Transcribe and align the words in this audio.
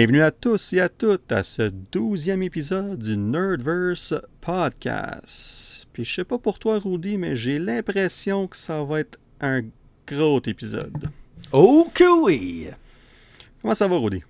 Bienvenue 0.00 0.22
à 0.22 0.30
tous 0.30 0.72
et 0.72 0.80
à 0.80 0.88
toutes 0.88 1.30
à 1.30 1.42
ce 1.42 1.70
douzième 1.92 2.42
épisode 2.42 2.98
du 2.98 3.18
Nerdverse 3.18 4.14
Podcast. 4.40 5.86
Puis 5.92 6.06
je 6.06 6.14
sais 6.14 6.24
pas 6.24 6.38
pour 6.38 6.58
toi, 6.58 6.78
Rudy, 6.78 7.18
mais 7.18 7.36
j'ai 7.36 7.58
l'impression 7.58 8.46
que 8.46 8.56
ça 8.56 8.82
va 8.82 9.00
être 9.00 9.18
un 9.42 9.60
gros 10.06 10.40
épisode. 10.46 11.10
Oh 11.52 11.86
que 11.92 12.18
oui! 12.18 12.68
Comment 13.60 13.74
ça 13.74 13.88
va, 13.88 13.98
Rudy? 13.98 14.22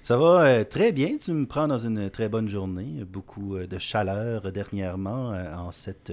Ça 0.00 0.16
va 0.16 0.44
euh, 0.44 0.62
très 0.62 0.92
bien. 0.92 1.16
Tu 1.16 1.32
me 1.32 1.44
prends 1.44 1.66
dans 1.66 1.78
une 1.78 2.08
très 2.08 2.28
bonne 2.28 2.46
journée. 2.46 3.02
Beaucoup 3.04 3.56
euh, 3.56 3.66
de 3.66 3.80
chaleur 3.80 4.52
dernièrement 4.52 5.32
euh, 5.32 5.56
en 5.56 5.72
cette, 5.72 6.12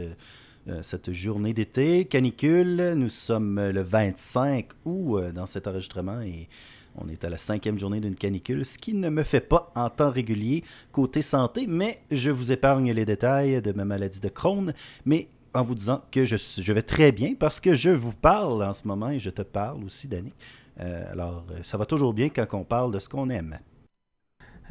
cette 0.82 1.14
journée 1.14 1.54
d'été. 1.54 2.06
Canicule. 2.06 2.94
Nous 2.96 3.10
sommes 3.10 3.60
le 3.60 3.84
25 3.84 4.70
août 4.86 5.26
dans 5.36 5.46
cet 5.46 5.68
enregistrement 5.68 6.20
et 6.22 6.50
on 6.96 7.08
est 7.10 7.24
à 7.24 7.30
la 7.30 7.38
cinquième 7.38 7.80
journée 7.80 8.00
d'une 8.00 8.16
canicule, 8.16 8.66
ce 8.66 8.78
qui 8.78 8.94
ne 8.94 9.10
me 9.10 9.24
fait 9.24 9.42
pas 9.42 9.72
en 9.76 9.90
temps 9.90 10.12
régulier 10.12 10.64
côté 10.92 11.22
santé, 11.22 11.66
mais 11.68 12.00
je 12.12 12.30
vous 12.30 12.52
épargne 12.52 12.92
les 12.92 13.06
détails 13.06 13.62
de 13.62 13.72
ma 13.72 13.86
maladie 13.86 14.20
de 14.20 14.30
Crohn. 14.30 14.74
Mais 15.06 15.28
en 15.54 15.64
vous 15.64 15.76
disant 15.76 16.02
que 16.12 16.26
je, 16.26 16.74
vais 16.74 16.82
très 16.82 17.12
bien 17.12 17.36
parce 17.36 17.60
que 17.60 17.76
je 17.76 17.90
vous 17.90 18.14
parle 18.14 18.64
en 18.64 18.74
ce 18.74 18.88
moment 18.88 19.10
et 19.10 19.20
je 19.20 19.30
te 19.30 19.44
parle 19.44 19.84
aussi, 19.84 20.08
Danny. 20.08 20.34
alors, 20.80 21.46
ça 21.64 21.78
va 21.78 21.86
toujours 21.86 22.14
bien 22.14 22.30
quand 22.30 22.46
on 22.54 22.64
parle 22.64 22.92
de 22.92 23.00
ce 23.00 23.08
qu'on 23.10 23.30
aime. 23.30 23.58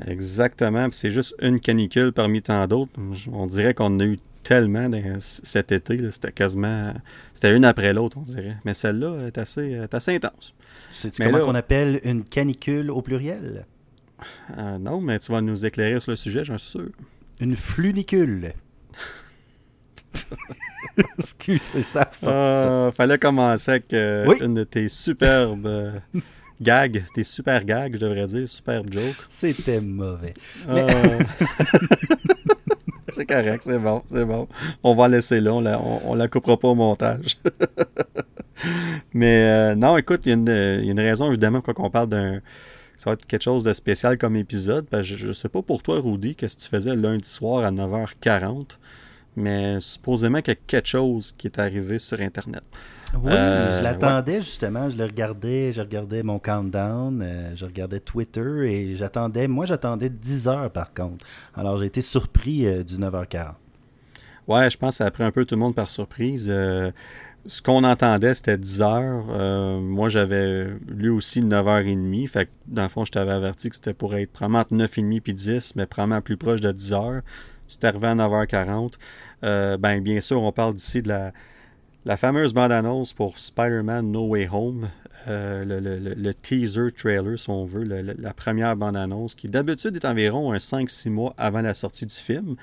Exactement. 0.06 0.88
C'est 0.92 1.10
juste 1.10 1.34
une 1.40 1.60
canicule 1.60 2.12
parmi 2.12 2.42
tant 2.42 2.66
d'autres. 2.66 2.92
On 3.30 3.46
dirait 3.46 3.74
qu'on 3.74 4.00
a 4.00 4.04
eu 4.04 4.18
tellement 4.42 4.88
cet 5.20 5.72
été. 5.72 6.10
C'était 6.10 6.32
quasiment. 6.32 6.94
C'était 7.34 7.54
une 7.54 7.64
après 7.64 7.92
l'autre, 7.92 8.18
on 8.18 8.22
dirait. 8.22 8.56
Mais 8.64 8.74
celle-là 8.74 9.26
est 9.26 9.38
assez 9.38 10.14
intense. 10.14 10.54
C'est 10.92 11.16
comment 11.16 11.40
qu'on 11.40 11.54
appelle 11.54 12.00
une 12.04 12.22
canicule 12.24 12.90
au 12.90 13.02
pluriel? 13.02 13.66
Euh, 14.56 14.78
Non, 14.78 15.00
mais 15.00 15.18
tu 15.18 15.32
vas 15.32 15.40
nous 15.40 15.66
éclairer 15.66 15.98
sur 16.00 16.12
le 16.12 16.16
sujet, 16.16 16.44
j'en 16.44 16.58
suis 16.58 16.70
sûr. 16.70 16.88
Une 17.40 17.56
flunicule. 17.56 18.52
Excuse, 21.18 21.70
ça 21.90 22.08
euh, 22.24 22.92
Fallait 22.92 23.18
commencer 23.18 23.70
avec 23.70 23.92
euh, 23.94 24.34
une 24.40 24.54
de 24.54 24.64
tes 24.64 24.88
superbes 24.88 26.00
Gag, 26.60 27.02
c'était 27.06 27.24
super 27.24 27.64
gag, 27.64 27.94
je 27.94 27.98
devrais 27.98 28.26
dire, 28.26 28.48
super 28.48 28.82
joke. 28.88 29.16
C'était 29.28 29.80
mauvais. 29.80 30.34
C'est 33.08 33.26
correct, 33.26 33.62
c'est 33.64 33.78
bon, 33.78 34.02
c'est 34.10 34.24
bon. 34.24 34.48
On 34.82 34.94
va 34.94 35.06
laisser 35.06 35.40
là, 35.40 35.52
on 35.52 35.60
la, 35.60 35.78
on, 35.78 36.14
la 36.14 36.28
coupera 36.28 36.58
pas 36.58 36.68
au 36.68 36.74
montage. 36.74 37.36
Mais 39.14 39.44
euh, 39.44 39.74
non, 39.74 39.96
écoute, 39.96 40.22
il 40.26 40.30
y, 40.30 40.32
a 40.32 40.80
une 40.80 41.00
raison 41.00 41.28
évidemment 41.28 41.60
quand 41.60 41.74
on 41.78 41.90
parle 41.90 42.08
d'un. 42.08 42.40
Ça 42.98 43.10
va 43.10 43.14
être 43.14 43.26
quelque 43.26 43.42
chose 43.42 43.64
de 43.64 43.72
spécial 43.72 44.16
comme 44.16 44.36
épisode. 44.36 44.86
je, 45.00 45.28
ne 45.28 45.32
sais 45.32 45.48
pas 45.48 45.62
pour 45.62 45.82
toi, 45.82 46.00
Rudy, 46.00 46.36
qu'est-ce 46.36 46.56
que 46.56 46.62
tu 46.62 46.68
faisais 46.68 46.94
lundi 46.94 47.28
soir 47.28 47.64
à 47.64 47.72
9h40. 47.72 48.78
Mais 49.34 49.80
supposément 49.80 50.38
qu'il 50.40 50.52
y 50.52 50.56
a 50.56 50.60
quelque 50.66 50.86
chose 50.86 51.32
qui 51.36 51.48
est 51.48 51.58
arrivé 51.58 51.98
sur 51.98 52.20
Internet. 52.20 52.62
Oui, 53.20 53.32
euh, 53.32 53.78
je 53.78 53.82
l'attendais 53.82 54.40
justement. 54.40 54.88
Je 54.88 54.96
le 54.96 55.04
regardais, 55.04 55.72
je 55.72 55.80
regardais 55.80 56.22
mon 56.22 56.38
countdown, 56.38 57.22
euh, 57.22 57.52
je 57.54 57.64
regardais 57.64 58.00
Twitter 58.00 58.72
et 58.72 58.96
j'attendais. 58.96 59.48
Moi, 59.48 59.66
j'attendais 59.66 60.08
10 60.08 60.48
heures 60.48 60.70
par 60.70 60.94
contre. 60.94 61.24
Alors, 61.54 61.76
j'ai 61.78 61.86
été 61.86 62.00
surpris 62.00 62.66
euh, 62.66 62.82
du 62.82 62.94
9h40. 62.94 63.54
Ouais, 64.48 64.70
je 64.70 64.76
pense 64.76 64.94
que 64.94 64.96
ça 64.98 65.06
a 65.06 65.10
pris 65.10 65.22
un 65.22 65.30
peu 65.30 65.44
tout 65.44 65.54
le 65.54 65.60
monde 65.60 65.74
par 65.74 65.88
surprise. 65.88 66.52
Ce 67.46 67.62
qu'on 67.62 67.84
entendait, 67.84 68.34
c'était 68.34 68.58
10 68.58 68.82
heures. 68.82 69.80
moi, 69.80 70.08
j'avais 70.08 70.68
lu 70.88 71.10
aussi 71.10 71.42
9h30. 71.42 72.28
Fait 72.28 72.48
dans 72.66 72.82
le 72.82 72.88
fond, 72.88 73.04
je 73.04 73.12
t'avais 73.12 73.32
averti 73.32 73.68
que 73.70 73.76
c'était 73.76 73.94
pour 73.94 74.14
être 74.14 74.30
probablement 74.32 74.60
entre 74.60 74.74
9h30 74.74 75.20
puis 75.20 75.34
10, 75.34 75.76
mais 75.76 75.86
probablement 75.86 76.20
plus 76.20 76.36
proche 76.36 76.60
de 76.60 76.72
10 76.72 76.92
heures. 76.92 77.22
C'est 77.68 77.84
arrivé 77.84 78.08
à 78.08 78.14
9h40. 78.14 78.94
ben, 79.42 80.00
bien 80.00 80.20
sûr, 80.20 80.42
on 80.42 80.52
parle 80.52 80.74
d'ici 80.74 81.02
de 81.02 81.08
la 81.08 81.32
la 82.04 82.16
fameuse 82.16 82.52
bande-annonce 82.52 83.12
pour 83.12 83.38
Spider-Man 83.38 84.10
No 84.10 84.26
Way 84.26 84.48
Home, 84.50 84.88
euh, 85.28 85.64
le, 85.64 86.34
teaser 86.34 86.90
trailer, 86.90 87.38
si 87.38 87.48
on 87.48 87.64
veut, 87.64 87.84
la 87.84 88.34
première 88.34 88.76
bande-annonce, 88.76 89.34
qui 89.34 89.48
d'habitude 89.48 89.94
est 89.96 90.04
environ 90.04 90.52
un 90.52 90.56
5-6 90.56 91.10
mois 91.10 91.34
avant 91.38 91.62
la 91.62 91.74
sortie 91.74 92.06
du 92.06 92.14
film. 92.14 92.56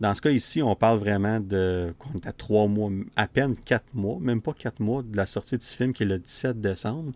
Dans 0.00 0.14
ce 0.14 0.20
cas 0.20 0.30
ici, 0.30 0.62
on 0.62 0.74
parle 0.74 0.98
vraiment 0.98 1.40
de 1.40 1.94
on 2.12 2.18
est 2.18 2.26
à 2.26 2.32
3 2.32 2.66
mois, 2.66 2.90
à 3.16 3.26
peine 3.26 3.54
4 3.56 3.84
mois, 3.94 4.18
même 4.20 4.40
pas 4.40 4.52
4 4.52 4.80
mois 4.80 5.02
de 5.02 5.16
la 5.16 5.26
sortie 5.26 5.56
du 5.56 5.66
film 5.66 5.92
qui 5.92 6.02
est 6.02 6.06
le 6.06 6.18
17 6.18 6.60
décembre. 6.60 7.12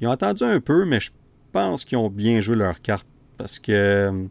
Ils 0.00 0.08
ont 0.08 0.10
attendu 0.10 0.44
un 0.44 0.60
peu, 0.60 0.84
mais 0.84 1.00
je 1.00 1.10
pense 1.52 1.84
qu'ils 1.84 1.98
ont 1.98 2.10
bien 2.10 2.40
joué 2.40 2.56
leur 2.56 2.80
carte 2.82 3.06
parce 3.38 3.58
que 3.58 4.28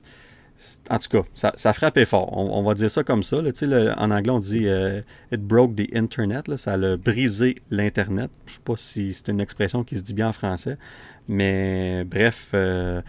en 0.90 1.00
tout 1.00 1.10
cas, 1.10 1.52
ça, 1.56 1.74
frappait 1.74 2.06
fort. 2.06 2.36
On, 2.36 2.62
va 2.64 2.74
dire 2.74 2.92
ça 2.92 3.04
comme 3.04 3.24
ça. 3.24 3.38
en 3.38 4.12
anglais, 4.12 4.32
on 4.32 4.40
dit 4.40 4.68
euh, 4.68 5.02
It 5.32 5.42
broke 5.42 5.76
the 5.76 5.96
Internet. 5.96 6.56
ça 6.58 6.74
a 6.74 6.98
brisé 6.98 7.56
l'Internet. 7.72 8.30
Je 8.46 8.52
ne 8.52 8.56
sais 8.56 8.62
pas 8.66 8.74
si 8.76 9.14
c'est 9.14 9.30
une 9.30 9.40
expression 9.40 9.84
qui 9.84 9.98
se 9.98 10.04
dit 10.04 10.14
bien 10.14 10.30
en 10.30 10.34
français. 10.34 10.78
Mais 11.30 12.04
bref, 12.04 12.50
euh, 12.54 13.02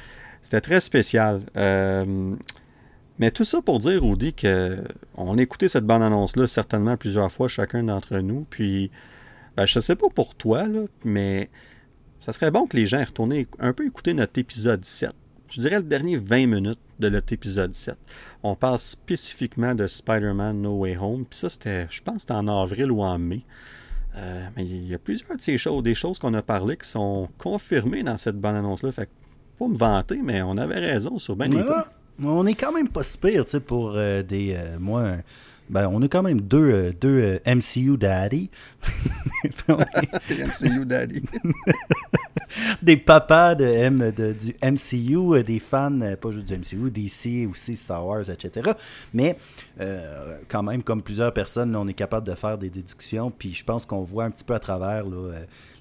c'était 0.43 0.61
très 0.61 0.81
spécial. 0.81 1.43
Euh, 1.57 2.37
mais 3.21 3.31
tout 3.31 3.45
ça 3.45 3.63
pour 3.63 3.79
dire, 3.79 4.03
Rudy, 4.03 4.33
qu'on 4.35 5.39
a 5.39 5.41
écouté 5.43 5.69
cette 5.69 5.85
bande-annonce-là 5.85 6.49
certainement 6.49 6.97
plusieurs 6.97 7.31
fois, 7.31 7.47
chacun 7.47 7.85
d'entre 7.85 8.19
nous. 8.19 8.45
Puis, 8.51 8.91
ben, 9.57 9.65
je 9.65 9.79
ne 9.79 9.83
sais 9.83 9.95
pas 9.95 10.09
pour 10.09 10.35
toi, 10.35 10.67
mais 11.05 11.49
ça 12.21 12.33
serait 12.33 12.51
bon 12.51 12.67
que 12.67 12.77
les 12.77 12.87
gens 12.87 13.05
retournent 13.05 13.45
un 13.61 13.73
peu 13.73 13.87
écouter 13.87 14.15
notre 14.15 14.39
épisode 14.39 14.85
7 14.85 15.15
je 15.51 15.61
dirais 15.61 15.77
le 15.77 15.83
dernier 15.83 16.17
20 16.17 16.47
minutes 16.47 16.81
de 16.99 17.09
notre 17.09 17.33
épisode 17.33 17.75
7. 17.75 17.97
On 18.43 18.55
parle 18.55 18.79
spécifiquement 18.79 19.75
de 19.75 19.87
Spider-Man 19.87 20.63
No 20.63 20.79
Way 20.79 20.97
Home. 20.97 21.25
Puis 21.29 21.41
ça, 21.41 21.51
c'était, 21.51 21.87
je 21.91 22.03
pense, 22.03 22.23
c'était 22.23 22.35
en 22.35 22.47
avril 22.47 22.91
ou 22.93 23.03
en 23.03 23.19
mai. 23.19 23.43
Euh, 24.17 24.47
mais 24.57 24.65
il 24.65 24.87
y 24.89 24.95
a 24.95 24.99
plusieurs 24.99 25.37
de 25.37 25.41
ces 25.41 25.59
choses, 25.59 25.83
des 25.83 25.95
choses 25.95 26.19
qu'on 26.19 26.35
a 26.35 26.43
parlé 26.43 26.77
qui 26.77 26.89
sont 26.89 27.29
confirmées 27.39 28.03
dans 28.03 28.17
cette 28.17 28.37
bonne 28.37 28.55
annonce-là. 28.55 28.93
Fait 28.93 29.07
que, 29.07 29.11
pas 29.59 29.69
me 29.69 29.77
vanter, 29.77 30.21
mais 30.23 30.41
on 30.43 30.57
avait 30.57 30.79
raison 30.79 31.19
sur 31.19 31.37
des 31.37 31.49
On 32.23 32.47
est 32.47 32.55
quand 32.55 32.73
même 32.73 32.89
pas 32.89 33.03
si 33.03 33.19
pire, 33.19 33.45
tu 33.45 33.53
sais, 33.53 33.61
pour 33.61 33.93
euh, 33.95 34.23
des. 34.23 34.55
Euh, 34.57 34.79
moi, 34.79 35.17
ben, 35.69 35.89
on 35.93 36.03
a 36.03 36.09
quand 36.09 36.23
même 36.23 36.41
deux, 36.41 36.71
euh, 36.71 36.93
deux 36.93 37.41
MCU 37.47 37.97
Daddy. 37.97 38.51
MCU 39.69 40.85
Daddy. 40.85 41.23
des 42.83 42.97
papas 42.97 43.55
de 43.55 43.65
M, 43.65 44.13
de, 44.15 44.33
du 44.33 44.55
MCU, 44.63 45.43
des 45.45 45.61
fans, 45.61 45.99
pas 46.21 46.31
juste 46.31 46.49
du 46.49 46.59
MCU, 46.59 46.91
DC 46.91 47.49
aussi, 47.49 47.77
Star 47.77 48.05
Wars, 48.05 48.29
etc. 48.29 48.73
Mais 49.15 49.37
quand 50.49 50.63
même, 50.63 50.83
comme 50.83 51.03
plusieurs 51.03 51.33
personnes, 51.33 51.75
on 51.77 51.87
est 51.89 51.95
capable 51.95 52.27
de 52.27 52.35
faire 52.35 52.59
des 52.59 52.71
déductions. 52.71 53.31
Puis 53.31 53.55
je 53.55 53.65
pense 53.65 53.87
qu'on 53.87 54.03
voit 54.03 54.25
un 54.25 54.31
petit 54.31 54.45
peu 54.45 54.55
à 54.55 54.59
travers 54.59 55.07
là, 55.07 55.33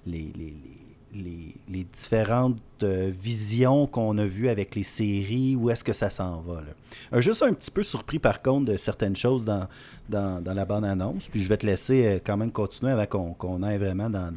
les, 0.06 0.32
les 0.38 0.56
les, 0.64 0.89
différentes 1.14 2.58
euh, 2.84 3.12
visions 3.12 3.88
qu'on 3.88 4.18
a 4.18 4.25
vues 4.25 4.50
avec 4.50 4.75
les 4.75 4.84
séries, 4.84 5.56
où 5.56 5.70
est-ce 5.70 5.84
que 5.84 5.94
ça 5.94 6.09
s'en 6.09 6.42
va. 6.42 6.62
Là? 6.62 6.74
Euh, 7.13 7.22
juste 7.22 7.42
un 7.42 7.54
petit 7.54 7.72
peu 7.72 7.84
surpris 7.84 8.19
par 8.19 8.42
contre 8.42 8.72
de 8.72 8.78
certaines 8.78 9.16
choses 9.16 9.45
dans, 9.45 9.68
la 10.10 10.66
bande-annonce, 10.66 11.28
puis 11.30 11.42
je 11.42 11.50
vais 11.50 11.57
te 11.57 11.66
laisser 11.66 12.06
euh, 12.06 12.19
quand 12.24 12.38
même 12.38 12.51
continuer 12.51 12.92
avant 12.92 13.34
qu'on 13.34 13.63
aille 13.63 13.78
vraiment 13.78 14.10
dans, 14.10 14.31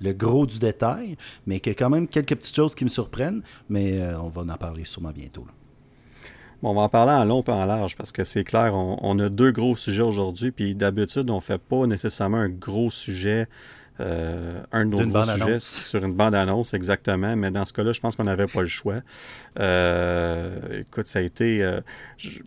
le, 0.00 0.12
gros 0.12 0.46
du 0.46 0.58
détail, 0.58 1.16
mais 1.46 1.60
qu'il 1.60 1.72
y 1.72 1.76
a 1.76 1.78
quand 1.78 1.90
même 1.90 2.08
quelques 2.08 2.36
petites 2.36 2.56
choses 2.56 2.74
qui 2.74 2.84
me 2.84 2.90
surprennent, 2.90 3.42
mais 3.68 4.00
on 4.16 4.28
va 4.28 4.42
en 4.42 4.56
parler 4.56 4.84
sûrement 4.84 5.12
bientôt. 5.12 5.46
Bon, 6.62 6.70
on 6.70 6.74
va 6.74 6.82
en 6.82 6.88
parler 6.88 7.12
en 7.12 7.24
long 7.24 7.42
et 7.42 7.50
en 7.50 7.64
large 7.64 7.96
parce 7.96 8.12
que 8.12 8.22
c'est 8.24 8.44
clair, 8.44 8.74
on, 8.74 8.98
on, 9.02 9.18
a 9.18 9.28
deux 9.28 9.50
gros 9.50 9.74
sujets 9.74 10.02
aujourd'hui, 10.02 10.52
puis 10.52 10.74
d'habitude, 10.74 11.28
on 11.30 11.36
ne 11.36 11.40
fait 11.40 11.58
pas 11.58 11.86
nécessairement 11.86 12.38
un 12.38 12.48
gros 12.48 12.90
sujet 12.90 13.48
euh, 14.02 14.62
un 14.72 14.86
de 14.86 15.04
nos 15.04 15.24
sujets 15.24 15.60
sur 15.60 16.04
une 16.04 16.14
bande-annonce, 16.14 16.74
exactement. 16.74 17.36
Mais 17.36 17.50
dans 17.50 17.64
ce 17.64 17.72
cas-là, 17.72 17.92
je 17.92 18.00
pense 18.00 18.16
qu'on 18.16 18.24
n'avait 18.24 18.46
pas 18.46 18.62
le 18.62 18.66
choix. 18.66 19.00
Euh, 19.58 20.80
écoute, 20.80 21.06
ça 21.06 21.20
a 21.20 21.22
été. 21.22 21.62
Euh, 21.62 21.80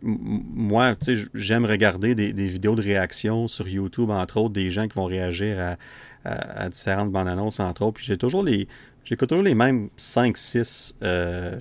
moi, 0.01 0.95
tu 0.95 1.15
sais, 1.15 1.27
j'aime 1.33 1.65
regarder 1.65 2.15
des, 2.15 2.47
vidéos 2.47 2.75
de 2.75 2.81
réaction 2.81 3.47
sur 3.47 3.67
YouTube, 3.67 4.09
entre 4.09 4.37
autres, 4.37 4.53
des 4.53 4.69
gens 4.69 4.87
qui 4.87 4.95
vont 4.95 5.05
réagir 5.05 5.77
à, 6.25 6.69
différentes 6.69 7.11
bandes-annonces, 7.11 7.59
entre 7.59 7.83
autres. 7.83 7.95
Puis 7.95 8.05
j'ai 8.05 8.17
toujours 8.17 8.43
les. 8.43 8.67
J'écoute 9.03 9.29
toujours 9.29 9.43
les 9.43 9.53
mêmes 9.53 9.89
5-6 9.97 10.95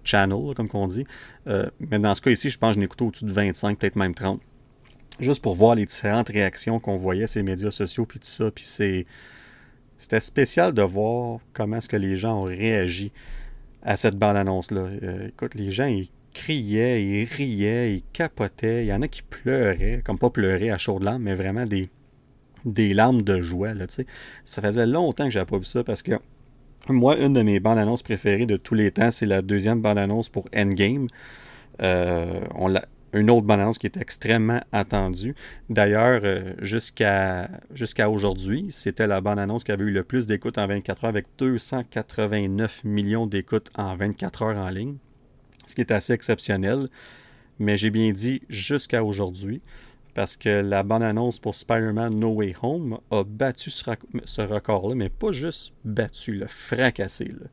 channels, 0.03 0.55
comme 0.57 0.69
on 0.73 0.87
dit. 0.87 1.07
mais 1.81 1.99
dans 1.99 2.15
ce 2.15 2.21
cas 2.21 2.31
ici, 2.31 2.51
je 2.51 2.59
pense 2.59 2.75
que 2.75 2.81
j'en 2.81 2.85
écoute 2.85 3.03
au-dessus 3.03 3.27
de 3.27 3.33
25, 3.33 3.79
peut-être 3.79 3.97
même 3.97 4.15
30. 4.15 4.41
Juste 5.21 5.43
pour 5.43 5.55
voir 5.55 5.77
les 5.77 5.87
différentes 5.87 6.31
réactions 6.31 6.81
qu'on 6.81 6.97
voyait 6.97 7.27
les 7.37 7.43
médias 7.45 7.71
sociaux, 7.71 8.07
puis 8.07 8.19
tout 8.19 8.27
ça. 8.27 8.51
Puis 8.51 8.65
c'est 8.67 9.07
c'était 9.97 10.21
spécial 10.21 10.73
de 10.73 10.83
voir 10.83 11.41
comment 11.53 11.77
est-ce 11.77 11.89
que 11.89 11.97
les 11.97 12.17
gens 12.17 12.43
ont 12.43 12.45
réagi 12.45 13.13
à 13.83 13.97
cette 13.97 14.17
bande-annonce-là. 14.17 14.81
Euh, 15.03 15.29
écoute, 15.29 15.55
les 15.55 15.71
gens, 15.71 15.87
ils 15.87 16.09
criaient, 16.33 17.05
ils 17.05 17.25
riaient, 17.25 17.95
ils 17.97 18.03
capotaient. 18.13 18.85
Il 18.85 18.89
y 18.89 18.93
en 18.93 19.03
a 19.03 19.09
qui 19.09 19.23
pleuraient, 19.23 20.03
comme 20.05 20.19
pas 20.19 20.31
pleurer 20.31 20.71
à 20.71 20.79
chaudes 20.79 21.03
larmes, 21.03 21.23
mais 21.23 21.35
vraiment 21.35 21.67
des, 21.67 21.91
des 22.65 22.95
larmes 22.95 23.23
de 23.23 23.41
joie. 23.41 23.75
Là, 23.75 23.87
ça 24.45 24.63
faisait 24.63 24.87
longtemps 24.87 25.25
que 25.25 25.31
j'avais 25.31 25.47
pas 25.47 25.59
vu 25.59 25.65
ça 25.65 25.85
parce 25.85 26.03
que 26.03 26.13
Moi, 26.89 27.19
une 27.19 27.33
de 27.33 27.43
mes 27.43 27.61
bandes 27.61 27.79
annonces 27.79 28.03
préférées 28.03 28.47
de 28.47 28.57
tous 28.57 28.75
les 28.75 28.91
temps, 28.91 29.11
c'est 29.11 29.27
la 29.27 29.43
deuxième 29.43 29.81
bande 29.81 29.99
annonce 29.99 30.29
pour 30.29 30.49
Endgame. 30.55 31.07
Euh, 31.83 32.41
on 32.55 32.69
l'a 32.69 32.85
une 33.15 33.31
autre 33.31 33.47
bande-annonce 33.47 33.79
qui 33.79 33.87
est 33.87 33.97
extrêmement 33.97 34.61
attendue. 34.73 35.35
D'ailleurs, 35.71 36.21
euh, 36.25 36.53
jusqu'à 36.61 37.49
aujourd'hui, 38.11 38.67
c'était 38.71 39.07
la 39.07 39.21
bande-annonce 39.21 39.63
qui 39.65 39.73
avait 39.73 39.85
eu 39.85 39.93
le 39.93 40.03
plus 40.03 40.27
d'écoutes 40.27 40.59
en 40.59 40.67
24 40.67 41.05
heures 41.05 41.11
avec 41.11 41.27
289 41.39 42.85
millions 42.85 43.27
d'écoutes 43.27 43.71
en 43.77 43.97
24 43.97 44.43
heures 44.43 44.59
en 44.59 44.69
ligne, 44.69 44.97
ce 45.67 45.75
qui 45.75 45.81
est 45.81 45.93
assez 45.93 46.13
exceptionnel. 46.13 46.89
Mais 47.61 47.77
j'ai 47.77 47.91
bien 47.91 48.11
dit 48.11 48.43
jusqu'à 48.49 49.05
aujourd'hui, 49.05 49.63
parce 50.15 50.37
que 50.37 50.49
la 50.49 50.83
bande-annonce 50.83 51.39
pour 51.39 51.55
Spider-Man 51.55 52.19
No 52.19 52.31
Way 52.31 52.57
Home 52.63 52.99
a 53.13 53.23
battu 53.25 53.71
ce, 53.71 54.41
record-là, 54.41 54.97
mais 54.97 55.09
pas 55.09 55.31
juste 55.31 55.73
battu, 55.85 56.35
le 56.35 56.49
fracassé. 56.49 57.27
Là. 57.27 57.47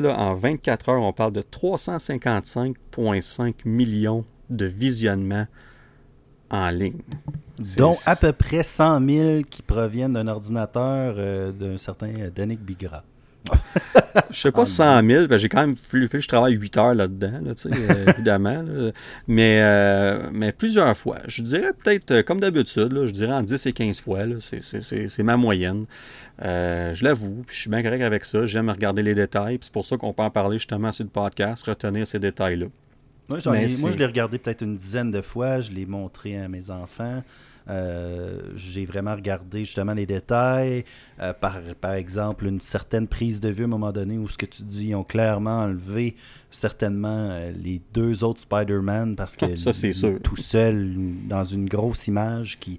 Là, 0.00 0.18
en 0.18 0.34
24 0.34 0.88
heures, 0.90 1.02
on 1.02 1.12
parle 1.12 1.32
de 1.32 1.42
355,5 1.42 3.54
millions 3.64 4.24
de 4.50 4.66
visionnement 4.66 5.46
en 6.50 6.68
ligne. 6.70 7.00
Dont 7.76 7.94
à 8.06 8.16
peu 8.16 8.32
près 8.32 8.62
100 8.62 9.06
000 9.06 9.42
qui 9.48 9.62
proviennent 9.62 10.14
d'un 10.14 10.28
ordinateur 10.28 11.14
euh, 11.18 11.52
d'un 11.52 11.76
certain 11.76 12.08
euh, 12.08 12.30
Danick 12.34 12.60
Bigra. 12.60 13.04
je 14.30 14.38
sais 14.38 14.52
pas 14.52 14.66
100 14.66 15.06
000, 15.06 15.24
j'ai 15.38 15.48
quand 15.48 15.66
même 15.66 15.76
fait, 15.76 16.20
je 16.20 16.28
travaille 16.28 16.54
8 16.54 16.76
heures 16.76 16.94
là-dedans, 16.94 17.40
euh, 17.66 18.06
évidemment. 18.14 18.64
mais, 19.26 20.30
mais 20.30 20.52
plusieurs 20.52 20.94
fois. 20.94 21.18
Je 21.26 21.42
dirais 21.42 21.72
peut-être, 21.72 22.20
comme 22.22 22.40
d'habitude, 22.40 23.06
je 23.06 23.12
dirais 23.12 23.32
en 23.32 23.42
10 23.42 23.66
et 23.66 23.72
15 23.72 24.00
fois. 24.00 24.20
C'est 24.40 25.22
ma 25.22 25.38
moyenne. 25.38 25.86
je 26.38 27.02
l'avoue, 27.02 27.42
je 27.48 27.60
suis 27.60 27.70
bien 27.70 27.82
correct 27.82 28.02
avec 28.02 28.26
ça. 28.26 28.44
J'aime 28.44 28.68
regarder 28.68 29.02
les 29.02 29.14
détails. 29.14 29.58
C'est 29.62 29.72
pour 29.72 29.86
ça 29.86 29.96
qu'on 29.96 30.12
peut 30.12 30.22
en 30.22 30.30
parler 30.30 30.58
justement 30.58 30.92
sur 30.92 31.04
le 31.04 31.10
podcast, 31.10 31.64
retenir 31.64 32.06
ces 32.06 32.18
détails-là. 32.18 32.66
Moi, 33.30 33.38
je 33.92 33.98
l'ai 33.98 34.06
regardé 34.06 34.38
peut-être 34.38 34.62
une 34.62 34.76
dizaine 34.76 35.10
de 35.10 35.20
fois. 35.22 35.60
Je 35.60 35.70
l'ai 35.70 35.86
montré 35.86 36.36
à 36.36 36.48
mes 36.48 36.70
enfants. 36.70 37.22
Euh, 37.68 38.40
j'ai 38.56 38.84
vraiment 38.84 39.14
regardé 39.14 39.60
justement 39.60 39.94
les 39.94 40.06
détails. 40.06 40.84
Euh, 41.20 41.32
par, 41.32 41.58
par 41.80 41.92
exemple, 41.92 42.46
une 42.46 42.60
certaine 42.60 43.06
prise 43.06 43.40
de 43.40 43.50
vue 43.50 43.64
à 43.64 43.66
un 43.66 43.70
moment 43.70 43.92
donné 43.92 44.16
où 44.16 44.26
ce 44.26 44.38
que 44.38 44.46
tu 44.46 44.62
dis, 44.62 44.88
ils 44.88 44.94
ont 44.94 45.04
clairement 45.04 45.60
enlevé 45.60 46.16
certainement 46.50 47.28
euh, 47.30 47.52
les 47.52 47.80
deux 47.92 48.24
autres 48.24 48.40
Spider-Man 48.40 49.14
parce 49.16 49.36
que 49.36 49.54
ça, 49.56 49.72
c'est 49.72 49.92
sûr. 49.92 50.18
tout 50.22 50.36
seul 50.36 50.94
dans 51.28 51.44
une 51.44 51.68
grosse 51.68 52.08
image 52.08 52.58
qui 52.58 52.78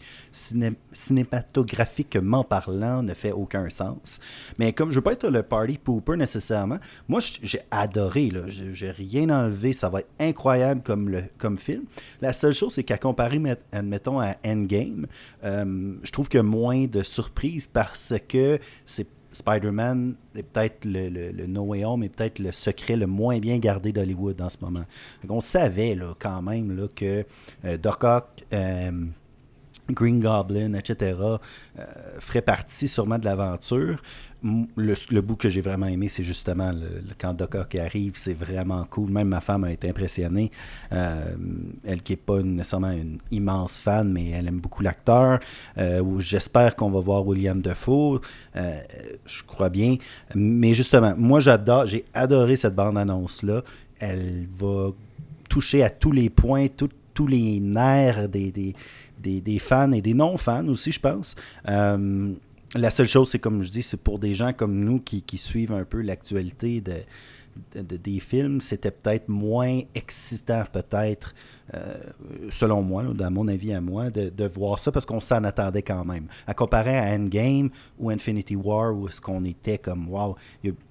cinématographiquement 0.92 2.44
parlant 2.44 3.02
ne 3.04 3.14
fait 3.14 3.32
aucun 3.32 3.70
sens. 3.70 4.20
Mais 4.60 4.74
comme 4.74 4.92
je 4.92 4.96
veux 4.96 5.02
pas 5.02 5.14
être 5.14 5.30
le 5.30 5.44
party 5.44 5.78
pooper 5.78 6.18
nécessairement, 6.18 6.80
moi 7.08 7.22
j'ai 7.22 7.62
adoré 7.72 8.30
là, 8.30 8.42
j'ai 8.48 8.92
rien 8.92 9.30
enlevé, 9.30 9.72
ça 9.74 9.90
va 9.90 10.00
être 10.02 10.12
incroyable 10.20 10.82
comme 10.84 11.10
le 11.10 11.24
comme 11.38 11.58
film. 11.58 11.84
La 12.22 12.34
seule 12.34 12.54
chose 12.54 12.74
c'est 12.74 12.84
qu'à 12.84 12.98
comparer 12.98 13.32
admettons 13.72 14.20
à 14.20 14.36
Endgame, 14.46 15.08
euh, 15.44 15.94
je 16.04 16.12
trouve 16.12 16.28
qu'il 16.28 16.40
y 16.40 16.42
a 16.42 16.44
moins 16.44 16.86
de 16.86 17.04
surprises 17.04 17.70
parce 17.72 18.14
que 18.32 18.60
c'est 18.86 19.08
Spider-Man 19.34 20.16
est 20.36 20.44
peut-être 20.44 20.86
le, 20.86 21.10
le, 21.10 21.48
No 21.48 21.62
Way 21.64 21.86
Home 21.86 22.04
est 22.04 22.10
peut-être 22.10 22.40
le 22.40 22.52
secret 22.52 22.96
le 22.96 23.08
moins 23.08 23.40
bien 23.40 23.58
gardé 23.60 23.92
d'Hollywood 23.92 24.42
en 24.42 24.50
ce 24.50 24.58
moment. 24.62 24.84
on 25.30 25.42
savait 25.42 25.96
là, 25.96 26.14
quand 26.20 26.42
même 26.42 26.76
là, 26.76 26.88
que 26.94 27.26
euh, 27.66 27.78
Doc 27.78 28.04
Ock, 28.04 28.26
euh, 28.54 28.92
Green 29.90 30.20
Goblin, 30.20 30.74
etc., 30.74 31.18
euh, 31.20 31.86
ferait 32.20 32.42
partie 32.42 32.88
sûrement 32.88 33.18
de 33.18 33.26
l'aventure. 33.26 34.02
Le, 34.44 35.22
bout 35.22 35.36
que 35.36 35.50
j'ai 35.50 35.62
vraiment 35.62 35.86
aimé, 35.86 36.10
c'est 36.10 36.24
justement 36.24 36.72
le, 36.72 37.04
quand 37.20 37.34
Doc 37.34 37.56
Ock 37.56 37.76
arrive, 37.76 38.14
c'est 38.16 38.34
vraiment 38.34 38.86
cool. 38.90 39.12
Même 39.12 39.28
ma 39.28 39.42
femme 39.42 39.66
a 39.66 39.72
été 39.72 39.90
impressionnée. 39.90 40.50
Euh, 40.92 41.36
elle 41.86 42.02
qui 42.02 42.14
n'est 42.14 42.18
pas 42.18 42.42
nécessairement 42.42 42.92
une 42.92 43.20
immense 43.30 43.78
fan, 43.78 44.12
mais 44.12 44.30
elle 44.30 44.48
aime 44.48 44.60
beaucoup 44.60 44.82
l'acteur. 44.82 45.40
Euh, 45.78 46.20
j'espère 46.20 46.76
qu'on 46.76 46.90
va 46.90 47.00
voir 47.00 47.26
William 47.28 47.62
Defoe. 47.62 48.22
je 48.56 49.44
crois 49.46 49.70
bien. 49.70 49.98
Mais 50.34 50.74
justement, 50.74 51.14
moi 51.18 51.40
j'adore, 51.40 51.86
j'ai 51.86 52.06
adoré 52.14 52.56
cette 52.56 52.76
bande-annonce-là. 52.76 53.62
Elle 54.00 54.48
va 54.52 54.90
toucher 55.50 55.84
à 55.84 55.90
tous 55.92 56.12
les 56.12 56.30
points, 56.30 56.68
tous 57.14 57.28
les 57.28 57.60
nerfs 57.60 58.30
des, 58.30 58.74
fans 59.60 59.92
et 59.92 60.02
des 60.02 60.14
non-fans 60.14 60.68
aussi, 60.68 60.92
je 60.92 61.00
pense. 61.00 61.36
Euh, 61.68 62.34
la 62.76 62.90
seule 62.90 63.08
chose, 63.08 63.30
c'est 63.30 63.40
comme 63.40 63.64
je 63.64 63.70
dis, 63.70 63.84
c'est 63.84 63.98
pour 63.98 64.20
des 64.20 64.34
gens 64.34 64.54
comme 64.54 64.80
nous 64.80 65.00
qui, 65.00 65.24
suivent 65.38 65.74
un 65.74 65.84
peu 65.84 66.02
l'actualité 66.02 66.82
de, 66.82 66.94
des 67.76 68.20
films, 68.20 68.62
c'était 68.62 68.92
peut-être 68.92 69.28
moins 69.28 69.82
excitant, 69.94 70.64
peut-être, 70.72 71.36
euh, 71.74 71.96
selon 72.50 72.82
moi, 72.82 73.04
dans 73.04 73.30
mon 73.30 73.48
avis 73.50 73.74
à 73.74 73.82
moi, 73.82 74.10
de, 74.10 74.48
voir 74.48 74.80
ça 74.80 74.92
parce 74.92 75.06
qu'on 75.06 75.20
s'en 75.20 75.44
attendait 75.44 75.82
quand 75.82 76.06
même. 76.06 76.28
À 76.48 76.54
comparer 76.54 76.98
à 76.98 77.14
Endgame 77.14 77.70
ou 78.00 78.10
Infinity 78.10 78.56
War, 78.56 78.96
où 78.96 79.08
est-ce 79.08 79.20
qu'on 79.20 79.44
était 79.44 79.78
comme, 79.78 80.10
wow, 80.10 80.36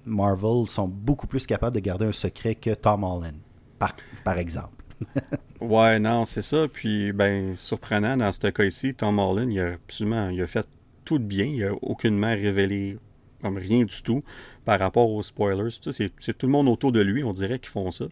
Marvel 0.05 0.67
sont 0.67 0.87
beaucoup 0.87 1.27
plus 1.27 1.45
capables 1.47 1.75
de 1.75 1.81
garder 1.81 2.05
un 2.05 2.11
secret 2.11 2.55
que 2.55 2.75
Tom 2.75 3.03
Holland, 3.03 3.37
par, 3.79 3.95
par 4.23 4.37
exemple. 4.37 4.80
ouais, 5.61 5.99
non, 5.99 6.25
c'est 6.25 6.41
ça. 6.41 6.67
Puis, 6.67 7.11
ben, 7.11 7.55
surprenant 7.55 8.17
dans 8.17 8.31
ce 8.31 8.47
cas 8.47 8.69
ci 8.69 8.93
Tom 8.93 9.19
Holland, 9.19 9.51
il 9.51 9.59
a 9.59 9.73
absolument, 9.73 10.29
il 10.29 10.41
a 10.41 10.47
fait 10.47 10.67
tout 11.05 11.19
de 11.19 11.23
bien. 11.23 11.45
Il 11.45 11.63
a 11.63 11.73
aucunement 11.81 12.31
révélé 12.31 12.97
comme 13.41 13.57
rien 13.57 13.83
du 13.83 14.01
tout 14.03 14.23
par 14.65 14.79
rapport 14.79 15.09
aux 15.09 15.23
spoilers. 15.23 15.69
C'est 15.91 16.37
tout 16.37 16.45
le 16.45 16.51
monde 16.51 16.67
autour 16.67 16.91
de 16.91 17.01
lui, 17.01 17.23
on 17.23 17.33
dirait, 17.33 17.59
qui 17.59 17.69
font 17.69 17.91
ça. 17.91 18.05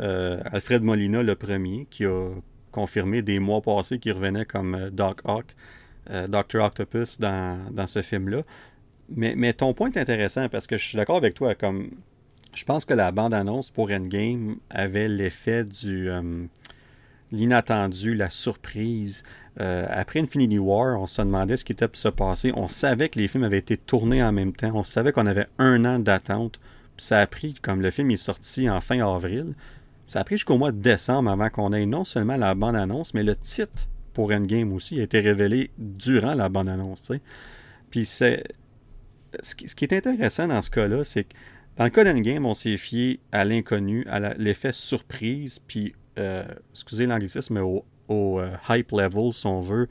Euh, 0.00 0.40
Alfred 0.46 0.82
Molina, 0.82 1.22
le 1.22 1.34
premier, 1.34 1.86
qui 1.90 2.06
a 2.06 2.30
confirmé 2.72 3.22
des 3.22 3.38
mois 3.38 3.60
passés 3.60 3.98
qu'il 3.98 4.12
revenait 4.12 4.44
comme 4.44 4.74
euh, 4.74 4.90
Doc 4.90 5.20
Ock, 5.24 5.54
euh. 6.10 6.26
Octopus 6.54 7.20
dans, 7.20 7.58
dans 7.70 7.86
ce 7.86 8.00
film-là. 8.00 8.42
Mais, 9.10 9.34
mais, 9.36 9.52
ton 9.52 9.74
point 9.74 9.90
est 9.90 9.98
intéressant 9.98 10.48
parce 10.48 10.66
que 10.66 10.76
je 10.76 10.86
suis 10.86 10.96
d'accord 10.96 11.16
avec 11.16 11.34
toi. 11.34 11.54
Comme 11.54 11.90
je 12.54 12.64
pense 12.64 12.84
que 12.84 12.94
la 12.94 13.12
bande-annonce 13.12 13.70
pour 13.70 13.90
Endgame 13.90 14.56
avait 14.70 15.08
l'effet 15.08 15.64
du 15.64 16.10
euh, 16.10 16.46
l'inattendu, 17.32 18.14
la 18.14 18.30
surprise. 18.30 19.24
Euh, 19.60 19.86
après 19.88 20.20
Infinity 20.20 20.58
War, 20.58 21.00
on 21.00 21.06
se 21.06 21.22
demandait 21.22 21.56
ce 21.56 21.64
qui 21.64 21.72
était 21.72 21.88
pour 21.88 21.96
se 21.96 22.08
passer. 22.08 22.52
On 22.56 22.68
savait 22.68 23.08
que 23.08 23.18
les 23.18 23.28
films 23.28 23.44
avaient 23.44 23.58
été 23.58 23.76
tournés 23.76 24.22
en 24.22 24.32
même 24.32 24.52
temps. 24.52 24.72
On 24.74 24.84
savait 24.84 25.12
qu'on 25.12 25.26
avait 25.26 25.46
un 25.58 25.84
an 25.84 25.98
d'attente. 25.98 26.60
Ça 26.96 27.20
a 27.20 27.26
pris, 27.26 27.54
comme 27.54 27.80
le 27.80 27.90
film 27.90 28.10
est 28.10 28.16
sorti 28.16 28.68
en 28.68 28.80
fin 28.80 29.00
avril, 29.00 29.54
ça 30.06 30.20
a 30.20 30.24
pris 30.24 30.36
jusqu'au 30.36 30.58
mois 30.58 30.72
de 30.72 30.80
décembre 30.80 31.30
avant 31.30 31.48
qu'on 31.48 31.72
ait 31.72 31.86
non 31.86 32.04
seulement 32.04 32.36
la 32.36 32.54
bande-annonce, 32.54 33.14
mais 33.14 33.22
le 33.22 33.36
titre 33.36 33.88
pour 34.12 34.32
Endgame 34.32 34.72
aussi 34.72 35.00
a 35.00 35.04
été 35.04 35.20
révélé 35.20 35.70
durant 35.78 36.34
la 36.34 36.48
bande-annonce. 36.48 37.12
Puis 37.90 38.06
c'est. 38.06 38.44
Ce 39.40 39.54
qui 39.54 39.84
est 39.84 39.92
intéressant 39.92 40.48
dans 40.48 40.60
ce 40.60 40.70
cas-là, 40.70 41.04
c'est 41.04 41.22
que 41.22 41.34
dans 41.80 41.84
le 41.84 41.90
cas 41.90 42.04
d'Endgame, 42.04 42.44
on 42.44 42.52
s'est 42.52 42.76
fié 42.76 43.20
à 43.32 43.42
l'inconnu, 43.46 44.04
à 44.06 44.34
l'effet 44.34 44.70
surprise, 44.70 45.58
puis, 45.58 45.94
euh, 46.18 46.44
excusez 46.72 47.06
l'anglicisme, 47.06 47.54
mais 47.54 47.60
au, 47.60 48.38
euh, 48.38 48.54
hype 48.68 48.90
level, 48.92 49.32
si 49.32 49.46
on 49.46 49.60
veut, 49.60 49.88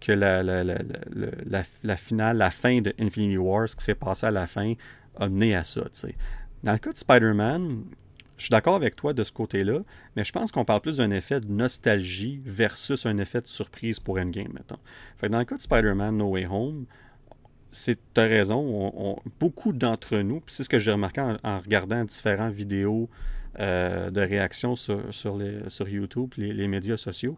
que 0.00 0.10
la, 0.10 1.96
finale, 1.96 2.38
la 2.38 2.50
fin 2.50 2.80
de 2.80 2.92
Infinity 2.98 3.38
War, 3.38 3.68
ce 3.68 3.76
qui 3.76 3.84
s'est 3.84 3.94
passé 3.94 4.26
à 4.26 4.32
la 4.32 4.48
fin, 4.48 4.74
a 5.16 5.28
mené 5.28 5.54
à 5.54 5.62
ça. 5.62 5.82
Dans 6.64 6.72
le 6.72 6.78
cas 6.78 6.92
de 6.92 6.98
Spider-Man, 6.98 7.84
je 8.36 8.42
suis 8.42 8.50
d'accord 8.50 8.74
avec 8.74 8.96
toi 8.96 9.12
de 9.12 9.22
ce 9.22 9.30
côté-là, 9.30 9.78
mais 10.16 10.24
je 10.24 10.32
pense 10.32 10.50
qu'on 10.50 10.64
parle 10.64 10.80
plus 10.80 10.96
d'un 10.96 11.12
effet 11.12 11.38
de 11.38 11.46
nostalgie 11.46 12.42
versus 12.44 13.06
un 13.06 13.18
effet 13.18 13.42
de 13.42 13.46
surprise 13.46 14.00
pour 14.00 14.18
Endgame, 14.18 14.54
mettons. 14.54 14.80
Fait 15.18 15.28
dans 15.28 15.38
le 15.38 15.44
cas 15.44 15.56
de 15.56 15.62
Spider-Man 15.62 16.16
No 16.16 16.30
Way 16.30 16.46
Home, 16.46 16.86
c'est 17.72 17.98
as 18.16 18.22
raison. 18.22 19.18
beaucoup 19.40 19.72
d'entre 19.72 20.18
nous, 20.18 20.42
c'est 20.46 20.62
ce 20.62 20.68
que 20.68 20.78
j'ai 20.78 20.92
remarqué 20.92 21.20
en, 21.42 21.58
regardant 21.58 22.04
différentes 22.04 22.52
vidéos 22.52 23.08
euh, 23.58 24.10
de 24.10 24.20
réactions 24.20 24.76
sur, 24.76 25.02
sur, 25.10 25.36
les, 25.36 25.58
sur 25.68 25.88
YouTube, 25.88 26.32
les, 26.36 26.52
les 26.52 26.68
médias 26.68 26.96
sociaux. 26.96 27.36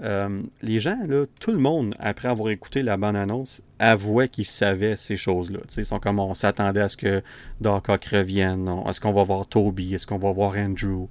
Euh, 0.00 0.42
les 0.60 0.80
gens, 0.80 0.98
là, 1.06 1.24
tout 1.38 1.52
le 1.52 1.58
monde, 1.58 1.94
après 2.00 2.28
avoir 2.28 2.50
écouté 2.50 2.82
la 2.82 2.96
bonne 2.96 3.14
annonce, 3.14 3.62
avouait 3.78 4.28
qu'ils 4.28 4.46
savaient 4.46 4.96
ces 4.96 5.16
choses-là. 5.16 5.60
Ils 5.76 5.86
sont 5.86 6.00
comme 6.00 6.18
on 6.18 6.34
s'attendait 6.34 6.80
à 6.80 6.88
ce 6.88 6.96
que 6.96 7.22
Doc 7.60 7.88
Ock 7.88 8.04
revienne, 8.06 8.68
est-ce 8.88 9.00
qu'on 9.00 9.12
va 9.12 9.22
voir 9.22 9.46
Toby, 9.46 9.94
est-ce 9.94 10.06
qu'on 10.06 10.18
va 10.18 10.32
voir 10.32 10.56
Andrew? 10.56 11.06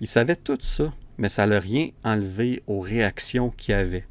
Ils 0.00 0.06
savaient 0.06 0.36
tout 0.36 0.58
ça, 0.60 0.92
mais 1.16 1.28
ça 1.28 1.46
n'a 1.46 1.58
rien 1.58 1.88
enlevé 2.04 2.62
aux 2.66 2.80
réactions 2.80 3.50
qu'il 3.50 3.72
y 3.72 3.78
avait. 3.78 4.06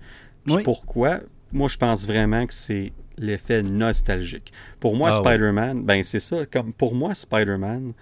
Puis 0.45 0.63
pourquoi? 0.63 1.19
Moi, 1.51 1.69
je 1.69 1.77
pense 1.77 2.05
vraiment 2.07 2.45
que 2.45 2.53
c'est 2.53 2.91
l'effet 3.17 3.63
nostalgique. 3.63 4.51
Pour 4.79 4.95
moi, 4.95 5.09
ah 5.11 5.17
Spider-Man, 5.17 5.83
ben 5.83 6.03
c'est 6.03 6.19
ça. 6.19 6.45
Comme 6.45 6.73
pour 6.73 6.95
moi, 6.95 7.15
Spider-Man 7.15 7.93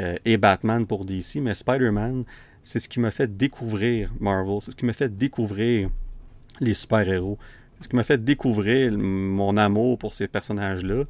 euh, 0.00 0.16
et 0.24 0.36
Batman 0.36 0.86
pour 0.86 1.04
DC, 1.04 1.36
mais 1.36 1.54
Spider-Man, 1.54 2.24
c'est 2.62 2.80
ce 2.80 2.88
qui 2.88 3.00
m'a 3.00 3.10
fait 3.10 3.36
découvrir 3.36 4.12
Marvel, 4.20 4.58
c'est 4.60 4.70
ce 4.70 4.76
qui 4.76 4.86
m'a 4.86 4.92
fait 4.92 5.14
découvrir 5.14 5.90
les 6.60 6.74
super-héros, 6.74 7.38
c'est 7.76 7.84
ce 7.84 7.88
qui 7.88 7.96
m'a 7.96 8.04
fait 8.04 8.22
découvrir 8.22 8.92
mon 8.92 9.56
amour 9.56 9.98
pour 9.98 10.14
ces 10.14 10.28
personnages-là. 10.28 11.04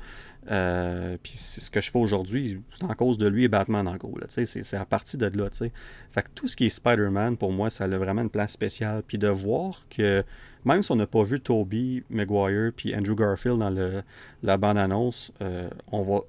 Euh, 0.51 1.17
puis 1.23 1.33
ce 1.37 1.71
que 1.71 1.81
je 1.81 1.91
fais 1.91 1.99
aujourd'hui, 1.99 2.61
c'est 2.73 2.85
en 2.85 2.95
cause 2.95 3.17
de 3.17 3.27
lui 3.27 3.45
et 3.45 3.49
Batman 3.49 3.87
en 3.89 3.97
gros. 3.97 4.19
C'est 4.29 4.75
à 4.75 4.85
partir 4.85 5.19
de 5.19 5.27
là. 5.27 5.49
T'sais. 5.49 5.73
Fait 6.11 6.23
que 6.23 6.29
tout 6.35 6.47
ce 6.47 6.57
qui 6.57 6.67
est 6.67 6.69
Spider-Man, 6.69 7.37
pour 7.37 7.53
moi, 7.53 7.71
ça 7.71 7.85
a 7.85 7.89
vraiment 7.89 8.23
une 8.23 8.31
place 8.31 8.53
spéciale. 8.53 9.03
Puis 9.07 9.19
de 9.19 9.29
voir 9.29 9.87
que 9.89 10.23
même 10.65 10.83
si 10.83 10.93
on 10.93 10.97
n'a 10.97 11.07
pas 11.07 11.23
vu 11.23 11.41
Toby 11.41 12.03
Maguire 12.11 12.73
puis 12.75 12.95
Andrew 12.95 13.15
Garfield 13.15 13.59
dans 13.59 13.71
le, 13.71 14.03
la 14.43 14.57
bande-annonce, 14.57 15.33
euh, 15.43 15.69
on 15.93 16.03
va. 16.03 16.21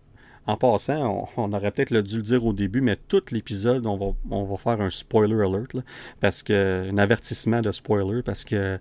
En 0.48 0.58
passant, 0.58 1.27
on, 1.38 1.54
aurait 1.54 1.72
peut-être 1.72 1.92
dû 2.01 2.18
le 2.18 2.22
dire 2.22 2.46
au 2.46 2.54
début, 2.54 2.80
mais 2.80 2.96
tout 2.96 3.24
l'épisode, 3.32 3.88
on 3.88 3.98
va, 3.98 4.15
on 4.30 4.44
va 4.44 4.58
faire 4.58 4.80
un 4.80 4.92
spoiler 4.92 5.44
alert, 5.44 5.84
parce 6.20 6.44
que 6.44 6.88
un 6.88 7.00
avertissement 7.00 7.62
de 7.62 7.72
spoiler, 7.72 8.22
parce 8.22 8.44
que 8.44 8.77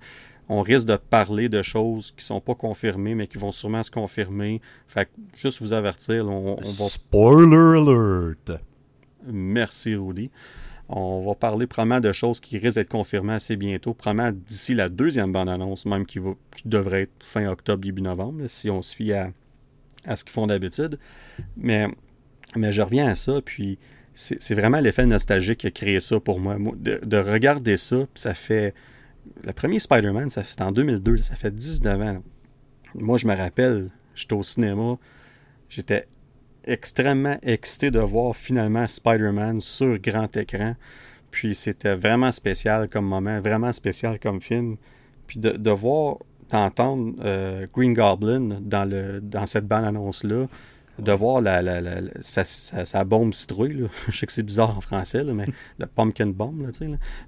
on 0.51 0.61
risque 0.61 0.87
de 0.87 0.97
parler 0.97 1.49
de 1.49 1.63
choses 1.63 2.13
qui 2.17 2.23
sont 2.25 2.41
pas 2.41 2.55
confirmées, 2.55 3.15
mais 3.15 3.27
qui 3.27 3.39
vont 3.39 3.53
sûrement 3.53 3.83
se 3.83 3.91
confirmer. 3.91 4.61
Fait 4.87 5.07
que, 5.07 5.11
juste 5.37 5.63
vous 5.63 5.73
avertir, 5.73 6.27
on, 6.29 6.57
va... 6.57 6.65
Spoiler 6.65 7.81
alert! 7.81 8.61
Merci, 9.27 9.95
Rudy. 9.95 10.31
On 10.89 11.25
va 11.25 11.35
parler 11.35 11.67
probablement 11.67 12.01
de 12.01 12.13
choses 12.13 12.41
qui 12.41 12.59
risquent 12.59 12.77
d'être 12.77 12.91
confirmées 12.91 13.35
assez 13.35 13.57
bientôt, 13.57 13.95
probablement 13.95 14.39
d'ici 14.47 14.75
la 14.75 14.89
deuxième 14.89 15.33
bande-annonce, 15.33 15.87
même 15.87 16.05
qui, 16.05 16.19
devrait 16.65 17.03
être 17.03 17.25
fin 17.25 17.47
octobre, 17.47 17.83
début 17.83 18.03
novembre, 18.03 18.47
si 18.49 18.71
on 18.71 18.83
se 18.83 18.95
fie 18.95 19.13
à, 19.13 19.33
ce 20.15 20.25
qu'ils 20.25 20.33
font 20.33 20.47
d'habitude. 20.47 20.99
Mais, 21.57 21.89
mais 22.55 22.71
je 22.71 22.83
reviens 22.83 23.09
à 23.09 23.15
ça, 23.15 23.41
puis 23.43 23.79
c'est 24.15 24.55
vraiment 24.55 24.79
l'effet 24.79 25.07
nostalgique 25.07 25.61
qui 25.61 25.67
a 25.67 25.71
créé 25.71 26.01
ça 26.01 26.21
pour 26.21 26.39
moi. 26.39 26.57
De, 26.77 27.01
de 27.03 27.17
regarder 27.17 27.77
ça, 27.77 27.97
puis 27.97 28.21
ça 28.21 28.35
fait 28.35 28.75
le 29.45 29.53
premier 29.53 29.79
Spider-Man, 29.79 30.31
c'était 30.31 30.63
en 30.63 30.73
2002, 30.73 31.19
ça 31.19 31.35
fait 31.35 31.55
19 31.55 32.01
ans. 32.03 32.23
Moi, 32.95 33.19
je 33.19 33.27
me 33.27 33.35
rappelle, 33.35 33.91
j'étais 34.15 34.35
au 34.35 34.43
cinéma, 34.43 34.99
j'étais 35.69 36.07
extrêmement 36.67 37.37
excité 37.43 37.91
de 37.91 38.01
voir 38.01 38.37
finalement 38.37 38.87
Spider-Man 38.87 39.61
sur 39.61 39.99
grand 39.99 40.35
écran. 40.37 40.75
Puis 41.31 41.55
c'était 41.55 41.95
vraiment 41.95 42.31
spécial 42.33 42.89
comme 42.89 43.07
moment, 43.07 43.41
vraiment 43.41 43.73
spécial 43.73 44.19
comme 44.21 44.41
film. 44.41 44.77
Puis 45.27 45.41
de, 45.41 45.71
voir, 45.71 46.19
d'entendre 46.51 47.15
euh, 47.25 47.67
Green 47.75 47.95
Goblin 47.95 48.61
dans, 48.61 49.47
cette 49.47 49.67
bande-annonce-là, 49.67 50.47
de 50.99 51.13
voir 51.13 51.41
la, 51.41 51.63
la, 51.63 51.81
la, 51.81 52.01
sa, 52.21 53.05
bombe 53.05 53.35
citrouille. 53.35 53.89
Je 54.09 54.17
sais 54.17 54.27
que 54.27 54.33
c'est 54.33 54.43
bizarre 54.43 54.77
en 54.77 54.81
français, 54.81 55.25
mais 55.25 55.47
le 55.79 55.87
pumpkin 55.87 56.27
bomb. 56.27 56.63
Là, 56.63 56.69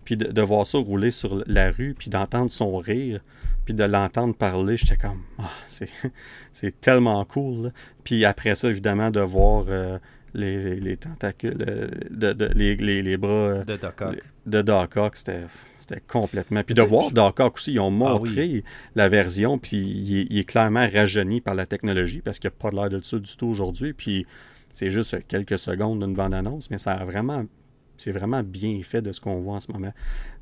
Puis 0.05 0.17
de, 0.17 0.43
voir 0.43 0.67
ça 0.67 0.79
rouler 0.79 1.11
sur 1.11 1.43
la 1.47 1.71
rue, 1.71 1.95
puis 1.99 2.11
d'entendre 2.11 2.51
son 2.51 2.77
rire, 2.77 3.21
puis 3.65 3.75
de 3.75 3.85
l'entendre 3.85 4.35
parler, 4.35 4.77
j'étais 4.77 4.97
comme, 4.97 5.23
ah, 5.39 5.51
c'est 5.67 6.81
tellement 6.81 7.25
cool. 7.25 7.73
Puis 8.05 8.25
après 8.25 8.55
ça, 8.55 8.69
évidemment, 8.69 9.11
de 9.11 9.21
voir 9.21 9.65
euh, 9.69 9.99
les, 10.37 10.77
les, 10.77 10.97
tentacules, 10.97 11.65
euh, 11.67 11.89
de, 12.11 12.49
les, 12.55 12.77
les, 12.77 13.17
bras 13.17 13.31
euh, 13.31 13.65
de 13.65 13.77
Doc 13.77 14.01
Ock. 14.01 14.23
De 14.47 14.63
Doc 14.63 14.97
Ock, 14.97 15.17
c'était 15.17 15.45
c'était 15.79 16.01
complètement. 16.01 16.63
Puis 16.63 16.75
de 16.75 16.83
voir 16.83 17.11
Doc 17.11 17.41
Ock 17.41 17.57
aussi, 17.57 17.73
ils 17.75 17.81
ont 17.81 17.89
ah 17.89 17.91
montré 17.91 18.65
la 18.95 19.09
version, 19.09 19.59
puis 19.59 19.79
il 19.79 20.39
est, 20.39 20.45
clairement 20.45 20.87
rajeuni 20.89 21.41
par 21.41 21.55
la 21.55 21.67
technologie 21.67 22.21
parce 22.21 22.39
qu'il 22.39 22.49
n'y 22.51 22.55
a 22.55 22.59
pas 22.59 22.71
de 22.71 22.77
l'air 22.77 22.89
de 22.89 23.01
ça 23.05 23.19
du 23.19 23.37
tout 23.37 23.47
aujourd'hui. 23.47 23.93
Puis 23.93 24.27
c'est 24.73 24.91
juste 24.91 25.27
quelques 25.27 25.59
secondes 25.59 26.01
d'une 26.01 26.15
bande-annonce, 26.15 26.71
mais 26.71 26.79
ça 26.79 26.93
a 26.93 27.05
vraiment. 27.05 27.45
C'est 27.99 28.13
vraiment 28.13 28.43
bien 28.43 28.79
fait 28.83 29.01
de 29.01 29.11
ce 29.11 29.23
qu'on 29.23 29.41
voit 29.41 29.55
en 29.55 29.61
ce 29.61 29.73
moment. 29.73 29.93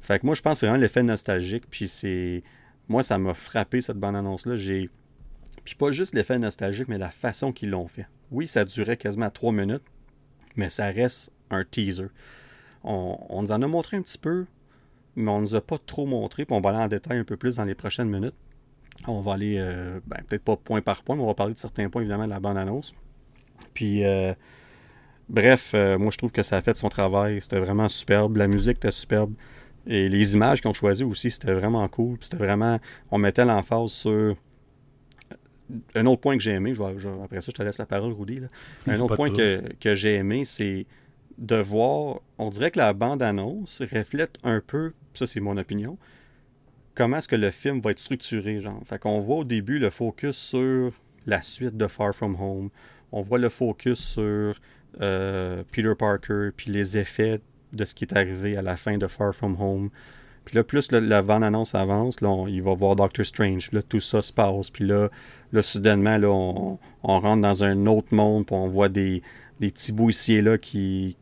Fait 0.01 0.19
que 0.19 0.27
moi, 0.27 0.35
je 0.35 0.43
pense 0.43 0.55
que 0.55 0.59
c'est 0.61 0.67
vraiment 0.67 0.83
l'effet 0.83 1.05
nostalgique. 1.05 1.65
Puis 1.71 1.87
c'est. 1.87 2.43
Moi, 2.89 3.05
ça 3.05 3.17
m'a 3.17 3.33
frappé 3.33 3.81
cette 3.81 3.97
bande-annonce-là. 3.97 4.57
J'ai. 4.57 4.91
Puis 5.63 5.77
pas 5.77 5.93
juste 5.93 6.15
l'effet 6.15 6.39
nostalgique, 6.39 6.89
mais 6.89 6.99
la 6.99 7.11
façon 7.11 7.53
qu'ils 7.53 7.71
l'ont 7.71 7.87
fait. 7.87 8.07
Oui, 8.35 8.49
ça 8.49 8.65
durait 8.65 8.97
quasiment 8.97 9.31
trois 9.31 9.53
minutes, 9.53 9.85
mais 10.57 10.69
ça 10.69 10.87
reste 10.87 11.31
un 11.51 11.65
teaser. 11.65 12.09
On, 12.83 13.41
nous 13.41 13.53
en 13.53 13.63
a 13.63 13.67
montré 13.69 13.97
un 13.97 14.03
petit 14.03 14.19
peu, 14.19 14.47
mais 15.15 15.31
on 15.31 15.37
ne 15.39 15.43
nous 15.43 15.55
a 15.55 15.61
pas 15.61 15.79
trop 15.79 16.05
montré, 16.05 16.45
puis 16.45 16.57
on 16.57 16.61
va 16.61 16.71
aller 16.71 16.81
en 16.81 16.89
détail 16.89 17.19
un 17.19 17.25
peu 17.25 17.37
plus 17.37 17.57
dans 17.57 17.65
les 17.65 17.77
prochaines 17.77 18.11
minutes. 18.11 18.35
On 19.07 19.21
va 19.21 19.35
aller, 19.35 19.57
euh, 19.59 20.01
ben, 20.07 20.19
peut-être 20.29 20.43
pas 20.43 20.57
point 20.57 20.83
par 20.83 21.05
point, 21.05 21.15
mais 21.15 21.23
on 21.23 21.27
va 21.27 21.35
parler 21.35 21.55
de 21.55 21.59
certains 21.59 21.89
points, 21.89 22.03
évidemment, 22.03 22.25
de 22.25 22.31
la 22.31 22.41
bande-annonce. 22.41 22.93
Puis, 23.73 24.05
euh, 24.05 24.35
bref, 25.29 25.71
euh, 25.75 25.97
moi, 25.97 26.11
je 26.11 26.19
trouve 26.19 26.33
que 26.33 26.43
ça 26.43 26.57
a 26.57 26.61
fait 26.61 26.77
son 26.77 26.89
travail. 26.89 27.41
C'était 27.41 27.61
vraiment 27.61 27.89
superbe. 27.89 28.37
La 28.37 28.49
musique 28.49 28.79
était 28.79 28.91
superbe. 28.91 29.33
Et 29.87 30.09
les 30.09 30.35
images 30.35 30.61
qu'ils 30.61 30.71
ont 30.71 30.75
choisies 30.75 31.05
aussi, 31.05 31.31
c'était 31.31 31.53
vraiment 31.53 31.87
cool. 31.89 32.17
C'était 32.21 32.37
vraiment, 32.37 32.81
on 33.11 33.19
mettait 33.19 33.45
l'emphase 33.45 33.93
sur 33.93 34.37
un 35.95 36.07
autre 36.07 36.21
point 36.21 36.37
que 36.37 36.43
j'ai 36.43 36.53
aimé, 36.53 36.75
après 37.23 37.41
ça, 37.41 37.47
je 37.49 37.53
te 37.53 37.63
laisse 37.63 37.79
la 37.79 37.87
parole, 37.87 38.13
Rudy. 38.13 38.41
Un 38.87 39.01
autre 39.01 39.17
point 39.17 39.31
que, 39.31 39.63
que 39.81 39.95
j'ai 39.95 40.17
aimé, 40.17 40.45
c'est 40.45 40.87
de 41.39 41.57
voir, 41.57 42.21
on 42.39 42.51
dirait 42.51 42.71
que 42.71 42.79
la 42.79 42.93
bande-annonce 42.93 43.83
reflète 43.91 44.39
un 44.45 44.61
peu 44.61 44.93
ça 45.15 45.27
c'est 45.27 45.41
mon 45.41 45.57
opinion, 45.57 45.99
comment 46.95 47.19
est-ce 47.19 47.29
que 47.29 47.37
le 47.37 47.51
film 47.51 47.81
va 47.81 47.93
être 47.93 47.99
structuré, 47.99 48.61
genre. 48.61 48.81
Fait 48.85 48.99
qu'on 48.99 49.21
voit 49.21 49.39
au 49.39 49.45
début 49.45 49.79
le 49.79 49.91
focus 49.91 50.37
sur 50.37 50.93
la 51.27 51.43
suite 51.43 51.77
de 51.77 51.87
Far 51.87 52.15
From 52.15 52.37
Home. 52.41 52.71
On 53.13 53.23
voit 53.23 53.39
le 53.39 53.49
focus 53.49 53.99
sur 53.99 54.55
euh, 55.01 55.63
Peter 55.73 55.95
Parker, 55.99 56.51
puis 56.57 56.71
les 56.71 56.99
effets 56.99 57.41
de 57.73 57.85
ce 57.85 57.95
qui 57.95 58.05
est 58.05 58.17
arrivé 58.17 58.57
à 58.57 58.63
la 58.63 58.77
fin 58.77 58.99
de 58.99 59.07
Far 59.07 59.35
From 59.35 59.57
Home. 59.61 59.91
Puis 60.45 60.57
là, 60.57 60.63
plus 60.63 60.93
la 60.93 61.23
bande-annonce 61.23 61.75
avance, 61.75 62.21
là, 62.21 62.47
il 62.49 62.63
va 62.63 62.75
voir 62.75 62.97
Doctor 62.97 63.25
Strange. 63.25 63.69
Puis 63.69 63.79
là, 63.79 63.83
tout 63.83 64.01
ça 64.01 64.21
se 64.21 64.31
passe. 64.31 64.69
Puis 64.69 64.85
là, 64.85 65.11
là 65.55 65.63
soudainement, 65.63 66.19
on, 67.03 67.19
rentre 67.21 67.43
dans 67.43 67.65
un 67.65 67.87
autre 67.87 68.15
monde. 68.15 68.47
Puis 68.47 68.55
on 68.55 68.67
voit 68.67 68.89
des, 68.89 69.23
des 69.61 69.71
petits 69.71 69.93
bouts 69.93 70.11
ici 70.11 70.35
et 70.35 70.43
là 70.43 70.59
qui, 70.59 71.17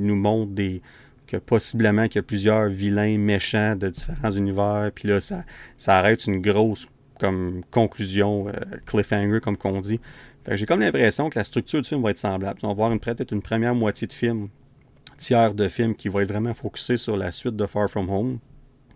nous 0.00 0.16
montrent 0.16 0.52
des, 0.52 0.82
que 1.26 1.36
possiblement 1.36 2.06
qu'il 2.06 2.16
y 2.16 2.18
a 2.20 2.22
plusieurs 2.22 2.68
vilains 2.68 3.18
méchants 3.18 3.76
de 3.76 3.88
différents 3.88 4.30
univers, 4.30 4.90
puis 4.94 5.08
là, 5.08 5.20
ça, 5.20 5.44
arrête 5.86 6.26
une 6.26 6.40
grosse 6.40 6.86
conclusion, 7.70 8.48
euh, 8.48 8.52
cliffhanger, 8.84 9.40
comme 9.40 9.56
qu'on 9.56 9.80
dit. 9.80 10.00
j'ai 10.50 10.66
comme 10.66 10.80
l'impression 10.80 11.30
que 11.30 11.38
la 11.38 11.44
structure 11.44 11.80
du 11.80 11.88
film 11.88 12.02
va 12.02 12.10
être 12.10 12.18
semblable. 12.18 12.58
On 12.62 12.68
va 12.68 12.74
voir 12.74 12.98
peut-être 12.98 13.32
une 13.32 13.40
première 13.40 13.74
moitié 13.74 14.06
de 14.06 14.12
film, 14.12 14.48
tiers 15.16 15.54
de 15.54 15.68
film, 15.68 15.94
qui 15.94 16.08
va 16.08 16.22
être 16.22 16.28
vraiment 16.28 16.52
focusé 16.52 16.98
sur 16.98 17.16
la 17.16 17.30
suite 17.30 17.56
de 17.56 17.66
Far 17.66 17.88
From 17.88 18.10
Home. 18.10 18.38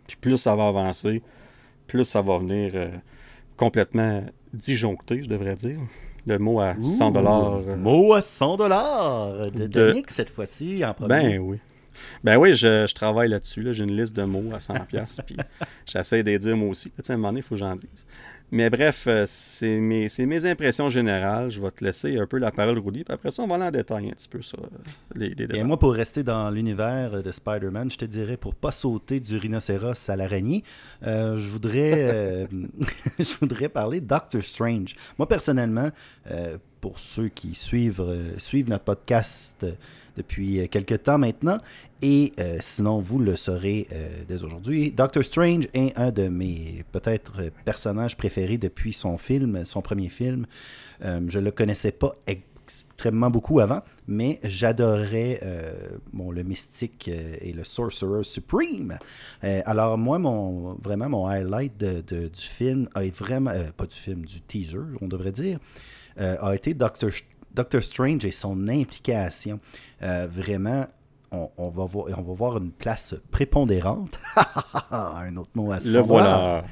Puis 0.07 0.17
plus 0.21 0.37
ça 0.37 0.55
va 0.57 0.67
avancer, 0.67 1.23
plus 1.87 2.05
ça 2.05 2.21
va 2.21 2.39
venir 2.39 2.73
euh, 2.75 2.91
complètement 3.59 4.25
disjoncté, 4.55 5.23
je 5.23 5.29
devrais 5.29 5.55
dire. 5.55 5.79
Le 6.27 6.39
mot 6.39 6.61
à 6.61 6.75
100 6.81 7.11
dollars. 7.11 7.61
Euh, 7.67 7.77
mot 7.77 8.15
à 8.15 8.21
100 8.21 8.57
dollars 8.57 9.51
de, 9.51 9.67
de... 9.67 10.03
cette 10.09 10.31
fois-ci 10.31 10.85
en 10.85 10.95
premier. 10.95 11.09
Ben 11.09 11.39
oui. 11.39 11.59
Ben 12.23 12.37
oui, 12.37 12.55
je, 12.55 12.93
travaille 12.95 13.29
là-dessus. 13.29 13.67
J'ai 13.73 13.85
une 13.85 13.97
liste 13.97 14.17
de 14.17 14.23
mots 14.23 14.55
à 14.55 14.59
100$. 14.59 15.23
puis 15.27 15.37
j'essaie 15.87 16.23
de 16.23 16.37
dire 16.37 16.57
moi 16.57 16.69
aussi. 16.69 16.93
à 16.97 17.13
un 17.13 17.17
moment 17.17 17.29
donné, 17.29 17.41
il 17.41 17.43
faut 17.43 17.55
que 17.55 17.61
j'en 17.61 17.77
dise. 17.77 18.07
Mais 18.51 18.71
bref, 18.71 19.05
euh, 19.07 19.25
c'est 19.27 19.77
mes, 19.79 20.07
mes, 20.21 20.47
impressions 20.47 20.89
générales. 20.89 21.51
Je 21.51 21.61
vais 21.61 21.71
te 21.71 21.85
laisser 21.85 22.19
un 22.19 22.27
peu 22.27 22.39
la 22.39 22.51
parole, 22.51 22.79
Rudy. 22.79 23.05
Puis 23.05 23.13
après 23.13 23.31
ça, 23.31 23.43
on 23.43 23.47
va 23.47 23.57
aller 23.57 23.65
en 23.65 23.71
détail 23.71 24.09
un 24.09 24.13
petit 24.13 24.29
peu 24.29 24.41
sur 24.41 24.59
euh, 24.61 24.69
les, 25.15 25.35
détails. 25.35 25.61
Et 25.61 25.65
moi, 25.65 25.79
pour 25.79 25.93
rester 25.93 26.23
dans 26.23 26.51
l'univers 26.51 27.23
de 27.23 27.31
Spider-Man, 27.31 27.91
je 27.91 27.99
te 27.99 28.05
dirais, 28.07 28.39
pour 28.39 28.55
pas 28.55 28.73
sauter 28.73 29.21
du 29.21 29.37
rhinocéros 29.37 30.09
à 30.09 30.17
l'araignée, 30.17 30.65
euh, 31.07 31.37
je 31.37 31.49
voudrais 31.49 32.49
je 33.19 33.35
voudrais 33.39 33.69
parler 33.69 34.01
de 34.01 34.07
Doctor 34.07 34.43
Strange. 34.43 34.95
Moi, 35.19 35.29
personnellement, 35.29 35.91
pour 36.81 37.01
ceux 37.01 37.29
qui 37.29 37.55
suivent, 37.55 38.05
suivent 38.39 38.71
notre 38.71 38.85
podcast 38.85 39.67
depuis 40.19 40.69
quelques 40.69 41.03
temps 41.05 41.19
maintenant, 41.19 41.59
et 42.01 42.33
euh, 42.39 42.59
sinon, 42.61 43.01
vous 43.01 43.19
le 43.19 43.35
saurez 43.35 43.89
euh, 43.93 44.09
dès 44.29 44.45
aujourd'hui. 44.45 44.93
Doctor 44.93 45.25
Strange 45.25 45.67
est 45.75 45.97
un 45.99 46.13
de 46.13 46.29
mes 46.29 46.85
peut-être 46.93 47.51
personnages 47.65 48.17
préférés 48.17 48.59
depuis 48.59 48.93
son 48.93 49.19
film, 49.19 49.65
son 49.65 49.83
premier 49.83 50.09
film. 50.09 50.47
Euh, 51.05 51.21
je 51.27 51.41
ne 51.41 51.47
le 51.47 51.51
connaissais 51.51 51.91
pas 51.91 52.15
extrêmement 52.29 53.31
beaucoup 53.31 53.59
avant, 53.59 53.83
mais 54.07 54.39
j'adorais 54.45 55.41
bon, 56.13 56.31
le 56.31 56.43
mystique 56.43 57.09
et 57.09 57.53
le 57.53 57.65
sorcerer 57.65 58.23
supreme. 58.23 58.99
alors 59.43 59.97
moi, 59.97 60.19
mon, 60.19 60.75
vraiment, 60.75 61.09
mon 61.09 61.27
highlight 61.27 61.79
de, 61.79 62.03
du 62.03 62.41
film, 62.41 62.89
vraiment, 62.95 63.53
pas 63.77 63.87
du 63.87 63.97
film, 63.97 64.27
du 64.27 64.43
teaser, 64.43 64.79
on 65.01 65.09
devrait 65.09 65.33
dire, 65.33 65.59
a 66.19 66.55
été 66.55 66.75
Doctor, 66.75 67.11
Doctor 67.59 67.83
Strange 67.83 68.25
et 68.25 68.31
son 68.31 68.69
implication. 68.69 69.61
vraiment, 70.01 70.87
on, 71.31 71.69
va 71.69 71.85
voir, 71.85 72.07
on 72.17 72.23
va 72.23 72.35
voir 72.35 72.57
une 72.59 72.71
place 72.71 73.15
prépondérante. 73.31 74.19
un 74.91 75.37
autre 75.37 75.51
mot 75.55 75.73
à 75.73 75.79
Le 75.85 76.01
voilà. 76.01 76.65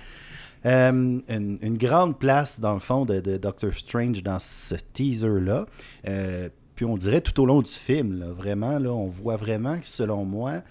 Euh, 0.65 1.21
une, 1.29 1.79
grande 1.79 2.19
place, 2.19 2.59
dans 2.59 2.75
le 2.75 2.81
fond, 2.81 3.05
de, 3.05 3.21
Doctor 3.37 3.73
Strange 3.73 4.23
dans 4.23 4.39
ce 4.39 4.75
teaser-là. 4.75 5.67
Euh, 6.09 6.49
puis 6.75 6.85
on 6.85 6.97
dirait 6.97 7.21
tout 7.21 7.41
au 7.41 7.47
long 7.47 7.63
du 7.63 7.71
film, 7.71 8.25
vraiment, 8.37 8.79
là, 8.79 8.91
on 8.91 9.07
voit 9.07 9.37
vraiment 9.37 9.79
que, 9.79 9.89
selon 9.89 10.25
moi, 10.25 10.63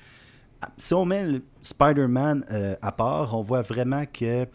si 0.77 0.93
on 0.93 1.05
met 1.05 1.41
Spider-Man 1.61 2.45
euh, 2.51 2.75
à 2.81 2.91
part, 2.91 3.35
on 3.35 3.41
voit 3.41 3.61
vraiment 3.61 4.03
que 4.05 4.45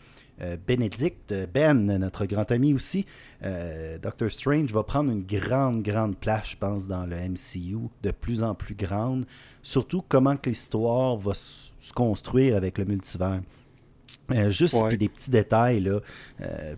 Benedict, 0.67 1.35
Ben, 1.53 1.87
notre 1.99 2.27
grand 2.27 2.51
ami 2.51 2.75
aussi, 2.75 3.07
Doctor 4.03 4.31
Strange 4.31 4.73
va 4.73 4.83
prendre 4.83 5.11
une 5.11 5.25
grande, 5.25 5.83
grande 5.83 6.17
place, 6.17 6.51
je 6.51 6.57
pense, 6.57 6.87
dans 6.87 7.07
le 7.07 7.17
MCU, 7.17 7.89
de 8.03 8.11
plus 8.11 8.43
en 8.43 8.55
plus 8.55 8.75
grande. 8.75 9.27
Surtout 9.63 10.03
comment 10.07 10.37
que 10.37 10.49
l'histoire 10.51 11.17
va 11.17 11.35
se 11.35 11.93
construire 11.93 12.57
avec 12.57 12.79
le 12.79 12.85
multivers. 12.85 13.41
juste 14.49 14.77
des 14.97 15.09
petits 15.09 15.31
détails 15.31 15.81
là. 15.81 16.01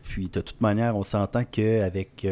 puis 0.02 0.28
de 0.28 0.40
toute 0.40 0.60
manière, 0.60 0.96
on 0.96 1.02
s'entend 1.02 1.44
qu'avec 1.44 2.26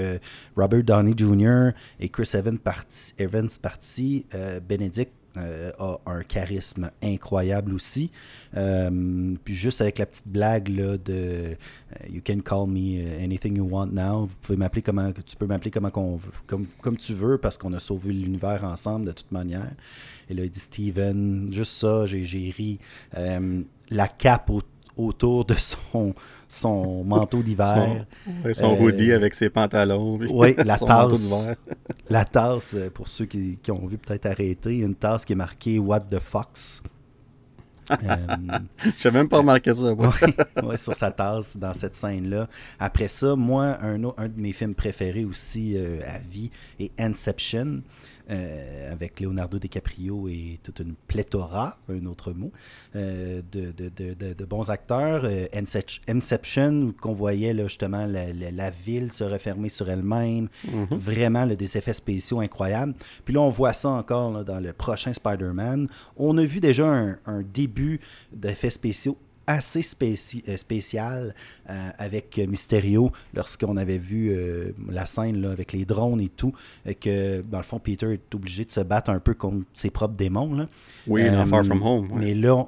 Robert 0.56 0.82
Downey 0.82 1.14
Jr. 1.16 1.70
et 1.98 2.08
Chris 2.08 2.30
Evans 2.34 2.58
parti, 2.58 3.14
Evans 3.18 3.50
parti 3.60 4.26
Benedict 4.66 5.12
euh, 5.36 5.70
a 5.78 5.98
un 6.06 6.22
charisme 6.22 6.90
incroyable 7.02 7.72
aussi. 7.74 8.10
Euh, 8.56 9.34
puis 9.44 9.54
juste 9.54 9.80
avec 9.80 9.98
la 9.98 10.06
petite 10.06 10.26
blague 10.26 10.68
là, 10.68 10.98
de 10.98 11.12
euh, 11.12 11.54
You 12.08 12.20
can 12.24 12.40
call 12.40 12.66
me 12.68 13.00
anything 13.22 13.56
you 13.56 13.68
want 13.68 13.88
now. 13.92 14.26
Vous 14.26 14.36
pouvez 14.40 14.56
m'appeler 14.56 14.82
comment 14.82 15.12
tu 15.12 15.36
peux 15.36 15.46
m'appeler 15.46 15.70
comment 15.70 15.90
comme, 15.90 16.66
comme 16.80 16.96
tu 16.96 17.14
veux 17.14 17.38
parce 17.38 17.56
qu'on 17.56 17.72
a 17.74 17.80
sauvé 17.80 18.12
l'univers 18.12 18.64
ensemble 18.64 19.06
de 19.06 19.12
toute 19.12 19.30
manière. 19.30 19.70
Et 20.28 20.34
là 20.34 20.44
il 20.44 20.50
dit 20.50 20.60
Steven, 20.60 21.52
juste 21.52 21.76
ça, 21.76 22.06
j'ai 22.06 22.50
ri. 22.56 22.78
la 23.12 24.08
cape 24.08 24.50
au 24.50 24.62
autour 25.06 25.44
de 25.44 25.54
son, 25.54 26.14
son 26.48 27.04
manteau 27.04 27.42
d'hiver. 27.42 28.06
Son, 28.52 28.74
euh, 28.74 28.80
hoodie 28.80 29.12
avec 29.12 29.34
ses 29.34 29.50
pantalons. 29.50 30.18
Oui, 30.30 30.54
la 30.64 30.76
tasse. 30.76 31.32
la 32.08 32.24
tasse, 32.24 32.74
euh, 32.74 32.90
pour 32.90 33.08
ceux 33.08 33.26
qui, 33.26 33.58
ont 33.70 33.86
vu 33.86 33.98
peut-être 33.98 34.26
arrêter, 34.26 34.78
une 34.78 34.94
tasse 34.94 35.24
qui 35.24 35.32
est 35.32 35.36
marquée 35.36 35.78
What 35.78 36.00
the 36.00 36.18
Fox. 36.18 36.82
euh, 37.90 37.96
Je 38.98 39.08
n'ai 39.08 39.14
même 39.14 39.28
pas 39.28 39.38
remarqué 39.38 39.74
ça. 39.74 39.94
Oui, 40.62 40.78
sur 40.78 40.94
sa 40.94 41.12
tasse 41.12 41.56
dans 41.56 41.74
cette 41.74 41.96
scène-là. 41.96 42.48
Après 42.78 43.08
ça, 43.08 43.36
moi, 43.36 43.78
un, 43.82 44.02
un 44.04 44.28
de 44.28 44.40
mes 44.40 44.52
films 44.52 44.74
préférés 44.74 45.24
aussi 45.24 45.74
euh, 45.76 46.00
à 46.06 46.18
vie 46.18 46.50
est 46.78 46.92
Inception. 46.98 47.82
Euh, 48.30 48.92
avec 48.92 49.18
Leonardo 49.18 49.58
DiCaprio 49.58 50.28
et 50.28 50.60
toute 50.62 50.78
une 50.78 50.94
pléthora, 51.08 51.78
un 51.88 52.06
autre 52.06 52.32
mot, 52.32 52.52
euh, 52.94 53.42
de, 53.50 53.72
de, 53.72 53.88
de, 53.88 54.34
de, 54.34 54.44
bons 54.44 54.70
acteurs. 54.70 55.22
Euh, 55.24 55.46
Inception, 56.08 56.94
qu'on 57.00 57.12
voyait 57.12 57.52
là, 57.52 57.64
justement 57.64 58.06
la, 58.06 58.32
la, 58.32 58.70
ville 58.70 59.10
se 59.10 59.24
refermer 59.24 59.68
sur 59.68 59.90
elle-même, 59.90 60.48
mm-hmm. 60.64 60.94
vraiment 60.94 61.44
des 61.44 61.76
effets 61.76 61.92
spéciaux 61.92 62.38
incroyables. 62.38 62.94
Puis 63.24 63.34
là, 63.34 63.40
on 63.40 63.48
voit 63.48 63.72
ça 63.72 63.88
encore 63.88 64.44
dans 64.44 64.60
le 64.60 64.72
prochain 64.72 65.12
Spider-Man. 65.12 65.88
On 66.16 66.38
a 66.38 66.44
vu 66.44 66.60
déjà 66.60 66.86
un, 66.86 67.18
un 67.26 67.42
début 67.42 67.98
d'effets 68.32 68.70
spéciaux 68.70 69.16
assez 69.50 69.80
euh, 70.02 70.56
spécial 70.56 71.34
euh, 71.68 71.90
avec 71.98 72.38
Mysterio 72.38 73.12
lorsqu'on 73.34 73.76
avait 73.76 73.98
vu 73.98 74.30
euh, 74.30 74.72
la 74.88 75.06
scène 75.06 75.40
là, 75.42 75.50
avec 75.50 75.72
les 75.72 75.84
drones 75.84 76.20
et 76.20 76.28
tout, 76.28 76.52
que 77.00 77.42
dans 77.42 77.58
le 77.58 77.64
fond, 77.64 77.78
Peter 77.78 78.12
est 78.12 78.34
obligé 78.34 78.64
de 78.64 78.70
se 78.70 78.80
battre 78.80 79.10
un 79.10 79.18
peu 79.18 79.34
contre 79.34 79.66
ses 79.74 79.90
propres 79.90 80.16
démons. 80.16 80.54
Là. 80.54 80.68
Oui, 81.06 81.28
dans 81.30 81.46
Far 81.46 81.64
From 81.64 81.82
Home. 81.82 82.08
Mais 82.14 82.34
là, 82.34 82.66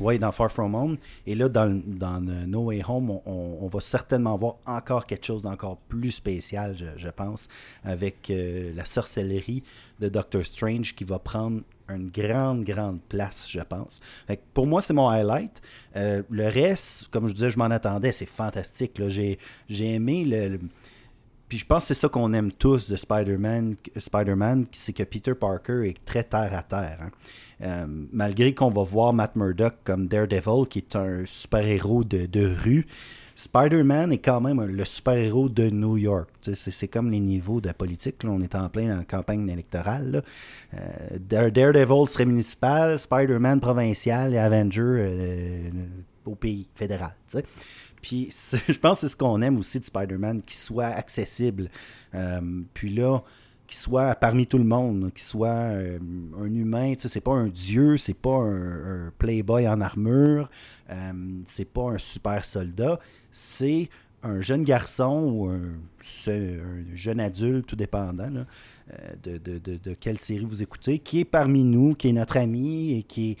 oui, 0.00 0.18
dans 0.18 0.32
Far 0.32 0.50
From 0.50 0.74
Home. 0.74 0.96
Et 1.26 1.34
là, 1.34 1.48
dans, 1.48 1.80
dans 1.86 2.20
No 2.20 2.64
Way 2.64 2.82
Home, 2.88 3.20
on, 3.24 3.68
va 3.68 3.80
certainement 3.80 4.36
voir 4.36 4.56
encore 4.66 5.06
quelque 5.06 5.24
chose 5.24 5.42
d'encore 5.42 5.76
plus 5.88 6.10
spécial, 6.10 6.76
je, 6.96 7.08
pense, 7.10 7.48
avec 7.84 8.32
la 8.74 8.84
sorcellerie 8.84 9.62
de 10.00 10.08
Doctor 10.08 10.44
Strange 10.44 10.94
qui 10.94 11.04
va 11.04 11.20
prendre 11.20 11.60
une 11.88 12.10
grande, 12.10 12.64
grande 12.64 13.00
place, 13.08 13.46
je 13.48 13.60
pense. 13.60 14.00
pour 14.52 14.66
moi, 14.66 14.80
c'est 14.80 14.94
mon 14.94 15.08
highlight. 15.08 15.60
Euh, 15.96 16.22
le 16.30 16.48
reste, 16.48 17.08
comme 17.08 17.28
je 17.28 17.34
disais, 17.34 17.50
je 17.50 17.58
m'en 17.58 17.66
attendais, 17.66 18.12
c'est 18.12 18.26
fantastique. 18.26 19.00
J'ai, 19.08 19.38
aimé 19.70 20.24
le, 20.24 20.58
Puis 21.48 21.58
je 21.58 21.66
pense 21.66 21.84
que 21.84 21.88
c'est 21.88 22.00
ça 22.00 22.08
qu'on 22.08 22.32
aime 22.32 22.52
tous 22.52 22.88
de 22.88 22.96
Spider-Man, 22.96 23.76
Spider-Man 23.96 24.66
c'est 24.72 24.92
que 24.92 25.02
Peter 25.02 25.34
Parker 25.34 25.88
est 25.88 26.04
très 26.04 26.24
terre 26.24 26.54
à 26.54 26.62
terre. 26.62 26.98
Hein. 27.02 27.10
Euh, 27.62 27.86
malgré 28.12 28.54
qu'on 28.54 28.70
va 28.70 28.82
voir 28.82 29.12
Matt 29.12 29.36
Murdock 29.36 29.74
comme 29.84 30.08
Daredevil, 30.08 30.66
qui 30.68 30.78
est 30.78 30.96
un 30.96 31.24
super-héros 31.24 32.04
de, 32.04 32.26
de 32.26 32.46
rue, 32.46 32.86
Spider-Man 33.36 34.12
est 34.12 34.18
quand 34.18 34.40
même 34.40 34.64
le 34.64 34.84
super-héros 34.84 35.48
de 35.48 35.68
New 35.68 35.96
York. 35.96 36.28
C'est 36.54 36.88
comme 36.88 37.10
les 37.10 37.20
niveaux 37.20 37.60
de 37.60 37.66
la 37.66 37.74
politique. 37.74 38.16
On 38.24 38.40
est 38.40 38.54
en 38.54 38.68
plein 38.68 39.02
campagne 39.04 39.48
électorale. 39.48 40.22
Euh, 40.74 41.48
Daredevil 41.50 42.08
serait 42.08 42.26
municipal, 42.26 42.98
Spider-Man 42.98 43.60
provincial 43.60 44.34
et 44.34 44.38
Avenger 44.38 44.82
euh, 44.82 45.70
au 46.24 46.34
pays 46.36 46.68
fédéral. 46.74 47.14
Puis 48.00 48.28
je 48.68 48.78
pense 48.78 49.00
que 49.00 49.08
c'est 49.08 49.12
ce 49.12 49.16
qu'on 49.16 49.42
aime 49.42 49.58
aussi 49.58 49.80
de 49.80 49.84
Spider-Man, 49.84 50.42
qu'il 50.42 50.56
soit 50.56 50.86
accessible. 50.86 51.70
Euh, 52.14 52.40
puis 52.72 52.94
là, 52.94 53.20
qu'il 53.66 53.78
soit 53.78 54.14
parmi 54.14 54.46
tout 54.46 54.58
le 54.58 54.64
monde, 54.64 55.10
qu'il 55.12 55.24
soit 55.24 55.50
un 55.50 56.54
humain, 56.54 56.92
c'est 56.98 57.22
pas 57.22 57.32
un 57.32 57.48
dieu, 57.48 57.96
c'est 57.96 58.14
pas 58.14 58.36
un, 58.36 59.10
playboy 59.18 59.66
en 59.66 59.80
armure, 59.80 60.50
c'est 61.46 61.72
pas 61.72 61.84
un 61.84 61.96
super 61.96 62.44
soldat, 62.44 63.00
c'est 63.34 63.88
un 64.22 64.40
jeune 64.40 64.62
garçon 64.64 65.32
ou 65.34 65.48
un, 65.48 65.74
jeune 66.94 67.20
adulte, 67.20 67.66
tout 67.66 67.76
dépendant 67.76 68.30
euh, 68.32 69.14
de, 69.22 69.94
quelle 69.94 70.18
série 70.18 70.44
vous 70.44 70.62
écoutez, 70.62 71.00
qui 71.00 71.20
est 71.20 71.24
parmi 71.24 71.64
nous, 71.64 71.94
qui 71.94 72.08
est 72.08 72.12
notre 72.12 72.36
ami 72.36 72.92
et 72.92 73.02
qui, 73.02 73.36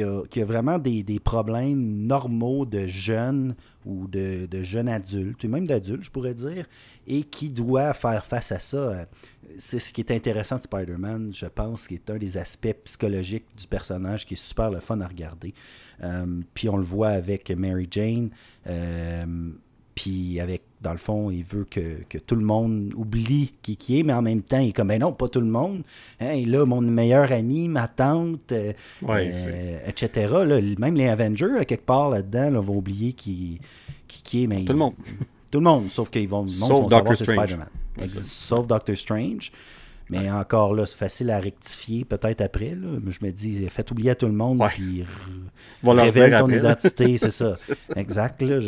a, 0.00 0.44
vraiment 0.44 0.78
des, 0.78 1.20
problèmes 1.22 2.06
normaux 2.06 2.64
de 2.64 2.86
jeunes 2.86 3.56
ou 3.84 4.06
de, 4.06 4.48
jeunes 4.62 4.88
adultes, 4.88 5.42
ou 5.42 5.48
même 5.48 5.66
d'adultes, 5.66 6.04
je 6.04 6.10
pourrais 6.10 6.34
dire, 6.34 6.66
et 7.06 7.24
qui 7.24 7.50
doit 7.50 7.92
faire 7.92 8.24
face 8.24 8.52
à 8.52 8.60
ça. 8.60 9.06
C'est 9.58 9.80
ce 9.80 9.92
qui 9.92 10.00
est 10.00 10.12
intéressant 10.12 10.58
de 10.58 10.62
Spider-Man, 10.62 11.32
je 11.34 11.46
pense, 11.46 11.88
qui 11.88 11.94
est 11.94 12.10
un 12.10 12.16
des 12.16 12.38
aspects 12.38 12.74
psychologiques 12.84 13.46
du 13.56 13.66
personnage 13.66 14.24
qui 14.24 14.34
est 14.34 14.42
super 14.42 14.70
le 14.70 14.78
fun 14.78 15.00
à 15.00 15.08
regarder. 15.08 15.52
Euh, 16.02 16.26
puis 16.54 16.68
on 16.68 16.76
le 16.76 16.84
voit 16.84 17.08
avec 17.08 17.50
Mary 17.50 17.88
Jane. 17.90 18.30
Euh, 18.66 19.24
puis 19.94 20.40
avec, 20.40 20.62
dans 20.80 20.92
le 20.92 20.98
fond, 20.98 21.30
il 21.30 21.44
veut 21.44 21.64
que, 21.64 22.02
que 22.08 22.18
tout 22.18 22.36
le 22.36 22.44
monde 22.44 22.94
oublie 22.96 23.52
qui 23.60 23.76
qui 23.76 24.00
est, 24.00 24.02
mais 24.02 24.12
en 24.12 24.22
même 24.22 24.42
temps, 24.42 24.58
il 24.58 24.68
est 24.68 24.72
comme, 24.72 24.88
ben 24.88 25.00
non, 25.00 25.12
pas 25.12 25.28
tout 25.28 25.40
le 25.40 25.46
monde. 25.46 25.82
Hein, 26.20 26.30
et 26.30 26.44
là, 26.44 26.64
mon 26.64 26.80
meilleur 26.80 27.32
ami, 27.32 27.68
ma 27.68 27.88
tante, 27.88 28.52
euh, 28.52 28.72
etc. 29.86 30.32
Là, 30.46 30.60
même 30.78 30.94
les 30.94 31.08
Avengers, 31.08 31.64
quelque 31.66 31.84
part 31.84 32.10
là-dedans, 32.10 32.60
vont 32.60 32.78
oublier 32.78 33.12
qui, 33.12 33.60
qui, 34.08 34.22
qui 34.22 34.44
est. 34.44 34.46
Mais 34.46 34.64
tout 34.64 34.72
le 34.72 34.78
monde. 34.78 34.94
Tout 35.50 35.58
le 35.58 35.64
monde, 35.64 35.90
sauf 35.90 36.10
qu'ils 36.10 36.28
vont, 36.28 36.46
sauf 36.46 36.86
Doctor 36.86 37.16
Strange. 37.16 37.58
Sauf 38.06 38.68
Doctor 38.68 38.96
Strange. 38.96 39.50
Mais 40.10 40.30
encore 40.30 40.74
là, 40.74 40.86
c'est 40.86 40.96
facile 40.96 41.30
à 41.30 41.40
rectifier 41.40 42.04
peut-être 42.04 42.40
après. 42.40 42.70
Là. 42.70 42.98
Je 43.06 43.24
me 43.24 43.30
dis, 43.30 43.66
faites 43.68 43.90
oublier 43.90 44.10
à 44.10 44.14
tout 44.14 44.26
le 44.26 44.32
monde, 44.32 44.62
puis 44.70 45.04
révèle 45.84 46.38
ton 46.38 46.50
identité, 46.50 47.18
c'est 47.18 47.30
ça. 47.30 47.54
exact. 47.96 48.42
Là, 48.42 48.58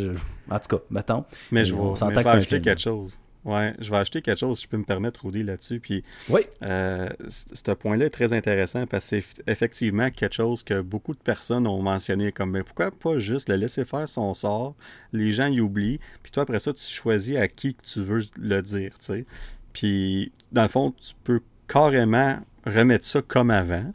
En 0.49 0.59
tout 0.59 0.77
cas, 0.77 0.83
mettons. 0.89 1.25
Mais 1.51 1.65
je 1.65 1.75
vais, 1.75 2.27
ajouter 2.27 2.61
quelque 2.61 2.81
chose. 2.81 3.19
Ouais, 3.45 3.73
je 3.79 3.89
vais 3.89 3.97
acheter 3.97 4.21
quelque 4.21 4.39
chose, 4.39 4.57
si 4.57 4.63
je 4.63 4.69
peux 4.69 4.77
me 4.77 4.85
permettre, 4.85 5.25
Rudy, 5.25 5.43
là-dessus. 5.43 5.79
Puis, 5.79 6.03
oui. 6.29 6.41
Euh, 6.61 7.09
ce 7.27 7.71
point-là 7.71 8.05
est 8.05 8.09
très 8.09 8.31
intéressant 8.31 8.87
parce 8.87 9.09
que 9.09 9.19
c'est 9.19 9.43
effectivement 9.47 10.09
quelque 10.11 10.33
chose 10.33 10.63
que 10.63 10.79
beaucoup 10.79 11.13
de 11.13 11.19
personnes 11.19 11.67
ont 11.67 11.81
mentionné 11.81 12.31
comme 12.31 12.51
mais 12.51 12.63
pourquoi 12.63 12.91
pas 12.91 13.17
juste 13.17 13.49
le 13.49 13.55
laisser 13.55 13.83
faire 13.83 14.07
son 14.07 14.33
sort, 14.33 14.75
les 15.11 15.31
gens 15.31 15.47
y 15.47 15.59
oublient, 15.59 15.99
puis 16.21 16.31
toi, 16.31 16.43
après 16.43 16.59
ça, 16.59 16.71
tu 16.71 16.83
choisis 16.83 17.35
à 17.35 17.47
qui 17.49 17.75
que 17.75 17.83
tu 17.83 18.01
veux 18.01 18.21
le 18.39 18.61
dire, 18.61 18.91
tu 18.99 19.05
sais. 19.05 19.25
Puis, 19.73 20.31
dans 20.51 20.63
le 20.63 20.67
fond, 20.67 20.93
tu 21.01 21.13
peux 21.23 21.41
carrément 21.67 22.39
remettre 22.65 23.05
ça 23.05 23.21
comme 23.21 23.49
avant 23.49 23.93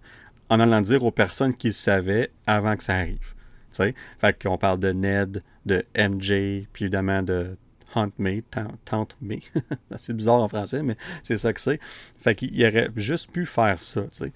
en 0.50 0.60
allant 0.60 0.80
dire 0.80 1.04
aux 1.04 1.10
personnes 1.10 1.54
qui 1.54 1.68
le 1.68 1.72
savaient 1.72 2.30
avant 2.46 2.76
que 2.76 2.82
ça 2.82 2.94
arrive. 2.94 3.34
sais. 3.70 3.94
Fait 4.18 4.40
qu'on 4.40 4.58
parle 4.58 4.80
de 4.80 4.92
Ned, 4.92 5.42
de 5.66 5.84
MJ, 5.96 6.66
puis 6.72 6.84
évidemment 6.84 7.22
de 7.22 7.56
Hunt 7.94 8.10
Me, 8.18 8.40
Tante 8.84 9.16
Me. 9.20 9.36
c'est 9.96 10.14
bizarre 10.14 10.42
en 10.42 10.48
français, 10.48 10.82
mais 10.82 10.96
c'est 11.22 11.36
ça 11.36 11.52
que 11.52 11.60
c'est. 11.60 11.80
Fait 12.20 12.34
qu'il 12.34 12.62
aurait 12.66 12.90
juste 12.96 13.30
pu 13.30 13.46
faire 13.46 13.80
ça, 13.82 14.02
tu 14.02 14.08
sais. 14.12 14.32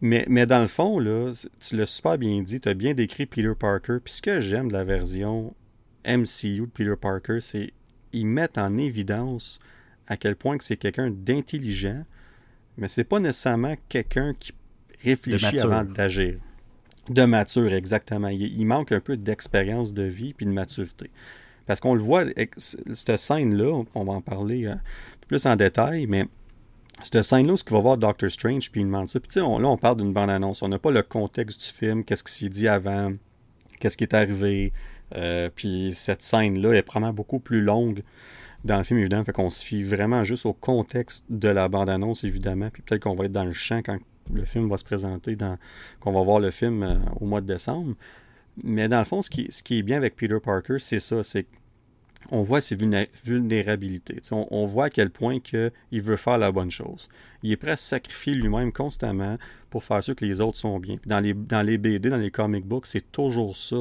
Mais, 0.00 0.24
mais 0.28 0.46
dans 0.46 0.60
le 0.60 0.68
fond, 0.68 1.00
là, 1.00 1.32
tu 1.58 1.76
l'as 1.76 1.86
super 1.86 2.18
bien 2.18 2.40
dit, 2.40 2.60
tu 2.60 2.68
as 2.68 2.74
bien 2.74 2.94
décrit 2.94 3.26
Peter 3.26 3.52
Parker. 3.58 3.98
Puis 4.02 4.14
ce 4.14 4.22
que 4.22 4.40
j'aime 4.40 4.68
de 4.68 4.72
la 4.72 4.84
version 4.84 5.54
MCU 6.06 6.60
de 6.60 6.66
Peter 6.66 6.94
Parker, 7.00 7.40
c'est 7.40 7.72
qu'ils 8.12 8.26
mettent 8.26 8.58
en 8.58 8.76
évidence 8.76 9.58
à 10.08 10.16
quel 10.16 10.34
point 10.34 10.58
que 10.58 10.64
c'est 10.64 10.76
quelqu'un 10.76 11.10
d'intelligent, 11.10 12.04
mais 12.76 12.88
c'est 12.88 13.04
pas 13.04 13.20
nécessairement 13.20 13.74
quelqu'un 13.88 14.34
qui 14.34 14.52
réfléchit 15.04 15.60
avant 15.60 15.84
d'agir. 15.84 16.38
De 17.08 17.24
mature, 17.24 17.72
exactement. 17.72 18.28
Il, 18.28 18.64
manque 18.66 18.92
un 18.92 19.00
peu 19.00 19.16
d'expérience 19.16 19.94
de 19.94 20.02
vie 20.02 20.34
puis 20.34 20.46
de 20.46 20.50
maturité. 20.50 21.10
Parce 21.66 21.80
qu'on 21.80 21.94
le 21.94 22.00
voit, 22.00 22.24
cette 22.56 23.16
scène-là, 23.16 23.84
on 23.94 24.04
va 24.04 24.12
en 24.14 24.20
parler 24.20 24.66
euh, 24.66 24.74
plus 25.26 25.46
en 25.46 25.56
détail, 25.56 26.06
mais 26.06 26.26
cette 27.02 27.22
scène-là, 27.22 27.56
ce 27.56 27.64
qu'il 27.64 27.74
va 27.74 27.80
voir 27.80 27.96
Doctor 27.98 28.30
Strange, 28.30 28.70
puis 28.70 28.80
il 28.80 28.84
demande 28.84 29.08
ça. 29.08 29.20
Puis 29.20 29.38
là, 29.38 29.44
on 29.46 29.76
parle 29.76 29.98
d'une 29.98 30.12
bande-annonce. 30.12 30.62
On 30.62 30.68
n'a 30.68 30.78
pas 30.78 30.90
le 30.90 31.02
contexte 31.02 31.60
du 31.60 31.66
film, 31.66 32.04
qu'est-ce 32.04 32.24
qui 32.24 32.32
s'est 32.32 32.48
dit 32.48 32.68
avant, 32.68 33.12
qu'est-ce 33.80 33.96
qui 33.96 34.04
est 34.04 34.14
arrivé, 34.14 34.72
Euh, 35.16 35.48
puis 35.54 35.94
cette 35.94 36.20
scène-là 36.20 36.74
est 36.74 36.82
probablement 36.82 37.14
beaucoup 37.14 37.38
plus 37.38 37.62
longue 37.62 38.02
dans 38.64 38.78
le 38.78 38.84
film, 38.84 38.98
évidemment. 39.00 39.24
Fait 39.24 39.32
qu'on 39.32 39.50
se 39.50 39.64
fie 39.64 39.82
vraiment 39.82 40.24
juste 40.24 40.46
au 40.46 40.52
contexte 40.52 41.24
de 41.30 41.48
la 41.48 41.68
bande-annonce, 41.68 42.24
évidemment. 42.24 42.70
Puis 42.70 42.82
peut-être 42.82 43.02
qu'on 43.02 43.14
va 43.14 43.26
être 43.26 43.32
dans 43.32 43.44
le 43.44 43.52
champ 43.52 43.80
quand 43.82 43.98
le 44.32 44.44
film 44.44 44.68
va 44.68 44.76
se 44.76 44.84
présenter, 44.84 45.36
qu'on 46.00 46.12
va 46.12 46.22
voir 46.22 46.40
le 46.40 46.50
film 46.50 46.82
euh, 46.82 46.96
au 47.20 47.26
mois 47.26 47.40
de 47.40 47.46
décembre. 47.46 47.94
Mais 48.62 48.88
dans 48.88 48.98
le 48.98 49.04
fond, 49.04 49.22
ce 49.22 49.30
qui, 49.30 49.78
est 49.78 49.82
bien 49.82 49.96
avec 49.96 50.16
Peter 50.16 50.38
Parker, 50.42 50.78
c'est 50.78 51.00
ça, 51.00 51.22
c'est 51.22 51.46
on 52.30 52.42
voit 52.42 52.60
ses 52.60 52.76
vulnérabilités. 53.24 54.20
On, 54.32 54.66
voit 54.66 54.86
à 54.86 54.90
quel 54.90 55.08
point 55.08 55.38
que 55.38 55.70
il 55.92 56.02
veut 56.02 56.16
faire 56.16 56.36
la 56.36 56.50
bonne 56.50 56.70
chose. 56.70 57.08
Il 57.44 57.52
est 57.52 57.56
prêt 57.56 57.70
à 57.70 57.76
se 57.76 57.86
sacrifier 57.86 58.34
lui-même 58.34 58.72
constamment 58.72 59.38
pour 59.70 59.84
faire 59.84 60.02
sûr 60.02 60.16
que 60.16 60.24
les 60.24 60.40
autres 60.40 60.58
sont 60.58 60.80
bien. 60.80 60.96
dans, 61.06 61.20
les, 61.20 61.78
BD, 61.78 62.10
dans 62.10 62.16
les 62.16 62.32
comic 62.32 62.66
books, 62.66 62.86
c'est 62.86 63.12
toujours 63.12 63.56
ça. 63.56 63.76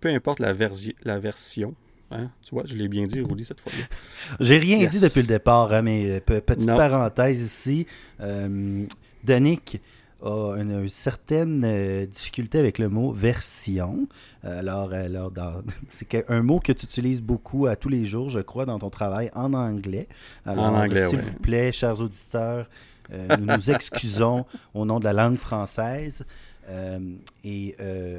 Peu 0.00 0.08
importe 0.08 0.40
la 0.40 0.52
version. 0.52 1.74
Hein? 2.10 2.30
Tu 2.42 2.54
vois, 2.54 2.64
je 2.66 2.74
l'ai 2.74 2.88
bien 2.88 3.06
dit, 3.06 3.20
Rudy, 3.20 3.44
cette 3.44 3.60
fois-là. 3.60 3.84
J'ai 4.40 4.58
rien 4.58 4.86
dit 4.86 5.00
depuis 5.00 5.22
le 5.22 5.26
départ, 5.26 5.72
hein, 5.72 5.82
mais 5.82 6.20
euh, 6.30 6.40
petite 6.40 6.66
parenthèse 6.66 7.40
ici. 7.40 7.86
Euh, 8.20 8.84
Danick 9.24 9.80
a 10.22 10.54
une, 10.56 10.88
certaine 10.88 11.62
euh, 11.64 12.06
difficulté 12.06 12.58
avec 12.58 12.78
le 12.78 12.88
mot 12.88 13.12
version. 13.12 14.06
Alors, 14.42 14.92
alors 14.92 15.32
c'est 15.88 16.24
un 16.30 16.42
mot 16.42 16.60
que 16.60 16.72
tu 16.72 16.84
utilises 16.84 17.22
beaucoup 17.22 17.66
à 17.66 17.76
tous 17.76 17.88
les 17.88 18.04
jours, 18.04 18.30
je 18.30 18.40
crois, 18.40 18.66
dans 18.66 18.78
ton 18.78 18.90
travail 18.90 19.30
en 19.34 19.52
anglais. 19.52 20.06
Alors, 20.44 20.64
en 20.64 20.74
anglais, 20.74 21.08
s'il 21.08 21.20
vous 21.20 21.34
plaît, 21.34 21.72
chers 21.72 22.00
auditeurs, 22.00 22.68
euh, 23.12 23.36
nous 23.38 23.46
nous 23.46 23.70
excusons 23.70 24.46
au 24.74 24.84
nom 24.84 24.98
de 25.00 25.04
la 25.04 25.12
langue 25.12 25.36
française. 25.36 26.24
Euh, 26.68 27.16
et 27.44 27.76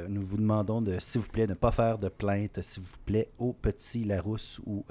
nous 0.08 0.22
vous 0.22 0.38
demandons 0.38 0.80
de, 0.80 0.96
s'il 1.00 1.20
vous 1.20 1.28
plaît, 1.28 1.46
ne 1.46 1.54
pas 1.54 1.72
faire 1.72 1.98
de 1.98 2.08
plainte, 2.08 2.60
s'il 2.62 2.82
vous 2.82 2.96
plaît, 3.04 3.28
au 3.38 3.52
petit 3.52 4.04
Larousse 4.04 4.60
ou 4.66 4.84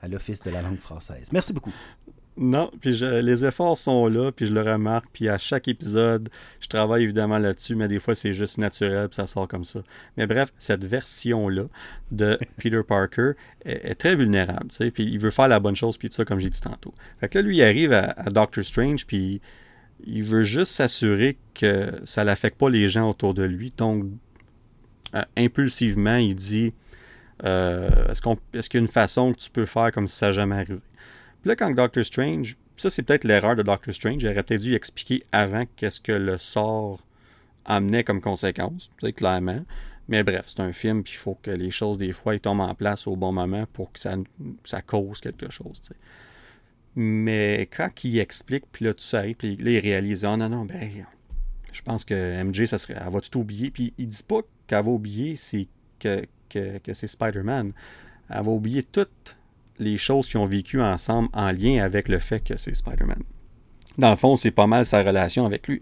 à 0.00 0.08
l'Office 0.08 0.42
de 0.42 0.50
la 0.50 0.62
langue 0.62 0.78
française. 0.78 1.28
Merci 1.32 1.52
beaucoup. 1.52 1.72
Non, 2.38 2.70
puis 2.80 2.92
les 2.92 3.44
efforts 3.44 3.76
sont 3.76 4.06
là, 4.06 4.32
puis 4.32 4.46
je 4.46 4.54
le 4.54 4.62
remarque, 4.62 5.06
puis 5.12 5.28
à 5.28 5.36
chaque 5.36 5.68
épisode, 5.68 6.30
je 6.60 6.66
travaille 6.66 7.02
évidemment 7.02 7.36
là-dessus, 7.36 7.76
mais 7.76 7.88
des 7.88 7.98
fois 7.98 8.14
c'est 8.14 8.32
juste 8.32 8.56
naturel, 8.56 9.08
puis 9.08 9.16
ça 9.16 9.26
sort 9.26 9.46
comme 9.46 9.64
ça. 9.64 9.82
Mais 10.16 10.26
bref, 10.26 10.50
cette 10.56 10.82
version-là 10.82 11.64
de 12.10 12.38
Peter 12.56 12.80
Parker 12.86 13.32
est, 13.66 13.96
très 13.96 14.16
vulnérable, 14.16 14.68
tu 14.70 14.76
sais, 14.76 14.90
puis 14.90 15.04
il 15.04 15.18
veut 15.18 15.30
faire 15.30 15.48
la 15.48 15.60
bonne 15.60 15.76
chose, 15.76 15.98
puis 15.98 16.08
tout 16.08 16.14
ça, 16.14 16.24
comme 16.24 16.38
j'ai 16.40 16.48
dit 16.48 16.60
tantôt. 16.60 16.94
Fait 17.20 17.28
que 17.28 17.38
là, 17.38 17.42
lui, 17.42 17.58
il 17.58 17.62
arrive 17.62 17.92
à, 17.92 18.14
Doctor 18.32 18.64
Strange, 18.64 19.06
puis 19.06 19.42
il 20.06 20.22
veut 20.22 20.42
juste 20.42 20.72
s'assurer 20.72 21.36
que 21.54 22.00
ça 22.04 22.24
n'affecte 22.24 22.58
pas 22.58 22.70
les 22.70 22.88
gens 22.88 23.08
autour 23.08 23.34
de 23.34 23.42
lui, 23.42 23.72
donc 23.76 24.04
euh, 25.14 25.22
impulsivement, 25.36 26.16
il 26.16 26.34
dit 26.34 26.72
euh, 27.44 28.08
est-ce, 28.08 28.20
qu'il 28.22 28.78
y 28.78 28.80
a 28.80 28.80
une 28.80 28.88
façon 28.88 29.32
que 29.32 29.38
tu 29.38 29.50
peux 29.50 29.66
faire 29.66 29.90
comme 29.92 30.08
si 30.08 30.16
ça 30.16 30.30
jamais 30.30 30.56
arrivé? 30.56 30.80
Puis 31.42 31.48
là, 31.48 31.56
quand 31.56 31.70
Doctor 31.72 32.04
Strange, 32.04 32.56
ça 32.76 32.90
c'est 32.90 33.02
peut-être 33.02 33.24
l'erreur 33.24 33.56
de 33.56 33.62
Doctor 33.62 33.94
Strange, 33.94 34.22
il 34.22 34.28
aurait 34.28 34.42
peut-être 34.42 34.62
dû 34.62 34.74
expliquer 34.74 35.24
avant 35.32 35.64
qu'est-ce 35.76 36.00
que 36.00 36.12
le 36.12 36.38
sort 36.38 37.00
amenait 37.64 38.04
comme 38.04 38.20
conséquence, 38.20 38.90
clairement. 39.16 39.64
Mais 40.08 40.24
bref, 40.24 40.46
c'est 40.48 40.60
un 40.60 40.72
film, 40.72 41.04
puis 41.04 41.12
il 41.14 41.16
faut 41.16 41.38
que 41.40 41.50
les 41.50 41.70
choses, 41.70 41.96
des 41.96 42.12
fois, 42.12 42.36
tombent 42.38 42.60
en 42.60 42.74
place 42.74 43.06
au 43.06 43.16
bon 43.16 43.32
moment 43.32 43.66
pour 43.72 43.92
que 43.92 44.00
ça, 44.00 44.14
ça 44.64 44.82
cause 44.82 45.20
quelque 45.20 45.50
chose, 45.50 45.80
tu 45.80 45.88
sais. 45.88 45.96
Mais 46.94 47.68
quand 47.74 47.88
il 48.04 48.18
explique, 48.18 48.64
puis 48.70 48.84
là, 48.84 48.94
tu 48.94 49.16
arrives, 49.16 49.36
puis 49.36 49.56
là, 49.56 49.70
il 49.70 49.78
réalise, 49.78 50.24
oh 50.24 50.36
non, 50.36 50.48
non, 50.48 50.64
ben, 50.64 50.90
je 51.72 51.82
pense 51.82 52.04
que 52.04 52.42
MJ, 52.42 52.66
ça 52.66 52.78
serait, 52.78 52.98
elle 53.04 53.12
va 53.12 53.20
tout 53.20 53.38
oublier. 53.38 53.70
Puis 53.70 53.94
il 53.98 54.08
dit 54.08 54.22
pas 54.22 54.40
qu'elle 54.66 54.84
va 54.84 54.90
oublier 54.90 55.36
c'est 55.36 55.66
que, 55.98 56.24
que, 56.48 56.78
que 56.78 56.92
c'est 56.92 57.06
Spider-Man. 57.06 57.72
Elle 58.28 58.42
va 58.42 58.50
oublier 58.50 58.82
toutes 58.82 59.36
les 59.78 59.96
choses 59.96 60.28
qu'ils 60.28 60.38
ont 60.38 60.46
vécues 60.46 60.80
ensemble 60.80 61.28
en 61.32 61.50
lien 61.50 61.82
avec 61.82 62.08
le 62.08 62.18
fait 62.18 62.40
que 62.40 62.56
c'est 62.56 62.74
Spider-Man. 62.74 63.22
Dans 63.98 64.10
le 64.10 64.16
fond, 64.16 64.36
c'est 64.36 64.50
pas 64.50 64.66
mal 64.66 64.86
sa 64.86 65.02
relation 65.02 65.44
avec 65.44 65.66
lui, 65.66 65.80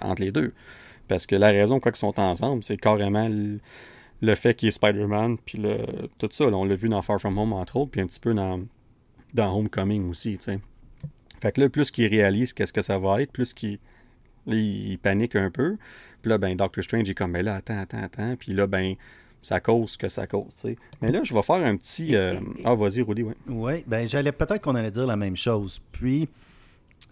entre 0.00 0.22
les 0.22 0.32
deux. 0.32 0.52
Parce 1.08 1.26
que 1.26 1.36
la 1.36 1.48
raison 1.48 1.80
quoi 1.80 1.92
qu'ils 1.92 1.98
sont 1.98 2.18
ensemble, 2.20 2.62
c'est 2.62 2.76
carrément 2.76 3.28
le, 3.28 4.34
fait 4.34 4.54
qu'il 4.54 4.68
est 4.68 4.72
Spider-Man, 4.72 5.38
puis 5.44 5.58
le, 5.58 5.78
tout 6.18 6.28
ça. 6.30 6.44
on 6.46 6.64
l'a 6.64 6.74
vu 6.74 6.88
dans 6.88 7.02
Far 7.02 7.20
From 7.20 7.36
Home, 7.36 7.52
entre 7.52 7.76
autres, 7.76 7.90
puis 7.90 8.00
un 8.00 8.06
petit 8.06 8.20
peu 8.20 8.32
dans, 8.32 8.60
dans 9.34 9.56
Homecoming 9.56 10.08
aussi. 10.08 10.36
T'sais. 10.38 10.58
Fait 11.40 11.52
que 11.52 11.60
là, 11.60 11.68
plus 11.68 11.90
qu'il 11.90 12.06
réalise 12.06 12.52
qu'est-ce 12.52 12.72
que 12.72 12.82
ça 12.82 12.98
va 12.98 13.22
être, 13.22 13.32
plus 13.32 13.54
qu'il 13.54 13.78
il 14.46 14.98
panique 14.98 15.36
un 15.36 15.50
peu. 15.50 15.76
Puis 16.22 16.28
là, 16.28 16.38
ben, 16.38 16.56
Doctor 16.56 16.84
Strange 16.84 17.08
est 17.08 17.14
comme, 17.14 17.32
ben 17.32 17.44
là, 17.44 17.56
attends, 17.56 17.78
attends, 17.78 18.02
attends. 18.02 18.36
Puis 18.36 18.52
là, 18.52 18.66
ben, 18.66 18.94
ça 19.42 19.60
cause 19.60 19.92
ce 19.92 19.98
que 19.98 20.08
ça 20.08 20.26
cause. 20.26 20.50
sais. 20.50 20.76
Mais 21.00 21.10
là, 21.10 21.20
je 21.22 21.34
vais 21.34 21.42
faire 21.42 21.64
un 21.64 21.76
petit. 21.76 22.14
Euh, 22.14 22.38
ah, 22.64 22.74
vas-y, 22.74 23.02
Rudy, 23.02 23.22
oui. 23.22 23.34
Oui, 23.48 23.84
ben 23.86 24.06
j'allais 24.06 24.32
peut-être 24.32 24.60
qu'on 24.60 24.74
allait 24.74 24.90
dire 24.90 25.06
la 25.06 25.16
même 25.16 25.36
chose. 25.36 25.80
Puis, 25.92 26.28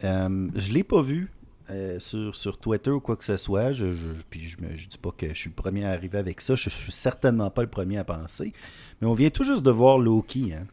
euh, 0.04 0.48
je 0.54 0.68
ne 0.68 0.74
l'ai 0.74 0.84
pas 0.84 1.00
vu 1.00 1.30
euh, 1.70 1.98
sur, 2.00 2.34
sur 2.34 2.58
Twitter 2.58 2.90
ou 2.90 3.00
quoi 3.00 3.16
que 3.16 3.24
ce 3.24 3.36
soit. 3.36 3.72
Je, 3.72 3.86
puis, 4.28 4.40
je 4.40 4.56
ne 4.60 4.68
dis 4.68 4.98
pas 5.00 5.10
que 5.10 5.28
je 5.28 5.34
suis 5.34 5.50
le 5.50 5.54
premier 5.54 5.84
à 5.84 5.90
arriver 5.90 6.18
avec 6.18 6.40
ça. 6.40 6.54
Je 6.54 6.68
ne 6.68 6.70
suis 6.70 6.92
certainement 6.92 7.50
pas 7.50 7.62
le 7.62 7.68
premier 7.68 7.96
à 7.98 8.04
penser. 8.04 8.52
Mais 9.00 9.06
on 9.06 9.14
vient 9.14 9.30
tout 9.30 9.44
juste 9.44 9.62
de 9.62 9.70
voir 9.70 9.98
Loki. 9.98 10.52
Hein. 10.52 10.66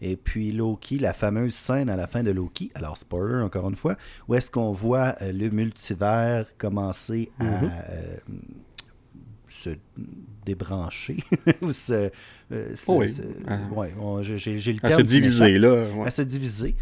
Et 0.00 0.16
puis 0.16 0.52
Loki, 0.52 0.98
la 0.98 1.12
fameuse 1.12 1.54
scène 1.54 1.88
à 1.90 1.96
la 1.96 2.06
fin 2.06 2.22
de 2.22 2.30
Loki, 2.30 2.70
alors 2.74 2.96
spoiler 2.96 3.42
encore 3.42 3.68
une 3.68 3.76
fois, 3.76 3.96
où 4.28 4.34
est-ce 4.34 4.50
qu'on 4.50 4.72
voit 4.72 5.16
le 5.20 5.48
multivers 5.50 6.46
commencer 6.56 7.30
à 7.40 7.44
mm-hmm 7.44 7.70
se 9.48 9.70
débrancher. 10.44 11.16
se, 11.72 12.10
euh, 12.52 12.74
oui. 12.88 13.08
j'ai, 14.22 14.54
le 14.72 14.80
terme. 14.80 14.92
À 14.92 14.96
se 14.96 15.02
diviser, 15.02 15.58
là. 15.58 15.86
À 16.04 16.10
se 16.10 16.22
diviser. 16.22 16.74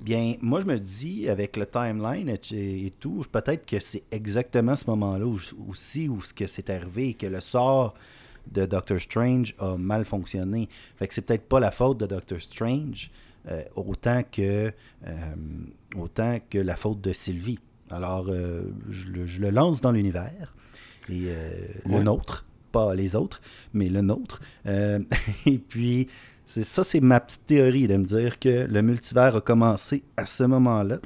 Bien, 0.00 0.34
moi, 0.40 0.60
je 0.60 0.66
me 0.66 0.78
dis, 0.78 1.28
avec 1.28 1.56
le 1.56 1.66
timeline 1.66 2.28
et, 2.28 2.92
tout, 3.00 3.24
peut-être 3.32 3.64
que 3.64 3.80
c'est 3.80 4.02
exactement 4.10 4.76
ce 4.76 4.88
moment-là 4.90 5.26
aussi 5.68 6.08
où 6.08 6.20
ce 6.20 6.34
que 6.34 6.46
c'est 6.46 6.68
arrivé 6.68 7.10
et 7.10 7.14
que 7.14 7.26
le 7.26 7.40
sort 7.40 7.94
de 8.52 8.66
Doctor 8.66 9.00
Strange 9.00 9.54
a 9.58 9.76
mal 9.76 10.04
fonctionné. 10.04 10.68
Fait 10.96 11.08
que 11.08 11.14
c'est 11.14 11.22
peut-être 11.22 11.48
pas 11.48 11.60
la 11.60 11.70
faute 11.70 11.98
de 11.98 12.06
Doctor 12.06 12.40
Strange 12.40 13.10
euh, 13.48 13.62
autant, 13.74 14.22
que, 14.30 14.72
euh, 15.06 15.34
autant 15.96 16.38
que 16.50 16.58
la 16.58 16.76
faute 16.76 17.00
de 17.00 17.12
Sylvie. 17.12 17.58
Alors, 17.90 18.26
je, 18.88 19.08
le, 19.08 19.50
lance 19.50 19.80
dans 19.80 19.92
l'univers 19.92 20.56
et 21.08 21.26
euh, 21.26 21.50
le 21.84 22.02
nôtre, 22.02 22.44
pas 22.72 22.94
les 22.94 23.14
autres, 23.14 23.40
mais 23.72 23.88
le 23.88 24.00
nôtre. 24.00 24.40
Euh, 24.66 25.00
et 25.46 25.58
puis, 25.58 26.08
c'est 26.44 26.64
ça, 26.64 26.84
c'est 26.84 27.00
ma 27.00 27.20
petite 27.20 27.46
théorie 27.46 27.88
de 27.88 27.96
me 27.96 28.04
dire 28.04 28.38
que 28.38 28.66
le 28.66 28.82
multivers 28.82 29.36
a 29.36 29.40
commencé 29.40 30.04
à 30.16 30.26
ce 30.26 30.44
moment-là. 30.44 30.98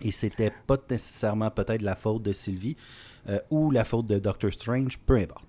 Et 0.00 0.12
c'était 0.12 0.52
pas 0.66 0.76
nécessairement 0.90 1.50
peut-être 1.50 1.82
la 1.82 1.96
faute 1.96 2.22
de 2.22 2.32
Sylvie 2.32 2.76
euh, 3.28 3.38
ou 3.50 3.70
la 3.70 3.84
faute 3.84 4.06
de 4.06 4.18
Doctor 4.18 4.52
Strange, 4.52 4.98
peu 4.98 5.16
importe. 5.16 5.46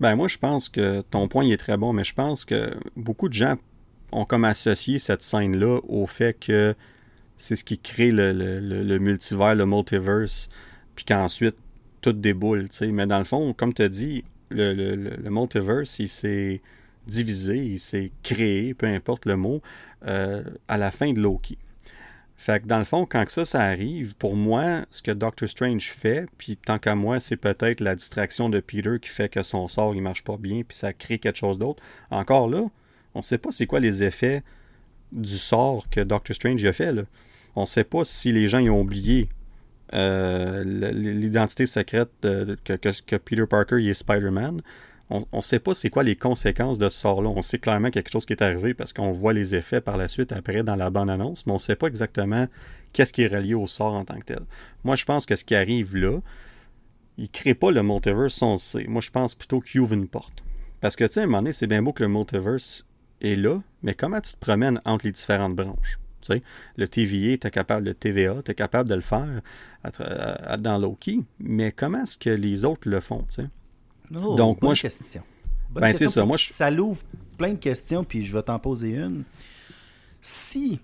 Ben 0.00 0.16
moi, 0.16 0.28
je 0.28 0.38
pense 0.38 0.68
que 0.68 1.02
ton 1.02 1.28
point 1.28 1.46
est 1.46 1.58
très 1.58 1.76
bon, 1.76 1.92
mais 1.92 2.04
je 2.04 2.14
pense 2.14 2.44
que 2.44 2.74
beaucoup 2.96 3.28
de 3.28 3.34
gens 3.34 3.56
ont 4.12 4.24
comme 4.24 4.44
associé 4.44 4.98
cette 4.98 5.22
scène-là 5.22 5.80
au 5.88 6.06
fait 6.06 6.34
que 6.38 6.74
c'est 7.36 7.54
ce 7.54 7.64
qui 7.64 7.78
crée 7.78 8.10
le, 8.10 8.32
le 8.32 8.98
multivers, 8.98 9.54
le 9.54 9.66
multiverse, 9.66 10.48
puis 10.94 11.04
qu'ensuite 11.04 11.56
tout 12.00 12.12
déboule, 12.12 12.68
tu 12.68 12.76
sais. 12.76 12.86
Mais 12.88 13.06
dans 13.06 13.18
le 13.18 13.24
fond, 13.24 13.52
comme 13.52 13.74
tu 13.74 13.82
as 13.82 13.88
dit, 13.88 14.24
le, 14.50 14.72
le, 14.74 15.30
multiverse, 15.30 15.98
il 15.98 16.08
s'est 16.08 16.60
divisé, 17.06 17.58
il 17.58 17.78
s'est 17.78 18.10
créé, 18.22 18.74
peu 18.74 18.86
importe 18.86 19.26
le 19.26 19.36
mot, 19.36 19.62
euh, 20.06 20.42
à 20.68 20.78
la 20.78 20.90
fin 20.90 21.12
de 21.12 21.20
Loki. 21.20 21.58
Fait 22.40 22.62
que 22.62 22.66
dans 22.66 22.78
le 22.78 22.84
fond, 22.84 23.04
quand 23.04 23.28
ça, 23.28 23.44
ça 23.44 23.60
arrive, 23.60 24.16
pour 24.16 24.34
moi, 24.34 24.86
ce 24.90 25.02
que 25.02 25.10
Doctor 25.10 25.46
Strange 25.46 25.90
fait, 25.90 26.26
puis 26.38 26.56
tant 26.56 26.78
qu'à 26.78 26.94
moi, 26.94 27.20
c'est 27.20 27.36
peut-être 27.36 27.80
la 27.80 27.94
distraction 27.94 28.48
de 28.48 28.60
Peter 28.60 28.96
qui 28.98 29.10
fait 29.10 29.28
que 29.28 29.42
son 29.42 29.68
sort, 29.68 29.94
il 29.94 30.00
marche 30.00 30.24
pas 30.24 30.38
bien, 30.38 30.62
puis 30.66 30.74
ça 30.74 30.94
crée 30.94 31.18
quelque 31.18 31.36
chose 31.36 31.58
d'autre. 31.58 31.82
Encore 32.10 32.48
là, 32.48 32.62
on 33.14 33.20
sait 33.20 33.36
pas 33.36 33.50
c'est 33.50 33.66
quoi 33.66 33.78
les 33.78 34.02
effets 34.02 34.42
du 35.12 35.36
sort 35.36 35.90
que 35.90 36.00
Doctor 36.00 36.34
Strange 36.34 36.64
a 36.64 36.72
fait. 36.72 36.94
Là. 36.94 37.02
On 37.56 37.66
sait 37.66 37.84
pas 37.84 38.06
si 38.06 38.32
les 38.32 38.48
gens 38.48 38.60
y 38.60 38.70
ont 38.70 38.80
oublié 38.80 39.28
euh, 39.92 40.64
l'identité 40.64 41.66
secrète 41.66 42.08
que, 42.22 42.72
que, 42.72 43.16
Peter 43.16 43.44
Parker 43.46 43.86
est 43.86 43.92
Spider-Man. 43.92 44.62
On 45.10 45.26
ne 45.32 45.42
sait 45.42 45.58
pas 45.58 45.74
c'est 45.74 45.90
quoi 45.90 46.04
les 46.04 46.14
conséquences 46.14 46.78
de 46.78 46.88
ce 46.88 46.98
sort-là. 47.00 47.28
On 47.28 47.42
sait 47.42 47.58
clairement 47.58 47.90
quelque 47.90 48.10
chose 48.10 48.24
qui 48.24 48.32
est 48.32 48.42
arrivé 48.42 48.74
parce 48.74 48.92
qu'on 48.92 49.10
voit 49.10 49.32
les 49.32 49.56
effets 49.56 49.80
par 49.80 49.96
la 49.96 50.06
suite 50.06 50.32
après 50.32 50.62
dans 50.62 50.76
la 50.76 50.90
bande-annonce, 50.90 51.46
mais 51.46 51.52
on 51.52 51.56
ne 51.56 51.60
sait 51.60 51.74
pas 51.74 51.88
exactement 51.88 52.46
qu'est-ce 52.92 53.12
qui 53.12 53.22
est 53.22 53.26
relié 53.26 53.54
au 53.54 53.66
sort 53.66 53.94
en 53.94 54.04
tant 54.04 54.18
que 54.18 54.24
tel. 54.24 54.42
Moi, 54.84 54.94
je 54.94 55.04
pense 55.04 55.26
que 55.26 55.34
ce 55.34 55.44
qui 55.44 55.56
arrive 55.56 55.96
là, 55.96 56.20
il 57.18 57.24
ne 57.24 57.28
crée 57.28 57.54
pas 57.54 57.72
le 57.72 57.82
multiverse, 57.82 58.40
on 58.40 58.52
le 58.52 58.58
sait. 58.58 58.86
Moi, 58.86 59.00
je 59.00 59.10
pense 59.10 59.34
plutôt 59.34 59.60
qu'il 59.60 59.80
ouvre 59.80 59.94
une 59.94 60.08
porte. 60.08 60.44
Parce 60.80 60.96
que, 60.96 61.04
tu 61.04 61.14
sais, 61.14 61.20
à 61.20 61.22
un 61.24 61.26
moment 61.26 61.38
donné, 61.38 61.52
c'est 61.52 61.66
bien 61.66 61.82
beau 61.82 61.92
que 61.92 62.02
le 62.02 62.08
multiverse 62.08 62.86
est 63.20 63.34
là, 63.34 63.60
mais 63.82 63.94
comment 63.94 64.20
tu 64.20 64.32
te 64.32 64.38
promènes 64.38 64.80
entre 64.84 65.06
les 65.06 65.12
différentes 65.12 65.56
branches? 65.56 65.98
le 66.76 66.86
TVA, 66.86 67.38
tu 67.38 67.50
capable, 67.50 67.86
le 67.86 67.94
TVA, 67.94 68.42
tu 68.44 68.52
es 68.52 68.54
capable 68.54 68.88
de 68.88 68.94
le 68.94 69.00
faire 69.00 69.40
dans 70.58 70.78
Loki, 70.78 71.24
mais 71.38 71.72
comment 71.72 72.02
est-ce 72.02 72.18
que 72.18 72.30
les 72.30 72.64
autres 72.64 72.88
le 72.88 73.00
font? 73.00 73.24
Oh, 74.14 74.34
Donc, 74.34 74.62
moi, 74.62 74.74
je, 74.74 74.82
question. 74.82 75.22
ben, 75.70 75.92
c'est 75.92 76.08
ça. 76.08 76.24
Moi, 76.24 76.36
je... 76.36 76.52
Ça 76.52 76.70
l'ouvre 76.70 77.02
plein 77.38 77.52
de 77.52 77.58
questions, 77.58 78.04
puis 78.04 78.24
je 78.24 78.36
vais 78.36 78.42
t'en 78.42 78.58
poser 78.58 78.94
une. 78.96 79.24
Si 80.20 80.80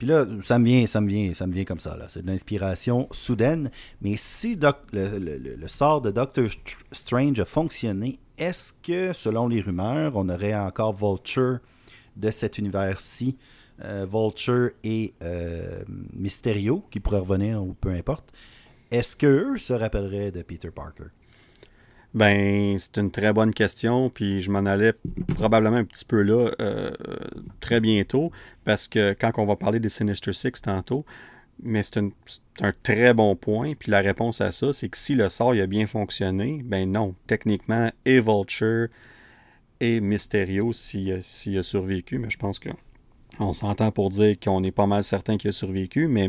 puis 0.00 0.08
là, 0.08 0.24
ça 0.40 0.58
me 0.58 0.64
vient, 0.64 0.86
ça 0.86 1.02
me 1.02 1.08
vient, 1.08 1.34
ça 1.34 1.46
me 1.46 1.52
vient 1.52 1.66
comme 1.66 1.78
ça. 1.78 1.94
Là. 1.94 2.06
C'est 2.08 2.22
de 2.22 2.26
l'inspiration 2.26 3.06
soudaine. 3.10 3.70
Mais 4.00 4.14
si 4.16 4.58
le, 4.58 5.68
sort 5.68 6.00
de 6.00 6.10
Doctor 6.10 6.46
Strange 6.90 7.38
a 7.38 7.44
fonctionné, 7.44 8.18
est-ce 8.38 8.72
que, 8.82 9.12
selon 9.12 9.46
les 9.46 9.60
rumeurs, 9.60 10.16
on 10.16 10.30
aurait 10.30 10.54
encore 10.54 10.94
Vulture 10.96 11.58
de 12.16 12.30
cet 12.30 12.56
univers-ci, 12.56 13.36
euh, 13.84 14.06
Vulture 14.10 14.70
et 14.82 15.12
euh, 15.22 15.84
Mysterio, 16.14 16.82
qui 16.90 16.98
pourraient 16.98 17.18
revenir 17.18 17.62
ou 17.62 17.74
peu 17.74 17.90
importe, 17.90 18.32
est-ce 18.90 19.14
qu'eux 19.14 19.58
se 19.58 19.74
rappelleraient 19.74 20.30
de 20.30 20.40
Peter 20.40 20.70
Parker? 20.70 21.10
Ben, 22.12 22.76
c'est 22.78 22.98
une 22.98 23.12
très 23.12 23.32
bonne 23.32 23.54
question, 23.54 24.10
puis 24.10 24.40
je 24.40 24.50
m'en 24.50 24.66
allais 24.66 24.94
probablement 25.36 25.76
un 25.76 25.84
petit 25.84 26.04
peu 26.04 26.22
là 26.22 26.50
euh, 26.60 26.90
très 27.60 27.80
bientôt, 27.80 28.32
parce 28.64 28.88
que 28.88 29.14
quand 29.18 29.30
on 29.38 29.46
va 29.46 29.54
parler 29.54 29.78
des 29.78 29.88
Sinister 29.88 30.32
Six 30.32 30.60
tantôt, 30.60 31.04
mais 31.62 31.82
c'est 31.82 31.98
un 31.98 32.72
très 32.82 33.14
bon 33.14 33.36
point, 33.36 33.74
puis 33.78 33.92
la 33.92 34.00
réponse 34.00 34.40
à 34.40 34.50
ça, 34.50 34.72
c'est 34.72 34.88
que 34.88 34.98
si 34.98 35.14
le 35.14 35.28
sort 35.28 35.52
a 35.52 35.66
bien 35.66 35.86
fonctionné, 35.86 36.62
ben 36.64 36.90
non, 36.90 37.14
techniquement, 37.26 37.90
et 38.04 38.20
Vulture 38.20 38.88
et 39.80 40.00
Mysterio 40.00 40.72
s'il 40.72 41.12
a, 41.12 41.62
survécu, 41.62 42.18
mais 42.18 42.30
je 42.30 42.38
pense 42.38 42.58
que 42.58 42.70
on 43.38 43.52
s'entend 43.52 43.92
pour 43.92 44.10
dire 44.10 44.38
qu'on 44.38 44.64
est 44.64 44.72
pas 44.72 44.86
mal 44.86 45.04
certain 45.04 45.36
qu'il 45.36 45.48
a 45.48 45.52
survécu, 45.52 46.08
mais 46.08 46.28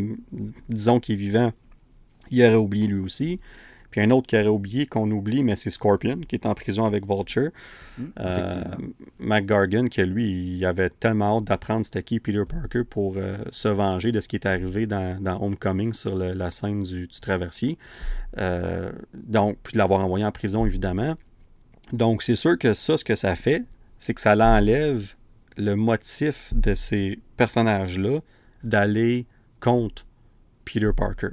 disons 0.70 1.00
qu'il 1.00 1.16
est 1.16 1.18
vivant, 1.18 1.52
il 2.30 2.44
aurait 2.44 2.56
oublié 2.56 2.88
lui 2.88 3.00
aussi. 3.00 3.40
Puis 3.92 4.00
un 4.02 4.10
autre 4.10 4.28
qui 4.28 4.36
aurait 4.38 4.48
oublié, 4.48 4.86
qu'on 4.86 5.12
oublie, 5.12 5.44
mais 5.44 5.58
c'est 5.58 5.70
Scorpion, 5.70 6.22
qui 6.28 6.36
est 6.36 6.46
en 6.46 6.54
prison 6.54 6.86
avec 6.86 7.06
Vulture. 7.06 7.52
Mmh, 7.98 8.04
euh, 8.20 8.64
McGargan, 9.20 9.88
qui 9.88 10.02
lui, 10.04 10.56
il 10.58 10.66
avait 10.66 10.90
tellement 10.90 11.38
hâte 11.38 11.44
d'apprendre 11.44 11.84
c'était 11.84 12.02
qui 12.02 12.20
Peter 12.22 12.44
Parker 12.48 12.84
pour 12.86 13.16
euh, 13.18 13.38
se 13.52 13.68
venger 13.68 14.14
de 14.14 14.22
ce 14.22 14.30
qui 14.30 14.38
est 14.38 14.46
arrivé 14.46 14.88
dans, 14.88 15.20
Homecoming 15.42 15.94
sur 15.94 16.16
la 16.16 16.52
scène 16.52 16.84
du, 16.84 17.10
traversier. 17.10 17.78
Euh, 18.38 18.90
donc, 19.14 19.58
puis 19.62 19.74
de 19.74 19.78
l'avoir 19.78 20.00
envoyé 20.00 20.26
en 20.26 20.32
prison, 20.32 20.66
évidemment. 20.66 21.16
Donc, 21.92 22.24
c'est 22.24 22.36
sûr 22.36 22.58
que 22.58 22.74
ça, 22.74 22.98
ce 22.98 23.04
que 23.04 23.16
ça 23.16 23.36
fait, 23.36 23.64
c'est 23.98 24.14
que 24.14 24.22
ça 24.22 24.36
l'enlève 24.36 25.16
le 25.58 25.76
motif 25.76 26.54
de 26.56 26.74
ces 26.74 27.20
personnages-là 27.36 28.20
d'aller 28.64 29.26
contre 29.60 30.06
Peter 30.64 30.92
Parker. 30.96 31.32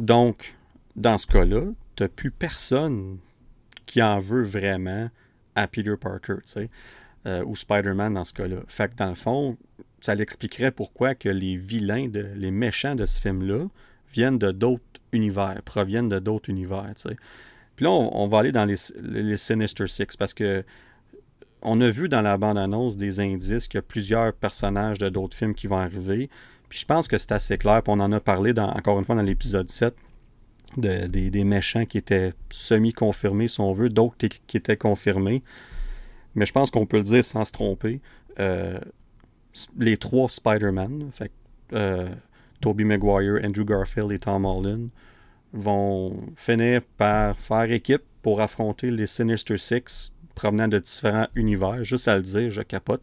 Donc, 0.00 0.55
dans 0.96 1.18
ce 1.18 1.26
cas-là, 1.26 1.62
tu 1.94 2.02
n'as 2.02 2.08
plus 2.08 2.30
personne 2.30 3.18
qui 3.84 4.02
en 4.02 4.18
veut 4.18 4.42
vraiment 4.42 5.10
à 5.54 5.68
Peter 5.68 5.94
Parker, 6.00 6.36
tu 6.44 6.52
sais, 6.52 6.70
euh, 7.26 7.44
ou 7.44 7.54
Spider-Man 7.54 8.14
dans 8.14 8.24
ce 8.24 8.32
cas-là. 8.32 8.58
Fait 8.66 8.90
que 8.90 8.96
dans 8.96 9.08
le 9.08 9.14
fond, 9.14 9.56
ça 10.00 10.14
l'expliquerait 10.14 10.72
pourquoi 10.72 11.14
que 11.14 11.28
les 11.28 11.56
vilains, 11.56 12.08
les 12.08 12.50
méchants 12.50 12.94
de 12.94 13.06
ce 13.06 13.20
film-là 13.20 13.66
viennent 14.12 14.38
de 14.38 14.50
d'autres 14.50 14.82
univers, 15.12 15.60
proviennent 15.64 16.08
de 16.08 16.18
d'autres 16.18 16.50
univers, 16.50 16.92
tu 16.96 17.10
sais. 17.10 17.16
Puis 17.76 17.84
là, 17.84 17.90
on, 17.90 18.26
va 18.26 18.38
aller 18.38 18.52
dans 18.52 18.64
les, 18.64 19.36
Sinister 19.36 19.86
Six 19.86 20.16
parce 20.18 20.32
que 20.32 20.64
on 21.60 21.78
a 21.82 21.90
vu 21.90 22.08
dans 22.08 22.22
la 22.22 22.38
bande-annonce 22.38 22.96
des 22.96 23.20
indices 23.20 23.68
qu'il 23.68 23.76
y 23.76 23.80
a 23.80 23.82
plusieurs 23.82 24.32
personnages 24.32 24.96
de 24.96 25.10
d'autres 25.10 25.36
films 25.36 25.54
qui 25.54 25.66
vont 25.66 25.76
arriver. 25.76 26.30
Puis 26.70 26.78
je 26.78 26.86
pense 26.86 27.06
que 27.06 27.18
c'est 27.18 27.32
assez 27.32 27.58
clair, 27.58 27.82
puis 27.82 27.92
on 27.94 28.00
en 28.00 28.12
a 28.12 28.20
parlé 28.20 28.54
encore 28.58 28.98
une 28.98 29.04
fois 29.04 29.14
dans 29.14 29.22
l'épisode 29.22 29.68
7 29.68 29.94
des, 30.76 31.44
méchants 31.44 31.84
qui 31.84 31.98
étaient 31.98 32.32
semi-confirmés, 32.50 33.48
si 33.48 33.60
on 33.60 33.72
veut, 33.72 33.88
d'autres 33.88 34.16
qui 34.46 34.56
étaient 34.56 34.76
confirmés. 34.76 35.42
Mais 36.36 36.44
je 36.46 36.52
pense 36.52 36.70
qu'on 36.70 36.86
peut 36.86 36.98
le 36.98 37.02
dire 37.02 37.24
sans 37.24 37.44
se 37.44 37.52
tromper. 37.52 38.00
Euh, 38.38 38.78
les 39.78 39.96
trois 39.96 40.28
Spider-Man, 40.28 41.10
fait 41.10 41.32
euh, 41.72 42.08
Maguire, 42.64 43.40
Andrew 43.42 43.64
Garfield 43.64 44.12
et 44.12 44.18
Tom 44.18 44.44
Holland, 44.44 44.88
vont 45.52 46.14
finir 46.36 46.82
par 46.98 47.38
faire 47.38 47.70
équipe 47.72 48.02
pour 48.22 48.40
affronter 48.42 48.90
les 48.90 49.06
Sinister 49.06 49.56
Six 49.56 50.12
provenant 50.34 50.68
de 50.68 50.78
différents 50.78 51.28
univers. 51.34 51.82
Juste 51.82 52.06
à 52.06 52.16
le 52.16 52.22
dire, 52.22 52.50
je 52.50 52.60
capote. 52.60 53.02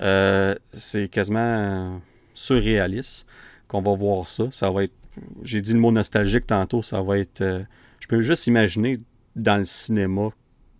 Euh, 0.00 0.54
c'est 0.72 1.08
quasiment 1.08 2.00
surréaliste 2.34 3.26
qu'on 3.66 3.82
va 3.82 3.94
voir 3.96 4.28
ça. 4.28 4.44
Ça 4.52 4.70
va 4.70 4.84
être 4.84 4.94
j'ai 5.42 5.60
dit 5.60 5.72
le 5.72 5.78
mot 5.78 5.92
nostalgique 5.92 6.46
tantôt, 6.46 6.82
ça 6.82 7.02
va 7.02 7.18
être. 7.18 7.40
Euh, 7.40 7.62
je 8.00 8.06
peux 8.06 8.20
juste 8.22 8.46
imaginer 8.46 9.00
dans 9.36 9.58
le 9.58 9.64
cinéma, 9.64 10.30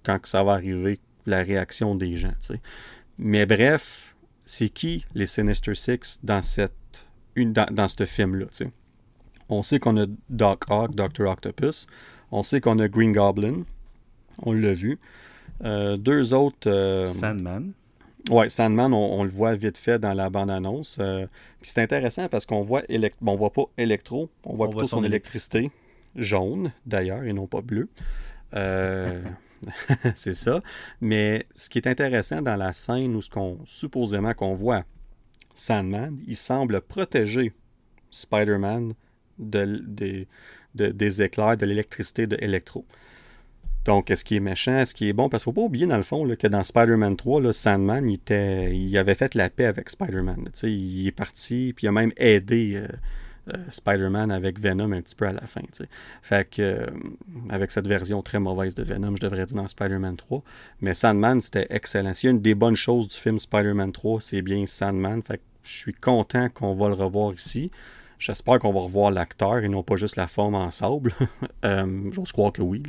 quand 0.03 0.19
ça 0.25 0.43
va 0.43 0.53
arriver, 0.53 0.99
la 1.27 1.43
réaction 1.43 1.95
des 1.95 2.17
gens. 2.17 2.33
Mais 3.19 3.47
bref, 3.47 4.15
c'est 4.45 4.69
qui 4.69 5.05
les 5.15 5.27
Sinister 5.27 5.75
Six 5.75 6.21
dans, 6.23 6.43
cette, 6.43 6.73
une, 7.37 7.53
dans, 7.53 7.89
ce 7.89 8.05
film-là? 8.05 8.47
On 9.49 9.63
sait 9.63 9.79
qu'on 9.79 9.97
a 10.01 10.07
Doc 10.29 10.65
Ock, 10.69 10.95
Dr. 10.95 11.29
Octopus. 11.29 11.87
On 12.33 12.43
sait 12.43 12.61
qu'on 12.61 12.79
a 12.79 12.89
Green 12.89 13.13
Goblin. 13.13 13.65
On 14.43 14.53
l'a 14.53 14.73
vu. 14.73 14.99
Euh, 15.65 15.97
deux 15.97 16.33
autres. 16.33 16.69
Euh, 16.71 17.07
Sandman. 17.07 17.73
Oui, 18.29 18.51
Sandman, 18.51 18.93
on, 18.93 19.25
le 19.25 19.31
voit 19.31 19.55
vite 19.55 19.79
fait 19.79 19.99
dans 19.99 20.13
la 20.13 20.31
bande-annonce. 20.31 20.99
Euh, 21.01 21.27
puis 21.61 21.71
c'est 21.71 21.81
intéressant 21.81 22.29
parce 22.29 22.45
qu'on 22.45 22.61
voit 22.61 22.83
bon, 23.21 23.33
on 23.33 23.37
voit 23.37 23.53
pas 23.53 23.65
électro, 23.79 24.29
on 24.45 24.55
voit 24.55 24.69
plutôt 24.69 24.85
son, 24.85 25.05
électricité. 25.05 25.71
jaune 26.17 26.73
d'ailleurs 26.87 27.25
et 27.25 27.33
non 27.33 27.47
pas 27.47 27.63
bleu. 27.63 27.89
Euh, 28.55 29.23
c'est 30.15 30.35
ça. 30.35 30.63
Mais 31.01 31.47
ce 31.55 31.69
qui 31.69 31.79
est 31.79 31.87
intéressant 31.87 32.43
dans 32.43 32.57
la 32.57 32.73
scène 32.73 33.15
où 33.17 33.23
ce 33.23 33.31
qu'on 33.31 33.59
supposément 33.65 34.35
qu'on 34.35 34.55
voit 34.55 34.85
Sandman, 35.55 36.19
il 36.27 36.37
semble 36.37 36.81
protéger 36.81 37.53
Spider-Man 38.11 38.95
de, 39.39 40.27
des 40.75 41.23
éclairs 41.23 41.57
de 41.57 41.67
l'électricité 41.67 42.27
de 42.27 42.37
Electro. 42.41 42.85
Donc, 43.85 44.11
est-ce 44.11 44.25
qu'il 44.25 44.37
est 44.37 44.41
méchant, 44.41 44.77
est-ce 44.77 44.95
qu'il 44.95 45.09
est 45.09 45.13
bon? 45.13 45.29
Parce 45.29 45.43
qu'il 45.43 45.51
ne 45.51 45.55
faut 45.55 45.61
pas 45.61 45.67
oublier, 45.67 45.87
dans 45.87 45.97
le 45.97 46.03
fond, 46.03 46.29
que 46.37 46.47
dans 46.47 46.65
Spider-Man 46.65 47.17
3, 47.17 47.53
Sandman, 47.53 48.09
il, 48.09 48.15
était, 48.15 48.77
il 48.77 48.97
avait 48.99 49.15
fait 49.15 49.35
la 49.35 49.49
paix 49.49 49.65
avec 49.65 49.89
Spider-Man. 49.89 50.49
Il 50.63 51.07
est 51.07 51.13
parti, 51.13 51.73
puis 51.75 51.87
il 51.87 51.89
a 51.89 51.93
même 51.93 52.13
aidé 52.19 52.75
euh, 52.77 52.87
euh, 53.55 53.57
Spider-Man 53.69 54.31
avec 54.31 54.61
Venom 54.61 54.93
un 54.93 55.01
petit 55.01 55.15
peu 55.15 55.27
à 55.27 55.33
la 55.33 55.47
fin. 55.47 55.63
Fait 56.21 56.49
que, 56.49 56.61
euh, 56.61 56.87
avec 57.49 57.71
cette 57.71 57.87
version 57.87 58.21
très 58.23 58.39
mauvaise 58.39 58.75
de 58.75 58.83
Venom, 58.83 59.17
je 59.17 59.23
devrais 59.23 59.47
dire 59.47 59.57
dans 59.57 59.67
Spider-Man 59.67 60.17
3. 60.17 60.43
Mais 60.83 60.93
Sandman, 60.93 61.41
c'était 61.41 61.67
excellent. 61.71 62.13
S'il 62.13 62.29
y 62.29 62.31
a 62.31 62.33
une 62.33 62.43
des 62.43 62.55
bonnes 62.55 62.77
choses 62.77 63.09
du 63.09 63.17
film 63.17 63.39
Spider-Man 63.39 63.93
3, 63.93 64.21
c'est 64.21 64.43
bien 64.43 64.67
Sandman. 64.67 65.23
Fait 65.23 65.39
que 65.39 65.43
je 65.63 65.73
suis 65.73 65.95
content 65.95 66.49
qu'on 66.51 66.75
va 66.75 66.89
le 66.89 66.95
revoir 66.95 67.33
ici. 67.33 67.71
J'espère 68.19 68.59
qu'on 68.59 68.73
va 68.75 68.81
revoir 68.81 69.11
l'acteur 69.11 69.59
et 69.59 69.69
non 69.69 69.83
pas 69.83 69.97
juste 69.97 70.17
la 70.17 70.27
forme 70.27 70.55
en 70.55 70.71
sable. 70.71 71.15
J'ose 72.13 72.33
croire 72.33 72.53
que 72.53 72.61
oui. 72.61 72.83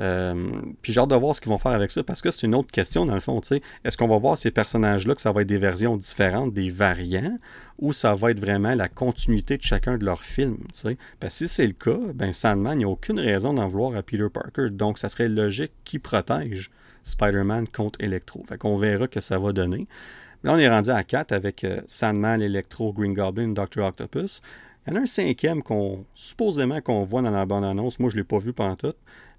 Euh, 0.00 0.50
puis 0.82 0.92
j'ai 0.92 1.00
hâte 1.00 1.10
de 1.10 1.14
voir 1.14 1.36
ce 1.36 1.40
qu'ils 1.40 1.50
vont 1.50 1.58
faire 1.58 1.72
avec 1.72 1.90
ça 1.90 2.02
parce 2.02 2.20
que 2.20 2.30
c'est 2.30 2.46
une 2.46 2.54
autre 2.54 2.70
question 2.70 3.06
dans 3.06 3.14
le 3.14 3.20
fond. 3.20 3.40
Est-ce 3.84 3.96
qu'on 3.96 4.08
va 4.08 4.18
voir 4.18 4.36
ces 4.36 4.50
personnages-là 4.50 5.14
que 5.14 5.20
ça 5.20 5.32
va 5.32 5.42
être 5.42 5.48
des 5.48 5.58
versions 5.58 5.96
différentes, 5.96 6.52
des 6.52 6.68
variants, 6.68 7.38
ou 7.78 7.92
ça 7.92 8.14
va 8.14 8.32
être 8.32 8.40
vraiment 8.40 8.74
la 8.74 8.88
continuité 8.88 9.56
de 9.56 9.62
chacun 9.62 9.96
de 9.96 10.04
leurs 10.04 10.22
films? 10.22 10.58
Parce 10.72 10.82
que 11.20 11.28
si 11.30 11.48
c'est 11.48 11.66
le 11.66 11.72
cas, 11.72 11.98
ben 12.14 12.32
Sandman, 12.32 12.74
il 12.74 12.78
n'y 12.78 12.84
a 12.84 12.88
aucune 12.88 13.20
raison 13.20 13.54
d'en 13.54 13.68
vouloir 13.68 13.94
à 13.94 14.02
Peter 14.02 14.28
Parker. 14.32 14.70
Donc 14.70 14.98
ça 14.98 15.08
serait 15.08 15.28
logique 15.28 15.72
qu'il 15.84 16.00
protège 16.00 16.70
Spider-Man 17.04 17.68
contre 17.68 18.00
Electro. 18.00 18.42
Fait 18.48 18.58
qu'on 18.58 18.76
verra 18.76 19.06
que 19.06 19.20
ça 19.20 19.38
va 19.38 19.52
donner. 19.52 19.86
Là, 20.42 20.54
on 20.54 20.58
est 20.58 20.68
rendu 20.68 20.90
à 20.90 21.02
4 21.04 21.32
avec 21.32 21.64
euh, 21.64 21.80
Sandman, 21.86 22.42
Electro, 22.42 22.92
Green 22.92 23.14
Goblin, 23.14 23.48
Dr. 23.48 23.82
Octopus. 23.82 24.42
Il 24.86 24.92
y 24.92 24.96
en 24.96 25.00
a 25.00 25.02
un 25.02 25.06
cinquième 25.06 25.62
qu'on 25.62 26.04
supposément 26.12 26.82
qu'on 26.82 27.04
voit 27.04 27.22
dans 27.22 27.30
la 27.30 27.46
bande-annonce. 27.46 27.98
Moi, 27.98 28.10
je 28.10 28.16
ne 28.16 28.20
l'ai 28.20 28.24
pas 28.24 28.38
vu 28.38 28.52
pendant 28.52 28.76
tout. 28.76 28.92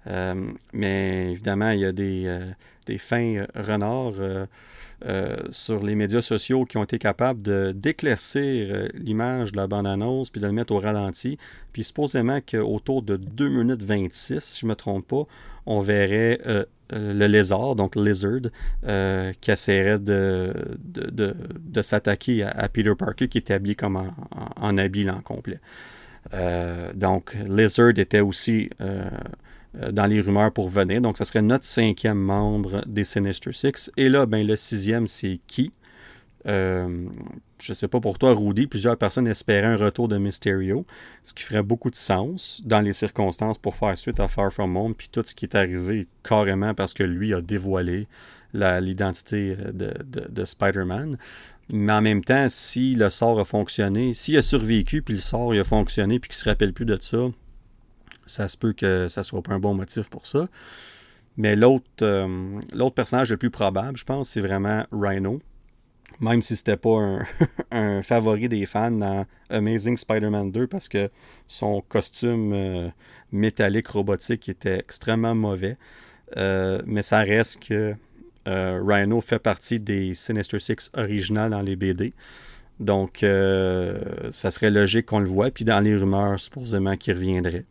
Euh, 0.06 0.34
mais 0.72 1.30
évidemment, 1.32 1.70
il 1.70 1.80
y 1.80 1.84
a 1.84 1.92
des, 1.92 2.24
euh, 2.26 2.50
des 2.86 2.98
fins 2.98 3.46
renards 3.54 4.14
sur 5.50 5.84
les 5.84 5.94
médias 5.94 6.22
sociaux 6.22 6.64
qui 6.64 6.78
ont 6.78 6.84
été 6.84 6.98
capables 6.98 7.74
d'éclaircir 7.74 8.88
l'image 8.94 9.52
de 9.52 9.58
la 9.58 9.66
bande-annonce 9.66 10.30
puis 10.30 10.40
de 10.40 10.46
le 10.46 10.52
mettre 10.52 10.72
au 10.72 10.78
ralenti. 10.78 11.36
Puis 11.72 11.84
supposément 11.84 12.40
qu'autour 12.40 13.02
de 13.02 13.16
2 13.16 13.48
minutes 13.48 13.82
26, 13.82 14.42
si 14.42 14.60
je 14.60 14.66
ne 14.66 14.70
me 14.70 14.74
trompe 14.74 15.06
pas, 15.06 15.24
on 15.66 15.80
verrait 15.80 16.40
euh, 16.92 17.12
le 17.12 17.26
lézard, 17.26 17.74
donc 17.74 17.96
Lizard, 17.96 18.52
euh, 18.86 19.32
qui 19.40 19.50
essaierait 19.50 19.98
de, 19.98 20.52
de, 20.78 21.82
s'attaquer 21.82 22.44
à, 22.44 22.68
Peter 22.68 22.92
Parker, 22.96 23.28
qui 23.28 23.38
était 23.38 23.54
habillé 23.54 23.74
comme 23.74 23.96
en, 23.96 24.14
en, 24.56 24.78
habit 24.78 25.10
en 25.10 25.20
complet. 25.20 25.58
Euh, 26.32 26.92
donc, 26.94 27.36
Lizard 27.48 27.98
était 27.98 28.20
aussi 28.20 28.70
dans 29.92 30.06
les 30.06 30.20
rumeurs 30.20 30.52
pour 30.52 30.68
venir. 30.68 31.00
Donc, 31.00 31.18
ça 31.18 31.24
serait 31.24 31.42
notre 31.42 31.64
cinquième 31.64 32.18
membre 32.18 32.82
des 32.86 33.04
Sinister 33.04 33.52
Six. 33.52 33.90
Et 33.96 34.08
là, 34.08 34.26
ben, 34.26 34.46
le 34.46 34.56
sixième, 34.56 35.06
c'est 35.06 35.40
qui? 35.46 35.72
Euh, 36.46 37.08
je 37.60 37.72
sais 37.72 37.88
pas 37.88 38.00
pour 38.00 38.18
toi, 38.18 38.32
Rudy, 38.34 38.66
plusieurs 38.66 38.96
personnes 38.96 39.26
espéraient 39.26 39.66
un 39.66 39.76
retour 39.76 40.08
de 40.08 40.16
Mysterio, 40.16 40.84
ce 41.22 41.32
qui 41.32 41.42
ferait 41.42 41.62
beaucoup 41.62 41.90
de 41.90 41.96
sens 41.96 42.62
dans 42.64 42.80
les 42.80 42.92
circonstances 42.92 43.58
pour 43.58 43.74
faire 43.74 43.96
suite 43.98 44.20
à 44.20 44.28
Far 44.28 44.52
From 44.52 44.76
Home, 44.76 44.94
puis 44.94 45.08
tout 45.10 45.22
ce 45.24 45.34
qui 45.34 45.46
est 45.46 45.56
arrivé 45.56 46.06
carrément 46.22 46.74
parce 46.74 46.94
que 46.94 47.02
lui 47.02 47.34
a 47.34 47.40
dévoilé 47.40 48.06
l'identité 48.52 49.56
euh, 49.58 49.72
de, 49.72 50.28
de, 50.28 50.44
Spider-Man. 50.44 51.18
Mais 51.68 51.92
en 51.92 52.00
même 52.00 52.22
temps, 52.22 52.46
si 52.48 52.94
le 52.94 53.10
sort 53.10 53.40
a 53.40 53.44
fonctionné, 53.44 54.14
s'il 54.14 54.36
a 54.36 54.42
survécu, 54.42 55.02
puis 55.02 55.14
le 55.14 55.20
sort 55.20 55.52
a 55.52 55.64
fonctionné, 55.64 56.20
puis 56.20 56.28
qu'il 56.28 56.36
se 56.36 56.48
rappelle 56.48 56.72
plus 56.72 56.86
de 56.86 56.96
ça, 57.00 57.26
ça 58.26 58.48
se 58.48 58.56
peut 58.56 58.72
que 58.72 59.08
ça 59.08 59.22
soit 59.22 59.42
pas 59.42 59.54
un 59.54 59.58
bon 59.58 59.74
motif 59.74 60.08
pour 60.10 60.26
ça. 60.26 60.48
Mais 61.36 61.54
l'autre 61.54 61.84
euh, 62.02 62.58
l'autre 62.72 62.94
personnage 62.94 63.30
le 63.30 63.36
plus 63.36 63.50
probable, 63.50 63.96
je 63.96 64.04
pense, 64.04 64.30
c'est 64.30 64.40
vraiment 64.40 64.84
Rhino. 64.90 65.40
Même 66.20 66.40
si 66.40 66.56
c'était 66.56 66.78
pas 66.78 67.24
un, 67.70 68.02
favori 68.02 68.48
des 68.48 68.64
fans 68.64 68.90
dans 68.90 69.26
Amazing 69.50 69.98
Spider-Man 69.98 70.50
2 70.50 70.66
parce 70.66 70.88
que 70.88 71.10
son 71.46 71.82
costume 71.82 72.52
euh, 72.54 72.88
métallique 73.32 73.88
robotique 73.88 74.48
était 74.48 74.78
extrêmement 74.78 75.34
mauvais. 75.34 75.76
Euh, 76.38 76.80
mais 76.86 77.02
ça 77.02 77.20
reste 77.20 77.68
que 77.68 77.94
Rhino 78.46 79.20
fait 79.20 79.40
partie 79.40 79.80
des 79.80 80.14
Sinister 80.14 80.60
Six 80.60 80.90
originales 80.94 81.50
dans 81.50 81.62
les 81.62 81.74
BD. 81.76 82.14
Donc, 82.78 83.18
ça 83.22 84.50
serait 84.52 84.70
logique 84.70 85.06
qu'on 85.06 85.18
le 85.18 85.26
voit. 85.26 85.50
Puis 85.50 85.64
dans 85.64 85.80
les 85.80 85.96
rumeurs, 85.96 86.38
supposément 86.38 86.96
qu'il 86.96 87.14
reviendrait. 87.14 87.64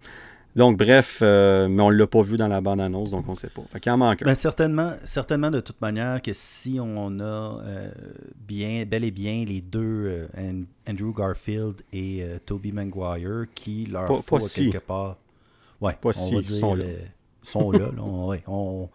Donc, 0.56 0.78
bref, 0.78 1.20
euh, 1.22 1.68
mais 1.68 1.84
on 1.84 1.92
ne 1.92 1.96
l'a 1.96 2.08
pas 2.08 2.22
vu 2.22 2.38
dans 2.38 2.48
la 2.48 2.62
bande-annonce, 2.62 3.12
donc 3.12 3.26
on 3.28 3.32
ne 3.32 3.36
sait 3.36 3.50
pas. 3.50 3.64
Fait 3.70 3.82
qu'il 3.82 3.92
en 3.92 3.98
manque 3.98 4.24
ben, 4.24 4.36
certainement, 4.36 4.94
certainement, 5.04 5.52
de 5.52 5.60
toute 5.60 5.82
manière, 5.82 6.22
que 6.22 6.32
si 6.32 6.80
on 6.82 7.20
a 7.20 7.24
euh, 7.24 7.92
bien, 8.38 8.86
bel 8.86 9.04
et 9.04 9.12
bien 9.12 9.44
les 9.46 9.60
deux, 9.60 10.28
euh, 10.38 10.64
Andrew 10.90 11.14
Garfield 11.14 11.82
et 11.92 12.26
Toby 12.46 12.72
Maguire, 12.72 13.46
qui 13.54 13.86
leur 13.86 14.06
pas, 14.24 14.40
quelque 14.40 14.78
part... 14.78 15.18
Ouais, 15.82 15.94
pas 16.00 16.14
si, 16.14 16.36
ils 16.36 16.48
sont 16.48 16.74
là. 16.74 16.86
sont 17.44 17.72
là, 17.72 17.92
on, 18.00 18.90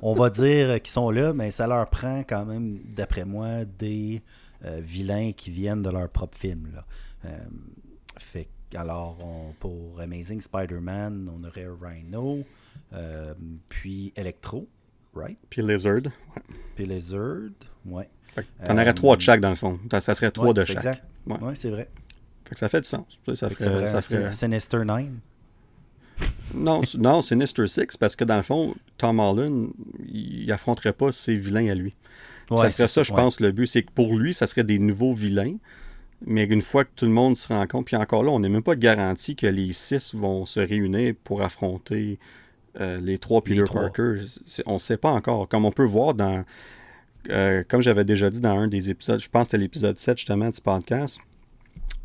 on, 0.00 0.14
va 0.14 0.30
dire 0.30 0.80
qu'ils 0.80 0.90
sont 0.90 1.10
là, 1.10 1.34
mais 1.34 1.50
ça 1.50 1.66
leur 1.66 1.88
prend 1.90 2.20
quand 2.20 2.46
même, 2.46 2.78
d'après 2.96 3.26
moi, 3.26 3.66
des 3.78 4.22
vilains 4.78 5.32
qui 5.32 5.50
viennent 5.50 5.82
de 5.82 5.90
leur 5.90 6.08
propre 6.08 6.38
film. 6.38 6.70
Là. 6.74 7.30
fait 8.16 8.48
alors, 8.76 9.18
pour 9.60 10.00
Amazing 10.00 10.40
Spider-Man, 10.40 11.30
on 11.34 11.44
aurait 11.44 11.68
Rhino, 11.80 12.44
euh, 12.92 13.34
puis 13.68 14.12
Electro, 14.16 14.68
right? 15.14 15.38
Puis 15.50 15.62
Lizard. 15.62 16.02
Puis 16.74 16.86
Lizard, 16.86 17.50
ouais. 17.86 18.08
T'en 18.64 18.74
aurais 18.74 18.94
trois 18.94 19.16
de 19.16 19.20
chaque 19.20 19.40
dans 19.40 19.50
le 19.50 19.56
fond. 19.56 19.78
Ça 20.00 20.14
serait 20.14 20.30
trois 20.30 20.52
de 20.52 20.62
chaque. 20.64 20.76
Exact. 20.76 21.04
Ouais, 21.26 21.54
c'est 21.54 21.70
vrai. 21.70 21.88
Fait 22.44 22.54
que 22.54 22.58
ça 22.58 22.68
fait 22.68 22.80
du 22.80 22.88
sens. 22.88 23.06
Ça, 23.34 23.48
ferait, 23.48 23.86
ça 23.86 24.02
ferait... 24.02 24.32
Sinister 24.32 24.84
9. 24.84 25.06
non, 26.54 26.82
non, 26.98 27.22
Sinister 27.22 27.66
6, 27.66 27.96
parce 27.96 28.16
que 28.16 28.24
dans 28.24 28.36
le 28.36 28.42
fond, 28.42 28.74
Tom 28.98 29.18
Holland, 29.18 29.70
il 30.06 30.50
affronterait 30.52 30.92
pas 30.92 31.10
ses 31.10 31.36
vilains 31.36 31.70
à 31.70 31.74
lui. 31.74 31.94
ça 32.56 32.68
serait 32.70 32.88
ça, 32.88 33.02
je 33.02 33.12
pense, 33.12 33.40
le 33.40 33.52
but. 33.52 33.66
C'est 33.66 33.82
que 33.82 33.92
pour 33.92 34.18
lui, 34.18 34.34
ça 34.34 34.46
serait 34.46 34.64
des 34.64 34.78
nouveaux 34.78 35.14
vilains. 35.14 35.56
Mais 36.26 36.44
une 36.44 36.62
fois 36.62 36.84
que 36.84 36.90
tout 36.96 37.04
le 37.04 37.10
monde 37.10 37.36
se 37.36 37.48
rend 37.48 37.66
compte, 37.66 37.86
puis 37.86 37.96
encore 37.96 38.22
là, 38.22 38.30
on 38.30 38.40
n'est 38.40 38.48
même 38.48 38.62
pas 38.62 38.76
garanti 38.76 39.36
que 39.36 39.46
les 39.46 39.72
six 39.72 40.14
vont 40.14 40.46
se 40.46 40.60
réunir 40.60 41.14
pour 41.22 41.42
affronter 41.42 42.18
euh, 42.80 42.98
les 43.00 43.18
trois 43.18 43.42
Peter 43.42 43.64
Parker. 43.70 44.16
On 44.66 44.74
ne 44.74 44.78
sait 44.78 44.96
pas 44.96 45.10
encore. 45.10 45.48
Comme 45.48 45.64
on 45.64 45.72
peut 45.72 45.84
voir 45.84 46.14
dans. 46.14 46.44
Euh, 47.30 47.62
comme 47.68 47.80
j'avais 47.80 48.04
déjà 48.04 48.30
dit 48.30 48.40
dans 48.40 48.58
un 48.58 48.68
des 48.68 48.90
épisodes, 48.90 49.20
je 49.20 49.28
pense 49.28 49.42
que 49.42 49.52
c'était 49.52 49.58
l'épisode 49.58 49.98
7 49.98 50.18
justement 50.18 50.50
du 50.50 50.60
podcast. 50.60 51.20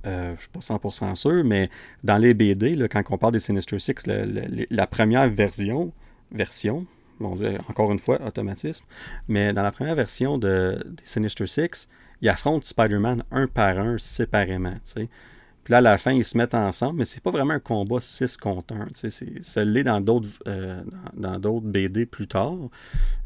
Euh, 0.06 0.30
je 0.30 0.36
ne 0.36 0.40
suis 0.40 0.50
pas 0.50 0.60
100% 0.60 1.16
sûr, 1.16 1.44
mais 1.44 1.70
dans 2.04 2.18
les 2.18 2.34
BD, 2.34 2.78
quand 2.90 3.04
on 3.10 3.18
parle 3.18 3.34
des 3.34 3.40
Sinister 3.40 3.80
Six, 3.80 4.08
la 4.08 4.88
première 4.88 5.28
version, 5.28 5.92
version, 6.32 6.86
bon, 7.20 7.38
encore 7.68 7.92
une 7.92 8.00
fois, 8.00 8.22
automatisme, 8.26 8.86
mais 9.28 9.52
dans 9.52 9.64
la 9.64 9.74
première 9.74 9.96
version 9.96 10.38
de, 10.38 10.82
des 10.86 11.04
Sinister 11.04 11.48
Six, 11.48 11.90
ils 12.22 12.30
affrontent 12.30 12.66
Spider-Man 12.66 13.24
un 13.32 13.48
par 13.48 13.80
un 13.80 13.98
séparément. 13.98 14.76
Puis 15.64 15.74
là, 15.74 15.78
à 15.78 15.82
la 15.82 15.98
fin, 15.98 16.12
ils 16.14 16.24
se 16.24 16.38
mettent 16.38 16.56
ensemble, 16.56 17.00
mais 17.00 17.06
c'est 17.06 17.22
pas 17.22 17.32
vraiment 17.32 17.54
un 17.54 17.60
combat 17.60 18.00
6 18.00 18.38
contre 18.38 18.74
1. 18.74 18.88
Ça 19.42 19.66
l'est 19.66 19.84
dans 19.84 20.02
d'autres 20.02 20.28
euh, 20.48 20.82
dans, 21.14 21.38
d'autres 21.38 21.68
BD 21.68 22.06
plus 22.06 22.28
tard. 22.28 22.58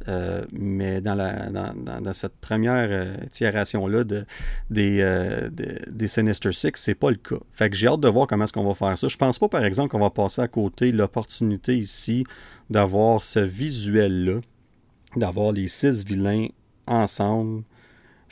Euh, 0.08 0.44
mais 0.52 1.00
dans, 1.00 1.16
la, 1.16 1.50
dans, 1.50 2.14
cette 2.14 2.36
première 2.36 2.88
euh, 2.90 3.16
tiration-là 3.32 4.04
de, 4.04 4.26
des, 4.70 5.50
des 5.88 6.08
Sinister 6.08 6.52
Six, 6.52 6.72
c'est 6.76 6.96
pas 6.96 7.12
le 7.12 7.18
cas. 7.18 7.40
Fait 7.52 7.70
que 7.70 7.76
j'ai 7.76 7.88
hâte 7.88 8.02
de 8.02 8.10
voir 8.10 8.28
comment 8.28 8.44
est-ce 8.44 8.54
qu'on 8.54 8.68
va 8.68 8.74
faire 8.74 8.98
ça. 8.98 9.08
Je 9.08 9.18
pense 9.18 9.40
pas, 9.40 9.48
par 9.48 9.64
exemple, 9.64 9.90
qu'on 9.90 10.00
va 10.00 10.10
passer 10.10 10.42
à 10.42 10.48
côté 10.48 10.92
l'opportunité 10.92 11.78
ici 11.78 12.26
d'avoir 12.70 13.24
ce 13.24 13.40
visuel-là, 13.40 14.42
d'avoir 15.16 15.54
les 15.54 15.68
six 15.68 16.04
vilains 16.04 16.48
ensemble 16.88 17.64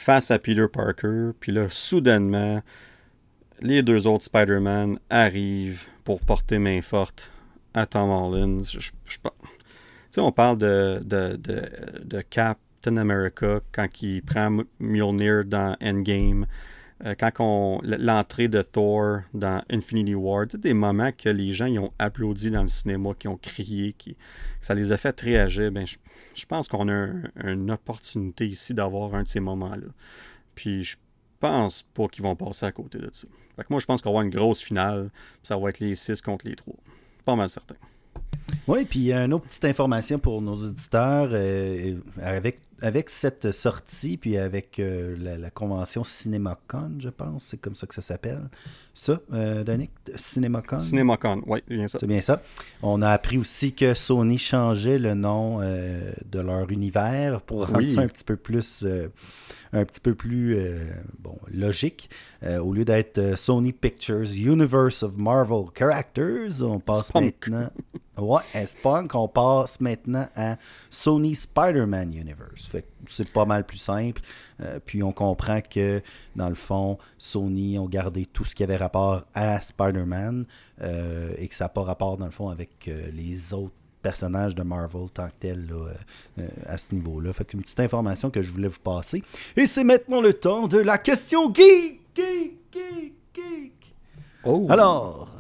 face 0.01 0.31
à 0.31 0.39
Peter 0.39 0.65
Parker. 0.71 1.29
Puis 1.39 1.51
là, 1.51 1.67
soudainement, 1.69 2.61
les 3.61 3.83
deux 3.83 4.07
autres 4.07 4.23
Spider-Man 4.23 4.97
arrivent 5.09 5.85
pour 6.03 6.19
porter 6.21 6.57
main 6.57 6.81
forte 6.81 7.31
à 7.75 7.85
Tom 7.85 8.09
Holland. 8.09 8.63
Je, 8.63 8.91
on 10.17 10.31
parle 10.31 10.57
de, 10.57 11.01
de, 11.05 11.37
de, 12.03 12.21
Captain 12.21 12.97
America 12.97 13.61
quand 13.71 13.87
il 14.01 14.23
prend 14.23 14.63
Mjolnir 14.79 15.45
dans 15.45 15.77
Endgame. 15.81 16.47
Euh, 17.05 17.13
quand 17.17 17.31
on, 17.39 17.79
l'entrée 17.83 18.47
de 18.47 18.63
Thor 18.63 19.21
dans 19.35 19.63
Infinity 19.69 20.15
War, 20.15 20.47
des 20.47 20.73
moments 20.73 21.11
que 21.11 21.29
les 21.29 21.51
gens 21.51 21.65
ils 21.67 21.79
ont 21.79 21.93
applaudi 21.99 22.49
dans 22.49 22.61
le 22.61 22.67
cinéma, 22.67 23.11
qui 23.17 23.27
ont 23.27 23.37
crié, 23.37 23.93
qui, 23.93 24.15
que 24.15 24.19
ça 24.65 24.73
les 24.73 24.91
a 24.91 24.97
fait 24.97 25.19
réagir, 25.21 25.71
ben, 25.71 25.85
je, 25.85 25.97
je 26.34 26.46
pense 26.46 26.67
qu'on 26.67 26.89
a 26.89 27.08
une 27.44 27.72
opportunité 27.72 28.48
ici 28.48 28.74
d'avoir 28.74 29.15
un 29.15 29.24
de 29.24 29.28
ces 29.28 29.39
moments-là. 29.39 29.88
Puis 30.56 30.84
je 30.84 30.98
pense 31.39 31.82
pas 31.82 32.08
qu'ils 32.08 32.24
vont 32.24 32.36
passer 32.36 32.65
à 32.65 32.72
côté 32.72 33.00
de 33.00 33.10
ça. 33.12 33.28
Moi, 33.70 33.80
je 33.80 33.86
pense 33.86 34.02
qu'on 34.02 34.10
va 34.10 34.20
avoir 34.20 34.24
une 34.24 34.32
grosse 34.32 34.62
finale. 34.62 35.12
Ça 35.44 35.58
va 35.58 35.70
être 35.70 35.80
les 35.80 35.96
6 35.96 36.22
contre 36.22 36.48
les 36.48 36.56
3. 36.56 36.74
Pas 37.26 37.36
mal 37.36 37.50
certain. 37.50 37.76
Oui, 38.67 38.86
puis 38.86 39.12
a 39.13 39.26
une 39.26 39.34
autre 39.34 39.46
petite 39.46 39.65
information 39.65 40.20
pour 40.20 40.41
nos 40.41 40.56
auditeurs. 40.56 41.30
Euh, 41.32 41.98
avec 42.22 42.60
avec 42.82 43.10
cette 43.10 43.52
sortie, 43.52 44.17
puis 44.17 44.38
avec 44.38 44.80
euh, 44.80 45.15
la, 45.39 45.50
convention 45.50 46.04
CinemaCon, 46.04 46.94
je 47.00 47.10
pense, 47.10 47.46
c'est 47.46 47.58
comme 47.58 47.76
ça 47.76 47.88
que 47.88 47.94
ça 47.94 48.02
s'appelle. 48.02 48.50
Ça, 48.94 49.20
euh, 49.34 49.63
Danick, 49.63 49.91
CinemaCon 50.15 50.80
CinemaCon, 50.80 51.44
oui, 51.46 51.60
bien 51.67 51.88
ça. 51.88 52.00
C'est 52.00 52.08
bien 52.08 52.22
ça. 52.22 52.41
On 52.82 53.02
a 53.02 53.10
appris 53.10 53.38
aussi 53.38 53.74
que 53.74 53.94
Sony 53.94 54.38
changeait 54.38 55.00
le 55.00 55.13
nom 55.13 55.60
euh, 55.62 56.12
de 56.30 56.39
leur 56.39 56.70
univers 56.72 57.41
pour 57.41 57.67
rendre 57.67 57.88
ça 57.88 58.02
un 58.02 58.08
petit 58.08 58.24
peu 58.24 58.36
plus, 58.36 58.86
un 59.73 59.86
petit 59.86 59.99
peu 59.99 60.15
plus 60.15 60.57
bon, 61.19 61.38
logique. 61.51 62.10
au 62.43 62.73
lieu 62.73 62.86
d'être 62.86 63.38
Sony 63.38 63.71
Pictures 63.71 64.31
Universe 64.34 65.03
of 65.03 65.17
Marvel 65.17 65.65
Characters, 65.77 66.62
on 66.62 66.79
passe 66.79 67.13
maintenant. 67.13 67.69
Ouais, 68.17 68.65
Spunk, 68.67 69.15
on 69.15 69.27
passe 69.27 69.79
maintenant 69.79 70.27
à 70.36 70.57
Sony 70.89 71.34
Spider-Man 71.34 72.13
Universe 72.13 72.69
c'est 73.07 73.31
pas 73.31 73.45
mal 73.45 73.65
plus 73.65 73.77
simple. 73.77 74.21
Euh, 74.62 74.79
puis 74.84 75.03
on 75.03 75.12
comprend 75.12 75.62
que, 75.62 76.01
dans 76.36 76.49
le 76.49 76.55
fond, 76.55 76.97
Sony 77.17 77.77
ont 77.79 77.87
gardé 77.87 78.25
tout 78.25 78.46
ce 78.46 78.56
qui 78.56 78.63
avait 78.63 78.77
rapport 78.77 79.23
à 79.33 79.62
Spider-Man 79.62 80.46
euh, 80.81 81.33
et 81.37 81.48
que 81.48 81.56
ça 81.56 81.65
n'a 81.65 81.69
pas 81.69 81.83
rapport, 81.83 82.17
dans 82.17 82.25
le 82.25 82.31
fond, 82.31 82.50
avec 82.50 82.87
euh, 82.87 83.10
les 83.12 83.54
autres 83.54 83.75
personnages 84.02 84.56
de 84.56 84.63
Marvel 84.63 85.10
tant 85.13 85.27
que 85.27 85.33
tel 85.39 85.67
à 86.65 86.77
ce 86.77 86.93
niveau-là. 86.93 87.33
Fait 87.33 87.45
qu'une 87.45 87.62
petite 87.62 87.79
information 87.79 88.29
que 88.29 88.41
je 88.41 88.52
voulais 88.52 88.67
vous 88.67 88.79
passer. 88.79 89.23
Et 89.56 89.65
c'est 89.65 89.83
maintenant 89.83 90.21
le 90.21 90.33
temps 90.33 90.67
de 90.67 90.77
la 90.77 90.97
question 90.97 91.54
geek, 91.54 92.02
geek, 92.15 92.58
geek, 92.71 93.13
geek. 93.33 93.95
Oh. 94.43 94.67
Alors, 94.69 95.31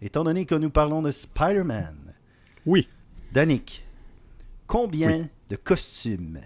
étant 0.00 0.24
donné 0.24 0.46
que 0.46 0.54
nous 0.54 0.70
parlons 0.70 1.02
de 1.02 1.10
Spider-Man, 1.10 1.96
oui. 2.66 2.88
Danick, 3.32 3.84
combien 4.66 5.28
de 5.50 5.56
costumes 5.56 6.40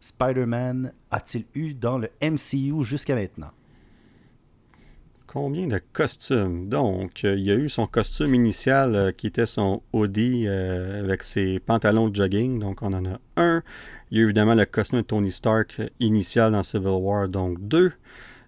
Spider-Man 0.00 0.92
a-t-il 1.10 1.44
eu 1.54 1.74
dans 1.74 1.98
le 1.98 2.10
MCU 2.22 2.84
jusqu'à 2.84 3.14
maintenant? 3.14 3.50
Combien 5.34 5.66
de 5.66 5.80
costumes? 5.92 6.68
Donc, 6.68 7.24
euh, 7.24 7.34
il 7.34 7.42
y 7.42 7.50
a 7.50 7.56
eu 7.56 7.68
son 7.68 7.88
costume 7.88 8.36
initial 8.36 8.94
euh, 8.94 9.10
qui 9.10 9.26
était 9.26 9.46
son 9.46 9.82
hoodie 9.92 10.44
euh, 10.46 11.02
avec 11.02 11.24
ses 11.24 11.58
pantalons 11.58 12.08
de 12.08 12.14
jogging. 12.14 12.60
Donc, 12.60 12.82
on 12.82 12.92
en 12.92 13.04
a 13.04 13.18
un. 13.36 13.64
Il 14.12 14.18
y 14.18 14.20
a 14.20 14.22
eu 14.22 14.24
évidemment 14.26 14.54
le 14.54 14.64
costume 14.64 15.00
de 15.00 15.04
Tony 15.04 15.32
Stark 15.32 15.82
initial 15.98 16.52
dans 16.52 16.62
Civil 16.62 17.00
War, 17.00 17.28
donc 17.28 17.60
deux. 17.66 17.90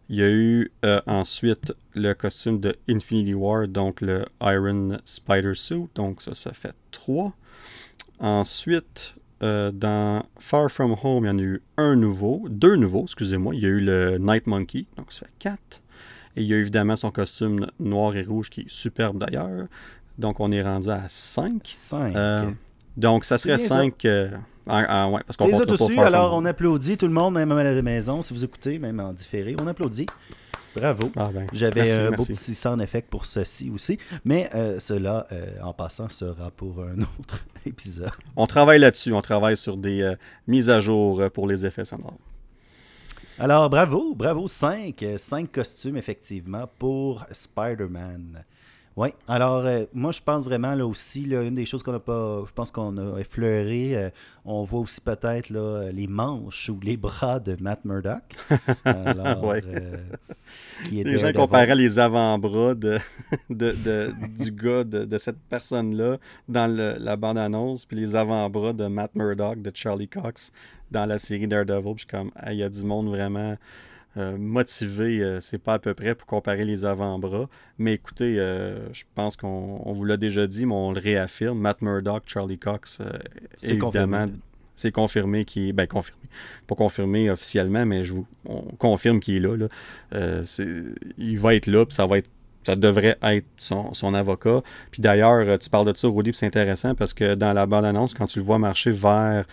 Il 0.08 0.14
y 0.14 0.22
a 0.22 0.30
eu 0.30 0.70
ensuite 1.08 1.74
le 1.96 2.12
costume 2.12 2.60
de 2.60 2.76
Infinity 2.88 3.34
War, 3.34 3.66
donc 3.66 4.00
le 4.00 4.24
Iron 4.40 4.98
Spider 5.04 5.54
Suit. 5.54 5.88
Donc, 5.96 6.22
ça, 6.22 6.34
ça 6.34 6.52
fait 6.52 6.76
trois. 6.92 7.34
Ensuite, 8.20 9.16
euh, 9.42 9.72
dans 9.72 10.24
Far 10.38 10.70
From 10.70 10.94
Home, 11.02 11.24
il 11.24 11.26
y 11.26 11.30
en 11.30 11.38
a 11.38 11.42
eu 11.42 11.62
un 11.76 11.96
nouveau, 11.96 12.46
deux 12.48 12.76
nouveaux, 12.76 13.02
excusez-moi. 13.02 13.56
Il 13.56 13.60
y 13.60 13.66
a 13.66 13.70
eu 13.70 13.80
le 13.80 14.18
Night 14.18 14.46
Monkey, 14.46 14.86
donc 14.96 15.12
ça 15.12 15.26
fait 15.26 15.32
quatre. 15.40 15.82
Et 16.36 16.42
il 16.42 16.48
y 16.48 16.54
a 16.54 16.58
évidemment 16.58 16.96
son 16.96 17.10
costume 17.10 17.66
noir 17.80 18.16
et 18.16 18.22
rouge 18.22 18.50
qui 18.50 18.62
est 18.62 18.70
superbe 18.70 19.18
d'ailleurs. 19.18 19.66
Donc 20.18 20.40
on 20.40 20.52
est 20.52 20.62
rendu 20.62 20.88
à 20.88 21.04
cinq. 21.08 21.62
Cinq. 21.64 22.14
Euh, 22.14 22.50
donc 22.96 23.24
ça 23.24 23.38
serait 23.38 23.56
bien, 23.56 23.58
ça. 23.58 23.76
cinq. 23.76 24.04
euh, 24.04 24.30
ah, 24.68 25.08
ouais, 25.08 25.20
parce 25.26 25.36
qu'on 25.36 25.46
Les 25.46 25.54
autres 25.54 25.80
aussi, 25.80 25.98
alors 25.98 26.34
on 26.34 26.44
applaudit 26.44 26.96
tout 26.96 27.06
le 27.06 27.12
monde, 27.12 27.34
même 27.34 27.52
à 27.52 27.62
la 27.62 27.82
maison, 27.82 28.22
si 28.22 28.34
vous 28.34 28.44
écoutez, 28.44 28.78
même 28.78 28.98
en 28.98 29.12
différé, 29.12 29.54
on 29.60 29.66
applaudit. 29.66 30.06
Bravo. 30.74 31.10
Ah, 31.16 31.30
ben, 31.32 31.46
J'avais 31.52 31.90
un 31.92 32.10
beau 32.10 32.16
merci. 32.18 32.32
petit 32.32 32.54
sound 32.54 32.82
effect 32.82 33.08
pour 33.08 33.24
ceci 33.24 33.70
aussi, 33.70 33.98
mais 34.24 34.50
euh, 34.54 34.78
cela, 34.78 35.26
euh, 35.32 35.46
en 35.62 35.72
passant, 35.72 36.08
sera 36.08 36.50
pour 36.50 36.82
un 36.82 37.00
autre 37.20 37.44
épisode. 37.64 38.10
On 38.36 38.46
travaille 38.46 38.78
là-dessus. 38.78 39.12
On 39.12 39.22
travaille 39.22 39.56
sur 39.56 39.76
des 39.76 40.02
euh, 40.02 40.16
mises 40.46 40.68
à 40.68 40.80
jour 40.80 41.22
pour 41.32 41.46
les 41.46 41.64
effets 41.64 41.86
sonores. 41.86 42.18
Alors, 43.38 43.68
bravo, 43.68 44.14
bravo, 44.14 44.48
5, 44.48 45.04
5 45.18 45.52
costumes 45.52 45.96
effectivement 45.96 46.68
pour 46.78 47.24
Spider-Man. 47.30 48.44
Oui, 48.98 49.08
alors 49.28 49.66
euh, 49.66 49.84
moi 49.92 50.10
je 50.10 50.22
pense 50.22 50.44
vraiment 50.46 50.74
là 50.74 50.86
aussi, 50.86 51.26
là, 51.26 51.42
une 51.42 51.54
des 51.54 51.66
choses 51.66 51.82
qu'on 51.82 51.92
n'a 51.92 51.98
pas, 52.00 52.42
je 52.46 52.52
pense 52.54 52.70
qu'on 52.70 52.96
a 52.96 53.18
effleuré, 53.18 53.94
euh, 53.94 54.08
on 54.46 54.62
voit 54.62 54.80
aussi 54.80 55.02
peut-être 55.02 55.50
là, 55.50 55.90
les 55.92 56.06
manches 56.06 56.70
ou 56.70 56.80
les 56.82 56.96
bras 56.96 57.38
de 57.38 57.58
Matt 57.60 57.84
Murdock. 57.84 58.22
Alors, 58.86 59.44
Ouais. 59.44 59.60
euh, 59.66 59.96
qui 60.86 61.02
est 61.02 61.04
Les 61.04 61.18
gens 61.18 61.30
comparaient 61.34 61.74
les 61.74 61.98
avant-bras 61.98 62.74
de, 62.74 62.96
de- 63.50 63.72
de- 63.84 64.14
du 64.42 64.50
gars, 64.50 64.82
de, 64.82 65.04
de 65.04 65.18
cette 65.18 65.40
personne-là, 65.50 66.16
dans 66.48 66.66
le- 66.74 66.96
la 66.98 67.16
bande-annonce, 67.16 67.84
puis 67.84 67.98
les 67.98 68.16
avant-bras 68.16 68.72
de 68.72 68.86
Matt 68.86 69.14
Murdock, 69.14 69.60
de 69.60 69.70
Charlie 69.74 70.08
Cox, 70.08 70.52
dans 70.90 71.06
la 71.06 71.18
série 71.18 71.46
Daredevil. 71.48 71.94
Puis 71.94 71.94
je 71.94 71.98
suis 72.00 72.06
comme, 72.06 72.30
il 72.50 72.56
y 72.56 72.62
a 72.62 72.68
du 72.68 72.84
monde 72.84 73.08
vraiment 73.08 73.56
euh, 74.16 74.38
motivé, 74.38 75.20
euh, 75.20 75.40
c'est 75.40 75.58
pas 75.58 75.74
à 75.74 75.78
peu 75.78 75.92
près 75.92 76.14
pour 76.14 76.26
comparer 76.26 76.64
les 76.64 76.86
avant-bras. 76.86 77.48
Mais 77.78 77.92
écoutez, 77.94 78.36
euh, 78.38 78.90
je 78.94 79.04
pense 79.14 79.36
qu'on 79.36 79.82
on 79.84 79.92
vous 79.92 80.04
l'a 80.04 80.16
déjà 80.16 80.46
dit, 80.46 80.64
mais 80.64 80.74
on 80.74 80.92
le 80.92 81.00
réaffirme. 81.00 81.58
Matt 81.58 81.82
Murdock, 81.82 82.22
Charlie 82.26 82.58
Cox, 82.58 83.02
C'est 83.58 83.72
évidemment, 83.72 84.20
confirmé. 84.20 84.32
c'est 84.74 84.90
confirmé 84.92 85.44
qu'il 85.44 85.68
est. 85.68 85.72
Ben, 85.74 85.86
confirmé. 85.86 86.22
Pas 86.66 86.74
confirmé 86.74 87.30
officiellement, 87.30 87.84
mais 87.84 88.04
je 88.04 88.14
vous, 88.14 88.26
on 88.46 88.62
confirme 88.78 89.20
qu'il 89.20 89.36
est 89.36 89.40
là. 89.40 89.54
là. 89.56 90.44
C'est- 90.44 90.94
il 91.18 91.38
va 91.38 91.54
être 91.54 91.66
là, 91.66 91.84
puis 91.84 91.94
ça 91.94 92.06
va 92.06 92.16
être. 92.18 92.30
Ça 92.62 92.74
devrait 92.74 93.16
être 93.22 93.46
son, 93.58 93.92
son 93.94 94.12
avocat. 94.14 94.60
Puis 94.90 95.00
d'ailleurs, 95.02 95.56
tu 95.58 95.70
parles 95.70 95.92
de 95.92 95.96
ça, 95.96 96.08
Rudy, 96.08 96.30
puis 96.32 96.38
c'est 96.38 96.46
intéressant 96.46 96.96
parce 96.96 97.14
que 97.14 97.34
dans 97.36 97.52
la 97.52 97.64
bande-annonce, 97.66 98.12
quand 98.12 98.26
tu 98.26 98.40
le 98.40 98.44
vois 98.44 98.58
marcher 98.58 98.90
vers 98.90 99.44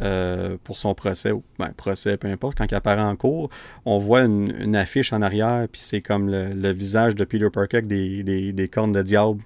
euh, 0.00 0.56
pour 0.64 0.78
son 0.78 0.94
procès, 0.94 1.32
ou 1.32 1.42
ben, 1.58 1.70
procès, 1.76 2.16
peu 2.16 2.28
importe, 2.28 2.56
quand 2.56 2.66
il 2.70 2.74
apparaît 2.74 3.02
en 3.02 3.14
cours, 3.16 3.50
on 3.84 3.98
voit 3.98 4.22
une, 4.22 4.52
une 4.58 4.74
affiche 4.76 5.12
en 5.12 5.20
arrière, 5.22 5.66
puis 5.70 5.82
c'est 5.82 6.00
comme 6.00 6.30
le, 6.30 6.50
le 6.54 6.70
visage 6.72 7.14
de 7.14 7.24
Peter 7.24 7.48
Parker 7.52 7.78
avec 7.78 7.86
des, 7.88 8.22
des- 8.22 8.52
des 8.52 8.68
cornes 8.68 8.92
de 8.92 9.02
diable. 9.02 9.40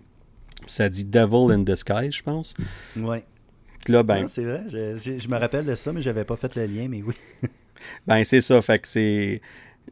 Ça 0.66 0.88
dit 0.88 1.04
Devil 1.04 1.52
in 1.52 1.58
Disguise, 1.58 2.14
je 2.14 2.22
pense. 2.22 2.54
Ouais. 2.96 3.24
Puis 3.84 3.92
là, 3.92 4.02
ben, 4.02 4.22
Ah, 4.24 4.28
c'est 4.28 4.44
vrai, 4.44 4.62
je, 4.68 4.98
je- 4.98 5.18
je 5.18 5.28
me 5.28 5.36
rappelle 5.36 5.64
de 5.64 5.74
ça, 5.74 5.92
mais 5.92 6.02
j'avais 6.02 6.24
pas 6.24 6.36
fait 6.36 6.54
le 6.56 6.66
lien, 6.66 6.86
mais 6.88 7.02
oui. 7.02 7.14
Ben, 8.06 8.24
c'est 8.24 8.40
ça. 8.40 8.60
Fait 8.62 8.78
que 8.78 8.88
c'est. 8.88 9.40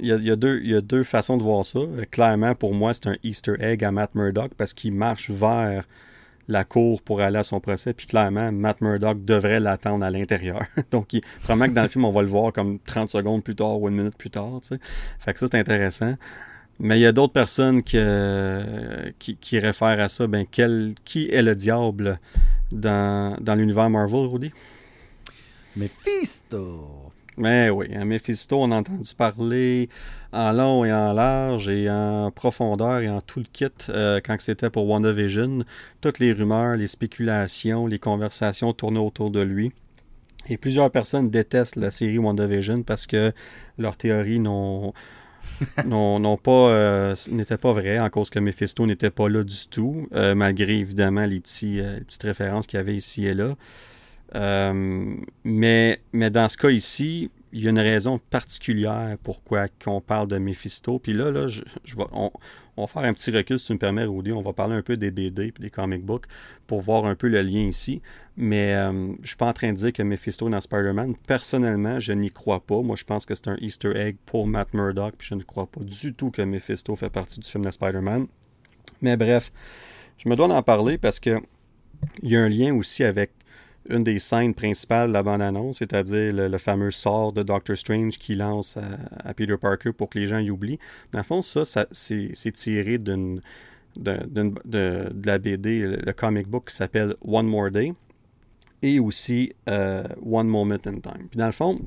Il 0.01 0.07
y, 0.07 0.13
a, 0.13 0.17
il 0.17 0.25
y 0.25 0.31
a 0.31 0.37
deux, 0.37 0.59
il 0.65 0.71
y 0.71 0.75
a 0.75 0.81
deux 0.81 1.05
façons 1.05 1.37
de 1.37 1.43
voir 1.43 1.65
ça. 1.65 1.79
Clairement, 2.11 2.55
pour 2.57 2.75
moi, 2.75 2.93
c'est 2.95 3.07
un 3.09 3.17
Easter 3.23 3.53
egg 3.61 3.85
à 3.85 3.93
Matt 3.93 4.15
Murdock 4.17 4.53
parce 4.57 4.73
qu'il 4.73 4.93
marche 4.93 5.31
vers 5.31 5.87
la 6.49 6.65
cour 6.65 7.03
pour 7.03 7.21
aller 7.21 7.39
à 7.39 7.43
son 7.43 7.61
procès. 7.61 7.93
Puis 7.93 8.07
clairement, 8.07 8.53
Matt 8.53 8.81
Murdock 8.81 9.25
devrait 9.25 9.61
l'attendre 9.61 10.05
à 10.05 10.11
l'intérieur. 10.11 10.63
Donc, 10.91 11.13
il, 11.13 11.23
probablement 11.43 11.71
que 11.71 11.75
dans 11.75 11.83
le 11.83 11.89
film, 11.89 12.05
on 12.05 12.13
va 12.13 12.23
le 12.23 12.29
voir 12.29 12.53
comme 12.53 12.79
30 12.81 13.11
secondes 13.11 13.43
plus 13.43 13.55
tard 13.55 13.81
ou 13.81 13.89
une 13.89 13.97
minute 13.97 14.17
plus 14.17 14.31
tard. 14.31 14.61
tu 14.63 14.69
sais. 14.69 14.79
Fait 15.19 15.33
que 15.33 15.39
ça, 15.39 15.47
c'est 15.51 15.59
intéressant. 15.59 16.15
Mais 16.81 16.99
il 16.99 17.03
y 17.03 17.07
a 17.07 17.13
d'autres 17.13 17.33
personnes 17.33 17.83
qui, 17.83 17.99
qui, 19.19 19.37
qui 19.37 19.59
réfèrent 19.59 20.01
à 20.01 20.09
ça. 20.09 20.27
Ben, 20.27 20.45
quel, 20.51 20.95
qui 21.05 21.31
est 21.31 21.43
le 21.43 21.55
diable 21.55 22.19
dans, 22.73 23.37
dans 23.41 23.55
l'univers 23.55 23.89
Marvel, 23.89 24.27
Rudy? 24.27 24.53
Mephisto! 25.77 27.04
Mais 27.37 27.71
oui, 27.71 27.89
un 27.95 28.05
Mephisto, 28.05 28.63
on 28.63 28.71
a 28.71 28.77
entendu 28.77 29.15
parler 29.17 29.89
en 30.33 30.53
long 30.53 30.85
et 30.85 30.93
en 30.93 31.13
large 31.13 31.69
et 31.69 31.91
en 31.91 32.31
profondeur 32.31 33.01
et 33.01 33.09
en 33.09 33.21
tout 33.21 33.41
le 33.41 33.47
kit 33.53 33.67
euh, 33.89 34.21
quand 34.25 34.37
c'était 34.41 34.71
pour 34.71 34.89
WandaVision. 34.89 35.65
Toutes 36.01 36.19
les 36.19 36.33
rumeurs, 36.33 36.77
les 36.77 36.87
spéculations, 36.87 37.87
les 37.87 37.99
conversations 37.99 38.73
tournaient 38.73 38.99
autour 38.99 39.31
de 39.31 39.41
lui. 39.41 39.73
Et 40.49 40.57
plusieurs 40.57 40.91
personnes 40.91 41.31
détestent 41.31 41.77
la 41.77 41.91
série 41.91 42.19
WandaVision 42.19 42.83
parce 42.83 43.07
que 43.07 43.33
leurs 43.79 43.97
théories 43.97 44.41
n'ont 44.41 44.93
n'ont 45.87 46.37
pas 46.37 46.71
euh, 46.71 47.15
n'étaient 47.31 47.59
pas 47.59 47.73
vraies 47.73 47.99
en 47.99 48.11
cause 48.11 48.31
que 48.31 48.39
Mephisto 48.39 48.87
n'était 48.87 49.11
pas 49.11 49.29
là 49.29 49.45
du 49.45 49.69
tout, 49.69 50.09
euh, 50.15 50.35
malgré 50.35 50.79
évidemment 50.79 51.27
les, 51.27 51.41
petits, 51.41 51.81
euh, 51.81 51.99
les 51.99 52.05
petites 52.05 52.23
références 52.23 52.67
qu'il 52.67 52.79
y 52.79 52.81
avait 52.81 52.97
ici 52.97 53.27
et 53.27 53.35
là. 53.35 53.55
Euh, 54.35 55.15
mais, 55.45 56.01
mais 56.13 56.31
dans 56.31 56.49
ce 56.49 56.57
cas 56.57 56.71
ici, 56.71 57.31
il 57.53 57.63
y 57.63 57.69
a 57.69 57.71
une 57.71 57.79
raison 57.79 58.19
particulière 58.19 59.17
pourquoi 59.23 59.69
qu'on 59.69 60.01
parle 60.01 60.27
de 60.27 60.39
Mephisto. 60.39 60.99
Puis 60.99 61.13
là, 61.13 61.31
là 61.31 61.47
on, 62.11 62.33
va 62.77 62.87
faire 62.89 63.05
un 63.05 63.15
petit 63.15 63.31
recul, 63.31 63.61
si 63.61 63.69
tu 63.69 63.75
me 63.75 63.79
permets, 63.79 64.05
Rudy. 64.05 64.33
On 64.33 64.43
va 64.43 64.53
parler 64.53 64.75
un 64.75 64.83
peu 64.83 64.97
des 64.97 65.13
BD 65.13 65.47
et 65.57 65.61
des 65.61 65.71
comic 65.71 66.05
books 66.05 66.25
pour 66.67 66.81
voir 66.81 67.07
un 67.07 67.15
peu 67.15 67.29
le 67.29 67.43
lien 67.43 67.61
ici. 67.61 68.03
Mais 68.37 68.75
euh, 68.75 69.13
je 69.23 69.29
suis 69.29 69.37
pas 69.37 69.47
en 69.47 69.53
train 69.53 69.71
de 69.73 69.77
dire 69.77 69.93
que 69.93 70.03
Mephisto 70.03 70.49
est 70.49 70.51
dans 70.51 70.61
Spider-Man. 70.61 71.15
Personnellement, 71.29 72.01
je 72.01 72.13
n'y 72.13 72.31
crois 72.31 72.59
pas. 72.59 72.83
Moi, 72.83 72.97
je 72.97 73.05
pense 73.05 73.25
que 73.25 73.37
c'est 73.37 73.47
un 73.47 73.57
Easter 73.61 73.97
egg 73.97 74.17
pour 74.27 74.49
Matt 74.49 74.75
Murdock. 74.75 75.15
Puis 75.17 75.29
je 75.29 75.37
ne 75.37 75.43
crois 75.43 75.67
pas 75.67 75.81
du 75.81 76.13
tout 76.13 76.33
que 76.33 76.43
Mephisto 76.43 76.97
fait 76.97 77.11
partie 77.11 77.39
du 77.39 77.49
film 77.49 77.65
de 77.65 77.71
Spider-Man. 77.71 78.27
Mais 79.01 79.17
bref, 79.17 79.53
je 80.19 80.29
me 80.29 80.35
dois 80.35 80.49
d'en 80.49 80.63
parler 80.65 80.99
parce 80.99 81.21
que 81.21 81.41
il 82.25 82.31
y 82.33 82.37
a 82.37 82.43
un 82.43 82.49
lien 82.49 82.75
aussi 82.75 83.05
avec 83.05 83.31
une 83.89 84.03
des 84.03 84.19
scènes 84.19 84.55
principales 84.55 85.09
de 85.09 85.13
la 85.13 85.23
bande-annonce, 85.23 85.79
c'est-à-dire 85.79 86.33
le, 86.33 86.59
fameux 86.59 86.91
sort 86.91 87.33
de 87.33 87.43
Doctor 87.43 87.77
Strange 87.77 88.19
qui 88.19 88.35
lance 88.35 88.79
à, 88.79 89.35
Peter 89.35 89.57
Parker 89.57 89.93
pour 89.93 90.09
que 90.09 90.19
les 90.19 90.27
gens 90.27 90.39
y 90.39 90.51
oublient. 90.51 90.79
Dans 91.13 91.19
le 91.19 91.25
fond, 91.25 91.43
ça, 91.43 91.65
c'est 91.93 92.53
tiré 92.53 92.99
d'une 92.99 93.41
d'un- 93.97 94.27
d'une- 94.27 94.59
de, 94.65 95.13
la 95.25 95.39
BD, 95.39 95.79
le, 95.81 95.97
le 95.97 96.13
comic 96.13 96.49
book 96.49 96.69
qui 96.69 96.75
s'appelle 96.75 97.15
One 97.23 97.47
More 97.47 97.71
Day 97.71 97.93
et 98.83 98.99
aussi 98.99 99.53
euh, 99.69 100.05
One 100.25 100.49
Moment 100.49 100.75
in 100.87 101.01
Time. 101.01 101.29
Puis 101.31 101.39
dans 101.39 101.47
le 101.47 101.53
fond, 101.53 101.81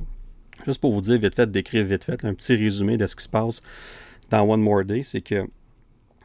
juste 0.65 0.81
pour 0.81 0.93
vous 0.93 1.01
dire 1.01 1.19
vite 1.19 1.35
fait, 1.35 1.49
décrire 1.49 1.85
vite 1.85 2.05
fait, 2.05 2.25
un 2.25 2.33
petit 2.33 2.55
résumé 2.55 2.97
de 2.97 3.05
ce 3.05 3.15
qui 3.15 3.23
se 3.23 3.29
passe 3.29 3.61
dans 4.29 4.49
One 4.49 4.61
More 4.61 4.83
Day, 4.83 5.03
c'est 5.03 5.21
que 5.21 5.47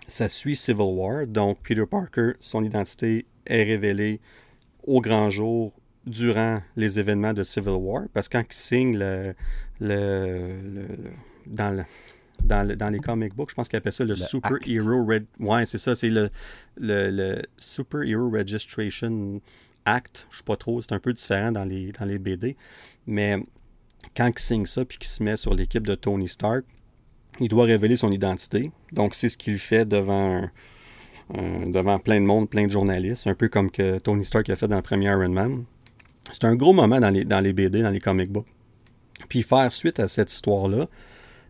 ça 0.09 0.29
suit 0.29 0.57
Civil 0.57 0.81
War. 0.83 1.27
Donc, 1.27 1.59
Peter 1.63 1.85
Parker, 1.85 2.33
son 2.41 2.65
identité 2.65 3.27
est 3.47 3.63
révélée 3.65 4.21
au 4.85 5.01
grand 5.01 5.29
jour 5.31 5.73
durant 6.07 6.61
les 6.77 6.99
événements 6.99 7.33
de 7.33 7.43
Civil 7.43 7.71
War. 7.71 8.03
Parce 8.13 8.29
que 8.29 8.39
quand 8.39 8.45
il 8.49 8.55
signe 8.55 8.97
le, 8.99 9.35
le- 9.81 10.61
le- 10.63 10.89
dans, 11.47 11.71
le- 11.71 11.85
dans, 12.43 12.67
le- 12.67 12.77
dans 12.77 12.89
les 12.91 12.99
comic 12.99 13.35
books, 13.35 13.51
je 13.51 13.55
pense 13.55 13.69
qu'il 13.69 13.77
appelle 13.77 13.93
ça 13.93 14.05
le, 14.05 14.17
Super 14.17 14.55
acte. 14.55 14.69
Hero 14.69 15.05
Red. 15.05 15.27
Ouais, 15.39 15.65
c'est 15.65 15.79
ça, 15.79 15.95
c'est 15.95 16.09
le, 16.11 16.31
le, 16.77 17.11
le 17.11 17.43
Super 17.57 18.03
Hero 18.03 18.31
Registration 18.31 19.41
Act. 19.85 20.27
Je 20.31 20.39
sais 20.39 20.43
pas 20.45 20.57
trop, 20.57 20.81
c'est 20.81 20.93
un 20.93 20.99
peu 20.99 21.13
différent 21.13 21.53
dans 21.53 21.65
les, 21.65 21.93
dans 21.93 22.05
les 22.05 22.19
BD. 22.19 22.57
Mais 23.07 23.37
quand 24.17 24.29
il 24.29 24.39
signe 24.39 24.67
ça 24.67 24.85
puis 24.85 24.99
qu'il 24.99 25.09
se 25.09 25.23
met 25.23 25.37
sur 25.37 25.55
l'équipe 25.55 25.87
de 25.87 25.95
Tony 25.95 26.29
Stark, 26.29 26.65
il 27.41 27.49
doit 27.49 27.65
révéler 27.65 27.97
son 27.97 28.11
identité. 28.13 28.71
Donc, 28.93 29.15
c'est 29.15 29.29
ce 29.29 29.37
qu'il 29.37 29.59
fait 29.59 29.87
devant, 29.87 30.43
un- 30.43 30.51
devant 31.31 31.99
plein 31.99 32.21
de 32.21 32.27
monde, 32.27 32.49
plein 32.49 32.67
de 32.67 32.71
journalistes, 32.71 33.27
un 33.27 33.35
peu 33.35 33.49
comme 33.49 33.71
que 33.71 33.99
Tony 33.99 34.25
Stark 34.25 34.49
a 34.51 34.57
fait 34.57 34.69
dans 34.69 34.77
le 34.77 34.83
premier 34.83 35.07
Iron 35.07 35.29
Man. 35.31 35.65
C'est 36.31 36.45
un 36.45 36.55
gros 36.55 36.73
moment 36.73 37.01
dans 37.01 37.11
les, 37.11 37.25
dans 37.25 37.41
les 37.41 37.53
BD, 37.53 37.83
dans 37.83 37.91
les 37.91 38.01
comic 38.01 38.31
books. 38.31 38.47
Puis 39.29 39.43
faire 39.43 39.71
suite 39.73 40.01
à 40.01 40.09
cette 40.09 40.33
histoire-là, 40.33 40.89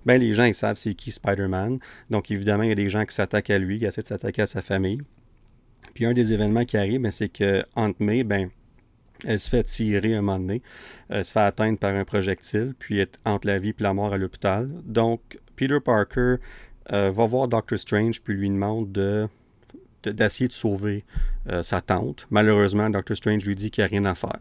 ben 0.05 0.20
les 0.20 0.33
gens 0.33 0.45
ils 0.45 0.55
savent 0.55 0.77
c'est 0.77 0.95
qui 0.95 1.11
Spider-Man. 1.12 1.79
Donc 2.11 2.31
évidemment, 2.31 2.64
il 2.64 2.68
y 2.70 2.73
a 2.73 2.77
des 2.77 2.89
gens 2.89 3.05
qui 3.05 3.14
s'attaquent 3.14 3.51
à 3.51 3.59
lui, 3.59 3.79
qui 3.79 3.85
essaient 3.85 4.03
de 4.03 4.07
s'attaquer 4.07 4.43
à 4.43 4.47
sa 4.47 4.62
famille. 4.62 5.01
Puis 5.95 6.07
un 6.07 6.12
des 6.12 6.33
événements 6.33 6.64
qui 6.64 6.77
arrive, 6.77 7.01
ben, 7.01 7.11
c'est 7.12 7.29
que 7.29 7.64
Aunt 7.77 7.93
May, 7.99 8.25
ben, 8.25 8.51
elle 9.25 9.39
se 9.39 9.49
fait 9.49 9.62
tirer 9.64 10.14
un 10.14 10.23
moment 10.23 10.39
donné, 10.39 10.62
elle 11.09 11.25
se 11.25 11.33
fait 11.33 11.41
atteindre 11.41 11.79
par 11.79 11.95
un 11.95 12.05
projectile, 12.05 12.75
puis 12.79 12.99
est 12.99 13.16
entre 13.25 13.47
la 13.47 13.59
vie 13.59 13.70
et 13.70 13.83
la 13.83 13.95
mort 13.95 14.12
à 14.12 14.18
l'hôpital. 14.18 14.68
Donc 14.85 15.39
Peter 15.55 15.79
Parker 15.85 16.37
euh, 16.93 17.11
va 17.11 17.27
voir 17.27 17.47
Doctor 17.47 17.79
Strange, 17.79 18.20
puis 18.23 18.35
lui 18.35 18.49
demande 18.51 18.91
de 18.91 19.01
de- 19.03 19.29
d'essayer 20.09 20.48
de 20.48 20.53
sauver 20.53 21.05
euh, 21.50 21.62
sa 21.62 21.80
tante. 21.80 22.26
Malheureusement, 22.30 22.90
Doctor 22.90 23.16
Strange 23.16 23.44
lui 23.44 23.57
dit 23.57 23.70
qu'il 23.70 23.82
n'y 23.82 23.86
a 23.86 23.90
rien 23.90 24.05
à 24.05 24.14
faire. 24.14 24.38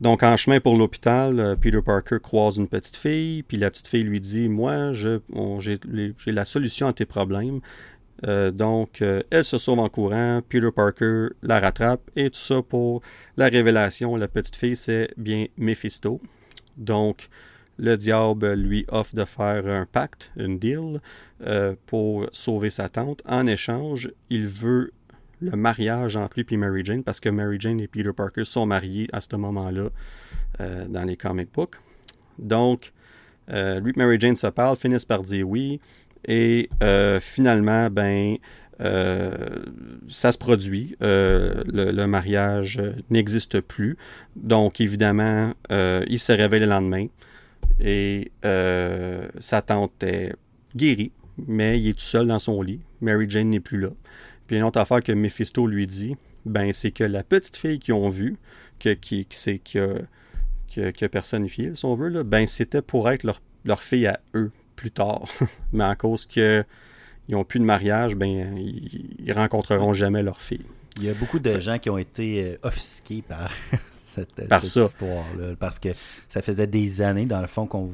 Donc, 0.00 0.22
en 0.22 0.36
chemin 0.36 0.60
pour 0.60 0.76
l'hôpital, 0.76 1.40
euh, 1.40 1.56
Peter 1.56 1.82
Parker 1.84 2.18
croise 2.22 2.56
une 2.56 2.68
petite 2.68 2.96
fille, 2.96 3.42
puis 3.42 3.56
la 3.56 3.70
petite 3.70 3.88
fille 3.88 4.04
lui 4.04 4.20
dit 4.20 4.48
Moi, 4.48 4.92
j'ai 4.92 5.20
la 6.26 6.44
solution 6.44 6.86
à 6.86 6.92
tes 6.92 7.06
problèmes. 7.06 7.60
donc, 8.52 9.02
elle 9.30 9.44
se 9.44 9.58
sauve 9.58 9.78
en 9.78 9.88
courant, 9.88 10.40
Peter 10.48 10.70
Parker 10.74 11.28
la 11.42 11.60
rattrape, 11.60 12.10
et 12.16 12.30
tout 12.30 12.38
ça 12.38 12.62
pour 12.62 13.02
la 13.36 13.46
révélation. 13.46 14.16
La 14.16 14.28
petite 14.28 14.56
fille, 14.56 14.76
c'est 14.76 15.10
bien 15.16 15.46
Mephisto. 15.56 16.20
Donc, 16.76 17.28
le 17.78 17.96
diable 17.96 18.54
lui 18.54 18.84
offre 18.88 19.14
de 19.14 19.24
faire 19.24 19.66
un 19.68 19.86
pacte, 19.86 20.30
une 20.36 20.58
deal, 20.58 21.00
pour 21.86 22.26
sauver 22.32 22.70
sa 22.70 22.88
tante. 22.88 23.22
En 23.26 23.46
échange, 23.46 24.10
il 24.30 24.46
veut 24.46 24.92
le 25.40 25.56
mariage 25.56 26.16
entre 26.16 26.38
lui 26.38 26.46
et 26.50 26.56
Mary 26.56 26.84
Jane, 26.84 27.04
parce 27.04 27.20
que 27.20 27.28
Mary 27.28 27.58
Jane 27.60 27.80
et 27.80 27.86
Peter 27.86 28.12
Parker 28.12 28.44
sont 28.44 28.66
mariés 28.66 29.08
à 29.12 29.20
ce 29.20 29.36
moment-là 29.36 29.90
dans 30.58 31.04
les 31.04 31.16
comic 31.16 31.52
books. 31.54 31.76
Donc, 32.38 32.92
euh, 33.50 33.80
lui 33.80 33.92
et 33.94 33.98
Mary 33.98 34.18
Jane 34.20 34.36
se 34.36 34.46
parlent, 34.46 34.76
finissent 34.76 35.04
par 35.04 35.22
dire 35.22 35.48
oui. 35.48 35.80
Et 36.26 36.68
euh, 36.82 37.20
finalement, 37.20 37.88
ben, 37.90 38.36
euh, 38.80 39.30
ça 40.08 40.32
se 40.32 40.38
produit. 40.38 40.96
Le, 41.00 42.06
mariage 42.06 42.80
n'existe 43.10 43.60
plus. 43.60 43.96
Donc, 44.36 44.80
évidemment, 44.80 45.54
il 45.70 46.18
se 46.18 46.32
réveille 46.32 46.60
le 46.60 46.66
lendemain 46.66 47.06
et 47.80 48.30
sa 48.42 49.62
tante 49.62 50.02
est 50.02 50.34
guérie, 50.74 51.12
mais 51.46 51.80
il 51.80 51.88
est 51.88 51.94
tout 51.94 52.00
seul 52.00 52.26
dans 52.26 52.38
son 52.38 52.62
lit. 52.62 52.80
Mary 53.00 53.28
Jane 53.28 53.50
n'est 53.50 53.60
plus 53.60 53.80
là. 53.80 53.90
Puis 54.46 54.56
une 54.56 54.62
autre 54.62 54.80
affaire 54.80 55.02
que 55.02 55.12
Mephisto 55.12 55.66
lui 55.66 55.86
dit, 55.86 56.16
ben, 56.46 56.72
c'est 56.72 56.90
que 56.90 57.04
la 57.04 57.22
petite 57.22 57.56
fille 57.56 57.78
qu'ils 57.78 57.94
ont 57.94 58.08
vue, 58.08 58.36
que, 58.78 58.94
qui, 58.94 59.26
qui, 59.26 59.60
qui, 59.60 59.78
a, 59.78 60.92
qui, 60.92 61.04
a, 61.04 61.08
personnifié, 61.08 61.74
si 61.74 61.84
on 61.84 61.94
veut, 61.94 62.08
là, 62.08 62.24
ben, 62.24 62.46
c'était 62.46 62.82
pour 62.82 63.10
être 63.10 63.24
leur, 63.24 63.40
leur, 63.64 63.82
fille 63.82 64.06
à 64.06 64.20
eux 64.34 64.50
plus 64.76 64.90
tard. 64.90 65.26
Mais 65.72 65.84
à 65.84 65.94
cause 65.96 66.24
qu'ils 66.24 66.64
n'ont 67.28 67.44
plus 67.44 67.60
de 67.60 67.64
mariage, 67.64 68.16
ben, 68.16 68.56
ils, 68.56 69.16
ils 69.18 69.32
rencontreront 69.32 69.92
jamais 69.92 70.22
leur 70.22 70.40
fille. 70.40 70.64
Il 70.96 71.04
y 71.04 71.10
a 71.10 71.14
beaucoup 71.14 71.38
de 71.38 71.60
gens 71.60 71.78
qui 71.78 71.90
ont 71.90 71.98
été 71.98 72.44
euh, 72.44 72.56
offusqués 72.62 73.22
par 73.22 73.52
cette, 74.38 74.64
histoire-là. 74.64 75.54
Parce 75.58 75.78
que 75.78 75.90
ça 75.92 76.42
faisait 76.42 76.66
des 76.66 77.00
années, 77.00 77.26
dans 77.26 77.40
le 77.40 77.46
fond, 77.46 77.66
qu'on 77.66 77.90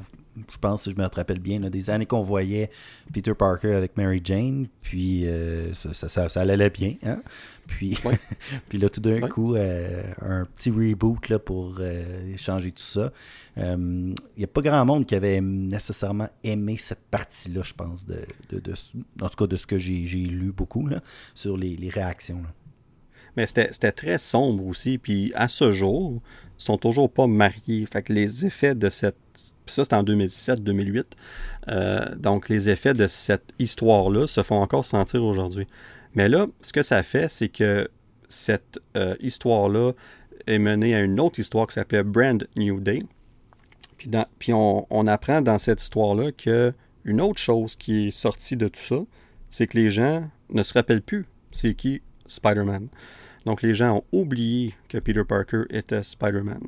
je 0.50 0.58
pense, 0.58 0.84
si 0.84 0.90
je 0.90 0.96
me 0.96 1.06
rappelle 1.06 1.38
bien, 1.38 1.60
des 1.60 1.90
années 1.90 2.06
qu'on 2.06 2.22
voyait 2.22 2.70
Peter 3.12 3.34
Parker 3.34 3.74
avec 3.74 3.96
Mary 3.96 4.20
Jane, 4.22 4.66
puis 4.82 5.26
euh, 5.26 5.72
ça, 5.74 6.08
ça, 6.08 6.28
ça, 6.28 6.40
allait 6.40 6.70
bien. 6.70 6.94
Hein? 7.04 7.22
Puis, 7.66 7.96
puis 8.68 8.78
là, 8.78 8.88
tout 8.88 9.00
d'un 9.00 9.20
coup, 9.28 9.54
euh, 9.54 10.02
un 10.20 10.44
petit 10.46 10.70
reboot 10.70 11.28
là, 11.28 11.38
pour 11.38 11.76
euh, 11.78 12.36
changer 12.36 12.72
tout 12.72 12.82
ça. 12.82 13.12
Il 13.56 14.14
n'y 14.36 14.44
a 14.44 14.48
pas 14.48 14.60
grand 14.60 14.84
monde 14.84 15.06
qui 15.06 15.14
avait 15.14 15.40
nécessairement 15.40 16.28
aimé 16.42 16.76
cette 16.78 17.04
partie-là, 17.10 17.62
je 17.62 17.74
pense, 17.74 18.04
de, 18.04 18.18
de, 18.50 18.74
en 19.20 19.28
tout 19.28 19.36
cas 19.36 19.46
de 19.46 19.56
ce 19.56 19.66
que 19.66 19.78
j'ai 19.78 20.02
lu 20.02 20.52
beaucoup 20.52 20.86
là, 20.86 21.00
sur 21.34 21.56
les, 21.56 21.76
les 21.76 21.90
réactions. 21.90 22.42
Là. 22.42 22.48
Mais 23.36 23.46
c'était 23.46 23.92
très 23.92 24.18
sombre 24.18 24.66
aussi. 24.66 24.98
Puis 24.98 25.32
à 25.34 25.48
ce 25.48 25.72
jour, 25.72 26.20
ils 26.58 26.64
sont 26.64 26.78
toujours 26.78 27.10
pas 27.10 27.26
mariés. 27.26 27.86
Fait 27.90 28.02
que 28.02 28.12
les 28.12 28.46
effets 28.46 28.74
de 28.74 28.88
cette. 28.88 29.16
ça, 29.66 29.84
c'était 29.84 29.96
en 29.96 30.04
2017-2008. 30.04 31.04
Euh, 31.68 32.14
donc, 32.16 32.48
les 32.48 32.70
effets 32.70 32.94
de 32.94 33.06
cette 33.06 33.52
histoire-là 33.58 34.26
se 34.26 34.42
font 34.42 34.60
encore 34.60 34.84
sentir 34.84 35.24
aujourd'hui. 35.24 35.66
Mais 36.14 36.28
là, 36.28 36.46
ce 36.60 36.72
que 36.72 36.82
ça 36.82 37.02
fait, 37.02 37.28
c'est 37.28 37.48
que 37.48 37.88
cette 38.28 38.80
euh, 38.96 39.16
histoire-là 39.20 39.92
est 40.46 40.58
menée 40.58 40.94
à 40.94 41.00
une 41.00 41.18
autre 41.18 41.40
histoire 41.40 41.66
qui 41.66 41.74
s'appelait 41.74 42.04
Brand 42.04 42.46
New 42.56 42.80
Day. 42.80 43.02
Puis, 43.96 44.10
puis 44.38 44.52
on, 44.52 44.86
on, 44.90 45.06
apprend 45.06 45.40
dans 45.40 45.58
cette 45.58 45.82
histoire-là 45.82 46.30
que 46.32 46.72
une 47.04 47.20
autre 47.20 47.40
chose 47.40 47.74
qui 47.74 48.08
est 48.08 48.10
sortie 48.10 48.56
de 48.56 48.68
tout 48.68 48.80
ça, 48.80 48.96
c'est 49.50 49.66
que 49.66 49.78
les 49.78 49.88
gens 49.90 50.28
ne 50.50 50.62
se 50.62 50.74
rappellent 50.74 51.02
plus 51.02 51.26
c'est 51.54 51.74
qui 51.74 52.02
Spider-Man. 52.26 52.88
Donc 53.46 53.62
les 53.62 53.74
gens 53.74 53.96
ont 53.98 54.04
oublié 54.12 54.74
que 54.88 54.98
Peter 54.98 55.24
Parker 55.24 55.62
était 55.70 56.02
Spider-Man. 56.02 56.60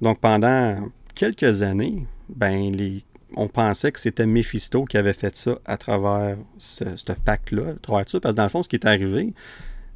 Donc 0.00 0.20
pendant 0.20 0.88
quelques 1.14 1.62
années, 1.62 2.06
ben 2.28 2.72
les, 2.72 3.04
on 3.36 3.48
pensait 3.48 3.92
que 3.92 4.00
c'était 4.00 4.26
Mephisto 4.26 4.84
qui 4.84 4.96
avait 4.96 5.12
fait 5.12 5.36
ça 5.36 5.58
à 5.64 5.76
travers 5.76 6.36
ce, 6.58 6.84
ce 6.96 7.12
pacte-là, 7.12 7.70
à 7.70 7.74
travers 7.74 8.08
ça, 8.08 8.20
parce 8.20 8.34
que 8.34 8.36
dans 8.36 8.44
le 8.44 8.48
fond, 8.48 8.62
ce 8.62 8.68
qui 8.68 8.76
est 8.76 8.86
arrivé, 8.86 9.32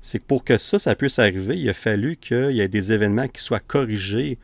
c'est 0.00 0.18
que 0.18 0.24
pour 0.24 0.44
que 0.44 0.58
ça, 0.58 0.78
ça 0.78 0.94
puisse 0.94 1.18
arriver, 1.18 1.58
il 1.58 1.68
a 1.68 1.74
fallu 1.74 2.16
qu'il 2.16 2.52
y 2.52 2.60
ait 2.60 2.68
des 2.68 2.92
événements 2.92 3.28
qui 3.28 3.42
soient 3.42 3.60
corrigés 3.60 4.38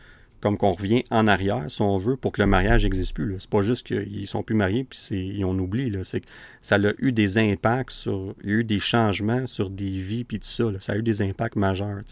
comme 0.44 0.58
qu'on 0.58 0.72
revient 0.72 1.04
en 1.10 1.26
arrière, 1.26 1.64
si 1.68 1.80
on 1.80 1.96
veut, 1.96 2.16
pour 2.16 2.30
que 2.30 2.42
le 2.42 2.46
mariage 2.46 2.84
n'existe 2.84 3.14
plus. 3.14 3.34
C'est 3.38 3.48
pas 3.48 3.62
juste 3.62 3.86
qu'ils 3.86 4.26
sont 4.26 4.42
plus 4.42 4.54
mariés 4.54 4.84
puis 4.84 5.42
on 5.42 5.58
oublie. 5.58 5.90
C'est 6.02 6.20
que 6.20 6.26
ça 6.60 6.74
a 6.74 6.92
eu 6.98 7.12
des 7.12 7.38
impacts 7.38 7.92
sur. 7.92 8.34
Il 8.44 8.50
y 8.50 8.52
a 8.52 8.56
eu 8.56 8.64
des 8.64 8.78
changements 8.78 9.46
sur 9.46 9.70
des 9.70 9.88
vies 9.88 10.24
puis 10.24 10.38
tout 10.40 10.46
ça. 10.46 10.64
Ça 10.80 10.92
a 10.92 10.96
eu 10.96 11.02
des 11.02 11.22
impacts 11.22 11.56
majeurs. 11.56 12.02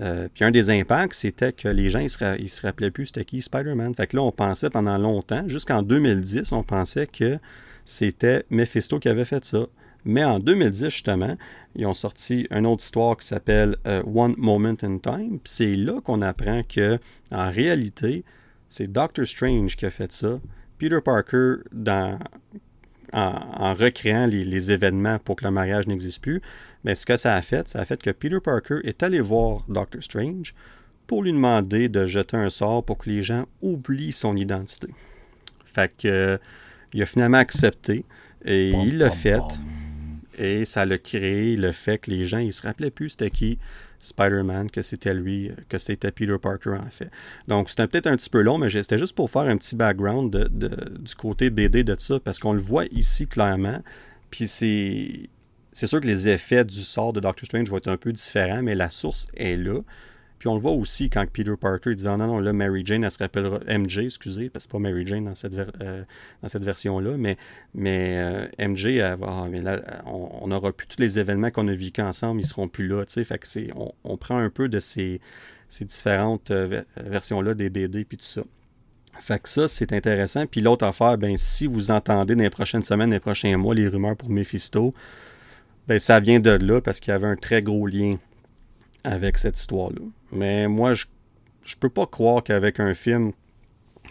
Euh, 0.00 0.28
puis 0.32 0.44
un 0.44 0.50
des 0.50 0.70
impacts, 0.70 1.12
c'était 1.12 1.52
que 1.52 1.68
les 1.68 1.90
gens, 1.90 1.98
ils 1.98 2.08
se, 2.08 2.18
se 2.46 2.62
rappelaient 2.62 2.90
plus 2.90 3.04
c'était 3.04 3.26
qui 3.26 3.42
Spider-Man. 3.42 3.94
Fait 3.94 4.06
que 4.06 4.16
là, 4.16 4.22
on 4.22 4.32
pensait 4.32 4.70
pendant 4.70 4.96
longtemps, 4.96 5.46
jusqu'en 5.46 5.82
2010, 5.82 6.52
on 6.52 6.62
pensait 6.62 7.06
que 7.06 7.38
c'était 7.84 8.46
Mephisto 8.48 8.98
qui 8.98 9.10
avait 9.10 9.26
fait 9.26 9.44
ça. 9.44 9.66
Mais 10.06 10.24
en 10.24 10.38
2010, 10.38 10.84
justement, 10.84 11.36
ils 11.74 11.84
ont 11.84 11.94
sorti 11.94 12.46
une 12.52 12.64
autre 12.64 12.84
histoire 12.84 13.16
qui 13.16 13.26
s'appelle 13.26 13.76
euh, 13.86 14.02
One 14.04 14.36
Moment 14.38 14.76
in 14.82 14.98
Time. 14.98 15.40
C'est 15.44 15.74
là 15.74 16.00
qu'on 16.00 16.22
apprend 16.22 16.62
que, 16.62 16.98
en 17.32 17.50
réalité, 17.50 18.24
c'est 18.68 18.90
Doctor 18.90 19.26
Strange 19.26 19.76
qui 19.76 19.84
a 19.84 19.90
fait 19.90 20.12
ça. 20.12 20.36
Peter 20.78 21.00
Parker, 21.04 21.56
dans, 21.72 22.20
en, 23.12 23.74
recréant 23.74 24.26
les, 24.26 24.70
événements 24.70 25.18
pour 25.18 25.36
que 25.36 25.44
le 25.44 25.50
mariage 25.50 25.88
n'existe 25.88 26.22
plus, 26.22 26.40
mais 26.84 26.94
ce 26.94 27.04
que 27.04 27.16
ça 27.16 27.34
a 27.34 27.42
fait, 27.42 27.66
ça 27.66 27.80
a 27.80 27.84
fait 27.84 28.00
que 28.00 28.10
Peter 28.10 28.38
Parker 28.42 28.78
est 28.84 29.02
allé 29.02 29.20
voir 29.20 29.64
Doctor 29.68 30.02
Strange 30.02 30.54
pour 31.08 31.24
lui 31.24 31.32
demander 31.32 31.88
de 31.88 32.06
jeter 32.06 32.36
un 32.36 32.48
sort 32.48 32.84
pour 32.84 32.98
que 32.98 33.10
les 33.10 33.22
gens 33.22 33.46
oublient 33.60 34.12
son 34.12 34.36
identité. 34.36 34.88
Fait 35.64 35.90
que, 35.96 36.38
il 36.92 37.02
a 37.02 37.06
finalement 37.06 37.38
accepté 37.38 38.04
et 38.44 38.70
il 38.70 38.98
l'a 38.98 39.10
fait. 39.10 39.40
Et 40.36 40.64
ça 40.64 40.84
l'a 40.84 40.98
créé 40.98 41.56
le 41.56 41.72
fait 41.72 41.98
que 41.98 42.10
les 42.10 42.24
gens, 42.24 42.38
ils 42.38 42.52
se 42.52 42.62
rappelaient 42.62 42.90
plus 42.90 43.10
c'était 43.10 43.30
qui 43.30 43.58
Spider-Man, 44.00 44.70
que 44.70 44.82
c'était 44.82 45.14
lui, 45.14 45.50
que 45.68 45.78
c'était 45.78 46.12
Peter 46.12 46.36
Parker 46.40 46.76
en 46.84 46.90
fait. 46.90 47.10
Donc 47.48 47.70
c'était 47.70 47.86
peut-être 47.88 48.06
un 48.06 48.16
petit 48.16 48.30
peu 48.30 48.42
long, 48.42 48.58
mais 48.58 48.68
c'était 48.68 48.98
juste 48.98 49.14
pour 49.14 49.30
faire 49.30 49.42
un 49.42 49.56
petit 49.56 49.74
background 49.74 50.48
du 50.48 51.14
côté 51.14 51.50
BD 51.50 51.82
de 51.84 51.96
ça, 51.98 52.20
parce 52.20 52.38
qu'on 52.38 52.52
le 52.52 52.60
voit 52.60 52.84
ici 52.92 53.26
clairement. 53.26 53.82
Puis 54.30 54.46
c'est. 54.46 55.28
C'est 55.72 55.86
sûr 55.86 56.00
que 56.00 56.06
les 56.06 56.26
effets 56.26 56.64
du 56.64 56.82
sort 56.82 57.12
de 57.12 57.20
Doctor 57.20 57.44
Strange 57.44 57.68
vont 57.68 57.76
être 57.76 57.88
un 57.88 57.98
peu 57.98 58.10
différents, 58.10 58.62
mais 58.62 58.74
la 58.74 58.88
source 58.88 59.28
est 59.36 59.58
là. 59.58 59.80
Puis 60.38 60.48
on 60.48 60.54
le 60.54 60.60
voit 60.60 60.72
aussi 60.72 61.08
quand 61.08 61.24
Peter 61.32 61.54
Parker 61.58 61.94
dit 61.94 62.06
ah, 62.06 62.16
non, 62.16 62.26
non, 62.26 62.38
là, 62.40 62.52
Mary 62.52 62.82
Jane, 62.84 63.04
elle 63.04 63.10
se 63.10 63.18
rappellera 63.18 63.60
MJ, 63.66 63.98
excusez, 64.00 64.50
parce 64.50 64.66
que 64.66 64.70
c'est 64.70 64.72
pas 64.72 64.78
Mary 64.78 65.06
Jane 65.06 65.24
dans 65.24 65.34
cette, 65.34 65.54
euh, 65.54 66.04
version-là, 66.42 67.16
mais, 67.16 67.38
mais 67.74 68.16
euh, 68.18 68.68
MJ, 68.68 68.98
ah, 69.00 69.16
on 70.06 70.48
n'aura 70.48 70.72
plus 70.72 70.86
tous 70.86 71.00
les 71.00 71.18
événements 71.18 71.50
qu'on 71.50 71.68
a 71.68 71.74
vécu 71.74 72.02
ensemble, 72.02 72.40
ils 72.40 72.46
seront 72.46 72.68
plus 72.68 72.86
là, 72.86 73.04
tu 73.06 73.24
sais. 73.24 73.68
On, 74.04 74.16
prend 74.16 74.38
un 74.38 74.50
peu 74.50 74.68
de 74.68 74.80
ces, 74.80 75.20
ces 75.68 75.84
différentes 75.84 76.50
euh, 76.50 76.82
versions-là 76.96 77.54
des 77.54 77.70
BD 77.70 78.04
puis 78.04 78.18
tout 78.18 78.24
ça. 78.24 78.42
Fait 79.20 79.38
que 79.38 79.48
ça, 79.48 79.68
c'est 79.68 79.92
intéressant. 79.92 80.46
Puis 80.46 80.60
l'autre 80.60 80.84
affaire, 80.84 81.16
ben, 81.16 81.36
si 81.36 81.66
vous 81.66 81.90
entendez 81.90 82.34
dans 82.34 82.42
les 82.42 82.50
prochaines 82.50 82.82
semaines, 82.82 83.10
dans 83.10 83.16
les 83.16 83.20
prochains 83.20 83.56
mois, 83.56 83.74
les 83.74 83.88
rumeurs 83.88 84.16
pour 84.16 84.28
Mephisto, 84.30 84.92
ben, 85.88 85.98
ça 85.98 86.20
vient 86.20 86.40
de 86.40 86.50
là 86.50 86.80
parce 86.80 87.00
qu'il 87.00 87.12
y 87.12 87.14
avait 87.14 87.26
un 87.26 87.36
très 87.36 87.62
gros 87.62 87.86
lien 87.86 88.12
avec 89.04 89.38
cette 89.38 89.58
histoire-là. 89.58 90.02
Mais 90.36 90.68
moi, 90.68 90.94
je 90.94 91.04
ne 91.06 91.80
peux 91.80 91.88
pas 91.88 92.06
croire 92.06 92.42
qu'avec 92.42 92.80
un 92.80 92.94
film 92.94 93.32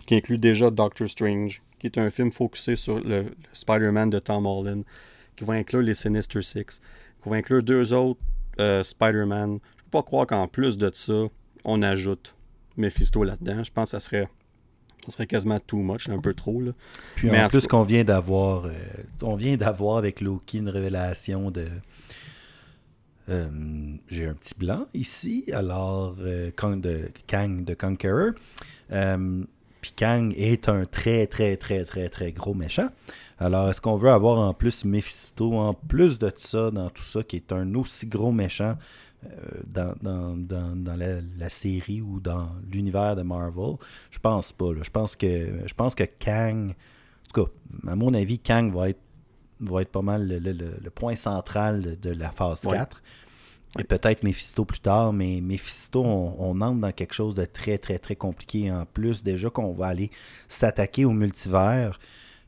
qui 0.06 0.16
inclut 0.16 0.38
déjà 0.38 0.70
Doctor 0.70 1.08
Strange, 1.08 1.62
qui 1.80 1.88
est 1.88 1.98
un 1.98 2.10
film 2.10 2.32
focusé 2.32 2.76
sur 2.76 3.00
le, 3.00 3.26
Spider-Man 3.54 4.10
de 4.10 4.20
Tom 4.20 4.46
Holland, 4.46 4.84
qui 5.36 5.44
va 5.44 5.54
inclure 5.54 5.82
les 5.82 5.94
Sinister 5.94 6.42
Six, 6.42 6.82
qui 7.24 7.30
va 7.30 7.38
inclure 7.38 7.64
deux 7.64 7.94
autres 7.94 8.20
euh, 8.60 8.84
Spider-Man, 8.84 9.60
je 9.78 9.84
peux 9.84 9.90
pas 9.92 10.04
croire 10.04 10.28
qu'en 10.28 10.48
plus 10.48 10.78
de 10.78 10.90
ça, 10.94 11.26
on 11.64 11.82
ajoute 11.82 12.36
Mephisto 12.78 13.24
là-dedans. 13.24 13.64
Je 13.64 13.72
pense 13.72 13.92
que 13.92 14.00
ça 14.00 14.00
serait 14.00 14.30
ça 15.06 15.12
serait 15.12 15.28
quasiment 15.28 15.60
too 15.60 15.78
much, 15.78 16.10
un 16.10 16.20
peu 16.20 16.34
trop. 16.34 16.62
Là. 16.62 16.72
Puis 17.16 17.30
en, 17.30 17.48
plus 17.48 17.68
qu'on 17.68 17.84
vient 17.84 18.04
d'avoir, 18.04 18.66
euh, 18.66 18.74
on 19.22 19.36
vient 19.36 19.56
d'avoir 19.56 19.98
avec 19.98 20.20
Loki 20.20 20.58
une 20.58 20.70
révélation 20.70 21.52
de 21.52 21.68
euh, 23.30 23.50
j'ai 24.08 24.28
un 24.28 24.34
petit 24.34 24.54
blanc 24.56 24.86
ici, 24.94 25.46
alors 25.52 26.16
euh, 26.20 26.52
Kang, 26.56 26.80
de, 26.80 27.10
Kang 27.28 27.64
de 27.64 27.74
Conqueror. 27.74 28.32
Euh, 28.92 29.44
puis 29.82 29.94
Kang 29.96 30.34
est 30.38 30.70
un 30.70 30.86
très, 30.86 31.26
très, 31.28 31.58
très, 31.58 31.86
très, 31.86 32.10
très 32.10 32.32
gros 32.32 32.54
méchant. 32.54 32.90
Alors, 33.40 33.70
est-ce 33.70 33.82
qu'on 33.82 33.98
veut 33.98 34.10
avoir 34.10 34.40
en 34.40 34.54
plus 34.54 34.86
Mephisto, 34.86 35.54
en 35.54 35.74
plus 35.74 36.20
de 36.20 36.32
ça, 36.38 36.72
dans 36.72 36.90
tout 36.90 37.04
ça, 37.04 37.24
qui 37.24 37.38
est 37.38 37.52
un 37.52 37.76
aussi 37.76 38.08
gros 38.08 38.32
méchant 38.32 38.78
dans, 39.66 39.96
dans, 40.02 40.96
la, 40.96 41.50
série 41.50 42.02
ou 42.02 42.20
dans 42.20 42.50
l'univers 42.72 43.16
de 43.16 43.24
Marvel? 43.24 43.76
Je 44.12 44.20
pense 44.20 44.52
pas. 44.54 44.72
Je 44.82 44.90
pense 44.90 45.16
que 45.16 45.68
je 45.68 45.74
pense 45.74 45.94
que 45.94 46.04
Kang, 46.04 46.70
en 46.70 47.34
tout 47.34 47.46
cas, 47.46 47.52
à 47.92 47.96
mon 47.96 48.14
avis, 48.14 48.40
Kang 48.40 48.74
va 48.74 48.90
être 48.90 49.05
va 49.60 49.82
être 49.82 49.92
pas 49.92 50.02
mal 50.02 50.28
le, 50.28 50.90
point 50.90 51.16
central 51.16 52.00
de 52.00 52.12
la 52.12 52.32
phase 52.32 52.62
4. 52.62 53.02
Et 53.78 53.84
peut-être 53.84 54.24
Mephisto 54.24 54.64
plus 54.64 54.80
tard, 54.80 55.12
mais 55.12 55.42
Mephisto, 55.42 56.02
on, 56.02 56.62
entre 56.62 56.80
dans 56.80 56.92
quelque 56.94 57.14
chose 57.14 57.36
de 57.36 57.44
très, 57.44 57.78
très, 57.78 58.00
très 58.00 58.16
compliqué. 58.16 58.72
En 58.72 58.86
plus, 58.86 59.22
déjà 59.22 59.50
qu'on 59.50 59.74
va 59.74 59.88
aller 59.88 60.12
s'attaquer 60.48 61.04
au 61.04 61.12
multivers, 61.12 62.00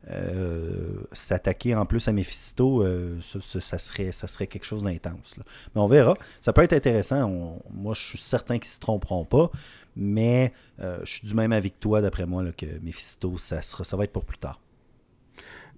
euh, 0.09 1.01
s'attaquer 1.11 1.75
en 1.75 1.85
plus 1.85 2.07
à 2.07 2.13
Mephisto, 2.13 2.81
euh, 2.81 3.19
ça, 3.21 3.77
serait, 3.77 4.13
ça 4.13 4.27
serait 4.27 4.47
quelque 4.47 4.65
chose 4.65 4.83
d'intense. 4.83 5.35
Mais 5.75 5.81
on 5.81 5.87
verra. 5.87 6.13
Ça 6.39 6.53
peut 6.53 6.61
être 6.61 6.73
intéressant. 6.73 7.59
moi, 7.71 7.93
je 7.93 8.01
suis 8.01 8.17
certain 8.17 8.57
qu'ils 8.57 8.69
ne 8.69 8.75
se 8.75 8.79
tromperont 8.79 9.25
pas. 9.25 9.51
Mais 9.97 10.53
euh, 10.79 10.99
je 11.03 11.15
suis 11.15 11.27
du 11.27 11.33
même 11.33 11.51
avis 11.51 11.71
que 11.71 11.79
toi, 11.79 12.01
d'après 12.01 12.25
moi, 12.25 12.43
que 12.55 12.67
Mephisto, 12.81 13.37
ça, 13.37 13.61
sera, 13.61 13.83
ça 13.83 13.97
va 13.97 14.05
être 14.05 14.13
pour 14.13 14.23
plus 14.23 14.37
tard. 14.37 14.61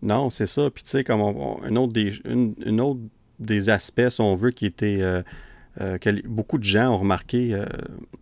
Non, 0.01 0.29
c'est 0.29 0.45
ça. 0.45 0.69
Puis 0.69 0.83
tu 0.83 0.91
sais, 0.91 1.03
comme 1.03 1.21
un 1.21 1.75
autre 1.75 1.93
des, 1.93 2.13
une, 2.25 2.81
autre 2.81 3.01
des 3.39 3.69
aspects, 3.69 4.09
si 4.09 4.21
on 4.21 4.35
veut, 4.35 4.51
qui 4.51 4.65
était 4.65 5.01
que 5.77 6.27
beaucoup 6.27 6.57
de 6.57 6.63
gens 6.63 6.93
ont 6.93 6.97
remarqué 6.97 7.61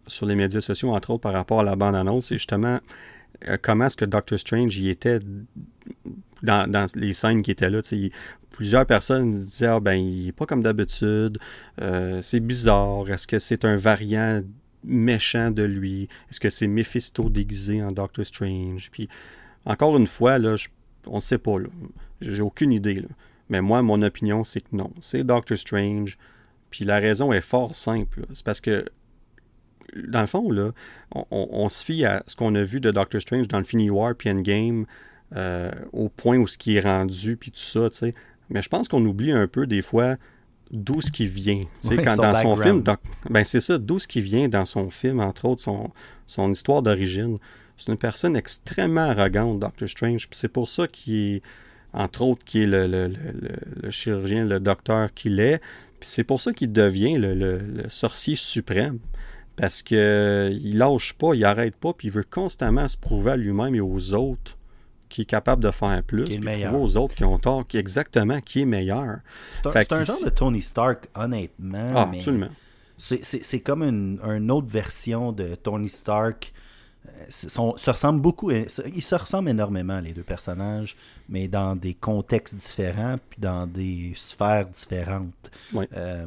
sur 0.06 0.26
les 0.26 0.36
médias 0.36 0.62
sociaux, 0.62 0.94
entre 0.94 1.12
autres 1.12 1.22
par 1.22 1.34
rapport 1.34 1.60
à 1.60 1.64
la 1.64 1.76
bande-annonce, 1.76 2.28
c'est 2.28 2.38
justement 2.38 2.80
comment 3.62 3.86
est-ce 3.86 3.98
que 3.98 4.06
Doctor 4.06 4.38
Strange 4.40 4.78
y 4.78 4.90
était 4.90 5.20
dans, 6.44 6.88
les 6.96 7.14
scènes 7.14 7.42
qui 7.42 7.52
étaient 7.52 7.70
là. 7.70 7.82
plusieurs 8.52 8.86
personnes 8.86 9.36
disaient 9.36 9.68
ah, 9.68 9.80
ben, 9.80 9.94
il 9.94 10.26
n'est 10.26 10.32
pas 10.32 10.46
comme 10.46 10.62
d'habitude, 10.62 11.38
euh, 11.82 12.22
c'est 12.22 12.40
bizarre, 12.40 13.10
est-ce 13.10 13.28
que 13.28 13.40
c'est 13.40 13.66
un 13.66 13.76
variant 13.76 14.42
méchant 14.84 15.52
de 15.52 15.64
lui, 15.64 16.08
est-ce 16.30 16.40
que 16.40 16.50
c'est 16.50 16.68
Mephisto 16.68 17.30
déguisé 17.30 17.84
en 17.84 17.92
Doctor 17.92 18.26
Strange? 18.26 18.90
Puis, 18.92 19.10
encore 19.66 19.98
une 19.98 20.08
fois, 20.08 20.38
là, 20.38 20.56
on 21.10 21.16
ne 21.16 21.20
sait 21.20 21.38
pas. 21.38 21.56
J'ai 22.22 22.42
aucune 22.42 22.72
idée. 22.72 23.06
Mais 23.50 23.62
moi, 23.62 23.82
mon 23.82 24.02
opinion, 24.02 24.44
c'est 24.44 24.62
que 24.62 24.76
non. 24.76 24.92
C'est 25.00 25.24
Doctor 25.24 25.58
Strange. 25.58 26.18
Puis 26.70 26.86
la 26.86 26.98
raison 26.98 27.32
est 27.32 27.42
fort 27.42 27.76
simple. 27.76 28.26
C'est 28.34 28.46
parce 28.46 28.60
que 28.60 28.86
dans 29.96 30.22
le 30.22 30.28
fond, 30.28 30.52
là, 30.52 30.72
on, 31.32 31.70
se 31.70 31.84
fie 31.84 32.06
à 32.06 32.24
ce 32.28 32.36
qu'on 32.36 32.56
a 32.56 32.64
vu 32.64 32.80
de 32.80 32.92
Doctor 32.92 33.22
Strange 33.22 33.48
dans 33.48 33.60
le 33.60 33.64
Fini 33.64 33.90
War 33.90 34.16
puis 34.16 34.30
Endgame, 34.30 34.86
euh, 35.36 35.72
au 35.94 36.10
point 36.10 36.38
où 36.38 36.48
ce 36.48 36.58
qui 36.58 36.76
est 36.76 36.82
rendu, 36.82 37.38
puis 37.38 37.52
tout 37.52 37.60
ça, 37.60 37.90
tu 37.90 37.98
sais. 37.98 38.14
Mais 38.50 38.62
je 38.62 38.70
pense 38.70 38.88
qu'on 38.88 39.04
oublie 39.06 39.32
un 39.32 39.48
peu 39.48 39.68
des 39.68 39.82
fois 39.82 40.16
d'où 40.72 41.02
ce 41.02 41.12
qui 41.12 41.28
vient. 41.28 41.62
Tu 41.82 41.90
sais, 41.90 41.98
quand 41.98 42.16
dans 42.16 42.36
son 42.36 42.56
film, 42.56 42.84
ben 43.30 43.44
c'est 43.44 43.60
ça, 43.60 43.78
d'où 43.78 44.00
ce 44.00 44.08
qui 44.08 44.22
vient 44.22 44.48
dans 44.50 44.66
son 44.66 44.90
film, 44.90 45.20
entre 45.20 45.46
autres, 45.46 45.62
son, 45.62 45.92
son 46.26 46.52
histoire 46.52 46.82
d'origine. 46.82 47.38
C'est 47.78 47.92
une 47.92 47.98
personne 47.98 48.36
extrêmement 48.36 49.02
arrogante, 49.02 49.60
Doctor 49.60 49.88
Strange. 49.88 50.28
C'est 50.32 50.48
pour 50.48 50.68
ça 50.68 50.88
qu'il 50.88 51.36
est, 51.36 51.42
entre 51.94 52.24
autres, 52.24 52.44
qui 52.44 52.64
est 52.64 52.68
le, 52.68 52.88
le, 52.88 53.14
le, 53.82 53.90
chirurgien, 53.92 54.46
le 54.46 54.60
docteur 54.60 55.14
qu'il 55.14 55.40
est. 55.40 55.60
Puis 56.00 56.10
c'est 56.10 56.24
pour 56.24 56.42
ça 56.42 56.54
qu'il 56.54 56.72
devient 56.72 57.18
le, 57.18 57.84
sorcier 57.88 58.36
suprême 58.36 59.00
parce 59.56 59.82
qu'il 59.82 59.98
il 59.98 60.78
lâche 60.78 61.14
pas, 61.14 61.34
il 61.34 61.44
arrête 61.44 61.76
pas, 61.76 61.94
puis 61.94 62.10
il 62.10 62.12
veut 62.12 62.24
constamment 62.24 62.88
se 62.88 62.98
prouver 62.98 63.32
à 63.32 63.38
lui-même 63.38 63.74
et 63.74 63.82
aux 63.82 64.14
autres 64.14 64.58
qu'il 65.10 65.24
est 65.24 65.26
capable 65.26 65.64
de 65.64 65.72
faire 65.72 66.04
plus, 66.04 66.26
puis 66.26 66.38
prouver 66.38 66.68
aux 66.68 66.98
autres 66.98 67.16
qui 67.16 67.24
ont 67.24 67.40
tort, 67.40 67.66
qui 67.66 67.78
exactement 67.78 68.40
qui 68.42 68.62
est 68.62 68.66
meilleur. 68.66 69.20
C'est 69.52 69.92
un, 69.92 70.04
genre 70.04 70.26
de 70.26 70.30
Tony 70.30 70.62
Stark, 70.62 71.08
honnêtement. 71.16 71.94
Ah, 71.96 72.12
absolument. 72.14 72.50
C'est 72.98 73.60
comme 73.62 73.84
une, 73.84 74.52
autre 74.52 74.68
version 74.68 75.32
de 75.32 75.56
Tony 75.56 75.90
Stark 75.90 76.54
se 77.30 77.90
ressemblent 77.90 78.22
beaucoup, 78.22 78.52
ils 78.52 78.70
se 78.70 79.16
ressemblent 79.16 79.50
énormément, 79.50 80.00
les 80.00 80.14
deux 80.14 80.24
personnages, 80.24 80.96
mais 81.30 81.48
dans 81.48 81.76
des 81.76 81.94
contextes 81.94 82.56
différents, 82.56 83.18
puis 83.30 83.40
dans 83.40 83.68
des 83.68 84.14
sphères 84.16 84.68
différentes. 84.68 85.52
Euh, 85.76 86.26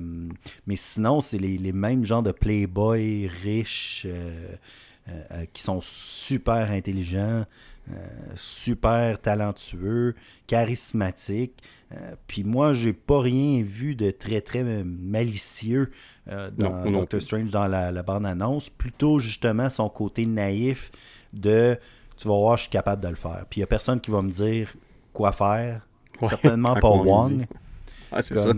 mais 0.67 0.77
sinon, 0.77 1.21
c'est 1.21 1.39
les, 1.39 1.73
mêmes 1.73 2.05
genres 2.05 2.23
de 2.23 2.33
playboys 2.33 3.29
riches 3.43 4.07
euh, 4.07 4.55
euh, 5.09 5.45
qui 5.53 5.63
sont 5.63 5.81
super 5.81 6.71
intelligents, 6.71 7.45
super 8.37 9.21
talentueux, 9.21 10.15
charismatiques. 10.47 11.61
puis 12.29 12.45
moi, 12.45 12.73
j'ai 12.73 12.93
pas 12.93 13.21
rien 13.21 13.63
vu 13.63 13.97
de 13.97 14.13
très, 14.13 14.41
très 14.41 14.63
malicieux 14.63 15.91
euh, 16.29 16.51
dans 16.57 16.91
Doctor 16.91 17.21
Strange 17.21 17.51
dans 17.51 17.67
la, 17.67 18.03
bande-annonce, 18.03 18.69
plutôt 18.69 19.19
justement 19.19 19.69
son 19.71 19.89
côté 19.89 20.27
naïf 20.27 20.91
de 21.33 21.79
tu 22.17 22.29
vas 22.29 22.35
voir, 22.35 22.57
je 22.59 22.63
suis 22.63 22.71
capable 22.71 23.03
de 23.03 23.09
le 23.09 23.15
faire. 23.15 23.47
Puis 23.49 23.59
il 23.59 23.61
n'y 23.61 23.65
a 23.65 23.67
personne 23.67 24.01
qui 24.01 24.11
va 24.11 24.21
me 24.21 24.31
dire 24.31 24.75
quoi 25.13 25.33
faire. 25.33 25.87
Certainement 26.23 26.75
pas 26.81 26.91
Wong. 26.91 27.47
Ah, 28.13 28.21
c'est 28.21 28.37
ça. 28.37 28.53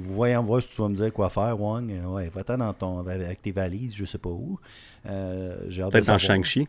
voyons 0.00 0.42
voir 0.42 0.60
si 0.60 0.70
tu 0.70 0.82
vas 0.82 0.88
me 0.88 0.96
dire 0.96 1.12
quoi 1.12 1.30
faire, 1.30 1.58
Wong. 1.60 1.92
Ouais, 2.06 2.28
va-t'en 2.34 2.58
dans 2.58 2.72
ton, 2.72 3.06
avec 3.06 3.40
tes 3.40 3.52
valises, 3.52 3.94
je 3.94 4.04
sais 4.04 4.18
pas 4.18 4.30
où. 4.30 4.58
Euh, 5.06 5.68
Peut-être 5.90 6.08
en 6.08 6.18
Shang-Chi. 6.18 6.66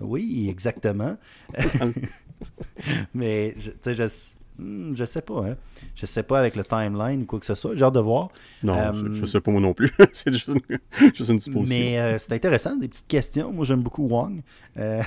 oui, 0.00 0.48
exactement. 0.48 1.16
Mais, 3.14 3.54
tu 3.56 3.72
sais, 3.82 3.94
je 3.94 4.35
Hmm, 4.58 4.94
je 4.94 5.04
sais 5.04 5.20
pas, 5.20 5.46
hein. 5.46 5.56
Je 5.94 6.06
sais 6.06 6.22
pas 6.22 6.38
avec 6.38 6.56
le 6.56 6.64
timeline 6.64 7.22
ou 7.22 7.26
quoi 7.26 7.38
que 7.38 7.46
ce 7.46 7.54
soit. 7.54 7.74
J'ai 7.74 7.84
hâte 7.84 7.94
de 7.94 8.00
voir. 8.00 8.30
Non, 8.62 8.74
je, 8.94 9.04
euh, 9.04 9.26
sais 9.26 9.40
pas 9.40 9.50
moi 9.50 9.60
non 9.60 9.74
plus. 9.74 9.92
c'est 10.12 10.32
juste, 10.32 10.48
une 11.28 11.38
supposition. 11.38 11.62
Mais 11.78 11.98
euh, 11.98 12.18
c'est 12.18 12.32
intéressant, 12.32 12.76
des 12.76 12.88
petites 12.88 13.06
questions. 13.06 13.52
Moi, 13.52 13.66
j'aime 13.66 13.82
beaucoup 13.82 14.06
Wong. 14.06 14.40
Euh, 14.78 15.02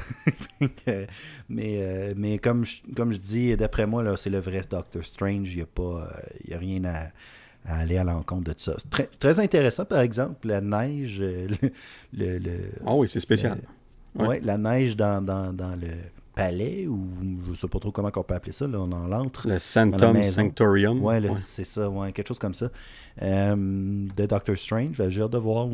mais, 1.49 2.13
mais 2.15 2.37
comme, 2.37 2.63
je, 2.63 2.81
comme 2.95 3.11
je 3.11 3.17
dis, 3.17 3.55
d'après 3.57 3.87
moi, 3.87 4.03
là, 4.03 4.17
c'est 4.17 4.29
le 4.29 4.39
vrai 4.39 4.61
Doctor 4.69 5.03
Strange. 5.03 5.51
Il 5.51 5.57
n'y 5.57 5.61
a, 5.63 5.65
pas, 5.65 6.07
a 6.51 6.57
rien 6.57 6.83
à, 6.85 7.07
aller 7.65 7.97
à 7.97 8.03
l'encontre 8.03 8.53
de 8.53 8.59
ça. 8.59 8.75
Très, 8.91 9.07
très 9.17 9.39
intéressant, 9.39 9.85
par 9.85 10.01
exemple, 10.01 10.47
la 10.47 10.61
neige. 10.61 11.23
Le, 12.13 12.59
Ah 12.85 12.95
oui, 12.95 13.09
c'est 13.09 13.19
spécial. 13.19 13.59
Oui, 14.15 14.37
la 14.43 14.57
neige 14.57 14.95
dans, 14.95 15.23
dans, 15.23 15.53
dans 15.53 15.75
le 15.75 15.87
palais, 16.39 16.87
ou 16.87 16.99
je 17.47 17.53
sais 17.53 17.67
pas 17.67 17.79
trop 17.79 17.91
comment 17.91 18.11
on 18.15 18.23
peut 18.23 18.33
appeler 18.33 18.51
ça, 18.51 18.67
là, 18.67 18.79
on 18.79 18.91
en 18.91 19.07
l'entre. 19.07 19.47
Le 19.47 19.59
Sanctum 19.59 20.21
Sanctorium. 20.23 21.03
Ouais, 21.03 21.21
c'est 21.37 21.65
ça, 21.65 21.89
ouais, 21.89 22.11
quelque 22.11 22.27
chose 22.27 22.39
comme 22.39 22.53
ça. 22.53 22.69
Euh, 23.21 23.55
de 23.55 24.25
Doctor 24.25 24.57
Strange, 24.57 25.01
j'ai 25.09 25.21
hâte 25.21 25.31
de 25.31 25.37
voir 25.37 25.67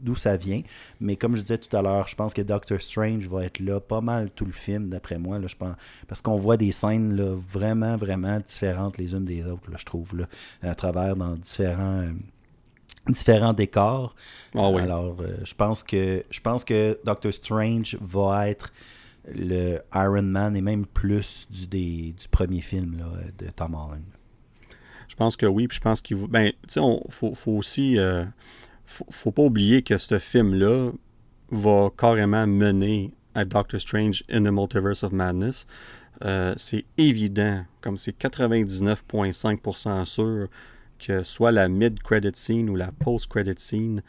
d'où 0.00 0.14
ça 0.14 0.36
vient. 0.36 0.62
Mais 1.00 1.16
comme 1.16 1.34
je 1.36 1.42
disais 1.42 1.58
tout 1.58 1.74
à 1.76 1.82
l'heure, 1.82 2.06
je 2.08 2.14
pense 2.14 2.32
que 2.32 2.42
Doctor 2.42 2.80
Strange 2.80 3.26
va 3.26 3.44
être 3.44 3.60
là 3.60 3.80
pas 3.80 4.00
mal 4.00 4.30
tout 4.30 4.44
le 4.44 4.52
film, 4.52 4.88
d'après 4.88 5.18
moi. 5.18 5.38
Là, 5.38 5.46
je 5.46 5.56
pense, 5.56 5.74
parce 6.06 6.20
qu'on 6.22 6.36
voit 6.36 6.56
des 6.56 6.72
scènes 6.72 7.16
là, 7.16 7.34
vraiment, 7.34 7.96
vraiment 7.96 8.38
différentes 8.38 8.98
les 8.98 9.14
unes 9.14 9.24
des 9.24 9.44
autres, 9.44 9.70
là, 9.70 9.76
je 9.78 9.84
trouve, 9.84 10.16
là, 10.16 10.26
à 10.62 10.74
travers 10.74 11.16
dans 11.16 11.34
différents. 11.36 12.00
Euh, 12.00 12.12
différents 13.08 13.52
décors. 13.52 14.14
Ah 14.54 14.70
oui. 14.70 14.80
Alors, 14.80 15.16
euh, 15.20 15.36
je 15.44 15.54
pense 15.54 15.82
que 15.82 16.24
je 16.30 16.40
pense 16.40 16.64
que 16.64 16.98
Doctor 17.04 17.32
Strange 17.34 17.98
va 18.00 18.48
être 18.48 18.72
le 19.32 19.78
Iron 19.94 20.22
Man 20.22 20.56
et 20.56 20.60
même 20.60 20.86
plus 20.86 21.46
du, 21.50 21.66
des, 21.66 22.14
du 22.18 22.28
premier 22.28 22.60
film 22.60 22.98
là, 22.98 23.06
de 23.38 23.50
Tom 23.50 23.74
Holland. 23.74 24.04
Je 25.08 25.16
pense 25.16 25.36
que 25.36 25.46
oui, 25.46 25.68
puis 25.68 25.76
je 25.76 25.82
pense 25.82 26.00
qu'il 26.00 26.16
ben, 26.26 26.52
faut, 27.08 27.34
faut, 27.34 27.52
aussi 27.52 27.98
euh, 27.98 28.24
faut, 28.84 29.30
pas 29.30 29.42
oublier 29.42 29.82
que 29.82 29.96
ce 29.98 30.18
film-là 30.18 30.90
va 31.50 31.90
carrément 31.96 32.46
mener 32.46 33.12
à 33.34 33.44
Doctor 33.44 33.80
Strange 33.80 34.24
in 34.30 34.42
the 34.44 34.50
Multiverse 34.50 35.02
of 35.04 35.12
Madness. 35.12 35.66
Euh, 36.24 36.54
c'est 36.56 36.84
évident, 36.96 37.64
comme 37.80 37.96
c'est 37.96 38.16
99,5% 38.18 40.04
sûr 40.04 40.48
que 40.98 41.22
soit 41.22 41.52
la 41.52 41.68
mid-credit 41.68 42.32
scene 42.34 42.70
ou 42.70 42.76
la 42.76 42.92
post-credit 42.92 43.54
scene 43.58 44.02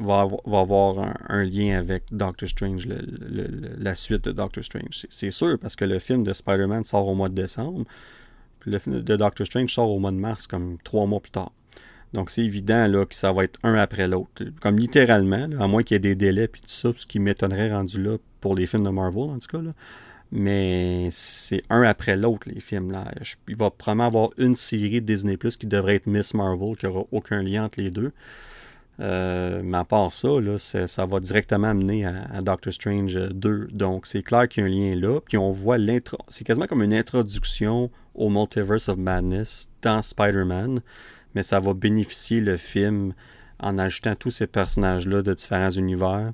va 0.00 0.26
avoir, 0.46 1.14
un, 1.28 1.44
lien 1.44 1.78
avec 1.78 2.04
Doctor 2.10 2.48
Strange, 2.48 2.88
la 2.88 3.94
suite 3.94 4.24
de 4.24 4.32
Doctor 4.32 4.64
Strange. 4.64 5.06
C'est 5.10 5.30
sûr, 5.30 5.58
parce 5.58 5.76
que 5.76 5.84
le 5.84 5.98
film 5.98 6.24
de 6.24 6.32
Spider-Man 6.32 6.84
sort 6.84 7.06
au 7.06 7.14
mois 7.14 7.28
de 7.28 7.34
décembre, 7.34 7.84
puis 8.60 8.70
le 8.70 8.78
film 8.78 9.00
de 9.00 9.16
Doctor 9.16 9.46
Strange 9.46 9.72
sort 9.72 9.90
au 9.90 9.98
mois 9.98 10.10
de 10.10 10.16
mars, 10.16 10.46
comme 10.46 10.78
trois 10.82 11.06
mois 11.06 11.20
plus 11.20 11.30
tard. 11.30 11.52
Donc 12.12 12.30
c'est 12.30 12.42
évident 12.42 12.86
là, 12.88 13.06
que 13.06 13.14
ça 13.14 13.32
va 13.32 13.44
être 13.44 13.58
un 13.62 13.74
après 13.74 14.08
l'autre. 14.08 14.44
Comme 14.60 14.78
littéralement, 14.78 15.48
à 15.58 15.68
moins 15.68 15.82
qu'il 15.82 15.94
y 15.94 15.96
ait 15.96 16.00
des 16.00 16.16
délais 16.16 16.48
puis 16.48 16.60
tout 16.60 16.68
ça, 16.68 16.90
ce 16.94 17.06
qui 17.06 17.20
m'étonnerait 17.20 17.72
rendu 17.72 18.02
là 18.02 18.16
pour 18.40 18.54
les 18.54 18.66
films 18.66 18.84
de 18.84 18.90
Marvel 18.90 19.30
en 19.30 19.38
tout 19.38 19.48
cas. 19.48 19.62
Là. 19.62 19.72
Mais 20.32 21.08
c'est 21.10 21.62
un 21.70 21.82
après 21.82 22.16
l'autre, 22.16 22.48
les 22.48 22.60
films. 22.60 22.90
là. 22.90 23.12
Il 23.48 23.56
va 23.56 23.70
probablement 23.70 24.06
avoir 24.06 24.30
une 24.38 24.54
série 24.54 25.00
de 25.00 25.06
Disney 25.06 25.36
Plus 25.36 25.56
qui 25.56 25.66
devrait 25.66 25.96
être 25.96 26.06
Miss 26.06 26.34
Marvel, 26.34 26.76
qui 26.76 26.86
n'aura 26.86 27.04
aucun 27.12 27.42
lien 27.42 27.64
entre 27.64 27.80
les 27.80 27.90
deux. 27.90 28.12
Euh, 29.00 29.62
mais 29.64 29.78
à 29.78 29.84
part 29.84 30.12
ça, 30.12 30.28
ça 30.58 31.06
va 31.06 31.20
directement 31.20 31.68
amener 31.68 32.04
à, 32.04 32.40
Doctor 32.42 32.72
Strange 32.72 33.14
2. 33.14 33.68
Donc, 33.72 34.06
c'est 34.06 34.22
clair 34.22 34.48
qu'il 34.48 34.62
y 34.62 34.66
a 34.66 34.68
un 34.68 34.70
lien 34.70 34.96
là. 34.96 35.20
Puis 35.20 35.38
on 35.38 35.50
voit 35.50 35.78
l'intro. 35.78 36.18
C'est 36.28 36.44
quasiment 36.44 36.66
comme 36.66 36.82
une 36.82 36.92
introduction 36.92 37.90
au 38.14 38.28
Multiverse 38.28 38.88
of 38.88 38.98
Madness 38.98 39.70
dans 39.82 40.02
Spider-Man. 40.02 40.80
Mais 41.34 41.42
ça 41.42 41.60
va 41.60 41.72
bénéficier 41.74 42.40
le 42.40 42.56
film 42.56 43.14
en 43.58 43.78
ajoutant 43.78 44.14
tous 44.14 44.30
ces 44.30 44.46
personnages-là 44.46 45.22
de 45.22 45.32
différents 45.32 45.70
univers. 45.70 46.32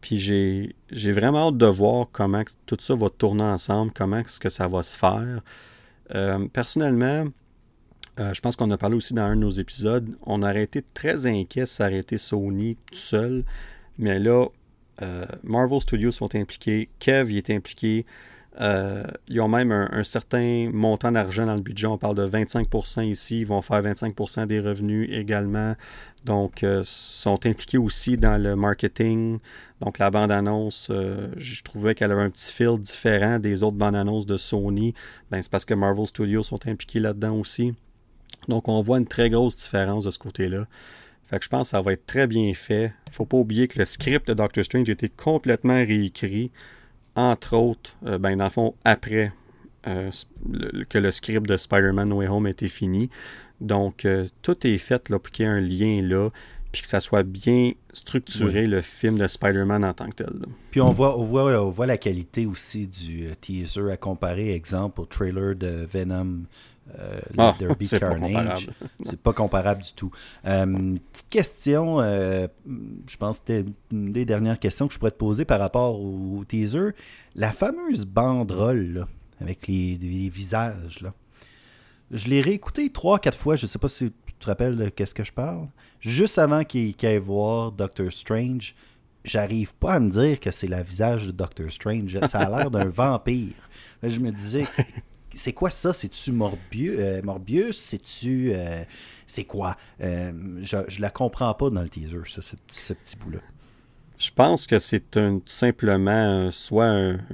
Puis 0.00 0.18
j'ai 0.18 1.12
vraiment 1.12 1.48
hâte 1.48 1.58
de 1.58 1.66
voir 1.66 2.06
comment 2.12 2.42
tout 2.64 2.76
ça 2.78 2.94
va 2.94 3.10
tourner 3.10 3.42
ensemble, 3.42 3.92
comment 3.92 4.18
est-ce 4.18 4.38
que 4.38 4.48
ça 4.48 4.68
va 4.68 4.82
se 4.82 4.96
faire. 4.96 5.42
personnellement, 6.52 7.26
je 8.18 8.40
pense 8.40 8.56
qu'on 8.56 8.70
a 8.70 8.78
parlé 8.78 8.96
aussi 8.96 9.14
dans 9.14 9.22
un 9.22 9.36
de 9.36 9.40
nos 9.40 9.50
épisodes, 9.50 10.16
on 10.22 10.42
aurait 10.42 10.62
été 10.62 10.82
très 10.94 11.26
inquiet 11.26 11.62
de 11.62 11.66
s'arrêter 11.66 12.18
Sony 12.18 12.76
tout 12.90 12.98
seul, 12.98 13.44
mais 13.98 14.18
là, 14.18 14.46
Marvel 15.42 15.80
Studios 15.80 16.12
sont 16.12 16.34
impliqués, 16.34 16.88
Kev 16.98 17.32
y 17.32 17.38
est 17.38 17.50
impliqué, 17.50 18.06
euh, 18.60 19.04
ils 19.28 19.40
ont 19.40 19.48
même 19.48 19.70
un, 19.70 20.02
certain 20.02 20.70
montant 20.72 21.12
d'argent 21.12 21.46
dans 21.46 21.54
le 21.54 21.60
budget. 21.60 21.86
On 21.86 21.98
parle 21.98 22.14
de 22.14 22.26
25% 22.26 23.04
ici. 23.04 23.40
Ils 23.40 23.46
vont 23.46 23.60
faire 23.62 23.82
25% 23.82 24.46
des 24.46 24.60
revenus 24.60 25.08
également. 25.12 25.74
Donc, 26.24 26.64
euh, 26.64 26.82
sont 26.84 27.44
impliqués 27.46 27.78
aussi 27.78 28.16
dans 28.16 28.42
le 28.42 28.56
marketing. 28.56 29.38
Donc, 29.80 29.98
la 29.98 30.10
bande-annonce, 30.10 30.88
euh, 30.90 31.28
je 31.36 31.62
trouvais 31.62 31.94
qu'elle 31.94 32.10
avait 32.10 32.22
un 32.22 32.30
petit 32.30 32.52
fil 32.52 32.78
différent 32.78 33.38
des 33.38 33.62
autres 33.62 33.76
bandes-annonces 33.76 34.26
de 34.26 34.36
Sony. 34.36 34.94
Ben, 35.30 35.42
c'est 35.42 35.50
parce 35.50 35.64
que 35.64 35.74
Marvel 35.74 36.06
Studios 36.06 36.42
sont 36.42 36.66
impliqués 36.66 37.00
là-dedans 37.00 37.36
aussi. 37.36 37.74
Donc, 38.48 38.68
on 38.68 38.80
voit 38.80 38.98
une 38.98 39.06
très 39.06 39.30
grosse 39.30 39.56
différence 39.56 40.04
de 40.04 40.10
ce 40.10 40.18
côté-là. 40.18 40.66
Fait 41.28 41.38
que 41.38 41.44
je 41.44 41.48
pense 41.48 41.68
que 41.68 41.70
ça 41.70 41.82
va 41.82 41.92
être 41.92 42.06
très 42.06 42.26
bien 42.26 42.54
fait. 42.54 42.92
Il 43.06 43.10
ne 43.10 43.14
faut 43.14 43.24
pas 43.24 43.36
oublier 43.36 43.66
que 43.66 43.78
le 43.78 43.84
script 43.84 44.28
de 44.28 44.34
Doctor 44.34 44.64
Strange 44.64 44.88
a 44.88 44.92
été 44.92 45.08
complètement 45.08 45.74
réécrit 45.74 46.50
entre 47.16 47.56
autres, 47.56 47.96
euh, 48.04 48.18
ben, 48.18 48.36
dans 48.36 48.44
le 48.44 48.50
fond, 48.50 48.74
après 48.84 49.32
euh, 49.88 50.10
que 50.88 50.98
le 50.98 51.10
script 51.10 51.48
de 51.48 51.56
Spider-Man 51.56 52.10
No 52.10 52.16
Way 52.16 52.28
Home 52.28 52.46
était 52.46 52.68
fini. 52.68 53.10
Donc, 53.60 54.04
euh, 54.04 54.26
tout 54.42 54.66
est 54.66 54.78
fait 54.78 55.08
là, 55.08 55.18
pour 55.18 55.32
qu'il 55.32 55.46
y 55.46 55.48
ait 55.48 55.50
un 55.50 55.60
lien 55.60 56.02
là, 56.02 56.28
puis 56.72 56.82
que 56.82 56.88
ça 56.88 57.00
soit 57.00 57.22
bien 57.22 57.72
structuré, 57.92 58.66
le 58.66 58.82
film 58.82 59.16
de 59.18 59.26
Spider-Man 59.26 59.82
en 59.82 59.94
tant 59.94 60.10
que 60.10 60.16
tel. 60.16 60.34
Puis 60.70 60.82
on 60.82 60.90
voit, 60.90 61.18
on, 61.18 61.22
voit, 61.22 61.44
on 61.62 61.70
voit 61.70 61.86
la 61.86 61.96
qualité 61.96 62.44
aussi 62.44 62.86
du 62.86 63.30
teaser 63.40 63.90
à 63.90 63.96
comparer, 63.96 64.52
exemple, 64.52 65.00
au 65.00 65.06
trailer 65.06 65.56
de 65.56 65.86
Venom 65.90 66.42
euh, 66.98 67.20
ah, 67.36 67.54
c'est 67.82 68.00
Carnage. 68.00 68.70
c'est 69.02 69.20
pas 69.20 69.32
comparable 69.32 69.82
du 69.82 69.92
tout. 69.92 70.10
Euh, 70.46 70.96
petite 71.12 71.28
question, 71.28 72.00
euh, 72.00 72.46
je 73.06 73.16
pense 73.16 73.40
que 73.40 73.44
c'était 73.46 73.70
une 73.92 74.12
des 74.12 74.24
dernières 74.24 74.58
questions 74.58 74.86
que 74.86 74.94
je 74.94 74.98
pourrais 74.98 75.10
te 75.10 75.16
poser 75.16 75.44
par 75.44 75.58
rapport 75.60 76.00
au, 76.00 76.44
teaser. 76.46 76.90
La 77.34 77.52
fameuse 77.52 78.04
banderole 78.04 79.06
avec 79.40 79.66
les, 79.66 79.96
visages, 80.28 81.00
là. 81.00 81.12
je 82.10 82.28
l'ai 82.28 82.40
réécouté 82.40 82.90
trois, 82.90 83.18
quatre 83.18 83.38
fois. 83.38 83.56
Je 83.56 83.66
sais 83.66 83.78
pas 83.78 83.88
si 83.88 84.12
tu 84.26 84.32
te 84.38 84.46
rappelles 84.46 84.76
de 84.76 84.88
qu'est-ce 84.88 85.14
que 85.14 85.24
je 85.24 85.32
parle. 85.32 85.68
Juste 86.00 86.38
avant 86.38 86.64
qu'il 86.64 86.94
aille 87.02 87.18
voir 87.18 87.72
Doctor 87.72 88.12
Strange, 88.12 88.74
j'arrive 89.24 89.74
pas 89.74 89.94
à 89.94 90.00
me 90.00 90.08
dire 90.08 90.40
que 90.40 90.50
c'est 90.50 90.68
le 90.68 90.82
visage 90.82 91.26
de 91.26 91.32
Doctor 91.32 91.70
Strange. 91.70 92.18
Ça 92.28 92.38
a 92.38 92.58
l'air 92.58 92.70
d'un 92.70 92.84
vampire. 92.88 93.54
Je 94.02 94.20
me 94.20 94.30
disais, 94.30 94.64
c'est 95.36 95.52
quoi 95.52 95.70
ça? 95.70 95.92
C'est-tu 95.92 96.32
Morbius? 96.32 96.96
Euh, 96.98 97.22
Morbius? 97.22 97.78
C'est-tu. 97.78 98.50
Euh, 98.52 98.82
c'est 99.26 99.44
quoi? 99.44 99.76
Euh, 100.00 100.32
je, 100.62 100.76
je 100.88 101.00
la 101.00 101.10
comprends 101.10 101.52
pas 101.54 101.70
dans 101.70 101.82
le 101.82 101.88
teaser, 101.88 102.16
ça, 102.26 102.42
ce, 102.42 102.92
petit 102.92 103.16
bout-là. 103.16 103.38
Je 104.18 104.30
pense 104.30 104.66
que 104.66 104.78
c'est 104.78 105.16
un, 105.16 105.40
simplement 105.44 106.50
soit 106.50 106.88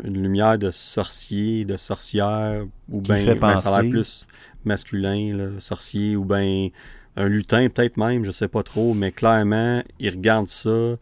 une 0.04 0.22
lumière 0.22 0.58
de 0.58 0.70
sorcier, 0.70 1.64
de 1.64 1.76
sorcière, 1.76 2.66
ou 2.90 3.00
bien 3.00 3.34
ben, 3.36 3.56
ça 3.56 3.76
a 3.76 3.82
l'air 3.82 3.90
plus 3.90 4.26
masculin, 4.64 5.52
sorcier, 5.58 6.16
ou 6.16 6.24
bien 6.24 6.68
un 7.16 7.28
lutin 7.28 7.68
peut-être 7.68 7.98
même, 7.98 8.24
je 8.24 8.30
sais 8.30 8.48
pas 8.48 8.62
trop, 8.62 8.94
mais 8.94 9.12
clairement, 9.12 9.82
il 10.00 10.10
regarde 10.10 10.48
ça, 10.48 10.96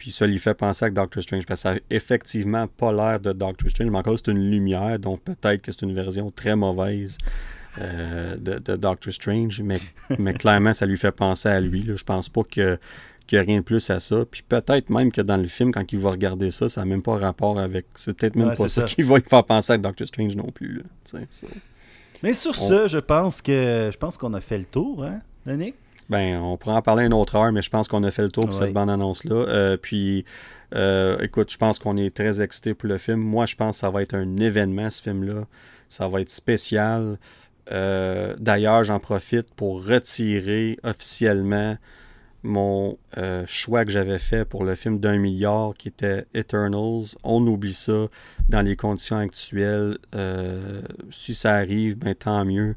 puis 0.00 0.10
ça 0.10 0.26
lui 0.26 0.38
fait 0.38 0.54
penser 0.54 0.86
à 0.86 0.90
Doctor 0.90 1.22
Strange. 1.22 1.44
Parce 1.46 1.60
que 1.60 1.68
ça 1.68 1.74
n'a 1.74 1.80
effectivement 1.90 2.66
pas 2.66 2.90
l'air 2.90 3.20
de 3.20 3.32
Doctor 3.32 3.70
Strange, 3.70 3.90
mais 3.90 3.98
encore 3.98 4.16
c'est 4.18 4.32
une 4.32 4.50
lumière, 4.50 4.98
donc 4.98 5.20
peut-être 5.22 5.60
que 5.60 5.70
c'est 5.70 5.82
une 5.82 5.92
version 5.92 6.30
très 6.30 6.56
mauvaise 6.56 7.18
euh, 7.78 8.36
de, 8.36 8.76
Doctor 8.76 9.12
Strange, 9.12 9.60
mais, 9.62 9.78
mais 10.18 10.32
clairement 10.32 10.72
ça 10.72 10.86
lui 10.86 10.96
fait 10.96 11.12
penser 11.12 11.50
à 11.50 11.60
lui. 11.60 11.82
Là. 11.82 11.96
Je 11.96 12.04
pense 12.04 12.30
pas 12.30 12.42
que 12.42 12.78
qu'il 13.26 13.38
n'y 13.38 13.42
a 13.44 13.46
rien 13.46 13.58
de 13.58 13.64
plus 13.64 13.90
à 13.90 14.00
ça. 14.00 14.24
Puis 14.28 14.42
peut-être 14.42 14.90
même 14.90 15.12
que 15.12 15.20
dans 15.20 15.36
le 15.36 15.46
film, 15.46 15.70
quand 15.70 15.92
il 15.92 15.98
va 16.00 16.10
regarder 16.10 16.50
ça, 16.50 16.68
ça 16.68 16.80
n'a 16.80 16.86
même 16.86 17.02
pas 17.02 17.16
rapport 17.16 17.60
avec. 17.60 17.86
C'est 17.94 18.16
peut-être 18.16 18.34
même 18.34 18.54
pas 18.56 18.68
ça, 18.68 18.84
qui 18.84 19.02
va 19.02 19.18
lui 19.18 19.24
faire 19.24 19.44
penser 19.44 19.74
à 19.74 19.78
Doctor 19.78 20.08
Strange 20.08 20.34
non 20.34 20.48
plus. 20.48 20.82
Mais 22.22 22.32
sur 22.32 22.54
ce, 22.56 22.88
je 22.88 22.98
pense 22.98 23.42
que 23.42 23.90
je 23.92 23.98
pense 23.98 24.16
qu'on 24.16 24.32
a 24.32 24.40
fait 24.40 24.58
le 24.58 24.64
tour, 24.64 25.04
hein, 25.04 25.20
Nick? 25.46 25.74
Ben, 26.10 26.40
on 26.40 26.56
pourra 26.56 26.74
en 26.74 26.82
parler 26.82 27.04
une 27.04 27.14
autre 27.14 27.36
heure, 27.36 27.52
mais 27.52 27.62
je 27.62 27.70
pense 27.70 27.86
qu'on 27.86 28.02
a 28.02 28.10
fait 28.10 28.22
le 28.22 28.32
tour 28.32 28.44
pour 28.44 28.54
cette 28.54 28.72
bande-annonce-là. 28.72 29.36
Euh, 29.36 29.76
puis, 29.76 30.24
euh, 30.74 31.16
écoute, 31.20 31.52
je 31.52 31.56
pense 31.56 31.78
qu'on 31.78 31.96
est 31.96 32.14
très 32.14 32.40
excité 32.40 32.74
pour 32.74 32.88
le 32.88 32.98
film. 32.98 33.20
Moi, 33.20 33.46
je 33.46 33.54
pense 33.54 33.76
que 33.76 33.80
ça 33.80 33.90
va 33.90 34.02
être 34.02 34.14
un 34.14 34.36
événement, 34.38 34.90
ce 34.90 35.02
film-là. 35.02 35.46
Ça 35.88 36.08
va 36.08 36.20
être 36.20 36.28
spécial. 36.28 37.16
Euh, 37.70 38.34
d'ailleurs, 38.40 38.82
j'en 38.82 38.98
profite 38.98 39.54
pour 39.54 39.86
retirer 39.86 40.80
officiellement 40.82 41.76
mon 42.42 42.98
choix 43.46 43.84
que 43.84 43.92
j'avais 43.92 44.18
fait 44.18 44.44
pour 44.44 44.64
le 44.64 44.74
film 44.74 44.98
d'un 44.98 45.18
milliard 45.18 45.74
qui 45.78 45.86
était 45.86 46.26
Eternals. 46.34 47.14
On 47.22 47.46
oublie 47.46 47.74
ça 47.74 48.08
dans 48.48 48.62
les 48.62 48.74
conditions 48.74 49.18
actuelles. 49.18 49.98
si 51.12 51.36
ça 51.36 51.54
arrive, 51.54 51.98
ben, 51.98 52.16
tant 52.16 52.44
mieux 52.44 52.74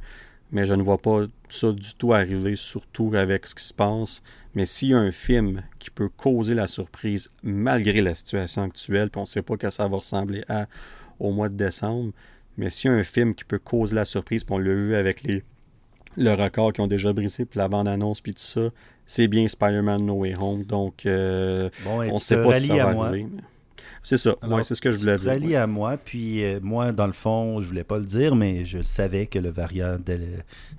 mais 0.53 0.65
je 0.65 0.73
ne 0.73 0.83
vois 0.83 0.99
pas 0.99 1.25
ça 1.49 1.71
du 1.71 1.95
tout 1.95 2.13
arriver, 2.13 2.55
surtout 2.55 3.11
avec 3.15 3.47
ce 3.47 3.55
qui 3.55 3.63
se 3.63 3.73
passe. 3.73 4.23
Mais 4.53 4.65
s'il 4.65 4.89
y 4.89 4.93
a 4.93 4.99
un 4.99 5.11
film 5.11 5.63
qui 5.79 5.89
peut 5.89 6.09
causer 6.09 6.53
la 6.53 6.67
surprise 6.67 7.31
malgré 7.41 8.01
la 8.01 8.13
situation 8.13 8.63
actuelle, 8.63 9.09
puis 9.09 9.17
on 9.17 9.23
ne 9.23 9.27
sait 9.27 9.41
pas 9.41 9.57
que 9.57 9.69
ça 9.69 9.87
va 9.87 9.97
ressembler 9.97 10.45
à 10.47 10.67
au 11.19 11.31
mois 11.31 11.49
de 11.49 11.55
décembre, 11.55 12.13
mais 12.57 12.69
s'il 12.69 12.91
y 12.91 12.93
a 12.93 12.97
un 12.97 13.03
film 13.03 13.33
qui 13.33 13.43
peut 13.43 13.59
causer 13.59 13.95
la 13.95 14.05
surprise, 14.05 14.43
puis 14.43 14.53
on 14.53 14.59
l'a 14.59 14.73
vu 14.73 14.95
avec 14.95 15.23
les 15.23 15.43
le 16.15 16.31
record 16.33 16.73
qui 16.73 16.81
ont 16.81 16.87
déjà 16.87 17.11
brisé, 17.11 17.45
puis 17.45 17.57
la 17.57 17.67
bande-annonce, 17.67 18.21
puis 18.21 18.35
tout 18.35 18.41
ça, 18.41 18.69
c'est 19.05 19.27
bien 19.27 19.47
Spider-Man 19.47 20.05
No 20.05 20.13
Way 20.13 20.35
Home. 20.39 20.63
Donc, 20.63 21.07
euh, 21.07 21.71
on 21.87 22.13
ne 22.13 22.17
sait 22.19 22.41
pas 22.41 22.53
si 22.53 22.67
ça 22.67 22.75
va 22.75 23.05
arriver. 23.05 23.27
C'est 24.01 24.17
ça. 24.17 24.35
c'est 24.63 24.75
ce 24.75 24.81
que 24.81 24.91
je 24.91 24.97
voulais 24.97 25.17
dire. 25.17 25.31
Rallie 25.31 25.55
à 25.55 25.65
moi, 25.67 25.97
puis 25.97 26.43
euh, 26.43 26.59
moi, 26.61 26.91
dans 26.91 27.07
le 27.07 27.13
fond, 27.13 27.61
je 27.61 27.67
voulais 27.67 27.85
pas 27.85 27.97
le 27.97 28.05
dire, 28.05 28.35
mais 28.35 28.65
je 28.65 28.83
savais 28.83 29.27
que 29.27 29.39
le 29.39 29.49
variant 29.49 29.97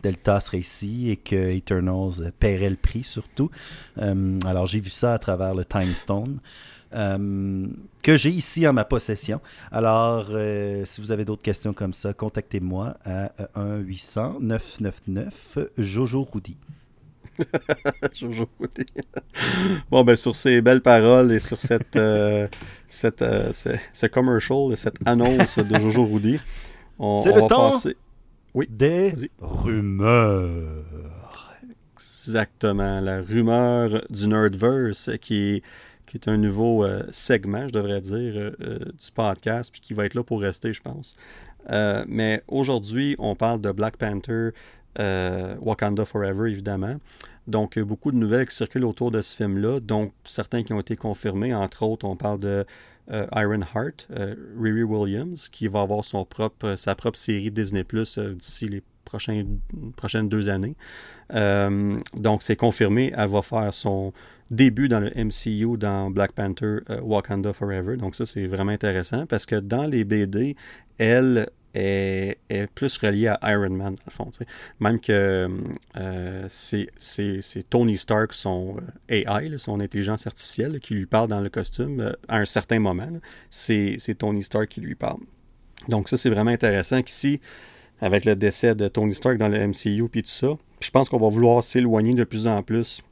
Delta 0.02 0.40
serait 0.40 0.58
ici 0.58 1.10
et 1.10 1.16
que 1.16 1.34
Eternals 1.34 2.32
paierait 2.38 2.70
le 2.70 2.76
prix 2.76 3.02
surtout. 3.04 3.50
Euh, 3.98 4.38
alors, 4.46 4.66
j'ai 4.66 4.80
vu 4.80 4.90
ça 4.90 5.14
à 5.14 5.18
travers 5.18 5.54
le 5.54 5.64
Time 5.64 5.94
Stone. 5.94 6.38
Euh, 6.94 7.66
que 8.04 8.16
j'ai 8.16 8.30
ici 8.30 8.68
en 8.68 8.72
ma 8.72 8.84
possession. 8.84 9.40
Alors, 9.72 10.28
si 10.84 11.00
vous 11.00 11.10
avez 11.10 11.24
d'autres 11.24 11.42
questions 11.42 11.72
comme 11.72 11.92
ça, 11.92 12.12
contactez-moi 12.12 12.96
à 13.04 13.32
1-800-999 13.56 15.32
Jojo 18.14 18.48
bon, 19.90 20.04
ben, 20.04 20.16
sur 20.16 20.34
ces 20.34 20.60
belles 20.60 20.80
paroles 20.80 21.32
et 21.32 21.38
sur 21.38 21.60
cette, 21.60 21.96
euh, 21.96 22.48
cette, 22.88 23.22
euh, 23.22 23.52
ce, 23.52 24.06
commercial, 24.06 24.76
cette 24.76 24.96
annonce 25.06 25.58
de 25.58 25.78
Jojo 25.78 26.04
Rudy, 26.06 26.38
on, 26.98 27.22
C'est 27.22 27.32
le 27.32 27.40
va 27.40 27.46
temps 27.46 27.70
passer... 27.70 27.96
oui. 28.54 28.66
des 28.70 29.14
rumeurs. 29.40 30.84
Exactement, 31.96 33.00
la 33.00 33.20
rumeur 33.20 34.02
du 34.08 34.28
Nerdverse 34.28 35.10
qui 35.20 35.56
est, 35.56 35.62
qui 36.06 36.16
est 36.16 36.28
un 36.28 36.38
nouveau 36.38 36.84
euh, 36.84 37.02
segment, 37.10 37.68
je 37.68 37.72
devrais 37.72 38.00
dire, 38.00 38.52
du 38.58 39.12
podcast, 39.14 39.70
puis 39.70 39.82
qui 39.82 39.92
va 39.92 40.06
être 40.06 40.14
là 40.14 40.22
pour 40.22 40.40
rester, 40.40 40.72
je 40.72 40.80
pense. 40.80 41.16
mais 41.68 42.42
aujourd'hui, 42.48 43.14
on 43.18 43.34
parle 43.34 43.60
de 43.60 43.72
Black 43.72 43.98
Panther 43.98 44.50
euh, 44.98 45.56
Wakanda 45.60 46.04
Forever, 46.04 46.50
évidemment. 46.50 46.96
Donc, 47.46 47.78
beaucoup 47.78 48.10
de 48.10 48.16
nouvelles 48.16 48.46
qui 48.46 48.54
circulent 48.54 48.84
autour 48.84 49.10
de 49.10 49.20
ce 49.20 49.36
film-là, 49.36 49.80
donc 49.80 50.12
certains 50.24 50.62
qui 50.62 50.72
ont 50.72 50.80
été 50.80 50.96
confirmés. 50.96 51.54
Entre 51.54 51.82
autres, 51.82 52.06
on 52.06 52.16
parle 52.16 52.40
de 52.40 52.64
euh, 53.10 53.26
Iron 53.36 53.60
Heart, 53.74 54.08
euh, 54.12 54.34
Riri 54.58 54.82
Williams, 54.82 55.48
qui 55.48 55.68
va 55.68 55.82
avoir 55.82 56.04
son 56.04 56.24
propre, 56.24 56.74
sa 56.76 56.94
propre 56.94 57.18
série 57.18 57.50
Disney 57.50 57.84
Plus 57.84 58.18
d'ici 58.18 58.68
les 58.68 58.82
prochaines 59.04 60.28
deux 60.28 60.48
années. 60.48 60.74
donc, 61.30 62.42
c'est 62.42 62.56
confirmé, 62.56 63.12
elle 63.16 63.28
va 63.28 63.42
faire 63.42 63.72
son 63.74 64.12
début 64.50 64.88
dans 64.88 65.00
le 65.00 65.10
MCU 65.14 65.76
dans 65.76 66.10
Black 66.10 66.32
Panther 66.32 66.78
Wakanda 67.02 67.52
Forever. 67.52 67.96
Donc, 67.96 68.14
ça, 68.14 68.26
c'est 68.26 68.46
vraiment 68.46 68.72
intéressant 68.72 69.26
parce 69.26 69.46
que 69.46 69.56
dans 69.56 69.86
les 69.86 70.04
BD, 70.04 70.56
elle 70.98 71.48
est, 71.74 72.38
plus 72.74 72.96
relié 72.98 73.28
à 73.28 73.52
Iron 73.52 73.70
Man, 73.70 73.94
dans 73.94 74.02
le 74.06 74.12
fond. 74.12 74.30
Même 74.80 75.00
que 75.00 75.48
euh, 75.96 76.44
c'est 76.48 77.68
Tony 77.68 77.96
Stark, 77.96 78.32
son 78.32 78.76
euh, 79.10 79.24
AI, 79.26 79.58
son 79.58 79.80
intelligence 79.80 80.26
artificielle, 80.26 80.80
qui 80.80 80.94
lui 80.94 81.06
parle 81.06 81.28
dans 81.28 81.40
le 81.40 81.48
costume 81.48 82.00
euh, 82.00 82.12
à 82.28 82.38
un 82.38 82.44
certain 82.44 82.78
moment. 82.78 83.08
C'est 83.50 83.98
Tony 84.18 84.42
Stark 84.42 84.68
qui 84.68 84.80
lui 84.80 84.94
parle. 84.94 85.20
Donc 85.88 86.08
ça, 86.08 86.16
c'est 86.16 86.30
vraiment 86.30 86.50
intéressant 86.50 87.02
qu'ici, 87.02 87.40
avec 88.00 88.24
le 88.24 88.36
décès 88.36 88.74
de 88.74 88.88
Tony 88.88 89.14
Stark 89.14 89.36
dans 89.36 89.48
le 89.48 89.66
MCU 89.68 90.04
et 90.14 90.22
tout 90.22 90.28
ça, 90.28 90.56
je 90.80 90.90
pense 90.90 91.08
qu'on 91.08 91.18
va 91.18 91.28
vouloir 91.28 91.62
s'éloigner 91.62 92.14
de 92.14 92.24
plus 92.24 92.46
en 92.46 92.62
plus 92.62 93.02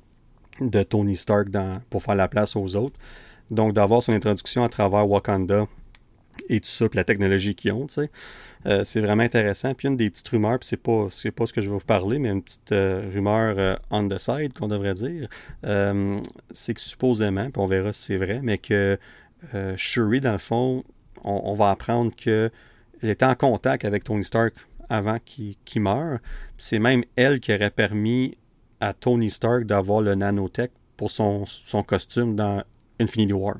de 0.60 0.82
Tony 0.82 1.16
Stark 1.16 1.48
pour 1.90 2.02
faire 2.02 2.14
la 2.14 2.28
place 2.28 2.56
aux 2.56 2.76
autres. 2.76 2.98
Donc 3.50 3.74
d'avoir 3.74 4.02
son 4.02 4.12
introduction 4.12 4.64
à 4.64 4.68
travers 4.68 5.08
Wakanda 5.08 5.66
et 6.48 6.60
tout 6.60 6.68
ça, 6.68 6.88
puis 6.88 6.96
la 6.96 7.04
technologie 7.04 7.54
qu'ils 7.54 7.72
ont, 7.72 7.86
tu 7.86 7.94
sais. 7.94 8.10
Euh, 8.66 8.84
c'est 8.84 9.00
vraiment 9.00 9.22
intéressant. 9.22 9.74
Puis 9.74 9.88
une 9.88 9.96
des 9.96 10.10
petites 10.10 10.28
rumeurs, 10.28 10.58
puis 10.58 10.68
c'est 10.68 10.76
pas, 10.76 11.08
c'est 11.10 11.30
pas 11.30 11.46
ce 11.46 11.52
que 11.52 11.60
je 11.60 11.68
vais 11.68 11.76
vous 11.76 11.84
parler, 11.84 12.18
mais 12.18 12.30
une 12.30 12.42
petite 12.42 12.72
euh, 12.72 13.10
rumeur 13.12 13.56
euh, 13.58 13.76
on 13.90 14.06
the 14.08 14.18
side 14.18 14.52
qu'on 14.52 14.68
devrait 14.68 14.94
dire, 14.94 15.28
c'est 16.52 16.74
que 16.74 16.80
supposément, 16.80 17.50
puis 17.50 17.60
on 17.60 17.66
verra 17.66 17.92
si 17.92 18.02
c'est 18.02 18.16
vrai, 18.16 18.40
mais 18.42 18.58
que 18.58 18.98
Shuri, 19.76 20.20
dans 20.20 20.32
le 20.32 20.38
fond, 20.38 20.84
on, 21.24 21.54
va 21.54 21.70
apprendre 21.70 22.14
qu'elle 22.14 22.50
était 23.02 23.24
en 23.24 23.34
contact 23.34 23.84
avec 23.84 24.04
Tony 24.04 24.22
Stark 24.22 24.54
avant 24.88 25.18
qu'il, 25.24 25.56
meure. 25.76 26.18
c'est 26.58 26.78
même 26.78 27.02
elle 27.16 27.40
qui 27.40 27.52
aurait 27.52 27.70
permis 27.70 28.36
à 28.80 28.92
Tony 28.92 29.30
Stark 29.30 29.64
d'avoir 29.64 30.00
le 30.00 30.14
nanotech 30.14 30.70
pour 30.96 31.10
son, 31.10 31.44
son 31.46 31.82
costume 31.82 32.36
dans 32.36 32.62
Infinity 33.00 33.32
War. 33.32 33.56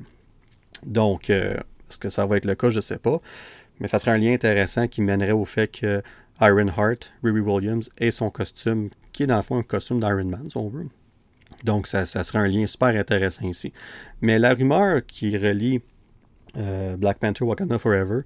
Donc, 0.85 1.29
est-ce 1.29 1.97
que 1.97 2.09
ça 2.09 2.25
va 2.25 2.37
être 2.37 2.45
le 2.45 2.55
cas? 2.55 2.69
Je 2.69 2.77
ne 2.77 2.81
sais 2.81 2.97
pas. 2.99 3.19
Mais 3.79 3.87
ça 3.87 3.99
serait 3.99 4.11
un 4.11 4.17
lien 4.17 4.33
intéressant 4.33 4.87
qui 4.87 5.01
mènerait 5.01 5.31
au 5.31 5.45
fait 5.45 5.67
que 5.67 6.01
Ironheart, 6.41 7.11
Riri 7.23 7.39
Williams, 7.39 7.89
ait 7.97 8.11
son 8.11 8.29
costume, 8.29 8.89
qui 9.11 9.23
est 9.23 9.27
dans 9.27 9.37
le 9.37 9.41
fond 9.41 9.57
un 9.57 9.63
costume 9.63 9.99
d'Iron 9.99 10.25
Man, 10.25 10.49
si 10.49 10.57
on 10.57 10.69
veut. 10.69 10.87
Donc, 11.63 11.87
ça, 11.87 12.05
serait 12.05 12.39
un 12.39 12.47
lien 12.47 12.65
super 12.67 12.89
intéressant 12.89 13.47
ici. 13.47 13.71
Mais 14.21 14.39
la 14.39 14.53
rumeur 14.53 15.05
qui 15.05 15.37
relie 15.37 15.81
euh, 16.57 16.97
Black 16.97 17.19
Panther 17.19 17.45
Wakanda 17.45 17.79
Forever, 17.79 18.21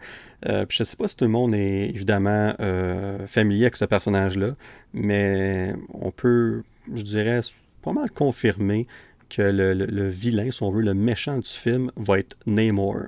euh, 0.48 0.66
je 0.70 0.82
ne 0.82 0.86
sais 0.86 0.98
pas 0.98 1.08
si 1.08 1.16
tout 1.16 1.26
le 1.26 1.32
monde 1.32 1.54
est 1.54 1.89
évidemment 1.89 2.54
euh, 2.60 3.26
familier 3.28 3.66
avec 3.66 3.78
ce 3.78 3.86
personnage-là, 3.86 4.56
mais 4.93 5.74
on 5.93 6.12
peut, 6.12 6.62
je 6.93 7.04
dirais, 7.04 7.41
pas 7.82 7.93
mal 7.93 8.10
confirmer 8.12 8.88
que 9.30 9.41
le, 9.41 9.74
le, 9.74 10.08
vilain, 10.08 10.50
si 10.52 10.64
on 10.64 10.70
veut, 10.70 10.82
le 10.82 10.93
méchant 10.93 11.38
du 11.38 11.50
film 11.50 11.91
va 11.95 12.20
être 12.20 12.38
Namor. 12.45 13.04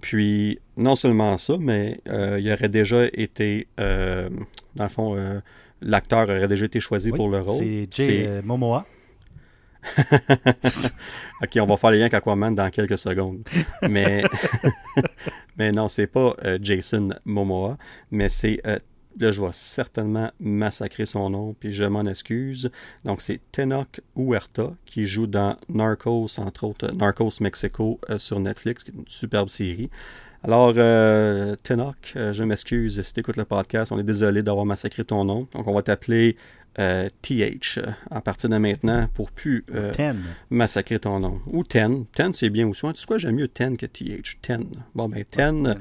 Puis, 0.00 0.58
non 0.76 0.94
seulement 0.94 1.36
ça, 1.38 1.56
mais 1.58 2.00
euh, 2.08 2.38
il 2.40 2.50
aurait 2.52 2.68
déjà 2.68 3.04
été, 3.12 3.68
euh, 3.78 4.28
dans 4.74 4.84
le 4.84 4.90
fond, 4.90 5.16
euh, 5.16 5.40
l'acteur 5.82 6.28
aurait 6.28 6.48
déjà 6.48 6.66
été 6.66 6.80
choisi 6.80 7.10
pour 7.10 7.28
le 7.28 7.40
rôle. 7.40 7.64
C'est 7.90 8.06
Jay 8.06 8.42
Momoa. 8.42 8.86
ok, 11.42 11.58
on 11.60 11.64
va 11.66 11.76
faire 11.76 11.90
les 11.90 11.98
liens 11.98 12.04
avec 12.04 12.14
Aquaman 12.14 12.54
dans 12.54 12.70
quelques 12.70 12.98
secondes. 12.98 13.42
Mais, 13.88 14.22
mais 15.56 15.72
non, 15.72 15.88
c'est 15.88 16.06
pas 16.06 16.36
Jason 16.60 17.10
Momoa, 17.24 17.78
mais 18.10 18.28
c'est 18.28 18.60
Là, 19.18 19.32
je 19.32 19.40
vais 19.40 19.50
certainement 19.52 20.30
massacrer 20.38 21.04
son 21.04 21.30
nom, 21.30 21.54
puis 21.58 21.72
je 21.72 21.84
m'en 21.84 22.06
excuse. 22.06 22.70
Donc, 23.04 23.20
c'est 23.22 23.40
Tenoch 23.50 24.00
Huerta 24.16 24.72
qui 24.86 25.06
joue 25.06 25.26
dans 25.26 25.56
Narcos, 25.68 26.38
entre 26.38 26.64
autres, 26.64 26.92
Narcos 26.92 27.40
Mexico 27.40 28.00
euh, 28.08 28.18
sur 28.18 28.38
Netflix, 28.38 28.84
qui 28.84 28.92
est 28.92 28.94
une 28.94 29.04
superbe 29.08 29.48
série. 29.48 29.90
Alors, 30.44 30.72
euh, 30.76 31.56
Tenoch, 31.64 32.12
euh, 32.16 32.32
je 32.32 32.44
m'excuse 32.44 33.02
si 33.02 33.12
tu 33.14 33.20
écoutes 33.20 33.36
le 33.36 33.44
podcast. 33.44 33.90
On 33.92 33.98
est 33.98 34.04
désolé 34.04 34.42
d'avoir 34.42 34.64
massacré 34.64 35.04
ton 35.04 35.24
nom. 35.24 35.48
Donc, 35.52 35.66
on 35.66 35.74
va 35.74 35.82
t'appeler 35.82 36.36
TH 36.76 37.80
à 38.10 38.20
partir 38.22 38.48
de 38.48 38.56
maintenant 38.56 39.06
pour 39.12 39.32
plus 39.32 39.66
massacrer 40.48 40.98
ton 41.00 41.18
nom. 41.18 41.40
Ou 41.48 41.64
Ten. 41.64 42.06
Ten, 42.14 42.32
c'est 42.32 42.48
bien 42.48 42.66
aussi. 42.68 42.86
Tu 42.94 43.00
sais 43.00 43.06
quoi, 43.06 43.18
j'aime 43.18 43.34
mieux 43.34 43.48
Ten 43.48 43.76
que 43.76 43.84
TH. 43.84 44.38
Ten. 44.40 44.64
Bon, 44.94 45.08
ben, 45.08 45.24
Ten, 45.28 45.76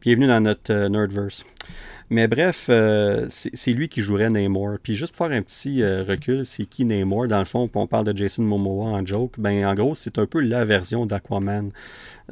bienvenue 0.00 0.28
dans 0.28 0.40
notre 0.40 0.88
Nerdverse. 0.88 1.44
Mais 2.12 2.26
bref, 2.26 2.66
euh, 2.70 3.26
c'est 3.28 3.72
lui 3.72 3.88
qui 3.88 4.02
jouerait 4.02 4.30
Namor. 4.30 4.78
Puis 4.82 4.96
juste 4.96 5.14
pour 5.14 5.28
faire 5.28 5.36
un 5.36 5.42
petit 5.42 5.80
euh, 5.80 6.02
recul, 6.02 6.44
c'est 6.44 6.66
qui 6.66 6.84
Namor? 6.84 7.28
Dans 7.28 7.38
le 7.38 7.44
fond, 7.44 7.70
on 7.72 7.86
parle 7.86 8.12
de 8.12 8.16
Jason 8.16 8.42
Momoa 8.42 8.90
en 8.90 9.06
joke. 9.06 9.34
Ben, 9.38 9.64
en 9.64 9.74
gros, 9.74 9.94
c'est 9.94 10.18
un 10.18 10.26
peu 10.26 10.40
la 10.40 10.64
version 10.64 11.06
d'Aquaman 11.06 11.70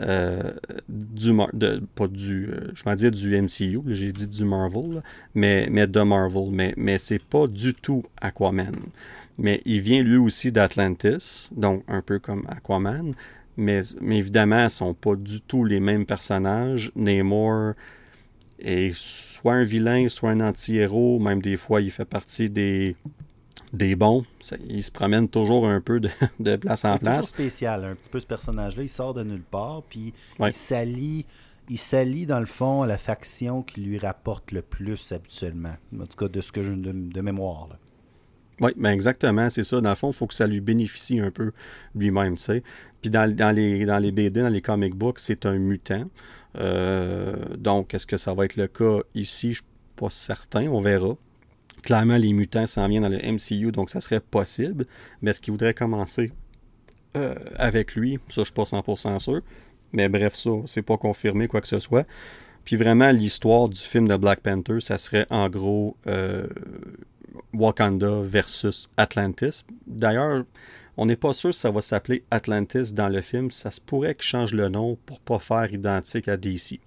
euh, 0.00 0.50
du 0.88 1.32
de, 1.52 1.80
pas 1.94 2.08
du, 2.08 2.50
je 2.74 2.82
m'en 2.86 2.96
dire 2.96 3.12
du 3.12 3.40
MCU. 3.40 3.80
J'ai 3.86 4.10
dit 4.10 4.26
du 4.26 4.44
Marvel, 4.44 5.00
mais, 5.36 5.68
de 5.68 6.00
Marvel. 6.00 6.50
Mais, 6.50 6.74
mais 6.76 6.98
c'est 6.98 7.22
pas 7.22 7.46
du 7.46 7.72
tout 7.72 8.02
Aquaman. 8.20 8.74
Mais 9.38 9.62
il 9.64 9.80
vient 9.80 10.02
lui 10.02 10.16
aussi 10.16 10.50
d'Atlantis, 10.50 11.50
donc 11.56 11.84
un 11.86 12.02
peu 12.02 12.18
comme 12.18 12.44
Aquaman. 12.48 13.14
Mais, 13.56 13.82
mais 14.00 14.18
évidemment, 14.18 14.64
ne 14.64 14.68
sont 14.68 14.94
pas 14.94 15.14
du 15.14 15.40
tout 15.40 15.64
les 15.64 15.78
mêmes 15.78 16.04
personnages. 16.04 16.90
Namor 16.96 17.74
est 18.58 18.94
soit 18.94 19.54
un 19.54 19.64
vilain, 19.64 20.08
soit 20.08 20.30
un 20.30 20.40
anti-héros, 20.40 21.18
même 21.18 21.40
des 21.40 21.56
fois 21.56 21.80
il 21.80 21.90
fait 21.90 22.04
partie 22.04 22.50
des, 22.50 22.96
des 23.72 23.96
bons. 23.96 24.24
il 24.68 24.82
se 24.82 24.90
promène 24.90 25.28
toujours 25.28 25.68
un 25.68 25.80
peu 25.80 26.00
de, 26.00 26.56
place 26.56 26.84
en 26.84 26.98
place. 26.98 27.26
C'est 27.26 27.34
spécial, 27.34 27.84
un 27.84 27.94
petit 27.94 28.10
peu 28.10 28.20
ce 28.20 28.26
personnage-là. 28.26 28.82
Il 28.82 28.88
sort 28.88 29.14
de 29.14 29.22
nulle 29.22 29.42
part, 29.42 29.82
puis 29.88 30.12
il 30.40 30.52
s'allie. 30.52 31.26
Il 31.70 31.78
s'allie 31.78 32.24
dans 32.24 32.40
le 32.40 32.46
fond 32.46 32.80
à 32.80 32.86
la 32.86 32.96
faction 32.96 33.62
qui 33.62 33.82
lui 33.82 33.98
rapporte 33.98 34.52
le 34.52 34.62
plus 34.62 35.12
habituellement. 35.12 35.74
En 35.94 36.06
tout 36.06 36.16
cas, 36.16 36.28
de 36.28 36.40
ce 36.40 36.50
que 36.50 36.62
je 36.62 36.72
de, 36.72 37.20
mémoire. 37.20 37.68
Oui, 38.60 38.72
ben 38.74 38.90
exactement, 38.90 39.50
c'est 39.50 39.64
ça. 39.64 39.82
Dans 39.82 39.90
le 39.90 39.94
fond, 39.94 40.08
il 40.10 40.14
faut 40.14 40.26
que 40.26 40.34
ça 40.34 40.46
lui 40.46 40.60
bénéficie 40.60 41.20
un 41.20 41.30
peu 41.30 41.52
lui-même, 41.94 42.36
tu 42.36 42.44
sais. 42.44 42.62
Puis 43.02 43.10
dans, 43.10 43.30
dans, 43.32 43.54
les, 43.54 43.84
dans 43.84 43.98
les 43.98 44.12
BD, 44.12 44.40
dans 44.40 44.48
les 44.48 44.62
comic 44.62 44.94
books, 44.94 45.18
c'est 45.18 45.44
un 45.44 45.58
mutant. 45.58 46.06
Euh, 46.58 47.34
donc, 47.56 47.94
est-ce 47.94 48.06
que 48.06 48.16
ça 48.16 48.34
va 48.34 48.44
être 48.44 48.56
le 48.56 48.66
cas 48.66 49.00
ici? 49.14 49.52
Je 49.52 49.62
ne 49.62 49.64
suis 49.64 49.64
pas 49.96 50.10
certain, 50.10 50.68
on 50.68 50.80
verra. 50.80 51.16
Clairement, 51.82 52.16
les 52.16 52.32
mutants 52.32 52.66
s'en 52.66 52.88
viennent 52.88 53.02
dans 53.02 53.08
le 53.08 53.20
MCU, 53.20 53.70
donc 53.72 53.90
ça 53.90 54.00
serait 54.00 54.20
possible. 54.20 54.86
Mais 55.22 55.30
est-ce 55.30 55.40
qu'il 55.40 55.52
voudrait 55.52 55.74
commencer 55.74 56.32
euh, 57.16 57.34
avec 57.56 57.94
lui? 57.94 58.18
Ça, 58.28 58.34
je 58.36 58.40
ne 58.40 58.44
suis 58.44 58.54
pas 58.54 58.62
100% 58.64 59.18
sûr. 59.18 59.40
Mais 59.92 60.08
bref, 60.08 60.34
ça, 60.34 60.50
c'est 60.66 60.82
pas 60.82 60.96
confirmé, 60.96 61.48
quoi 61.48 61.60
que 61.60 61.68
ce 61.68 61.78
soit. 61.78 62.06
Puis 62.64 62.76
vraiment, 62.76 63.10
l'histoire 63.10 63.68
du 63.68 63.80
film 63.80 64.08
de 64.08 64.16
Black 64.16 64.40
Panther, 64.40 64.80
ça 64.80 64.98
serait 64.98 65.26
en 65.30 65.48
gros 65.48 65.96
euh, 66.06 66.46
Wakanda 67.54 68.20
versus 68.22 68.90
Atlantis. 68.96 69.64
D'ailleurs, 69.86 70.44
on 70.98 71.06
n'est 71.06 71.16
pas 71.16 71.32
sûr 71.32 71.54
si 71.54 71.60
ça 71.60 71.70
va 71.70 71.80
s'appeler 71.80 72.24
Atlantis 72.32 72.92
dans 72.92 73.08
le 73.08 73.20
film. 73.20 73.52
Ça 73.52 73.70
se 73.70 73.80
pourrait 73.80 74.16
qu'il 74.16 74.24
change 74.24 74.52
le 74.52 74.68
nom 74.68 74.98
pour 75.06 75.20
pas 75.20 75.38
faire 75.38 75.72
identique 75.72 76.26
à 76.26 76.36
DC. 76.36 76.80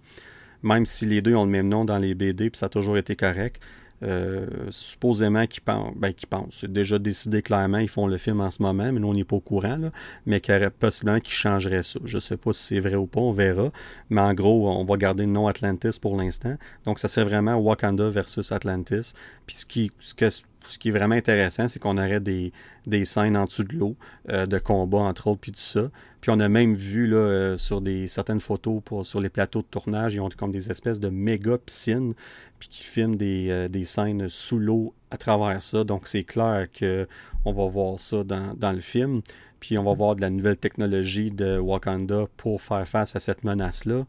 Même 0.64 0.86
si 0.86 1.06
les 1.06 1.22
deux 1.22 1.34
ont 1.34 1.46
le 1.46 1.50
même 1.50 1.70
nom 1.70 1.86
dans 1.86 1.98
les 1.98 2.14
BD, 2.14 2.50
puis 2.50 2.60
ça 2.60 2.66
a 2.66 2.70
toujours 2.70 2.98
été 2.98 3.16
correct. 3.16 3.62
Euh, 4.04 4.48
supposément 4.70 5.46
qu'ils 5.46 5.62
pensent, 5.62 5.94
ben, 5.96 6.12
pensent, 6.28 6.58
c'est 6.62 6.74
déjà 6.74 6.98
décidé 6.98 7.44
clairement, 7.44 7.78
ils 7.78 7.88
font 7.88 8.08
le 8.08 8.18
film 8.18 8.42
en 8.42 8.50
ce 8.50 8.64
moment, 8.64 8.92
mais 8.92 9.00
nous 9.00 9.10
on 9.10 9.14
n'est 9.14 9.24
pas 9.24 9.36
au 9.36 9.42
courant, 9.42 9.78
mais 10.26 10.42
qu'il 10.42 10.56
y 10.56 10.58
aurait 10.58 10.72
possiblement 10.72 11.20
qu'ils 11.20 11.36
changeraient 11.36 11.84
ça. 11.84 12.00
Je 12.04 12.18
ne 12.18 12.20
sais 12.20 12.36
pas 12.36 12.52
si 12.52 12.64
c'est 12.64 12.80
vrai 12.80 12.96
ou 12.96 13.06
pas, 13.06 13.22
on 13.22 13.32
verra, 13.32 13.72
mais 14.10 14.22
en 14.22 14.34
gros, 14.34 14.72
on 14.72 14.84
va 14.86 14.98
garder 14.98 15.24
le 15.28 15.32
nom 15.32 15.48
Atlantis 15.48 16.00
pour 16.02 16.18
l'instant. 16.18 16.58
Donc 16.86 16.98
ça 16.98 17.08
serait 17.08 17.26
vraiment 17.26 17.58
Wakanda 17.58 18.10
versus 18.10 18.52
Atlantis. 18.52 19.14
Puis 19.46 19.58
ce, 19.58 19.66
qui, 19.68 19.92
ce 20.00 20.16
que 20.16 20.30
ce 20.68 20.78
qui 20.78 20.90
est 20.90 20.92
vraiment 20.92 21.16
intéressant, 21.16 21.68
c'est 21.68 21.80
qu'on 21.80 21.98
aurait 21.98 22.20
des, 22.20 22.52
des, 22.86 23.06
scènes 23.06 23.38
en 23.38 23.46
dessous 23.46 23.64
de 23.64 23.76
l'eau, 23.76 23.96
euh, 24.30 24.46
de 24.46 24.60
combat 24.60 25.00
entre 25.00 25.28
autres, 25.28 25.42
puis 25.42 25.52
tout 25.52 25.60
ça. 25.60 25.90
Puis 26.22 26.32
on 26.32 26.40
a 26.40 26.50
même 26.50 26.76
vu 26.76 27.08
là, 27.08 27.18
euh, 27.18 27.58
sur 27.58 27.82
des, 27.82 28.08
certaines 28.08 28.40
photos 28.40 28.82
pour, 28.84 29.06
sur 29.06 29.20
les 29.20 29.30
plateaux 29.30 29.62
de 29.62 29.68
tournage, 29.68 30.14
ils 30.14 30.22
ont 30.22 30.30
comme 30.30 30.52
des 30.52 30.70
espèces 30.70 31.00
de 31.00 31.10
méga 31.10 31.58
piscines, 31.58 32.14
puis 32.60 32.70
qui 32.70 32.84
filment 32.84 33.16
des, 33.16 33.48
euh, 33.50 33.68
des 33.68 33.86
scènes 33.86 34.30
sous 34.30 34.60
l'eau 34.60 34.94
à 35.10 35.18
travers 35.18 35.62
ça. 35.62 35.84
Donc 35.84 36.08
c'est 36.08 36.24
clair 36.24 36.68
qu'on 36.78 37.54
va 37.54 37.68
voir 37.68 38.00
ça 38.00 38.24
dans, 38.24 38.54
dans, 38.56 38.72
le 38.72 38.82
film. 38.82 39.22
Puis 39.60 39.78
on 39.78 39.84
va 39.84 39.94
voir 39.94 40.16
de 40.16 40.22
la 40.22 40.30
nouvelle 40.30 40.58
technologie 40.58 41.32
de 41.32 41.58
Wakanda 41.58 42.28
pour 42.38 42.62
faire 42.62 42.88
face 42.88 43.16
à 43.16 43.20
cette 43.20 43.44
menace-là. 43.44 44.06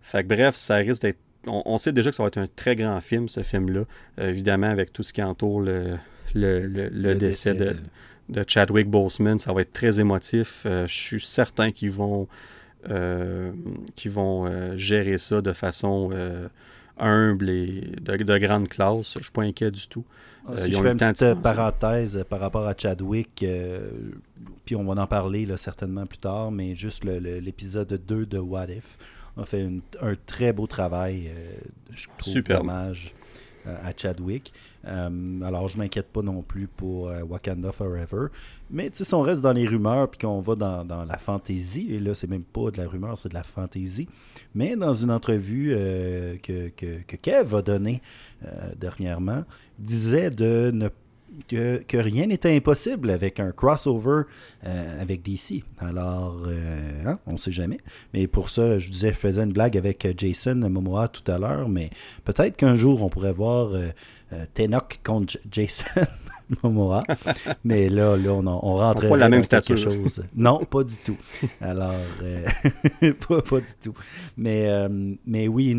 Fait 0.00 0.22
que 0.22 0.28
bref, 0.28 0.54
ça 0.56 0.76
risque 0.76 1.02
d'être 1.02 1.18
on, 1.46 1.78
sait 1.78 1.92
déjà 1.92 2.10
que 2.10 2.16
ça 2.16 2.22
va 2.22 2.28
être 2.28 2.38
un 2.38 2.48
très 2.54 2.76
grand 2.76 3.00
film, 3.00 3.28
ce 3.28 3.42
film-là. 3.42 3.84
Euh, 4.18 4.28
évidemment, 4.28 4.68
avec 4.68 4.92
tout 4.92 5.02
ce 5.02 5.12
qui 5.12 5.22
entoure 5.22 5.60
le, 5.60 5.96
le, 6.34 7.14
décès, 7.14 7.54
de, 7.54 8.44
Chadwick 8.46 8.88
Boseman, 8.88 9.38
ça 9.38 9.52
va 9.52 9.62
être 9.62 9.72
très 9.72 10.00
émotif. 10.00 10.62
Euh, 10.66 10.86
je 10.86 10.94
suis 10.94 11.20
certain 11.20 11.72
qu'ils 11.72 11.90
vont, 11.90 12.28
euh, 12.88 13.52
vont 14.06 14.76
gérer 14.76 15.18
ça 15.18 15.40
de 15.40 15.52
façon 15.52 16.10
humble 16.98 17.48
et 17.48 17.92
de, 18.00 18.38
grande 18.38 18.68
classe. 18.68 19.14
Je 19.14 19.18
ne 19.18 19.22
suis 19.22 19.32
pas 19.32 19.42
inquiet 19.42 19.70
du 19.70 19.88
tout. 19.88 20.04
Ah, 20.46 20.56
si 20.56 20.72
je 20.72 20.80
fais 20.80 20.92
une 20.92 20.98
petite 20.98 21.42
parenthèse 21.42 22.24
par 22.28 22.40
rapport 22.40 22.66
à 22.66 22.74
Chadwick, 22.76 23.44
puis 24.64 24.76
on 24.76 24.84
va 24.84 25.02
en 25.02 25.06
parler 25.06 25.46
certainement 25.56 26.06
plus 26.06 26.18
tard, 26.18 26.50
mais 26.50 26.74
juste 26.74 27.04
l'épisode 27.04 28.00
2 28.06 28.26
de 28.26 28.38
What 28.38 28.68
If 28.68 28.98
a 29.36 29.44
fait 29.44 29.68
un 30.00 30.14
très 30.26 30.52
beau 30.52 30.66
travail, 30.66 31.28
euh, 31.28 31.52
je 31.92 32.06
trouve, 32.18 32.32
Super. 32.32 32.60
hommage 32.60 33.14
euh, 33.66 33.76
à 33.82 33.92
Chadwick. 33.96 34.52
Euh, 34.86 35.40
alors, 35.42 35.68
je 35.68 35.76
m'inquiète 35.78 36.08
pas 36.08 36.22
non 36.22 36.42
plus 36.42 36.66
pour 36.66 37.12
Wakanda 37.28 37.72
Forever. 37.72 38.28
Mais 38.70 38.90
si 38.92 39.14
on 39.14 39.20
reste 39.20 39.42
dans 39.42 39.52
les 39.52 39.66
rumeurs 39.66 40.10
puis 40.10 40.18
qu'on 40.18 40.40
va 40.40 40.54
dans, 40.54 41.04
la 41.04 41.18
fantaisie, 41.18 41.92
et 41.92 41.98
là, 41.98 42.14
c'est 42.14 42.28
même 42.28 42.44
pas 42.44 42.70
de 42.70 42.78
la 42.78 42.88
rumeur, 42.88 43.18
c'est 43.18 43.28
de 43.28 43.34
la 43.34 43.42
fantaisie. 43.42 44.08
Mais 44.54 44.76
dans 44.76 44.94
une 44.94 45.10
entrevue 45.10 45.70
que, 46.42 46.68
que, 46.68 47.16
Kev 47.16 47.54
a 47.54 47.62
donnée 47.62 48.00
dernièrement, 48.76 49.44
disait 49.78 50.30
de 50.30 50.70
ne 50.72 50.88
que, 51.46 51.82
rien 51.96 52.26
n'était 52.26 52.54
impossible 52.54 53.10
avec 53.10 53.40
un 53.40 53.52
crossover 53.52 54.22
euh, 54.64 55.02
avec 55.02 55.22
DC. 55.22 55.62
Alors, 55.78 56.42
euh, 56.46 57.02
hein, 57.06 57.18
on 57.26 57.32
ne 57.32 57.38
sait 57.38 57.52
jamais. 57.52 57.78
Mais 58.14 58.26
pour 58.26 58.50
ça, 58.50 58.78
je 58.78 58.90
disais, 58.90 59.08
je 59.08 59.18
faisais 59.18 59.42
une 59.42 59.52
blague 59.52 59.76
avec 59.76 60.06
Jason 60.16 60.56
Momoa 60.56 61.08
tout 61.08 61.30
à 61.30 61.38
l'heure, 61.38 61.68
mais 61.68 61.90
peut-être 62.24 62.56
qu'un 62.56 62.76
jour, 62.76 63.02
on 63.02 63.08
pourrait 63.08 63.32
voir 63.32 63.72
euh, 63.74 63.90
contre 65.04 65.38
Jason 65.50 65.84
Mais 67.64 67.88
là, 67.88 68.16
là 68.16 68.32
on, 68.32 68.46
on 68.46 68.74
rentrait 68.74 69.08
pas 69.08 69.16
la 69.16 69.28
même 69.28 69.42
quelque 69.42 69.76
chose. 69.76 70.22
Non, 70.34 70.64
pas 70.64 70.84
du 70.84 70.96
tout. 70.96 71.16
Alors, 71.60 71.94
pas, 73.28 73.42
pas, 73.42 73.60
du 73.60 73.72
tout. 73.80 73.94
Mais, 74.36 74.68
mais 75.26 75.48
oui, 75.48 75.74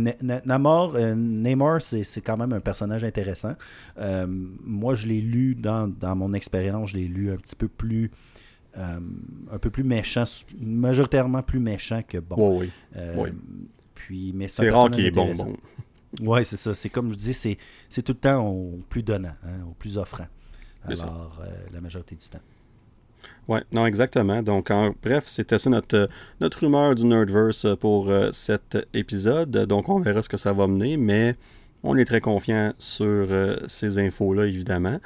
Namor, 0.45 0.97
Namor, 0.97 1.81
c'est 1.81 2.21
quand 2.21 2.37
même 2.37 2.53
un 2.53 2.61
personnage 2.61 3.03
intéressant. 3.03 3.55
moi, 3.97 4.95
je 4.95 5.07
l'ai 5.07 5.21
lu 5.21 5.55
dans, 5.55 5.87
dans 5.87 6.15
mon 6.15 6.33
expérience, 6.33 6.91
je 6.91 6.97
l'ai 6.97 7.07
lu 7.07 7.31
un 7.31 7.37
petit 7.37 7.55
peu 7.55 7.67
plus 7.67 8.11
euh, 8.77 8.99
un 9.51 9.59
peu 9.59 9.69
plus 9.69 9.83
méchant, 9.83 10.23
majoritairement 10.57 11.43
plus 11.43 11.59
méchant 11.59 12.01
que 12.07 12.19
bon. 12.19 12.59
oui. 12.59 12.71
Euh, 12.95 13.29
puis, 13.93 14.31
mais 14.33 14.47
c'est 14.47 14.69
rare 14.69 14.89
qu'il 14.89 15.05
est 15.05 15.11
bon, 15.11 15.33
bon. 15.33 15.57
Oui, 16.21 16.45
c'est 16.45 16.57
ça. 16.57 16.73
C'est 16.73 16.89
comme 16.89 17.11
je 17.11 17.17
dis, 17.17 17.33
c'est, 17.33 17.57
c'est 17.89 18.01
tout 18.01 18.13
le 18.13 18.19
temps 18.19 18.47
au 18.47 18.79
plus 18.87 19.03
donnant, 19.03 19.35
hein, 19.43 19.65
au 19.69 19.73
plus 19.73 19.97
offrant. 19.97 20.27
Alors, 20.87 21.39
euh, 21.41 21.49
la 21.73 21.81
majorité 21.81 22.15
du 22.15 22.27
temps. 22.27 22.39
Oui, 23.47 23.59
non, 23.71 23.85
exactement. 23.85 24.41
Donc, 24.41 24.71
en 24.71 24.93
bref, 25.03 25.25
c'était 25.27 25.59
ça 25.59 25.69
notre, 25.69 26.09
notre 26.39 26.59
rumeur 26.61 26.95
du 26.95 27.05
Nerdverse 27.05 27.67
pour 27.79 28.11
cet 28.31 28.77
épisode. 28.93 29.51
Donc, 29.67 29.89
on 29.89 29.99
verra 29.99 30.23
ce 30.23 30.29
que 30.29 30.37
ça 30.37 30.53
va 30.53 30.65
mener, 30.65 30.97
mais 30.97 31.35
on 31.83 31.97
est 31.97 32.05
très 32.05 32.21
confiant 32.21 32.73
sur 32.79 33.27
ces 33.67 33.99
infos-là, 33.99 34.45
évidemment. 34.45 34.99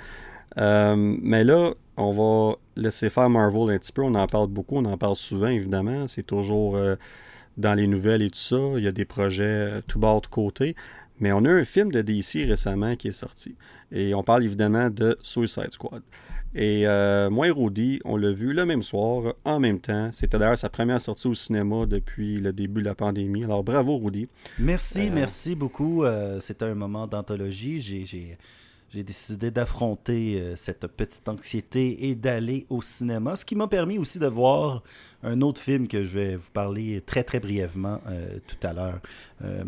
mais 0.56 1.44
là, 1.44 1.74
on 1.98 2.12
va 2.12 2.58
laisser 2.76 3.10
faire 3.10 3.30
Marvel 3.30 3.76
un 3.76 3.78
petit 3.78 3.92
peu. 3.92 4.04
On 4.04 4.16
en 4.16 4.28
parle 4.28 4.48
beaucoup, 4.48 4.78
on 4.78 4.86
en 4.86 4.98
parle 4.98 5.16
souvent, 5.16 5.48
évidemment. 5.48 6.08
C'est 6.08 6.24
toujours 6.24 6.76
euh, 6.76 6.96
dans 7.58 7.74
les 7.74 7.88
nouvelles 7.88 8.22
et 8.22 8.30
tout 8.30 8.40
ça. 8.40 8.58
Il 8.78 8.84
y 8.84 8.88
a 8.88 8.92
des 8.92 9.06
projets 9.06 9.44
euh, 9.44 9.82
tout 9.88 10.00
bord 10.00 10.22
de 10.22 10.28
côté. 10.28 10.76
Mais 11.20 11.32
on 11.32 11.46
a 11.46 11.50
un 11.50 11.64
film 11.64 11.92
de 11.92 12.02
DC 12.02 12.48
récemment 12.48 12.96
qui 12.96 13.10
est 13.10 13.14
sorti. 13.14 13.56
Et 13.92 14.14
on 14.14 14.24
parle 14.24 14.44
évidemment 14.44 14.90
de 14.90 15.18
Suicide 15.22 15.72
Squad. 15.72 16.02
Et 16.54 16.88
euh, 16.88 17.30
moi 17.30 17.48
et 17.48 17.52
Rudy, 17.52 18.00
on 18.06 18.16
l'a 18.16 18.32
vu 18.32 18.54
le 18.54 18.66
même 18.66 18.82
soir, 18.82 19.34
en 19.44 19.60
même 19.60 19.80
temps. 19.80 20.10
C'était 20.12 20.38
d'ailleurs 20.38 20.58
sa 20.58 20.70
première 20.70 21.02
sortie 21.02 21.28
au 21.28 21.34
cinéma 21.34 21.86
depuis 21.86 22.38
le 22.38 22.54
début 22.54 22.82
de 22.82 22.88
la 22.88 22.96
pandémie. 22.96 23.44
Alors 23.44 23.64
bravo 23.64 23.98
Rudy. 23.98 24.30
Merci, 24.60 25.10
merci 25.10 25.56
beaucoup. 25.56 26.06
C'était 26.40 26.66
un 26.66 26.76
moment 26.76 27.08
d'anthologie. 27.08 27.82
J'ai 27.82 28.38
j'ai 28.96 29.04
décidé 29.04 29.52
d'affronter 29.52 30.40
euh, 30.40 30.56
cette 30.56 30.88
petite 30.88 31.28
anxiété 31.28 32.08
et 32.08 32.16
d'aller 32.16 32.66
au 32.70 32.82
cinéma, 32.82 33.36
ce 33.36 33.44
qui 33.44 33.54
m'a 33.54 33.68
permis 33.68 33.98
aussi 33.98 34.20
de 34.20 34.28
voir 34.28 34.84
un 35.26 35.42
autre 35.42 35.60
film 35.60 35.88
que 35.88 36.04
je 36.04 36.18
vais 36.18 36.36
vous 36.36 36.52
parler 36.52 37.02
très 37.06 37.24
très 37.24 37.40
brièvement 37.40 38.00
euh, 38.08 38.38
tout 38.48 38.56
à 38.66 38.74
l'heure, 38.74 39.00
euh, 39.44 39.64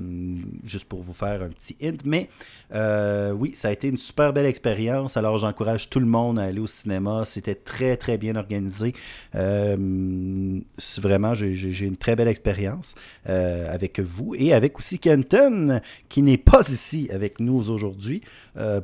juste 0.64 0.86
pour 0.86 1.02
vous 1.02 1.14
faire 1.14 1.42
un 1.42 1.50
petit 1.50 1.76
hint. 1.82 1.98
Mais 2.06 2.30
euh, 2.74 3.32
oui, 3.32 3.52
ça 3.54 3.70
a 3.70 3.72
été 3.72 3.88
une 3.88 3.98
super 3.98 4.34
belle 4.34 4.46
expérience. 4.46 5.18
Alors 5.18 5.38
j'encourage 5.40 5.90
tout 5.90 6.00
le 6.00 6.06
monde 6.06 6.40
à 6.40 6.44
aller 6.44 6.60
au 6.60 6.68
cinéma. 6.68 7.26
C'était 7.26 7.56
très 7.56 7.98
très 7.98 8.18
bien 8.18 8.36
organisé. 8.36 8.94
vraiment, 9.34 11.34
j'ai 11.34 11.86
une 11.86 11.98
très 11.98 12.16
belle 12.16 12.28
expérience 12.28 12.96
avec 13.26 14.00
vous 14.00 14.36
et 14.36 14.54
avec 14.54 14.78
aussi 14.78 15.00
Kenton 15.00 15.82
qui 16.10 16.22
n'est 16.22 16.38
pas 16.38 16.62
ici 16.70 17.10
avec 17.12 17.40
nous 17.40 17.70
aujourd'hui 17.70 18.22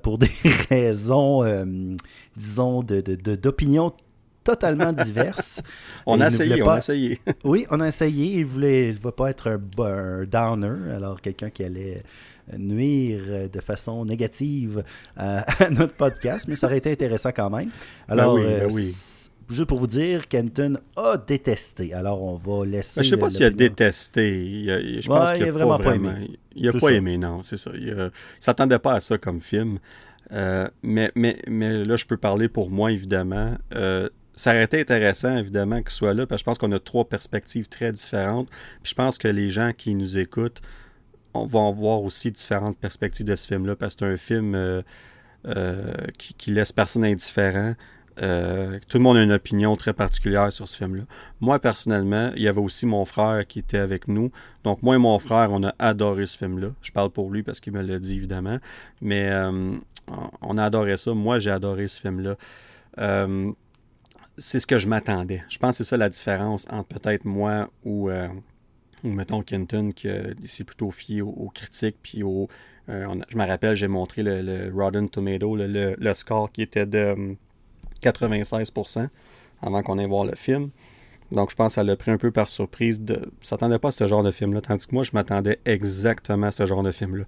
pour 0.02 0.18
des 0.18 0.32
raisons, 0.70 1.44
disons, 2.36 2.84
d'opinion 2.84 3.90
de, 3.90 3.94
totalement 4.44 4.91
diverses. 4.91 5.62
on, 6.06 6.20
a 6.22 6.28
essayé, 6.28 6.62
on 6.62 6.70
a 6.70 6.78
essayé, 6.78 7.20
oui, 7.44 7.66
on 7.70 7.80
a 7.80 7.88
essayé. 7.88 8.39
Il 8.39 8.46
voulait, 8.46 8.89
il 8.89 8.96
ne 8.96 9.00
va 9.00 9.12
pas 9.12 9.30
être 9.30 9.50
un, 9.50 10.26
downer, 10.26 10.94
alors 10.94 11.22
quelqu'un 11.22 11.50
qui 11.50 11.64
allait 11.64 12.02
nuire 12.58 13.50
de 13.52 13.62
façon 13.62 14.04
négative 14.06 14.84
à, 15.18 15.46
notre 15.72 15.94
podcast, 15.94 16.48
mais 16.48 16.56
ça 16.56 16.68
aurait 16.68 16.78
été 16.78 16.91
intéressant 16.91 17.32
quand 17.32 17.50
même. 17.50 17.70
Ben 18.08 18.14
alors, 18.14 18.36
ben 18.36 18.68
oui, 18.72 18.74
oui. 18.74 18.94
juste 19.50 19.66
pour 19.66 19.80
vous 19.80 19.88
dire, 19.88 20.28
Kenton 20.28 20.78
a 20.96 21.18
détesté. 21.18 21.94
Alors, 21.94 22.22
on 22.22 22.36
va 22.36 22.66
laisser. 22.66 23.00
Ben, 23.00 23.04
je 23.04 23.08
ne 23.08 23.16
sais 23.16 23.18
pas 23.18 23.30
s'il 23.30 23.46
a 23.46 23.50
détesté. 23.50 24.66
je 25.02 25.08
pense 25.08 25.32
qu'il 25.32 25.46
n'a 25.46 25.52
vraiment, 25.52 25.78
pas 25.78 25.96
aimé. 25.96 26.38
Il 26.56 26.66
n'a 26.66 26.74
pas 26.74 26.89
aimé, 26.89 27.18
non, 27.18 27.41
c'est 27.44 27.58
ça. 27.58 27.72
Il 27.74 27.96
ne 27.96 28.10
s'attendait 28.39 28.80
pas 28.80 28.96
à 28.96 29.00
ça 29.00 29.18
comme 29.18 29.39
film. 29.39 29.80
Euh, 30.32 30.68
mais, 30.82 31.12
mais, 31.16 31.38
mais 31.48 31.84
là, 31.84 31.96
je 31.96 32.06
peux 32.06 32.18
parler 32.18 32.50
pour 32.50 32.70
moi, 32.70 32.91
évidemment. 32.91 33.56
Euh, 33.76 34.10
ça 34.34 34.52
aurait 34.52 34.64
été 34.64 34.80
intéressant, 34.80 35.38
évidemment, 35.38 35.82
qu'il 35.82 35.92
soit 35.92 36.14
là, 36.14 36.26
parce 36.26 36.42
que 36.42 36.44
je 36.44 36.46
pense 36.46 36.58
qu'on 36.58 36.72
a 36.72 36.80
trois 36.80 37.06
perspectives 37.06 37.68
très 37.68 37.92
différentes. 37.92 38.50
Puis 38.82 38.92
je 38.92 38.96
pense 38.96 39.18
que 39.18 39.28
les 39.28 39.50
gens 39.50 39.72
qui 39.78 39.94
nous 39.96 40.18
écoutent 40.18 40.62
on 41.34 41.46
va 41.46 41.72
voir 41.72 42.02
aussi 42.04 42.32
différentes 42.32 42.78
perspectives 42.78 43.26
de 43.26 43.36
ce 43.36 43.48
film-là, 43.48 43.76
parce 43.76 43.96
que 43.96 44.06
c'est 44.06 44.14
un 44.14 44.18
film 44.18 44.56
euh, 44.56 44.82
euh, 45.48 45.94
qui, 46.18 46.52
laisse 46.52 46.72
personne 46.72 47.04
indifférent. 47.04 47.76
Euh, 48.22 48.78
tout 48.88 49.00
le 49.00 49.04
monde 49.04 49.18
a 49.18 49.24
une 49.24 49.32
opinion 49.32 49.76
très 49.76 49.94
particulière 49.94 50.54
sur 50.54 50.68
ce 50.68 50.78
film-là. 50.78 51.04
Moi, 51.42 51.58
personnellement, 51.58 52.32
il 52.36 52.44
y 52.44 52.48
avait 52.48 52.62
aussi 52.62 52.86
mon 52.86 53.06
frère 53.06 53.48
qui 53.48 53.60
était 53.60 53.80
avec 53.80 54.08
nous. 54.08 54.30
Donc, 54.64 54.84
moi 54.84 54.96
et 54.96 55.00
mon 55.00 55.18
frère, 55.18 55.52
on 55.52 55.64
a 55.64 55.74
adoré 55.80 56.28
ce 56.28 56.38
film-là. 56.38 56.70
Je 56.84 56.92
parle 56.92 57.10
pour 57.10 57.32
lui 57.32 57.42
parce 57.42 57.60
qu'il 57.60 57.74
me 57.74 57.82
l'a 57.82 57.98
dit, 57.98 58.16
évidemment. 58.16 58.60
Mais 59.02 59.32
on 60.42 60.58
a 60.60 60.64
adoré 60.64 60.98
ça. 60.98 61.16
Moi, 61.16 61.40
j'ai 61.40 61.50
adoré 61.50 61.88
ce 61.88 62.02
film-là 62.02 62.36
c'est 64.38 64.60
ce 64.60 64.68
que 64.68 64.78
je 64.78 64.88
m'attendais. 64.88 65.44
Je 65.50 65.58
pense 65.58 65.78
que 65.78 65.84
c'est 65.84 65.90
ça 65.90 65.98
la 65.98 66.10
différence 66.10 66.68
entre 66.70 67.00
peut-être 67.00 67.26
moi 67.26 67.70
ou, 67.86 68.10
euh, 68.10 68.28
mettons 69.04 69.42
Kenton, 69.42 69.92
qui 69.92 70.10
s'est 70.46 70.64
plutôt 70.64 70.92
fié 70.92 71.22
aux, 71.22 71.52
critiques. 71.54 71.98
Puis 72.02 72.24
au, 72.24 72.48
euh, 72.90 73.16
je 73.30 73.38
me 73.38 73.46
rappelle, 73.46 73.76
j'ai 73.76 73.88
montré 73.88 74.24
le, 74.24 74.42
le 74.42 74.72
Rotten 74.74 75.10
Tomato, 75.10 75.56
le, 75.56 76.14
score 76.14 76.52
qui 76.52 76.62
était 76.62 76.86
de 76.86 77.36
96% 78.02 79.00
hum, 79.00 79.10
avant 79.62 79.84
qu'on 79.84 79.98
aille 79.98 80.08
voir 80.08 80.26
le 80.26 80.36
film. 80.36 80.72
Donc 81.32 81.50
je 81.50 81.56
pense 81.56 81.72
que 81.72 81.76
ça 81.76 81.84
l'a 81.84 81.96
pris 81.96 82.12
un 82.12 82.18
peu 82.18 82.32
par 82.32 82.48
surprise. 82.48 83.02
De... 83.02 83.32
s'attendait 83.42 83.80
pas 83.80 83.88
à 83.90 83.92
ce 83.92 84.08
genre 84.08 84.24
de 84.24 84.32
film-là, 84.32 84.62
tandis 84.62 84.86
que 84.88 84.94
moi, 84.94 85.04
je 85.04 85.12
m'attendais 85.14 85.60
exactement 85.66 86.48
à 86.48 86.52
ce 86.52 86.66
genre 86.66 86.84
de 86.84 86.92
film-là. 86.92 87.24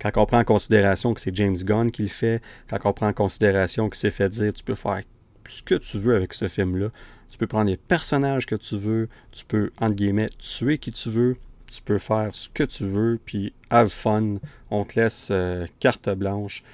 Quand 0.00 0.10
on 0.16 0.26
prend 0.26 0.38
en 0.38 0.44
considération 0.44 1.12
que 1.14 1.20
c'est 1.20 1.34
James 1.34 1.56
Gunn 1.56 1.90
qui 1.90 2.02
le 2.02 2.08
fait, 2.08 2.42
quand 2.68 2.78
on 2.84 2.92
prend 2.92 3.08
en 3.08 3.12
considération 3.12 3.88
qu'il 3.88 3.98
s'est 3.98 4.10
fait 4.10 4.28
dire 4.28 4.54
tu 4.54 4.64
peux 4.64 4.74
faire 4.74 5.02
ce 5.50 5.62
que 5.62 5.74
tu 5.74 5.98
veux 5.98 6.14
avec 6.14 6.32
ce 6.32 6.48
film-là. 6.48 6.90
Tu 7.30 7.38
peux 7.38 7.46
prendre 7.46 7.70
les 7.70 7.76
personnages 7.76 8.46
que 8.46 8.56
tu 8.56 8.76
veux, 8.76 9.08
tu 9.30 9.44
peux, 9.44 9.70
entre 9.78 9.94
guillemets, 9.94 10.28
tuer 10.38 10.78
qui 10.78 10.90
tu 10.90 11.10
veux, 11.10 11.36
tu 11.70 11.80
peux 11.82 11.98
faire 11.98 12.34
ce 12.34 12.48
que 12.48 12.64
tu 12.64 12.84
veux, 12.84 13.18
puis 13.24 13.52
have 13.70 13.88
fun. 13.88 14.36
On 14.70 14.84
te 14.84 14.98
laisse 14.98 15.28
euh, 15.30 15.66
carte 15.78 16.08
blanche. 16.10 16.64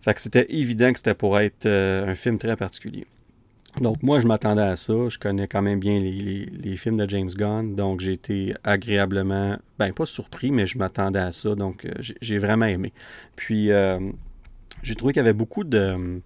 Fait 0.00 0.14
que 0.14 0.20
c'était 0.20 0.46
évident 0.48 0.92
que 0.92 0.98
c'était 0.98 1.14
pour 1.14 1.38
être 1.38 1.66
euh, 1.66 2.08
un 2.08 2.14
film 2.14 2.38
très 2.38 2.56
particulier. 2.56 3.06
Donc 3.80 4.02
moi, 4.02 4.20
je 4.20 4.26
m'attendais 4.26 4.62
à 4.62 4.74
ça. 4.74 5.08
Je 5.08 5.18
connais 5.18 5.46
quand 5.46 5.62
même 5.62 5.78
bien 5.78 6.00
les, 6.00 6.76
films 6.76 6.96
de 6.96 7.08
James 7.08 7.28
Gunn. 7.28 7.76
Donc 7.76 8.00
j'ai 8.00 8.12
été 8.12 8.54
agréablement, 8.64 9.58
ben 9.78 9.92
pas 9.92 10.06
surpris, 10.06 10.50
mais 10.50 10.66
je 10.66 10.78
m'attendais 10.78 11.18
à 11.18 11.30
ça. 11.30 11.54
Donc 11.54 11.84
euh, 11.84 11.90
j'ai 12.20 12.38
vraiment 12.38 12.66
aimé. 12.66 12.92
Puis 13.36 13.70
j'ai 14.82 14.94
trouvé 14.94 15.12
qu'il 15.12 15.20
y 15.20 15.24
avait 15.24 15.32
beaucoup 15.32 15.64
de 15.64 16.20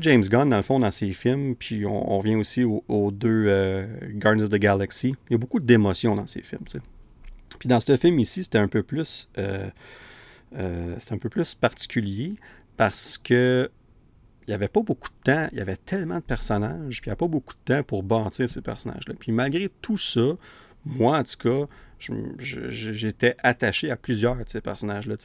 James 0.00 0.22
Gunn, 0.22 0.48
dans 0.48 0.56
le 0.56 0.62
fond, 0.62 0.78
dans 0.78 0.90
ses 0.90 1.12
films, 1.12 1.54
puis 1.56 1.86
on, 1.86 2.18
vient 2.18 2.38
aussi 2.38 2.64
aux, 2.64 3.10
deux 3.10 3.46
euh, 3.48 3.86
Guardians 4.14 4.44
of 4.44 4.50
the 4.50 4.56
Galaxy, 4.56 5.14
il 5.28 5.32
y 5.32 5.34
a 5.34 5.38
beaucoup 5.38 5.60
d'émotions 5.60 6.14
dans 6.14 6.26
ses 6.26 6.42
films. 6.42 6.64
Puis 7.58 7.68
dans 7.68 7.80
ce 7.80 7.96
film 7.96 8.18
ici, 8.18 8.44
c'était 8.44 8.58
un 8.58 8.68
peu 8.68 8.82
plus... 8.82 9.30
Euh, 9.38 9.68
euh, 10.56 10.96
un 11.10 11.18
peu 11.18 11.28
plus 11.28 11.54
particulier 11.54 12.34
parce 12.76 13.18
que 13.18 13.68
il 14.46 14.50
n'y 14.50 14.54
avait 14.54 14.68
pas 14.68 14.82
beaucoup 14.82 15.08
de 15.08 15.32
temps, 15.32 15.48
il 15.52 15.58
y 15.58 15.60
avait 15.60 15.76
tellement 15.76 16.16
de 16.16 16.22
personnages, 16.22 17.00
puis 17.00 17.08
il 17.08 17.10
n'y 17.10 17.14
a 17.14 17.16
pas 17.16 17.26
beaucoup 17.26 17.54
de 17.54 17.74
temps 17.74 17.82
pour 17.82 18.02
bâtir 18.02 18.48
ces 18.48 18.60
personnages-là. 18.60 19.14
Puis 19.18 19.32
malgré 19.32 19.70
tout 19.80 19.96
ça, 19.96 20.36
moi, 20.84 21.18
en 21.18 21.22
tout 21.22 21.38
cas, 21.38 21.66
j'étais 22.38 23.36
attaché 23.42 23.90
à 23.90 23.96
plusieurs 23.96 24.36
de 24.36 24.44
ces 24.46 24.60
personnages-là. 24.60 25.16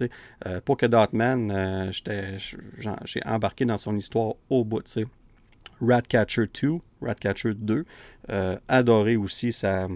Euh, 0.45 0.61
pour 0.61 0.77
que 0.77 0.85
Dotman, 0.85 1.51
euh, 1.51 1.91
j'ai 3.05 3.21
embarqué 3.25 3.65
dans 3.65 3.77
son 3.77 3.95
histoire 3.95 4.35
au 4.49 4.63
bout. 4.63 4.83
Ratcatcher 5.81 6.45
2, 6.61 6.75
Ratcatcher 7.01 7.53
2, 7.55 7.85
euh, 8.29 8.57
adoré 8.67 9.15
aussi 9.15 9.53
sa, 9.53 9.87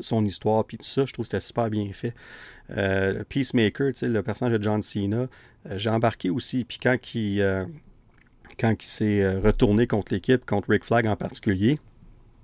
son 0.00 0.24
histoire, 0.24 0.64
puis 0.64 0.76
tout 0.76 0.84
ça, 0.84 1.04
je 1.06 1.12
trouve 1.12 1.24
que 1.24 1.30
c'était 1.30 1.40
super 1.40 1.70
bien 1.70 1.90
fait. 1.92 2.14
Euh, 2.70 3.24
Peacemaker, 3.28 3.92
le 4.02 4.20
personnage 4.22 4.58
de 4.58 4.62
John 4.62 4.82
Cena, 4.82 5.26
j'ai 5.76 5.90
embarqué 5.90 6.30
aussi, 6.30 6.64
puis 6.64 6.78
quand 6.78 6.96
quand 8.58 8.84
il 8.84 8.86
s'est 8.86 9.36
retourné 9.38 9.86
contre 9.86 10.12
l'équipe, 10.12 10.44
contre 10.44 10.68
Rick 10.68 10.84
Flag 10.84 11.06
en 11.06 11.16
particulier, 11.16 11.78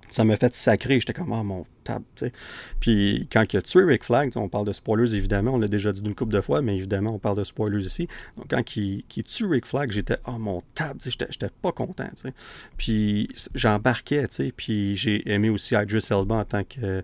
ça 0.09 0.23
m'a 0.23 0.35
fait 0.37 0.53
sacrer. 0.53 0.99
J'étais 0.99 1.13
comme, 1.13 1.31
ah, 1.33 1.43
mon 1.43 1.65
table, 1.83 2.05
tu 2.15 2.25
sais. 2.25 2.31
Puis 2.79 3.27
quand 3.31 3.43
il 3.51 3.57
a 3.57 3.61
tué 3.61 3.83
Rick 3.83 4.03
Flag, 4.03 4.31
on 4.35 4.49
parle 4.49 4.65
de 4.65 4.73
spoilers 4.73 5.15
évidemment, 5.15 5.53
on 5.53 5.57
l'a 5.57 5.67
déjà 5.67 5.91
dit 5.91 6.01
d'une 6.01 6.15
couple 6.15 6.33
de 6.33 6.41
fois, 6.41 6.61
mais 6.61 6.75
évidemment, 6.75 7.15
on 7.15 7.19
parle 7.19 7.37
de 7.37 7.43
spoilers 7.43 7.85
ici. 7.85 8.07
Donc 8.35 8.47
quand 8.49 8.75
il, 8.75 9.03
tue 9.25 9.45
Rick 9.45 9.65
Flag, 9.65 9.91
j'étais, 9.91 10.17
ah, 10.25 10.37
mon 10.37 10.61
table, 10.73 10.99
j'étais 11.03 11.49
pas 11.61 11.71
content, 11.71 12.09
tu 12.15 12.23
sais. 12.23 12.33
Puis 12.77 13.29
j'embarquais, 13.55 14.27
tu. 14.27 14.53
Puis 14.55 14.95
j'ai 14.95 15.29
aimé 15.31 15.49
aussi 15.49 15.75
Idris 15.75 16.07
Elba 16.11 16.35
en 16.35 16.45
tant 16.45 16.63
que 16.63 17.03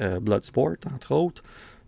euh, 0.00 0.20
Bloodsport, 0.20 0.76
entre 0.92 1.14
autres. 1.14 1.42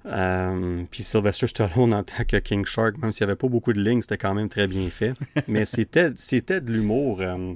Euh, 0.06 0.84
puis 0.90 1.02
Sylvester 1.02 1.46
Stallone 1.46 1.94
en 1.94 2.02
tant 2.02 2.24
que 2.24 2.36
King 2.36 2.64
Shark, 2.66 2.98
même 2.98 3.12
s'il 3.12 3.26
n'y 3.26 3.30
avait 3.30 3.38
pas 3.38 3.48
beaucoup 3.48 3.72
de 3.72 3.80
lignes, 3.80 4.02
c'était 4.02 4.18
quand 4.18 4.34
même 4.34 4.48
très 4.48 4.66
bien 4.66 4.88
fait. 4.90 5.14
Mais 5.48 5.64
c'était, 5.64 6.12
c'était 6.16 6.60
de 6.60 6.72
l'humour. 6.72 7.20
Euh, 7.20 7.54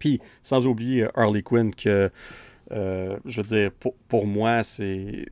puis 0.00 0.18
sans 0.42 0.66
oublier 0.66 1.06
Harley 1.14 1.42
Quinn, 1.42 1.72
que 1.72 2.10
je 2.70 3.36
veux 3.36 3.44
dire, 3.44 3.70
pour, 4.08 4.26
moi, 4.26 4.64
c'est. 4.64 5.26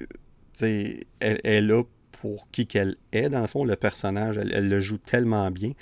Elle, 0.61 1.05
elle 1.21 1.41
est 1.45 1.61
là 1.61 1.83
pour 2.21 2.51
qui 2.51 2.67
qu'elle 2.67 2.97
est, 3.13 3.29
dans 3.29 3.41
le 3.41 3.47
fond, 3.47 3.65
le 3.65 3.77
personnage. 3.77 4.39
Elle, 4.39 4.69
le 4.69 4.81
joue 4.81 4.99
tellement 4.99 5.51
bien. 5.51 5.73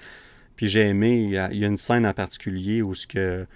Puis 0.56 0.68
j'ai 0.68 0.88
aimé, 0.88 1.16
il 1.16 1.30
y, 1.30 1.38
a, 1.38 1.50
une 1.50 1.76
scène 1.76 2.06
en 2.06 2.14
particulier 2.14 2.80
où 2.82 2.94
ce 2.94 3.06
que 3.06 3.46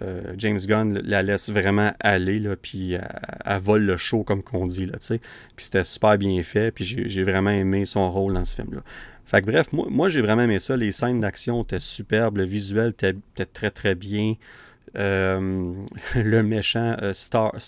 euh, 0.00 0.34
James 0.36 0.58
Gunn 0.58 1.00
la 1.04 1.22
laisse 1.22 1.50
vraiment 1.50 1.92
aller, 2.00 2.38
là, 2.38 2.56
puis 2.56 2.92
elle, 2.92 3.58
vole 3.60 3.82
le 3.82 3.96
show, 3.96 4.22
comme 4.22 4.42
qu'on 4.42 4.66
dit. 4.66 4.86
Là, 4.86 4.98
puis 4.98 5.64
c'était 5.64 5.84
super 5.84 6.18
bien 6.18 6.42
fait, 6.42 6.70
puis 6.70 6.84
j'ai 6.84 7.22
vraiment 7.22 7.50
aimé 7.50 7.84
son 7.84 8.10
rôle 8.10 8.34
dans 8.34 8.44
ce 8.44 8.54
film-là. 8.56 8.82
Fait 9.24 9.40
que 9.40 9.46
bref, 9.46 9.72
moi, 9.72 9.86
moi 9.88 10.08
j'ai 10.08 10.20
vraiment 10.20 10.42
aimé 10.42 10.58
ça. 10.58 10.76
Les 10.76 10.92
scènes 10.92 11.20
d'action 11.20 11.62
étaient 11.62 11.78
superbes, 11.78 12.38
le 12.38 12.44
visuel 12.44 12.90
était, 12.90 13.14
très 13.46 13.70
très 13.70 13.94
bien. 13.94 14.34
Euh, 14.96 15.72
le 16.14 16.42
méchant 16.42 16.96
euh, 17.02 17.12
Star, 17.14 17.54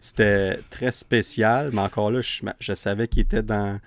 c'était 0.00 0.58
très 0.70 0.90
spécial, 0.90 1.70
mais 1.72 1.80
encore 1.80 2.10
là, 2.10 2.20
je, 2.20 2.74
savais 2.74 3.08
qu'il 3.08 3.22
était 3.22 3.42
dans 3.42 3.80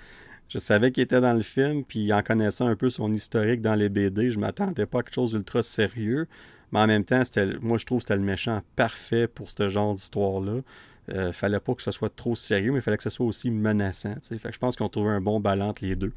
je 0.47 0.59
savais 0.59 0.91
qu'il 0.91 1.03
était 1.03 1.21
dans 1.21 1.33
le 1.33 1.41
film, 1.41 1.85
puis 1.85 2.11
en 2.11 2.21
connaissant 2.21 2.67
un 2.67 2.75
peu 2.75 2.89
son 2.89 3.13
historique 3.13 3.61
dans 3.61 3.75
les 3.75 3.87
BD, 3.87 4.31
je 4.31 4.39
m'attendais 4.39 4.85
pas 4.85 4.99
à 4.99 5.03
quelque 5.03 5.13
chose 5.13 5.31
d'ultra 5.31 5.63
sérieux. 5.63 6.27
Mais 6.71 6.79
en 6.79 6.87
même 6.87 7.05
temps, 7.05 7.21
moi 7.61 7.77
je 7.77 7.85
trouve 7.85 7.99
que 7.99 8.03
c'était 8.03 8.15
le 8.15 8.21
méchant 8.21 8.61
parfait 8.75 9.27
pour 9.27 9.49
ce 9.49 9.69
genre 9.69 9.93
d'histoire-là. 9.93 10.61
Euh, 11.09 11.31
fallait 11.31 11.59
pas 11.59 11.73
que 11.73 11.81
ce 11.81 11.91
soit 11.91 12.13
trop 12.13 12.35
sérieux, 12.35 12.71
mais 12.71 12.79
il 12.79 12.81
fallait 12.81 12.97
que 12.97 13.03
ce 13.03 13.09
soit 13.09 13.25
aussi 13.25 13.49
menaçant. 13.49 14.15
Je 14.21 14.57
pense 14.57 14.75
qu'on 14.75 14.89
trouvait 14.89 15.11
un 15.11 15.21
bon 15.21 15.39
balance 15.39 15.71
entre 15.71 15.85
les 15.85 15.95
deux. 15.95 16.13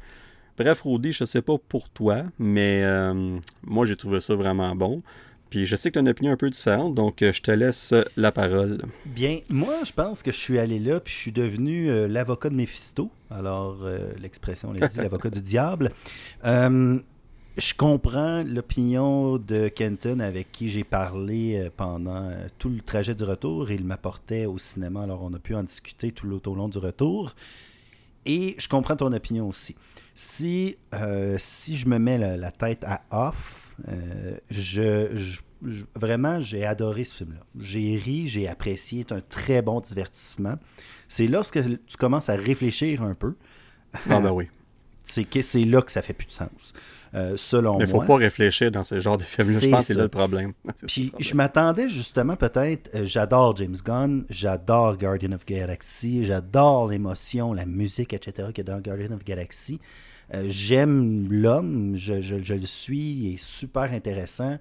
Bref, 0.57 0.83
Rudy, 0.83 1.11
je 1.11 1.25
sais 1.25 1.41
pas 1.41 1.57
pour 1.57 1.89
toi, 1.89 2.23
mais 2.39 2.81
euh, 2.85 3.37
moi 3.63 3.85
j'ai 3.85 3.97
trouvé 3.97 4.21
ça 4.21 4.35
vraiment 4.35 4.73
bon. 4.73 5.03
Puis 5.49 5.65
je 5.65 5.75
sais 5.75 5.89
que 5.89 5.93
tu 5.93 5.99
as 5.99 6.01
une 6.01 6.09
opinion 6.09 6.31
un 6.31 6.37
peu 6.37 6.49
différente, 6.49 6.95
donc 6.95 7.21
euh, 7.21 7.33
je 7.33 7.41
te 7.41 7.51
laisse 7.51 7.93
la 8.15 8.31
parole. 8.31 8.81
Bien, 9.05 9.39
moi 9.49 9.75
je 9.85 9.91
pense 9.91 10.23
que 10.23 10.31
je 10.31 10.37
suis 10.37 10.57
allé 10.57 10.79
là, 10.79 11.01
puis 11.01 11.13
je 11.13 11.19
suis 11.19 11.31
devenu 11.33 11.89
euh, 11.89 12.07
l'avocat 12.07 12.49
de 12.49 12.55
Mephisto. 12.55 13.09
Alors, 13.29 13.79
l'expression 14.21 14.71
l'a 14.71 14.87
dit, 14.87 14.97
l'avocat 14.97 15.29
du 15.29 15.41
diable. 15.41 15.91
je 16.43 17.73
comprends 17.75 18.43
l'opinion 18.43 19.37
de 19.37 19.67
Kenton 19.67 20.19
avec 20.19 20.53
qui 20.53 20.69
j'ai 20.69 20.85
parlé 20.85 21.69
pendant 21.75 22.31
tout 22.59 22.69
le 22.69 22.79
trajet 22.79 23.13
du 23.13 23.23
retour. 23.23 23.71
Il 23.71 23.83
m'apportait 23.83 24.45
au 24.45 24.57
cinéma, 24.57 25.03
alors 25.03 25.21
on 25.21 25.33
a 25.33 25.39
pu 25.39 25.53
en 25.53 25.63
discuter 25.63 26.13
tout 26.13 26.49
au 26.49 26.55
long 26.55 26.69
du 26.69 26.77
retour. 26.77 27.35
Et 28.25 28.55
je 28.57 28.67
comprends 28.67 28.95
ton 28.95 29.11
opinion 29.13 29.47
aussi. 29.47 29.75
Si, 30.15 30.77
si 31.37 31.75
je 31.77 31.87
me 31.87 31.99
mets 31.99 32.17
la, 32.17 32.51
tête 32.51 32.83
à 32.85 33.01
off, 33.11 33.75
je, 34.49 35.39
vraiment, 35.95 36.41
j'ai 36.41 36.65
adoré 36.65 37.03
ce 37.03 37.15
film-là. 37.15 37.41
J'ai 37.59 37.97
ri, 37.97 38.27
j'ai 38.27 38.47
apprécié, 38.47 39.05
c'est 39.07 39.13
un 39.13 39.21
très 39.21 39.61
bon 39.61 39.79
divertissement. 39.79 40.55
C'est 41.07 41.27
lorsque 41.27 41.59
tu 41.63 41.97
commences 41.97 42.29
à 42.29 42.35
réfléchir 42.35 43.03
un 43.03 43.15
peu. 43.15 43.35
Ah 44.09 44.19
ben 44.19 44.31
oui. 44.31 44.49
C'est 45.05 45.23
que 45.23 45.41
c'est 45.41 45.63
là 45.65 45.81
que 45.81 45.91
ça 45.91 46.01
fait 46.01 46.13
plus 46.13 46.27
de 46.27 46.31
sens. 46.31 46.73
Euh, 47.13 47.37
selon 47.37 47.73
moi. 47.73 47.79
Mais 47.79 47.85
il 47.85 47.91
faut 47.91 48.01
pas 48.01 48.17
réfléchir 48.17 48.71
dans 48.71 48.83
ce 48.83 48.99
genre 48.99 49.17
de 49.17 49.23
films-là. 49.23 49.59
Je 49.59 49.69
pense 49.69 49.79
que 49.79 49.85
c'est 49.85 49.93
là 49.93 50.03
le 50.03 50.09
problème. 50.09 50.51
Puis 50.85 51.13
je 51.17 51.33
m'attendais 51.33 51.89
justement 51.89 52.35
peut-être. 52.35 52.93
Euh, 52.93 53.05
j'adore 53.05 53.55
James 53.55 53.77
Gunn, 53.85 54.25
j'adore 54.29 54.97
Guardian 54.97 55.31
of 55.31 55.45
Galaxy, 55.45 56.25
j'adore 56.25 56.89
l'émotion, 56.89 57.53
la 57.53 57.65
musique, 57.65 58.11
etc. 58.11 58.49
qu'il 58.53 58.67
y 58.67 58.69
a 58.69 58.73
dans 58.73 58.81
Guardian 58.81 59.15
of 59.15 59.23
Galaxy. 59.23 59.79
Euh, 60.33 60.45
j'aime 60.47 61.31
l'homme, 61.31 61.93
je, 61.95 62.21
je, 62.21 62.41
je, 62.41 62.53
le 62.55 62.65
suis, 62.65 63.11
il 63.11 63.33
est 63.35 63.43
super 63.43 63.83
intéressant. 63.83 64.57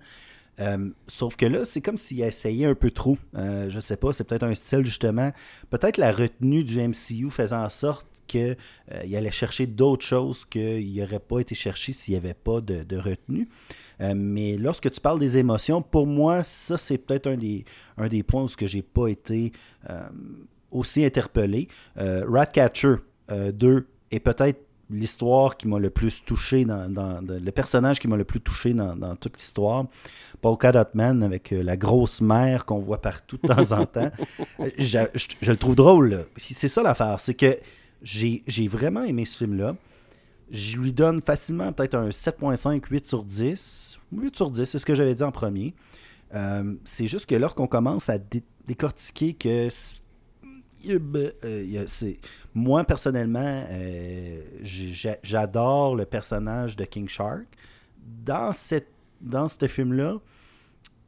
Euh, 0.61 0.91
sauf 1.07 1.37
que 1.37 1.47
là, 1.47 1.65
c'est 1.65 1.81
comme 1.81 1.97
s'il 1.97 2.21
essayait 2.21 2.67
un 2.67 2.75
peu 2.75 2.91
trop. 2.91 3.19
Euh, 3.37 3.69
je 3.71 3.81
sais 3.81 3.97
pas, 3.97 4.13
c'est 4.13 4.25
peut-être 4.25 4.45
un 4.45 4.55
style 4.55 4.85
justement. 4.85 5.33
Peut-être 5.71 5.97
la 5.97 6.13
retenue 6.13 6.65
du 6.65 6.81
MCU 6.81 7.31
faisant 7.31 7.65
en 7.65 7.71
sorte 7.71 8.07
qu'il 8.27 8.57
euh, 8.93 9.17
allait 9.19 9.31
chercher 9.31 9.67
d'autres 9.67 10.05
choses 10.05 10.45
qu'il 10.45 10.95
n'aurait 10.97 11.19
pas 11.19 11.41
été 11.41 11.55
cherché 11.55 11.93
s'il 11.93 12.13
n'y 12.13 12.19
avait 12.19 12.35
pas 12.35 12.61
de, 12.61 12.97
retenue. 12.97 13.49
Euh, 14.01 14.15
mais 14.17 14.57
lorsque 14.57 14.91
tu 14.91 15.01
parles 15.01 15.19
des 15.19 15.39
émotions, 15.39 15.83
pour 15.83 16.07
moi, 16.07 16.43
ça, 16.43 16.79
c'est 16.79 16.99
peut-être 16.99 17.27
un 17.27 17.37
des, 17.37 17.65
un 17.97 18.09
des 18.09 18.23
points 18.23 18.43
où 18.43 18.49
je 18.49 18.77
n'ai 18.77 18.83
pas 18.83 19.09
été 19.09 19.53
aussi 20.71 21.05
interpellé. 21.05 21.69
Ratcatcher 21.97 22.97
2 23.29 23.87
est 24.11 24.21
peut-être 24.21 24.61
l'histoire 24.91 25.57
qui 25.57 25.69
m'a 25.69 25.79
le 25.79 25.91
plus 25.91 26.25
touché, 26.25 26.65
dans, 26.65 27.21
le 27.27 27.51
personnage 27.51 28.01
qui 28.01 28.09
m'a 28.09 28.17
le 28.17 28.25
plus 28.25 28.41
touché 28.41 28.75
dans, 28.75 29.17
toute 29.17 29.37
l'histoire. 29.37 29.87
Paul 30.41 30.57
Dotman 30.61 31.23
avec 31.23 31.53
euh, 31.53 31.63
la 31.63 31.77
grosse 31.77 32.21
mère 32.21 32.67
qu'on 32.67 32.79
voit 32.79 33.01
partout 33.01 33.39
de 33.43 33.49
temps 33.49 33.73
en 33.73 33.87
temps. 33.87 34.11
Euh, 34.61 34.71
je, 34.79 35.51
le 35.51 35.57
trouve 35.57 35.75
drôle. 35.75 36.27
C'est 36.37 36.69
ça 36.69 36.83
l'affaire, 36.83 37.19
c'est 37.19 37.35
que 37.35 37.59
j'ai 38.05 38.69
vraiment 38.69 39.03
aimé 39.03 39.25
ce 39.25 39.39
film-là. 39.39 39.77
Je 40.51 40.77
lui 40.77 40.93
donne 40.93 41.23
facilement 41.23 41.73
peut-être 41.73 41.95
un 41.95 42.11
7.5, 42.11 42.85
8 42.89 43.07
sur 43.07 43.25
10. 43.25 43.99
8 44.13 44.37
sur 44.37 44.51
10, 44.51 44.65
c'est 44.67 44.79
ce 44.79 44.87
que 44.87 44.95
j'avais 44.95 45.15
dit 45.15 45.23
en 45.23 45.33
premier. 45.33 45.75
Euh, 46.35 46.75
c'est 46.85 47.07
juste 47.07 47.27
que 47.27 47.35
lorsqu'on 47.35 47.67
commence 47.67 48.09
à 48.09 48.19
décortiquer 48.67 49.35
que 49.35 49.69
euh, 50.87 51.87
moi, 52.55 52.85
personnellement, 52.85 53.65
euh, 53.71 54.41
j'adore 55.23 55.97
le 55.97 56.05
personnage 56.05 56.77
de 56.77 56.85
King 56.85 57.09
Shark. 57.09 57.47
Dans, 58.25 58.53
cette, 58.53 58.91
dans 59.23 59.49
ce 59.49 59.67
film-là, 59.67 60.19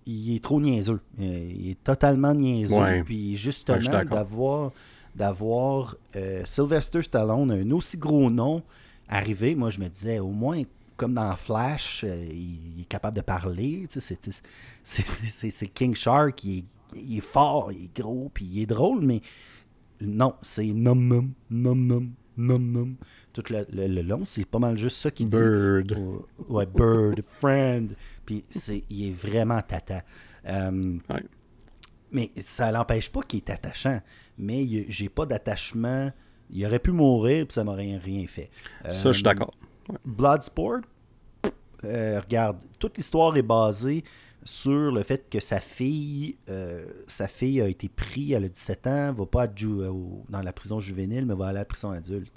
il 0.06 0.34
est 0.34 0.42
trop 0.42 0.60
niaiseux. 0.60 1.00
Il 1.18 1.70
est 1.70 1.84
totalement 1.84 2.32
niaiseux. 2.32 3.02
Puis 3.04 3.36
justement, 3.36 4.04
d'avoir 4.04 4.72
d'avoir 5.16 5.96
Sylvester 6.44 7.02
Stallone, 7.02 7.50
un 7.50 7.70
aussi 7.70 7.96
gros 7.96 8.30
nom, 8.30 8.62
arrivé, 9.08 9.54
moi 9.54 9.70
je 9.70 9.80
me 9.80 9.88
disais, 9.88 10.18
au 10.18 10.30
moins, 10.30 10.62
comme 10.96 11.14
dans 11.14 11.34
Flash, 11.36 12.04
il, 12.04 12.80
est 12.80 12.84
capable 12.84 13.16
de 13.16 13.22
parler. 13.22 13.86
C'est 14.84 15.68
King 15.74 15.94
Shark, 15.94 16.44
il 16.44 16.58
est, 16.58 16.64
il 16.94 17.18
est, 17.18 17.20
fort, 17.20 17.72
il 17.72 17.84
est 17.84 17.96
gros, 17.96 18.30
puis 18.32 18.44
il 18.44 18.62
est 18.62 18.66
drôle, 18.66 19.00
mais 19.02 19.20
non, 20.00 20.34
c'est 20.42 20.66
nom 20.66 20.94
nom, 20.94 21.28
nom 21.50 21.74
nom, 21.74 22.06
nom 22.36 22.58
nom. 22.58 22.94
Tout 23.32 23.44
le, 23.50 23.66
le, 23.70 24.02
long, 24.02 24.24
c'est 24.24 24.46
pas 24.46 24.58
mal 24.58 24.76
juste 24.76 24.98
ça 24.98 25.10
qu'il 25.10 25.28
dit. 25.28 25.36
Bird. 25.36 25.98
ouais, 26.48 26.66
bird, 26.66 27.22
friend. 27.26 27.94
Puis 28.24 28.44
c'est, 28.48 28.82
il 28.88 29.08
est 29.08 29.12
vraiment 29.12 29.60
tata. 29.60 30.02
Euh, 30.46 30.98
mais 32.12 32.30
ça 32.38 32.72
l'empêche 32.72 33.10
pas 33.10 33.22
qu'il 33.22 33.38
est 33.38 33.50
attachant. 33.50 34.00
Mais 34.38 34.66
j'ai 34.88 35.08
pas 35.08 35.26
d'attachement. 35.26 36.12
Il 36.50 36.64
aurait 36.64 36.78
pu 36.78 36.92
mourir, 36.92 37.46
puis 37.46 37.54
ça 37.54 37.64
m'aurait 37.64 37.96
rien 37.96 38.26
fait. 38.26 38.50
ça, 38.88 39.10
je 39.10 39.16
suis 39.16 39.22
d'accord. 39.22 39.54
Bloodsport, 40.04 40.80
euh, 41.84 42.20
regarde, 42.20 42.58
toute 42.78 42.96
l'histoire 42.96 43.36
est 43.36 43.42
basée 43.42 44.04
sur 44.44 44.92
le 44.92 45.02
fait 45.02 45.28
que 45.28 45.40
sa 45.40 45.60
fille, 45.60 46.36
euh, 46.48 46.86
sa 47.06 47.26
fille 47.26 47.60
a 47.60 47.68
été 47.68 47.88
prise, 47.88 48.32
elle 48.32 48.44
a 48.44 48.48
17 48.48 48.86
ans, 48.86 49.12
va 49.12 49.26
pas 49.26 49.44
être 49.44 49.62
euh, 49.64 49.92
dans 50.28 50.42
la 50.42 50.52
prison 50.52 50.80
juvénile, 50.80 51.26
mais 51.26 51.34
va 51.34 51.48
aller 51.48 51.58
à 51.58 51.62
la 51.62 51.64
prison 51.64 51.90
adulte. 51.90 52.32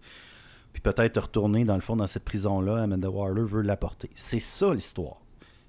Puis 0.73 0.81
peut-être 0.81 1.21
retourner 1.21 1.65
dans 1.65 1.75
le 1.75 1.81
fond 1.81 1.95
dans 1.95 2.07
cette 2.07 2.25
prison-là, 2.25 2.83
Amanda 2.83 3.09
Waller 3.09 3.43
veut 3.43 3.61
l'apporter. 3.61 4.09
C'est 4.15 4.39
ça 4.39 4.73
l'histoire. 4.73 5.21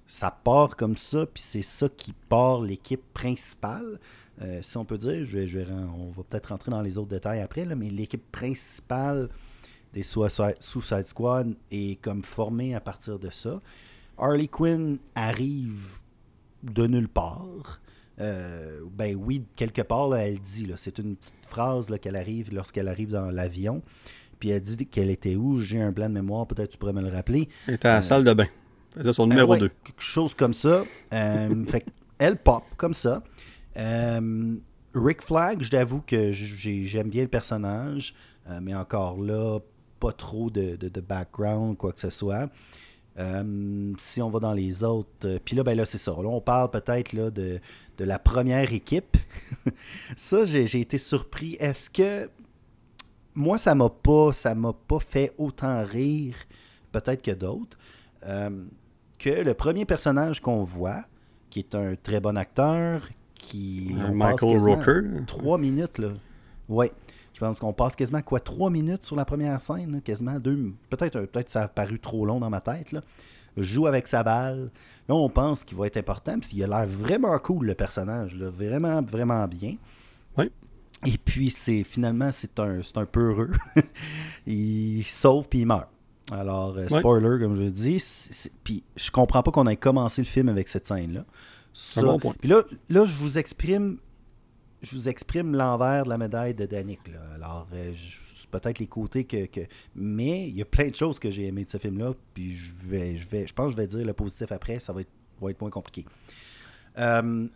Ça 0.07 0.31
part 0.31 0.77
comme 0.77 0.97
ça, 0.97 1.27
puis 1.27 1.43
c'est 1.43 1.63
ça 1.63 1.89
qui 1.89 2.13
part 2.13 2.63
l'équipe 2.63 3.13
principale. 3.13 4.01
Euh, 4.43 4.61
si 4.63 4.77
on 4.77 4.85
peut 4.85 4.99
dire, 4.99 5.25
je 5.25 5.39
vais, 5.39 5.67
on 5.71 6.11
va 6.11 6.23
peut-être 6.23 6.47
rentrer 6.47 6.71
dans 6.71 6.83
les 6.83 6.97
autres 6.99 7.11
détails 7.11 7.41
après, 7.41 7.65
là, 7.65 7.75
mais 7.75 7.91
l'équipe 7.91 8.31
principale 8.33 9.29
des 9.93 10.03
Suicide 10.03 11.07
Squad 11.07 11.55
est 11.71 12.01
comme 12.01 12.23
formée 12.23 12.75
à 12.75 12.81
partir 12.81 13.19
de 13.19 13.31
ça. 13.31 13.61
Harley 14.19 14.49
Quinn 14.49 14.99
arrive 15.15 16.01
de 16.63 16.87
nulle 16.87 17.09
part. 17.09 17.81
Euh, 18.21 18.81
ben 18.93 19.17
oui, 19.17 19.45
quelque 19.57 19.83
part, 19.83 20.15
elle 20.15 20.39
dit, 20.39 20.71
c'est 20.77 20.99
une 20.99 21.17
petite 21.17 21.35
phrase 21.47 21.93
qu'elle 22.01 22.17
arrive 22.17 22.53
lorsqu'elle 22.53 22.89
arrive 22.89 23.11
dans 23.11 23.31
l'avion. 23.31 23.83
Puis 24.39 24.51
elle 24.51 24.63
dit 24.63 24.87
qu'elle 24.87 25.11
était 25.11 25.37
où? 25.37 25.61
J'ai 25.61 25.81
un 25.81 25.91
blanc 25.91 26.09
de 26.09 26.15
mémoire, 26.15 26.47
peut-être 26.47 26.71
tu 26.71 26.79
pourrais 26.79 26.93
me 26.93 27.03
le 27.03 27.09
rappeler. 27.09 27.49
Elle 27.67 27.75
était 27.75 27.89
à 27.89 27.93
la 27.93 27.99
euh, 27.99 28.03
salle 28.03 28.25
de 28.25 28.33
bain. 28.33 28.47
C'est 28.95 29.13
son 29.13 29.27
ben 29.27 29.35
numéro 29.35 29.57
2. 29.57 29.69
Quelque 29.69 30.03
chose 30.03 30.35
comme 30.35 30.55
ça. 30.55 30.85
Fait 31.11 31.85
elle 32.19 32.37
pop 32.37 32.65
comme 32.77 32.95
ça. 32.95 33.23
Euh, 33.81 34.57
Rick 34.95 35.23
Flag, 35.23 35.63
je 35.63 35.71
t'avoue 35.71 36.03
que 36.03 36.33
j'aime 36.33 37.09
bien 37.09 37.23
le 37.23 37.29
personnage, 37.29 38.15
euh, 38.49 38.61
mais 38.63 38.75
encore 38.75 39.21
là, 39.21 39.59
pas 39.99 40.13
trop 40.13 40.51
de, 40.51 40.77
background, 41.01 41.77
quoi 41.77 41.93
que 41.93 42.01
ce 42.01 42.11
soit. 42.11 42.51
Euh, 43.19 43.93
si 43.99 44.23
on 44.23 44.31
va 44.31 44.39
dans 44.39 44.53
les 44.53 44.85
autres, 44.85 45.39
puis 45.45 45.57
là, 45.57 45.63
ben 45.63 45.77
là, 45.77 45.85
c'est 45.85 45.99
ça. 45.99 46.13
Là, 46.13 46.29
on 46.29 46.41
parle 46.41 46.71
peut-être 46.71 47.15
de 47.15 47.61
la 47.99 48.19
première 48.19 48.73
équipe. 48.73 49.17
ça, 50.17 50.45
j'ai 50.45 50.81
été 50.81 50.99
surpris. 50.99 51.57
Est-ce 51.61 51.91
que 51.91 52.31
moi, 53.35 53.59
ça 53.59 53.75
m'a 53.75 53.89
pas, 53.89 54.33
ça 54.33 54.55
m'a 54.55 54.73
pas 54.73 55.01
fait 55.01 55.33
autant 55.39 55.85
rire, 55.85 56.35
peut-être 56.93 57.23
que 57.23 57.31
d'autres, 57.31 57.79
que 58.23 59.31
le 59.31 59.55
premier 59.55 59.85
personnage 59.85 60.41
qu'on 60.41 60.65
voit, 60.65 61.05
qui 61.51 61.61
est 61.61 61.75
un 61.75 61.95
très 61.97 62.21
bon 62.21 62.37
acteur, 62.37 63.09
qui. 63.41 63.95
Michael 64.13 64.59
Rooker? 64.59 65.03
Trois 65.27 65.59
minutes, 65.59 65.99
là. 65.99 66.09
Ouais. 66.69 66.93
Je 67.35 67.41
pense 67.41 67.59
qu'on 67.59 67.73
passe 67.73 67.97
quasiment 67.97 68.21
quoi 68.21 68.41
trois 68.41 68.71
minutes 68.71 69.05
sur 69.05 69.17
la 69.17 69.25
première 69.25 69.61
scène, 69.61 70.03
quasiment 70.03 70.39
deux. 70.39 70.73
Peut-être 70.91 71.21
peut 71.23 71.45
ça 71.47 71.63
a 71.63 71.69
paru 71.69 71.99
trop 71.99 72.27
long 72.27 72.39
dans 72.39 72.51
ma 72.51 72.61
tête. 72.61 72.93
Là. 72.93 73.01
Joue 73.57 73.87
avec 73.87 74.09
sa 74.09 74.23
balle. 74.23 74.71
Là, 75.09 75.15
on 75.15 75.29
pense 75.29 75.65
qu'il 75.65 75.77
va 75.79 75.87
être 75.87 75.97
important, 75.97 76.35
parce 76.35 76.49
qu'il 76.49 76.63
a 76.63 76.67
l'air 76.67 76.87
vraiment 76.87 77.39
cool, 77.39 77.67
le 77.67 77.75
personnage. 77.75 78.37
Là. 78.37 78.51
Vraiment, 78.51 79.03
vraiment 79.03 79.47
bien. 79.49 79.77
Oui. 80.37 80.51
Et 81.07 81.17
puis, 81.17 81.51
c'est 81.51 81.83
finalement, 81.83 82.31
c'est 82.31 82.61
un, 82.61 82.81
un 82.95 83.07
peu 83.07 83.31
heureux. 83.31 83.51
il 84.47 85.03
sauve 85.05 85.49
puis 85.49 85.61
il 85.61 85.67
meurt. 85.67 85.89
Alors, 86.31 86.77
euh, 86.77 86.89
spoiler, 86.89 87.39
comme 87.41 87.57
je 87.57 87.71
dis. 87.71 88.05
Puis, 88.63 88.85
je 88.97 89.11
comprends 89.11 89.43
pas 89.43 89.51
qu'on 89.51 89.67
ait 89.67 89.77
commencé 89.77 90.21
le 90.21 90.27
film 90.27 90.49
avec 90.49 90.69
cette 90.69 90.87
Un 91.97 92.03
bon 92.03 92.19
point. 92.19 92.35
Puis 92.39 92.49
là, 92.49 92.63
là, 92.89 93.05
je 93.05 93.17
vous 93.17 93.39
exprime 93.39 93.99
je 94.83 94.95
vous 94.95 95.09
exprime 95.09 95.55
l'envers 95.55 96.05
de 96.05 96.09
la 96.09 96.19
médaille 96.19 96.55
de 96.55 96.67
Danick. 96.67 97.01
Alors, 97.35 97.69
euh, 97.75 97.93
peut-être 98.51 98.79
les 98.79 98.87
côtés 98.87 99.25
que, 99.25 99.61
Mais 99.95 100.49
il 100.49 100.57
y 100.57 100.63
a 100.63 100.65
plein 100.65 100.89
de 100.89 100.97
choses 100.97 101.19
que 101.19 101.31
j'ai 101.31 101.47
aimées 101.47 101.65
de 101.65 101.69
ce 101.69 101.79
film-là. 101.79 102.15
Puis 102.35 102.55
je 102.55 102.75
vais, 102.75 103.17
je 103.17 103.29
vais, 103.29 103.47
je 103.47 103.55
pense 103.55 103.67
que 103.67 103.73
je 103.73 103.77
vais 103.77 103.87
dire 103.87 104.05
le 104.05 104.13
positif 104.13 104.53
après. 104.53 104.81
Ça 104.81 104.93
va 104.93 105.03
être, 105.03 105.11
va 105.41 105.51
être 105.51 105.61
moins 105.61 105.71
compliqué. 105.71 106.05
Euh, 106.99 107.47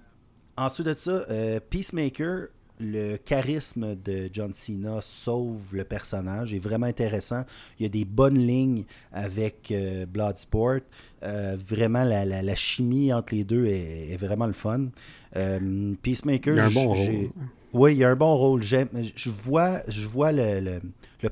ensuite 0.56 0.86
de 0.86 0.94
ça, 0.94 1.22
euh, 1.30 1.60
Peacemaker, 1.70 2.48
le 2.80 3.16
charisme 3.16 3.94
de 3.94 4.28
John 4.32 4.52
Cena 4.52 5.00
sauve 5.00 5.74
le 5.74 5.84
personnage, 5.84 6.54
est 6.54 6.58
vraiment 6.58 6.86
intéressant. 6.86 7.44
Il 7.78 7.84
y 7.84 7.86
a 7.86 7.88
des 7.88 8.04
bonnes 8.04 8.38
lignes 8.38 8.84
avec 9.12 9.72
Bloodsport. 10.08 10.80
vraiment, 11.22 12.04
la, 12.04 12.54
chimie 12.54 13.12
entre 13.12 13.34
les 13.34 13.44
deux 13.44 13.66
est 13.66 14.16
vraiment 14.16 14.46
le 14.46 14.52
fun. 14.52 14.88
Euh, 15.36 15.94
Peacemaker, 16.02 16.54
il 16.54 16.60
a 16.60 16.66
un 16.66 16.70
bon 16.70 16.92
rôle. 16.92 17.30
Oui, 17.72 17.94
il 17.94 17.98
y 17.98 18.04
a 18.04 18.10
un 18.10 18.16
bon 18.16 18.36
rôle. 18.36 18.62
Je 18.62 19.30
vois, 19.30 19.80
je 19.88 20.06
vois 20.06 20.32
le, 20.32 20.80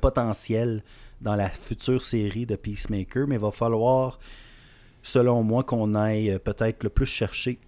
potentiel 0.00 0.82
dans 1.20 1.36
la 1.36 1.48
future 1.48 2.02
série 2.02 2.46
de 2.46 2.56
Peacemaker, 2.56 3.28
mais 3.28 3.36
il 3.36 3.40
va 3.40 3.52
falloir, 3.52 4.18
selon 5.02 5.42
moi, 5.44 5.62
qu'on 5.62 5.94
aille 5.94 6.32
euh, 6.32 6.38
peut-être 6.40 6.82
le 6.82 6.90
plus 6.90 7.06
chercher 7.06 7.60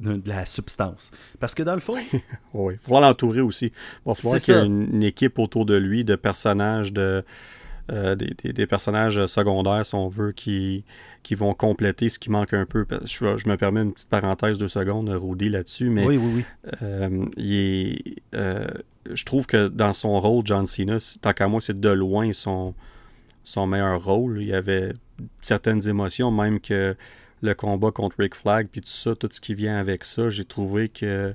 de, 0.00 0.20
la 0.26 0.46
substance. 0.46 1.10
Parce 1.38 1.54
que 1.54 1.62
dans 1.62 1.74
le 1.74 1.80
fond. 1.80 1.96
oui, 2.54 2.74
il 2.74 2.76
va 2.76 2.82
falloir 2.82 3.02
l'entourer 3.02 3.40
aussi. 3.40 3.66
Il 3.66 4.08
va 4.08 4.14
falloir 4.14 4.40
qu'il 4.40 4.54
y 4.54 4.56
ait 4.56 4.64
une, 4.64 5.02
équipe 5.02 5.38
autour 5.38 5.66
de 5.66 5.74
lui 5.74 6.04
de 6.04 6.16
personnages 6.16 6.92
de 6.92 7.24
euh, 7.92 8.14
des, 8.14 8.66
personnages 8.66 9.26
secondaires, 9.26 9.84
si 9.84 9.96
on 9.96 10.08
veut, 10.08 10.30
qui, 10.30 10.84
qui 11.24 11.34
vont 11.34 11.54
compléter 11.54 12.08
ce 12.08 12.20
qui 12.20 12.30
manque 12.30 12.54
un 12.54 12.64
peu. 12.64 12.86
Je, 13.04 13.48
me 13.48 13.56
permets 13.56 13.82
une 13.82 13.92
petite 13.92 14.10
parenthèse 14.10 14.58
de 14.58 14.68
secondes, 14.68 15.08
Rudy, 15.08 15.48
là-dessus, 15.48 15.90
mais 15.90 16.04
oui, 16.04 16.16
oui, 16.16 16.32
oui. 16.36 16.44
Euh, 16.82 17.26
euh, 18.34 18.66
je 19.12 19.24
trouve 19.24 19.46
que 19.46 19.66
dans 19.66 19.92
son 19.92 20.20
rôle, 20.20 20.46
John 20.46 20.66
Cena, 20.66 20.98
tant 21.20 21.32
qu'à 21.32 21.48
moi, 21.48 21.60
c'est 21.60 21.80
de 21.80 21.88
loin 21.88 22.32
son, 22.32 22.74
son 23.42 23.66
meilleur 23.66 24.04
rôle. 24.04 24.40
Il 24.40 24.46
y 24.48 24.54
avait 24.54 24.92
certaines 25.40 25.88
émotions, 25.88 26.30
même 26.30 26.60
que 26.60 26.94
le 27.42 27.54
combat 27.54 27.90
contre 27.90 28.16
Rick 28.18 28.34
Flag, 28.34 28.68
puis 28.70 28.80
tout 28.80 28.88
ça, 28.88 29.14
tout 29.14 29.28
ce 29.30 29.40
qui 29.40 29.54
vient 29.54 29.76
avec 29.76 30.04
ça, 30.04 30.30
j'ai 30.30 30.44
trouvé 30.44 30.88
que 30.88 31.34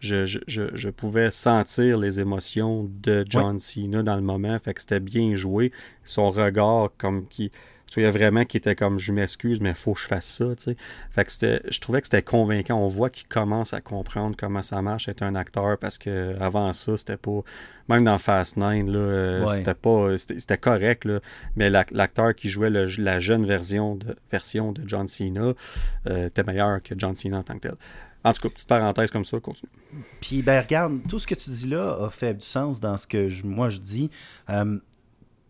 je, 0.00 0.88
pouvais 0.90 1.30
sentir 1.30 1.98
les 1.98 2.20
émotions 2.20 2.90
de 3.02 3.24
John 3.28 3.58
Cena 3.58 4.02
dans 4.02 4.16
le 4.16 4.22
moment. 4.22 4.58
Fait 4.58 4.74
que 4.74 4.80
c'était 4.80 5.00
bien 5.00 5.34
joué. 5.34 5.72
Son 6.04 6.30
regard, 6.30 6.90
comme 6.98 7.26
qui. 7.28 7.50
Tu 7.94 8.00
vois, 8.00 8.10
vraiment 8.10 8.44
qui 8.44 8.56
était 8.56 8.74
comme 8.74 8.98
je 8.98 9.12
m'excuse, 9.12 9.60
mais 9.60 9.68
il 9.68 9.74
faut 9.76 9.92
que 9.92 10.00
je 10.00 10.06
fasse 10.06 10.26
ça. 10.26 10.56
Tu 10.56 10.64
sais. 10.64 10.76
Fait 11.12 11.24
que 11.24 11.70
je 11.70 11.80
trouvais 11.80 12.00
que 12.00 12.08
c'était 12.08 12.22
convaincant. 12.22 12.76
On 12.76 12.88
voit 12.88 13.08
qu'il 13.08 13.28
commence 13.28 13.72
à 13.72 13.80
comprendre 13.80 14.34
comment 14.36 14.62
ça 14.62 14.82
marche 14.82 15.08
être 15.08 15.22
un 15.22 15.36
acteur 15.36 15.78
parce 15.78 15.96
que 15.96 16.36
avant 16.40 16.72
ça, 16.72 16.96
c'était 16.96 17.16
pas. 17.16 17.42
Même 17.88 18.02
dans 18.02 18.18
Fast 18.18 18.56
Nine, 18.56 18.90
là, 18.90 18.98
euh, 18.98 19.46
c'était 19.46 19.74
pas. 19.74 20.16
C'était 20.18 20.58
correct, 20.58 21.04
là, 21.04 21.20
mais 21.54 21.70
l'acteur 21.70 22.34
qui 22.34 22.48
jouait 22.48 22.70
la 22.70 23.18
jeune 23.20 23.46
version 23.46 23.94
de, 23.94 24.16
version 24.28 24.72
de 24.72 24.82
John 24.88 25.06
Cena 25.06 25.52
euh, 26.08 26.26
était 26.26 26.42
meilleur 26.42 26.82
que 26.82 26.94
John 26.98 27.14
Cena 27.14 27.38
en 27.38 27.42
tant 27.44 27.54
que 27.54 27.68
tel. 27.68 27.74
En 28.24 28.32
tout 28.32 28.42
cas, 28.42 28.48
petite 28.48 28.68
parenthèse 28.68 29.12
comme 29.12 29.24
ça, 29.24 29.38
continue. 29.38 29.70
Puis, 30.20 30.42
ben, 30.42 30.60
regarde, 30.60 30.98
tout 31.08 31.20
ce 31.20 31.28
que 31.28 31.34
tu 31.36 31.50
dis 31.50 31.66
là 31.68 31.96
a 32.06 32.10
fait 32.10 32.34
du 32.34 32.44
sens 32.44 32.80
dans 32.80 32.96
ce 32.96 33.06
que 33.06 33.28
moi 33.44 33.68
je 33.68 33.78
dis. 33.78 34.10
Euh, 34.50 34.78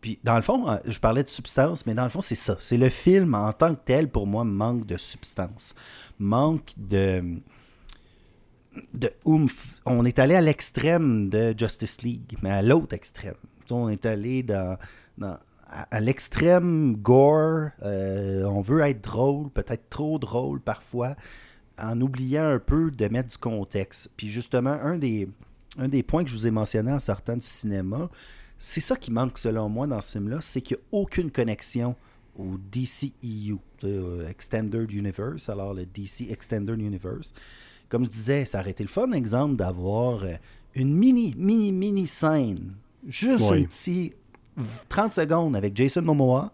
puis, 0.05 0.19
dans 0.23 0.37
le 0.37 0.43
fond, 0.43 0.69
euh, 0.69 0.77
je 0.85 1.01
parlais 1.01 1.25
de 1.25 1.31
substance, 1.31 1.87
mais 1.87 1.95
dans 1.95 2.05
le 2.05 2.11
fond, 2.11 2.21
c'est 2.21 2.35
ça. 2.35 2.59
C'est 2.61 2.77
le 2.77 2.91
film 2.91 3.35
en 3.35 3.55
tant 3.55 3.75
que 3.75 3.81
tel, 3.87 4.11
pour 4.11 4.27
moi, 4.27 4.45
manque 4.45 4.85
de 4.85 4.99
substance. 4.99 5.75
Manque 6.19 6.73
de. 6.77 7.41
de 8.93 9.11
oomph. 9.25 9.81
On 9.87 10.05
est 10.05 10.19
allé 10.19 10.35
à 10.35 10.43
l'extrême 10.43 11.31
de 11.31 11.55
Justice 11.57 12.03
League, 12.03 12.37
mais 12.43 12.51
à 12.51 12.61
l'autre 12.61 12.95
extrême. 12.95 13.33
On 13.71 13.89
est 13.89 14.05
allé 14.05 14.45
à, 15.23 16.01
l'extrême 16.01 16.97
gore. 16.97 17.71
Euh, 17.83 18.45
on 18.45 18.61
veut 18.61 18.81
être 18.81 19.03
drôle, 19.03 19.49
peut-être 19.49 19.89
trop 19.89 20.19
drôle 20.19 20.61
parfois 20.61 21.17
en 21.79 21.99
oubliant 22.03 22.45
un 22.45 22.59
peu 22.59 22.91
de 22.91 23.09
mettre 23.09 23.31
du 23.31 23.39
contexte. 23.39 24.11
Puis 24.19 24.29
justement, 24.29 24.79
un 24.83 24.99
des, 24.99 25.31
un 25.79 25.89
des 25.89 26.03
points 26.03 26.25
que 26.25 26.29
je 26.29 26.35
vous 26.35 26.47
ai 26.47 26.51
mentionné 26.51 26.93
en 26.93 26.99
sortant 26.99 27.39
du 27.39 27.47
cinéma, 27.47 28.11
c'est 28.59 28.81
ça 28.81 28.97
qui 28.97 29.11
manque 29.11 29.39
selon 29.39 29.69
moi 29.69 29.87
dans 29.87 30.01
ce 30.01 30.13
film-là, 30.13 30.39
c'est 30.41 30.61
qu'il 30.61 30.77
n'y 30.77 30.83
a 30.83 30.87
aucune 31.01 31.31
connexion 31.31 31.97
au 32.39 32.57
DCEU, 32.73 33.59
euh, 33.85 34.29
Extended 34.29 34.91
Universe, 34.91 35.49
alors 35.49 35.75
le 35.75 35.87
DC 35.87 36.31
Extended 36.31 36.81
Universe. 36.81 37.33
Comme 37.89 38.05
je 38.05 38.11
disais, 38.11 38.45
ça 38.45 38.61
aurait 38.61 38.71
été 38.71 38.83
le 38.83 38.89
fun 38.89 39.13
exemple 39.13 39.57
d'avoir 39.57 40.25
euh, 40.25 40.35
une 40.75 40.95
mini, 40.95 41.35
mini, 41.37 41.71
mini 41.71 42.07
scène, 42.07 42.75
juste 43.07 43.51
un 43.53 43.63
petit 43.63 44.13
30 44.89 45.13
secondes 45.13 45.57
avec 45.57 45.77
Jason 45.77 46.03
Momoa, 46.03 46.53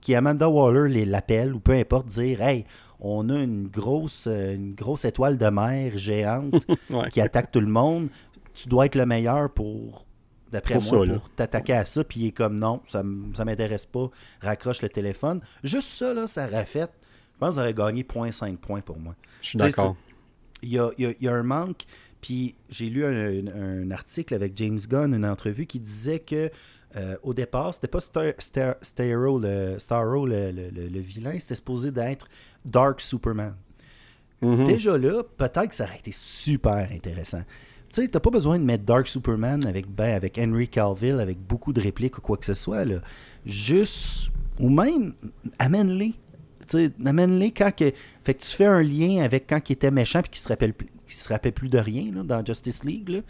qui 0.00 0.14
Amanda 0.14 0.48
Waller 0.48 1.04
l'appelle, 1.04 1.54
ou 1.54 1.60
peu 1.60 1.72
importe, 1.72 2.06
dire 2.06 2.40
Hey, 2.40 2.64
on 3.00 3.28
a 3.28 3.38
une 3.38 3.68
grosse, 3.68 4.26
euh, 4.26 4.54
une 4.54 4.74
grosse 4.74 5.04
étoile 5.04 5.36
de 5.36 5.48
mer 5.48 5.96
géante 5.98 6.54
qui 7.10 7.20
attaque 7.20 7.50
tout 7.50 7.60
le 7.60 7.66
monde. 7.66 8.08
Tu 8.54 8.68
dois 8.68 8.86
être 8.86 8.94
le 8.94 9.06
meilleur 9.06 9.50
pour, 9.50 10.06
d'après 10.50 10.78
moi, 10.78 11.06
pour 11.06 11.30
t'attaquer 11.30 11.74
à 11.74 11.84
ça. 11.84 12.04
Puis 12.04 12.20
il 12.20 12.26
est 12.28 12.32
comme 12.32 12.58
non, 12.58 12.80
ça, 12.86 13.02
ça 13.34 13.44
m'intéresse 13.44 13.86
pas. 13.86 14.10
Raccroche 14.40 14.82
le 14.82 14.88
téléphone. 14.88 15.40
Juste 15.62 15.88
ça, 15.88 16.14
là, 16.14 16.26
ça 16.26 16.46
aurait 16.46 16.66
fait. 16.66 16.90
Je 17.34 17.38
pense 17.38 17.50
que 17.50 17.54
ça 17.56 17.60
aurait 17.62 17.74
gagné 17.74 18.02
0.5 18.02 18.56
points 18.56 18.80
pour 18.80 18.98
moi. 18.98 19.14
Je 19.40 19.48
suis 19.48 19.58
d'accord. 19.58 19.96
Il 20.62 20.70
y 20.70 20.78
a, 20.78 20.90
y 20.98 21.28
a, 21.28 21.32
un 21.32 21.42
manque. 21.42 21.84
Puis 22.20 22.54
j'ai 22.68 22.90
lu 22.90 23.04
un, 23.04 23.90
article 23.90 24.34
avec 24.34 24.56
James 24.56 24.78
Gunn, 24.78 25.14
une 25.14 25.24
entrevue, 25.24 25.66
qui 25.66 25.80
disait 25.80 26.18
que 26.18 26.50
euh, 26.96 27.16
au 27.22 27.32
départ, 27.32 27.72
c'était 27.72 27.88
pas 27.88 28.00
Star, 28.00 28.32
Star, 28.38 28.74
Starro, 28.82 29.38
le, 29.38 30.50
le, 30.50 31.00
vilain, 31.00 31.38
c'était 31.38 31.54
supposé 31.54 31.92
d'être 31.92 32.28
Dark 32.64 33.00
Superman. 33.00 33.54
Mhm. 34.42 34.64
Déjà 34.64 34.98
là, 34.98 35.22
peut-être 35.22 35.68
que 35.68 35.74
ça 35.74 35.84
aurait 35.84 35.98
été 35.98 36.12
super 36.12 36.88
intéressant. 36.90 37.42
Tu 37.92 38.02
sais, 38.02 38.08
t'as 38.08 38.20
pas 38.20 38.30
besoin 38.30 38.58
de 38.58 38.64
mettre 38.64 38.84
Dark 38.84 39.08
Superman 39.08 39.66
avec, 39.66 39.88
ben, 39.88 40.14
avec 40.14 40.38
Henry 40.38 40.68
Calville, 40.68 41.18
avec 41.18 41.38
beaucoup 41.38 41.72
de 41.72 41.80
répliques 41.80 42.18
ou 42.18 42.20
quoi 42.20 42.36
que 42.36 42.46
ce 42.46 42.54
soit. 42.54 42.84
Là. 42.84 43.00
Juste, 43.44 44.30
ou 44.60 44.68
même, 44.68 45.14
amène-les. 45.58 46.14
Amène-les 47.04 47.50
quand 47.50 47.74
que. 47.74 47.92
Fait 48.22 48.34
que 48.34 48.42
tu 48.42 48.56
fais 48.56 48.66
un 48.66 48.82
lien 48.82 49.24
avec 49.24 49.48
quand 49.48 49.68
il 49.68 49.72
était 49.72 49.90
méchant 49.90 50.20
et 50.20 50.28
qu'il 50.28 50.40
se 50.40 50.48
rappelle 50.48 50.72
qui 51.10 51.16
se 51.16 51.28
rappelle 51.28 51.52
plus 51.52 51.68
de 51.68 51.78
rien 51.78 52.12
là, 52.14 52.22
dans 52.22 52.44
Justice 52.44 52.84
League. 52.84 53.08
Là. 53.08 53.20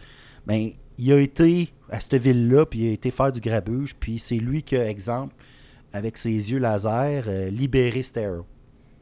Ben, 0.46 0.70
il 0.98 1.12
a 1.12 1.18
été 1.18 1.72
à 1.88 2.00
cette 2.00 2.16
ville-là, 2.16 2.66
puis 2.66 2.80
il 2.80 2.88
a 2.88 2.92
été 2.92 3.10
faire 3.10 3.32
du 3.32 3.40
grabuge, 3.40 3.96
puis 3.98 4.18
c'est 4.18 4.36
lui 4.36 4.62
qui 4.62 4.76
exemple, 4.76 5.34
avec 5.92 6.18
ses 6.18 6.30
yeux 6.30 6.58
laser, 6.58 7.24
euh, 7.26 7.48
libéré 7.48 8.02
Starro. 8.02 8.44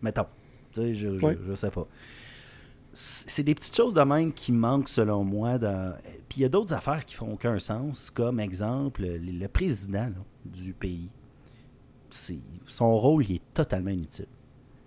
Mettons. 0.01 0.27
Je, 0.77 0.93
je, 0.95 1.55
sais 1.57 1.71
pas. 1.71 1.89
C'est 3.01 3.45
des 3.45 3.55
petites 3.55 3.77
choses 3.77 3.95
de 3.95 4.01
même 4.01 4.33
qui 4.33 4.51
manquent 4.51 4.89
selon 4.89 5.23
moi. 5.23 5.57
Dans... 5.57 5.97
Puis 6.29 6.41
il 6.41 6.43
y 6.43 6.45
a 6.45 6.49
d'autres 6.49 6.73
affaires 6.73 7.05
qui 7.05 7.15
font 7.15 7.33
aucun 7.33 7.61
sens, 7.61 8.11
comme 8.11 8.41
exemple, 8.41 9.03
le, 9.05 9.47
président 9.47 10.11
du 10.45 10.73
pays. 10.73 11.09
Son 12.11 12.99
rôle 12.99 13.25
il 13.29 13.37
est 13.37 13.55
totalement 13.55 13.91
inutile. 13.91 14.27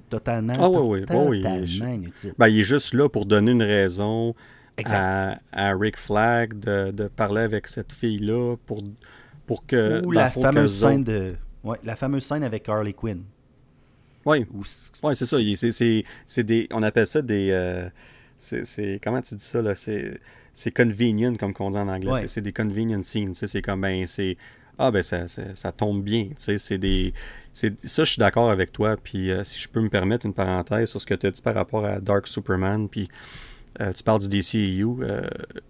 Totalement, 0.09 0.55
ah, 0.59 0.69
oui, 0.69 0.79
oui. 0.81 1.01
totalement 1.05 1.31
il 1.31 1.93
inutile. 1.93 2.33
Ben, 2.37 2.49
il 2.49 2.59
est 2.59 2.63
juste 2.63 2.93
là 2.93 3.07
pour 3.07 3.25
donner 3.25 3.51
une 3.51 3.63
raison 3.63 4.35
à, 4.83 5.37
à, 5.53 5.73
Rick 5.73 5.97
Flag 5.97 6.59
de, 6.59 6.91
de, 6.91 7.07
parler 7.07 7.43
avec 7.43 7.65
cette 7.69 7.93
fille-là 7.93 8.57
pour, 8.65 8.83
pour 9.45 9.65
que. 9.65 10.03
Ou 10.05 10.11
la 10.11 10.29
fameuse 10.29 10.77
scène 10.77 11.05
de. 11.05 11.35
Ouais, 11.63 11.77
la 11.85 11.95
fameuse 11.95 12.25
scène 12.25 12.43
avec 12.43 12.67
Harley 12.67 12.91
Quinn. 12.91 13.23
Oui, 14.25 14.45
ouais, 15.03 15.15
c'est 15.15 15.25
ça. 15.25 15.37
C'est 16.25 16.43
des, 16.43 16.67
on 16.71 16.83
appelle 16.83 17.07
ça 17.07 17.21
des. 17.21 17.49
Euh, 17.51 17.89
c'est 18.37 18.99
comment 19.03 19.21
tu 19.21 19.35
dis 19.35 19.43
ça 19.43 19.61
là? 19.61 19.73
C'est 19.75 20.71
convenient 20.71 21.35
comme 21.35 21.53
on 21.59 21.71
dit 21.71 21.77
en 21.77 21.87
anglais. 21.87 22.27
C'est 22.27 22.41
des 22.41 22.53
convenient 22.53 23.03
scenes. 23.03 23.33
C'est 23.33 23.61
comme 23.61 23.81
ben 23.81 24.05
c'est 24.07 24.37
ah 24.77 24.89
ben 24.89 25.03
ça, 25.03 25.27
ça, 25.27 25.71
tombe 25.71 26.03
bien. 26.03 26.29
C'est 26.37 26.77
des 26.77 27.13
ça 27.53 27.69
je 27.83 28.03
suis 28.03 28.19
d'accord 28.19 28.49
avec 28.51 28.71
toi. 28.71 28.97
Puis 28.97 29.31
euh, 29.31 29.43
si 29.43 29.59
je 29.59 29.69
peux 29.69 29.81
me 29.81 29.89
permettre 29.89 30.25
une 30.25 30.33
parenthèse 30.33 30.89
sur 30.89 31.01
ce 31.01 31.05
que 31.05 31.13
tu 31.13 31.27
as 31.27 31.31
dit 31.31 31.41
par 31.41 31.55
rapport 31.55 31.85
à 31.85 31.99
Dark 31.99 32.27
Superman, 32.27 32.89
puis 32.89 33.09
euh, 33.79 33.93
tu 33.93 34.03
parles 34.03 34.27
du 34.27 34.27
DCEU, 34.27 34.97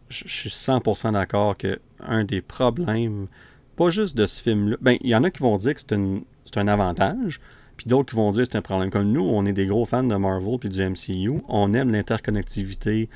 je 0.10 0.28
suis 0.28 0.50
100% 0.50 1.14
d'accord 1.14 1.58
que 1.58 1.80
un 2.00 2.24
des 2.24 2.42
problèmes, 2.42 3.28
pas 3.76 3.90
juste 3.90 4.18
de 4.18 4.26
ce 4.26 4.42
film-là, 4.42 4.78
ben 4.82 4.98
il 5.02 5.10
y 5.10 5.16
en 5.16 5.24
a 5.24 5.30
qui 5.30 5.42
vont 5.42 5.58
dire 5.58 5.76
que 5.76 5.82
c'est 5.82 6.58
un 6.58 6.68
avantage. 6.68 7.40
Puis 7.82 7.90
d'autres 7.90 8.12
qui 8.12 8.16
vont 8.16 8.32
dire 8.32 8.46
c'est 8.46 8.60
un 8.60 8.62
problème. 8.62 8.92
Comme 8.92 9.12
nous, 9.12 9.28
on 9.28 9.44
est 9.48 9.54
des 9.54 9.66
gros 9.66 9.86
fans 9.86 10.04
de 10.04 10.16
Marvel 10.16 10.60
puis 10.60 10.70
du 10.70 10.88
MCU. 10.88 11.42
On 11.48 11.74
aime 11.74 11.90
l'interconnectivité 11.90 13.10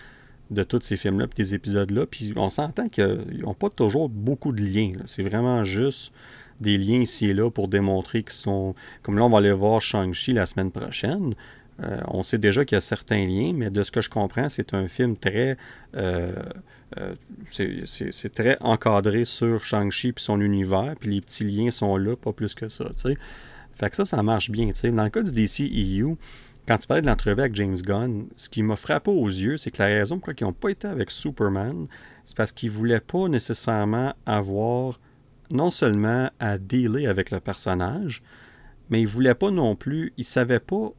de 0.50 0.64
tous 0.64 0.82
ces 0.82 0.98
films-là 0.98 1.28
puis 1.28 1.36
des 1.36 1.54
épisodes-là. 1.54 2.08
Puis 2.08 2.34
on 2.36 2.50
s'entend 2.50 2.90
qu'ils 2.90 3.42
n'ont 3.44 3.54
pas 3.54 3.70
toujours 3.70 4.10
beaucoup 4.10 4.52
de 4.52 4.64
liens. 4.64 4.94
C'est 5.06 5.22
vraiment 5.22 5.64
juste 5.64 6.14
des 6.62 6.80
liens 6.80 7.02
ici 7.02 7.28
et 7.28 7.36
là 7.36 7.52
pour 7.52 7.68
démontrer 7.68 8.24
qu'ils 8.24 8.32
sont. 8.32 8.74
Comme 9.04 9.20
là, 9.20 9.26
on 9.26 9.30
va 9.30 9.38
aller 9.38 9.52
voir 9.52 9.82
Shang-Chi 9.82 10.34
la 10.34 10.48
semaine 10.48 10.72
prochaine. 10.72 11.36
Euh, 11.84 12.00
on 12.08 12.24
sait 12.24 12.40
déjà 12.40 12.66
qu'il 12.66 12.76
y 12.76 12.78
a 12.78 12.82
certains 12.82 13.24
liens, 13.24 13.54
mais 13.54 13.70
de 13.70 13.84
ce 13.84 13.92
que 13.92 14.02
je 14.02 14.10
comprends, 14.10 14.50
c'est 14.50 14.74
un 14.74 14.88
film 14.88 15.16
très. 15.16 15.58
Euh, 15.96 16.34
euh, 16.98 17.14
c'est 17.52 18.34
très 18.34 18.58
encadré 18.62 19.26
sur 19.26 19.62
Shang-Chi 19.62 20.08
et 20.08 20.14
son 20.18 20.42
univers, 20.42 20.96
puis 21.00 21.14
les 21.14 21.22
petits 21.22 21.44
liens 21.44 21.70
sont 21.70 21.98
là, 21.98 22.16
pas 22.16 22.34
plus 22.34 22.56
que 22.56 22.68
ça. 22.68 22.86
sais. 22.96 23.16
Fait 23.76 23.90
que 23.90 23.96
ça, 23.96 24.06
ça 24.06 24.24
marche 24.24 24.50
bien. 24.50 24.68
Dans 24.84 25.04
le 25.04 25.10
cas 25.10 25.22
du 25.22 25.32
DC 25.32 25.70
EU, 25.72 26.16
quand 26.68 26.78
tu 26.78 26.88
parlais 26.88 27.02
de 27.02 27.08
l'entrevue 27.08 27.42
avec 27.42 27.56
James 27.56 27.76
Gunn, 27.76 28.28
ce 28.36 28.50
qui 28.50 28.64
m'a 28.64 28.76
frappé 28.76 29.12
aux 29.12 29.28
yeux, 29.28 29.58
c'est 29.58 29.70
que 29.70 29.84
la 29.84 29.90
raison 29.90 30.18
pour 30.18 30.30
laquelle 30.30 30.48
ils 30.48 30.50
n'ont 30.50 30.54
pas 30.54 30.70
été 30.70 30.88
avec 30.88 31.12
Superman, 31.12 31.88
c'est 32.24 32.36
parce 32.36 32.52
qu'ils 32.52 32.70
ne 32.70 32.76
voulaient 32.76 33.00
pas 33.02 33.28
nécessairement 33.28 34.14
avoir 34.26 35.00
non 35.52 35.70
seulement 35.70 36.30
à 36.40 36.58
dealer 36.58 37.06
avec 37.06 37.30
le 37.30 37.40
personnage, 37.40 38.24
mais 38.90 39.00
ils 39.02 39.06
ne 39.06 39.10
voulaient 39.10 39.36
pas 39.36 39.52
non 39.52 39.76
plus, 39.76 40.14
ils 40.18 40.22
ne 40.22 40.26
savaient 40.26 40.60
pas 40.60 40.92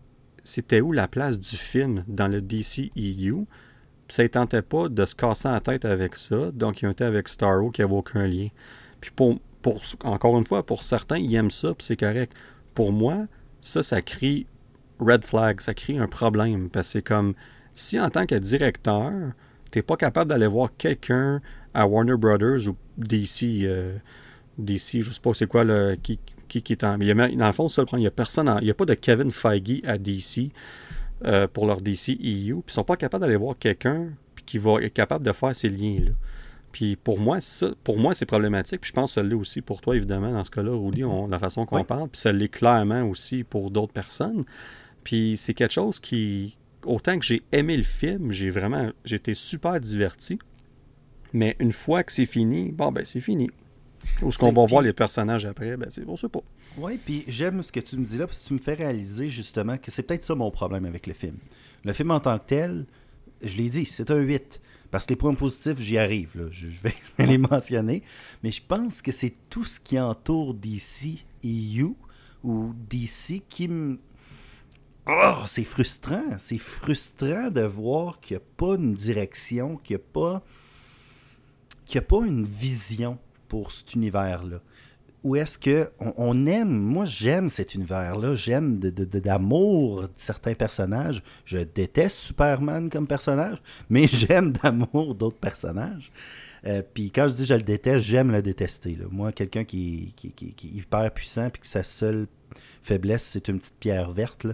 c'était 0.46 0.80
où 0.80 0.92
la 0.92 1.08
place 1.08 1.38
du 1.38 1.56
film 1.56 2.04
dans 2.06 2.28
le 2.28 2.40
DC 2.40 2.92
EU. 2.96 3.44
ça 4.08 4.22
ne 4.22 4.28
tentait 4.28 4.62
pas 4.62 4.88
de 4.88 5.04
se 5.04 5.16
casser 5.16 5.48
la 5.48 5.60
tête 5.60 5.84
avec 5.84 6.14
ça, 6.14 6.52
donc 6.52 6.80
ils 6.80 6.86
ont 6.86 6.92
été 6.92 7.02
avec 7.02 7.26
Starro 7.26 7.70
qui 7.70 7.80
n'avait 7.80 7.94
aucun 7.94 8.28
lien. 8.28 8.48
Puis 9.00 9.10
pour, 9.10 9.40
pour, 9.60 9.80
encore 10.04 10.38
une 10.38 10.46
fois, 10.46 10.64
pour 10.64 10.84
certains, 10.84 11.18
ils 11.18 11.34
aiment 11.34 11.50
ça, 11.50 11.74
puis 11.74 11.84
c'est 11.84 11.96
correct 11.96 12.32
pour 12.76 12.92
moi, 12.92 13.26
ça, 13.60 13.82
ça 13.82 14.02
crée 14.02 14.46
red 15.00 15.24
flag, 15.24 15.60
ça 15.60 15.74
crée 15.74 15.98
un 15.98 16.06
problème. 16.06 16.68
Parce 16.70 16.88
que 16.88 16.92
c'est 16.92 17.02
comme 17.02 17.34
si 17.74 17.98
en 17.98 18.10
tant 18.10 18.26
que 18.26 18.36
directeur, 18.36 19.10
tu 19.72 19.78
n'es 19.78 19.82
pas 19.82 19.96
capable 19.96 20.30
d'aller 20.30 20.46
voir 20.46 20.70
quelqu'un 20.76 21.40
à 21.74 21.86
Warner 21.86 22.16
Brothers 22.16 22.68
ou 22.68 22.76
DC, 22.98 23.64
euh, 23.64 23.96
DC, 24.58 25.00
je 25.00 25.10
sais 25.10 25.20
pas 25.20 25.34
c'est 25.34 25.48
quoi 25.48 25.64
le, 25.64 25.96
qui, 26.00 26.20
qui, 26.48 26.72
est 26.72 26.84
en. 26.84 26.98
Mais 26.98 27.12
dans 27.14 27.46
le 27.46 27.52
fond, 27.52 27.66
il 27.94 27.98
n'y 27.98 28.06
a 28.06 28.10
personne, 28.10 28.54
il 28.60 28.64
n'y 28.64 28.70
a 28.70 28.74
pas 28.74 28.84
de 28.84 28.94
Kevin 28.94 29.30
Feige 29.30 29.80
à 29.84 29.98
DC 29.98 30.50
euh, 31.24 31.48
pour 31.48 31.66
leur 31.66 31.80
DC 31.80 32.10
EU. 32.10 32.16
Puis 32.18 32.62
ils 32.68 32.72
sont 32.72 32.84
pas 32.84 32.96
capables 32.96 33.22
d'aller 33.22 33.36
voir 33.36 33.56
quelqu'un 33.58 34.10
qui 34.44 34.58
va 34.58 34.82
être 34.82 34.92
capable 34.92 35.24
de 35.24 35.32
faire 35.32 35.54
ces 35.56 35.70
liens-là. 35.70 36.12
Puis 36.76 36.94
pour 36.94 37.18
moi, 37.18 37.40
ça, 37.40 37.70
pour 37.84 37.98
moi, 37.98 38.12
c'est 38.12 38.26
problématique. 38.26 38.82
Puis 38.82 38.88
je 38.88 38.92
pense 38.92 39.12
que 39.12 39.14
ça 39.14 39.22
l'est 39.22 39.34
aussi 39.34 39.62
pour 39.62 39.80
toi, 39.80 39.96
évidemment, 39.96 40.30
dans 40.30 40.44
ce 40.44 40.50
cas-là, 40.50 40.72
Rudy, 40.72 41.04
la 41.30 41.38
façon 41.38 41.64
qu'on 41.64 41.84
parle. 41.84 42.10
Puis 42.10 42.20
ça 42.20 42.32
l'est 42.32 42.50
clairement 42.50 43.02
aussi 43.04 43.44
pour 43.44 43.70
d'autres 43.70 43.94
personnes. 43.94 44.44
Puis 45.02 45.36
c'est 45.38 45.54
quelque 45.54 45.72
chose 45.72 45.98
qui, 45.98 46.58
autant 46.84 47.18
que 47.18 47.24
j'ai 47.24 47.42
aimé 47.50 47.78
le 47.78 47.82
film, 47.82 48.30
j'ai 48.30 48.50
vraiment, 48.50 48.90
j'étais 49.06 49.32
super 49.32 49.80
diverti. 49.80 50.38
Mais 51.32 51.56
une 51.60 51.72
fois 51.72 52.02
que 52.02 52.12
c'est 52.12 52.26
fini, 52.26 52.72
bon, 52.72 52.92
ben 52.92 53.06
c'est 53.06 53.20
fini. 53.20 53.48
Ou 54.20 54.30
ce 54.30 54.36
qu'on 54.36 54.52
va 54.52 54.66
voir 54.66 54.82
les 54.82 54.92
personnages 54.92 55.46
après, 55.46 55.78
ben 55.78 55.88
c'est, 55.88 56.06
on 56.06 56.16
sait 56.16 56.28
pas. 56.28 56.42
Oui, 56.76 57.00
puis 57.02 57.24
j'aime 57.26 57.62
ce 57.62 57.72
que 57.72 57.80
tu 57.80 57.96
me 57.96 58.04
dis 58.04 58.18
là, 58.18 58.26
parce 58.26 58.42
que 58.42 58.48
tu 58.48 58.52
me 58.52 58.58
fais 58.58 58.74
réaliser 58.74 59.30
justement 59.30 59.78
que 59.78 59.90
c'est 59.90 60.02
peut-être 60.02 60.24
ça 60.24 60.34
mon 60.34 60.50
problème 60.50 60.84
avec 60.84 61.06
le 61.06 61.14
film. 61.14 61.38
Le 61.86 61.94
film 61.94 62.10
en 62.10 62.20
tant 62.20 62.38
que 62.38 62.44
tel, 62.48 62.84
je 63.40 63.56
l'ai 63.56 63.70
dit, 63.70 63.86
c'est 63.86 64.10
un 64.10 64.18
8. 64.18 64.60
Parce 64.90 65.06
que 65.06 65.10
les 65.10 65.16
points 65.16 65.34
positifs, 65.34 65.78
j'y 65.78 65.98
arrive. 65.98 66.48
Je, 66.50 66.68
vais 66.68 66.94
les 67.26 67.38
mentionner. 67.38 68.02
Mais 68.42 68.50
je 68.50 68.62
pense 68.66 69.02
que 69.02 69.12
c'est 69.12 69.34
tout 69.50 69.64
ce 69.64 69.80
qui 69.80 69.98
entoure 69.98 70.54
DC 70.54 71.24
EU 71.44 71.92
ou 72.42 72.72
DC 72.88 73.42
qui 73.48 73.68
me. 73.68 73.98
Oh, 75.08 75.42
c'est 75.46 75.64
frustrant. 75.64 76.36
C'est 76.38 76.58
frustrant 76.58 77.50
de 77.50 77.62
voir 77.62 78.20
qu'il 78.20 78.36
n'y 78.36 78.42
a 78.42 78.46
pas 78.56 78.74
une 78.74 78.94
direction, 78.94 79.76
qu'il 79.76 79.96
n'y 79.96 80.02
a 80.02 80.06
pas. 80.12 80.42
a 81.94 82.00
pas 82.00 82.26
une 82.26 82.44
vision 82.44 83.18
pour 83.48 83.70
cet 83.72 83.94
univers-là 83.94 84.60
où 85.26 85.34
est-ce 85.34 85.58
que 85.58 85.90
on, 85.98 86.46
aime, 86.46 86.70
moi 86.70 87.04
j'aime 87.04 87.48
cet 87.48 87.74
univers-là, 87.74 88.36
j'aime 88.36 88.78
d'amour 88.78 90.02
de, 90.02 90.08
certains 90.14 90.54
personnages. 90.54 91.20
Je 91.44 91.58
déteste 91.58 92.16
Superman 92.16 92.88
comme 92.88 93.08
personnage, 93.08 93.58
mais 93.90 94.06
j'aime 94.12 94.52
d'amour 94.52 95.16
d'autres 95.16 95.38
personnages. 95.38 96.12
Euh, 96.64 96.80
puis 96.94 97.10
quand 97.10 97.26
je 97.26 97.34
dis 97.34 97.44
je 97.44 97.54
le 97.54 97.62
déteste, 97.62 98.06
j'aime 98.06 98.30
le 98.30 98.40
détester. 98.40 98.96
Moi, 99.10 99.32
quelqu'un 99.32 99.64
qui, 99.64 100.14
qui, 100.16 100.28
est 100.28 100.64
hyper 100.64 101.10
puissant 101.10 101.50
puis 101.50 101.62
que 101.62 101.68
sa 101.68 101.82
seule 101.82 102.28
faiblesse, 102.84 103.24
c'est 103.24 103.48
une 103.48 103.58
petite 103.58 103.80
pierre 103.80 104.12
verte, 104.12 104.46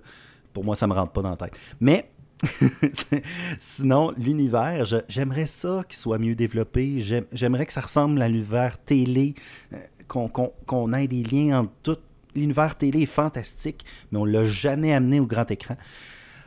pour 0.54 0.64
moi, 0.64 0.74
ça 0.74 0.86
me 0.86 0.94
rentre 0.94 1.12
pas 1.12 1.20
dans 1.20 1.30
la 1.30 1.36
tête. 1.36 1.52
Mais 1.80 2.08
Sinon, 3.58 4.12
l'univers, 4.16 4.84
j'aimerais 5.08 5.46
ça 5.46 5.84
qu'il 5.88 5.96
soit 5.96 6.18
mieux 6.18 6.34
développé. 6.34 7.00
J'aimerais 7.32 7.66
que 7.66 7.72
ça 7.72 7.80
ressemble 7.80 8.20
à 8.20 8.28
l'univers 8.28 8.78
télé, 8.78 9.34
euh, 10.16 10.28
qu'on 10.66 10.92
ait 10.92 11.06
des 11.06 11.22
liens 11.22 11.60
entre 11.60 11.72
tout. 11.82 11.98
L'univers 12.34 12.76
télé 12.76 13.02
est 13.02 13.06
fantastique, 13.06 13.84
mais 14.10 14.18
on 14.18 14.24
ne 14.24 14.32
l'a 14.32 14.46
jamais 14.46 14.94
amené 14.94 15.20
au 15.20 15.26
grand 15.26 15.50
écran. 15.50 15.76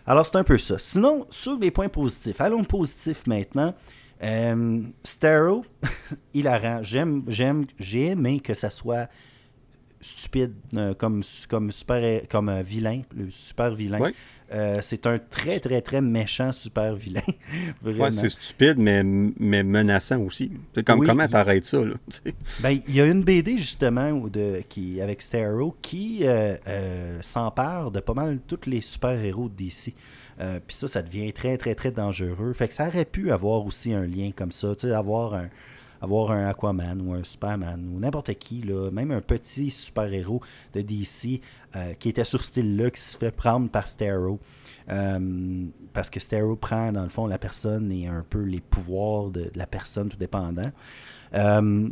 Alors, 0.07 0.25
c'est 0.25 0.35
un 0.35 0.43
peu 0.43 0.57
ça. 0.57 0.79
Sinon, 0.79 1.25
sur 1.29 1.59
les 1.59 1.69
points 1.69 1.89
positifs, 1.89 2.41
allons 2.41 2.63
positifs 2.63 3.27
maintenant. 3.27 3.75
Euh, 4.23 4.81
Starro, 5.03 5.65
hilarant. 6.33 6.81
J'aime, 6.81 7.23
j'aime, 7.27 7.65
j'ai 7.79 8.07
aimé 8.07 8.39
que 8.39 8.53
ça 8.53 8.69
soit 8.69 9.09
stupide 9.99 10.53
euh, 10.75 10.93
comme, 10.93 11.23
comme 11.49 11.71
super 11.71 12.21
comme 12.29 12.49
un 12.49 12.61
vilain, 12.61 13.01
le 13.15 13.29
super 13.29 13.73
vilain. 13.73 14.11
Euh, 14.51 14.79
c'est 14.81 15.07
un 15.07 15.17
très, 15.17 15.59
très, 15.59 15.81
très 15.81 16.01
méchant 16.01 16.51
super 16.51 16.95
vilain. 16.95 17.21
ouais, 17.83 18.11
c'est 18.11 18.29
stupide, 18.29 18.77
mais, 18.77 19.03
mais 19.03 19.63
menaçant 19.63 20.21
aussi. 20.21 20.51
Comme, 20.85 21.05
Comment 21.05 21.27
t'arrêtes 21.27 21.65
ça? 21.65 21.83
Là, 21.83 21.95
ben, 22.61 22.79
il 22.87 22.95
y 22.95 23.01
a 23.01 23.05
une 23.05 23.23
BD, 23.23 23.57
justement, 23.57 24.27
de, 24.27 24.61
qui, 24.69 25.01
avec 25.01 25.21
Starro 25.21 25.75
qui 25.81 26.19
euh, 26.23 26.55
euh, 26.67 27.19
s'empare 27.21 27.91
de 27.91 27.99
pas 27.99 28.13
mal 28.13 28.39
tous 28.47 28.67
les 28.67 28.81
super-héros 28.81 29.49
d'ici. 29.49 29.93
Puis 30.67 30.75
ça, 30.75 30.89
ça 30.89 31.01
devient 31.01 31.31
très, 31.31 31.57
très, 31.57 31.75
très 31.75 31.91
dangereux. 31.91 32.51
Fait 32.51 32.67
que 32.67 32.73
ça 32.73 32.89
aurait 32.89 33.05
pu 33.05 33.31
avoir 33.31 33.65
aussi 33.65 33.93
un 33.93 34.05
lien 34.05 34.31
comme 34.35 34.51
ça, 34.51 34.73
avoir 34.93 35.33
un, 35.33 35.49
avoir 36.01 36.31
un 36.31 36.47
Aquaman 36.47 37.01
ou 37.01 37.13
un 37.13 37.23
Superman 37.23 37.89
ou 37.93 37.99
n'importe 37.99 38.33
qui, 38.35 38.61
là, 38.61 38.89
même 38.91 39.11
un 39.11 39.21
petit 39.21 39.69
super-héros 39.69 40.41
de 40.73 40.81
DC 40.81 41.41
euh, 41.75 41.93
qui 41.93 42.09
était 42.09 42.23
sur 42.23 42.41
ce 42.41 42.47
style-là, 42.47 42.89
qui 42.89 43.01
se 43.01 43.17
fait 43.17 43.31
prendre 43.31 43.69
par 43.69 43.87
Starro. 43.87 44.39
Euh, 44.89 45.65
parce 45.93 46.09
que 46.09 46.19
Starro 46.19 46.55
prend, 46.55 46.91
dans 46.91 47.03
le 47.03 47.09
fond, 47.09 47.27
la 47.27 47.37
personne 47.37 47.91
et 47.91 48.07
un 48.07 48.25
peu 48.29 48.41
les 48.41 48.61
pouvoirs 48.61 49.29
de, 49.29 49.51
la 49.55 49.65
personne, 49.65 50.09
tout 50.09 50.17
dépendant. 50.17 50.71
Euh, 51.33 51.89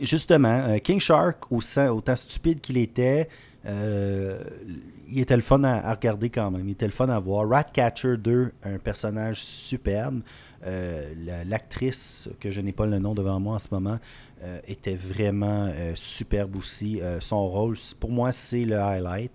justement, 0.00 0.78
King 0.78 1.00
Shark, 1.00 1.50
autant 1.50 2.16
stupide 2.16 2.60
qu'il 2.60 2.76
était, 2.76 3.28
il 3.64 5.18
était 5.18 5.36
le 5.36 5.42
fun 5.42 5.64
à, 5.64 5.92
regarder 5.92 6.30
quand 6.30 6.50
même. 6.50 6.68
Il 6.68 6.72
était 6.72 6.86
le 6.86 6.92
fun 6.92 7.08
à 7.08 7.18
voir. 7.18 7.48
Ratcatcher 7.48 8.16
2, 8.16 8.52
un 8.62 8.78
personnage 8.78 9.42
superbe. 9.42 10.22
Euh, 10.66 11.14
l'actrice, 11.46 12.28
que 12.38 12.50
je 12.50 12.60
n'ai 12.60 12.72
pas 12.72 12.84
le 12.84 12.98
nom 12.98 13.14
devant 13.14 13.40
moi 13.40 13.54
en 13.54 13.58
ce 13.58 13.68
moment, 13.70 13.98
euh, 14.42 14.60
était 14.68 14.96
vraiment 14.96 15.68
euh, 15.70 15.92
superbe 15.94 16.56
aussi. 16.56 17.00
son 17.20 17.48
rôle, 17.48 17.76
pour 17.98 18.10
moi, 18.10 18.32
c'est 18.32 18.64
le 18.64 18.78
highlight. 18.78 19.32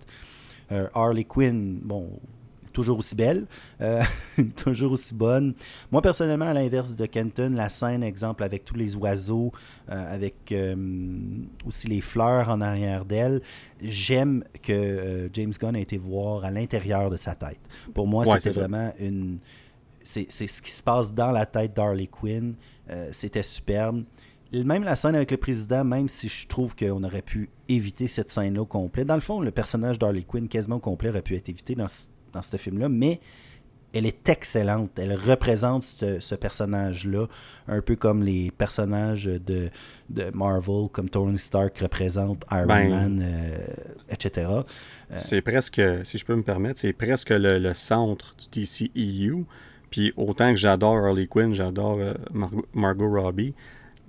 Harley 0.94 1.24
Quinn, 1.24 1.78
bon, 1.82 2.10
toujours 2.72 2.98
aussi 2.98 3.14
belle, 3.14 3.46
toujours 4.56 4.92
aussi 4.92 5.14
bonne. 5.14 5.54
Moi, 5.92 6.02
personnellement, 6.02 6.46
à 6.46 6.52
l'inverse 6.52 6.96
de 6.96 7.06
Kenton, 7.06 7.52
la 7.54 7.68
scène, 7.68 8.02
exemple, 8.02 8.42
avec 8.42 8.64
tous 8.64 8.74
les 8.74 8.96
oiseaux, 8.96 9.52
avec 9.86 10.52
aussi 11.64 11.86
les 11.86 12.00
fleurs 12.00 12.48
en 12.48 12.60
arrière 12.60 13.04
d'elle, 13.04 13.42
j'aime 13.80 14.42
que 14.60 15.30
James 15.32 15.52
Gunn 15.58 15.76
ait 15.76 15.82
été 15.82 15.98
voir 15.98 16.44
à 16.44 16.50
l'intérieur 16.50 17.10
de 17.10 17.16
sa 17.16 17.36
tête. 17.36 17.60
Pour 17.94 18.08
moi, 18.08 18.24
c'était 18.26 18.50
vraiment 18.50 18.92
une 18.98 19.38
c'est 20.06 20.30
ce 20.30 20.62
qui 20.62 20.70
se 20.70 20.82
passe 20.82 21.12
dans 21.12 21.32
la 21.32 21.46
tête 21.46 21.74
d'Harley 21.74 22.06
Quinn. 22.06 22.54
C'était 23.10 23.42
superbe. 23.42 24.04
Même 24.52 24.84
la 24.84 24.94
scène 24.94 25.16
avec 25.16 25.30
le 25.32 25.36
président, 25.36 25.84
même 25.84 26.08
si 26.08 26.28
je 26.28 26.46
trouve 26.46 26.76
qu'on 26.76 27.02
aurait 27.02 27.22
pu 27.22 27.50
éviter 27.68 28.06
cette 28.06 28.30
scène-là 28.30 28.62
au 28.62 28.66
complet. 28.66 29.04
Dans 29.04 29.16
le 29.16 29.20
fond, 29.20 29.40
le 29.40 29.50
personnage 29.50 29.98
d'Harley 29.98 30.22
Quinn, 30.22 30.48
quasiment 30.48 30.76
au 30.76 30.80
complet, 30.80 31.10
aurait 31.10 31.22
pu 31.22 31.34
être 31.34 31.48
évité 31.48 31.74
dans 31.74 31.88
ce, 31.88 32.04
dans 32.32 32.42
ce 32.42 32.56
film-là, 32.56 32.88
mais 32.88 33.20
elle 33.92 34.06
est 34.06 34.28
excellente. 34.28 34.98
Elle 34.98 35.14
représente 35.14 35.82
ce, 35.82 36.34
personnage-là, 36.34 37.26
un 37.66 37.80
peu 37.80 37.96
comme 37.96 38.22
les 38.22 38.50
personnages 38.50 39.24
de, 39.24 39.70
de, 40.10 40.30
Marvel, 40.34 40.88
comme 40.92 41.08
Tony 41.08 41.38
Stark 41.38 41.78
représente 41.78 42.44
Iron 42.50 42.66
ben, 42.66 42.90
Man, 42.90 43.22
euh, 43.22 43.58
etc. 44.10 44.48
C'est 45.14 45.40
presque, 45.40 45.80
si 46.02 46.18
je 46.18 46.24
peux 46.24 46.36
me 46.36 46.42
permettre, 46.42 46.80
c'est 46.80 46.92
presque 46.92 47.30
le, 47.30 47.72
centre 47.72 48.34
du 48.36 48.62
DCEU. 48.62 49.44
Puis 49.90 50.12
autant 50.16 50.50
que 50.50 50.56
j'adore 50.56 50.96
Harley 50.96 51.26
Quinn, 51.26 51.54
j'adore 51.54 51.98
euh, 52.00 52.14
Margot 52.74 53.08
Robbie, 53.08 53.54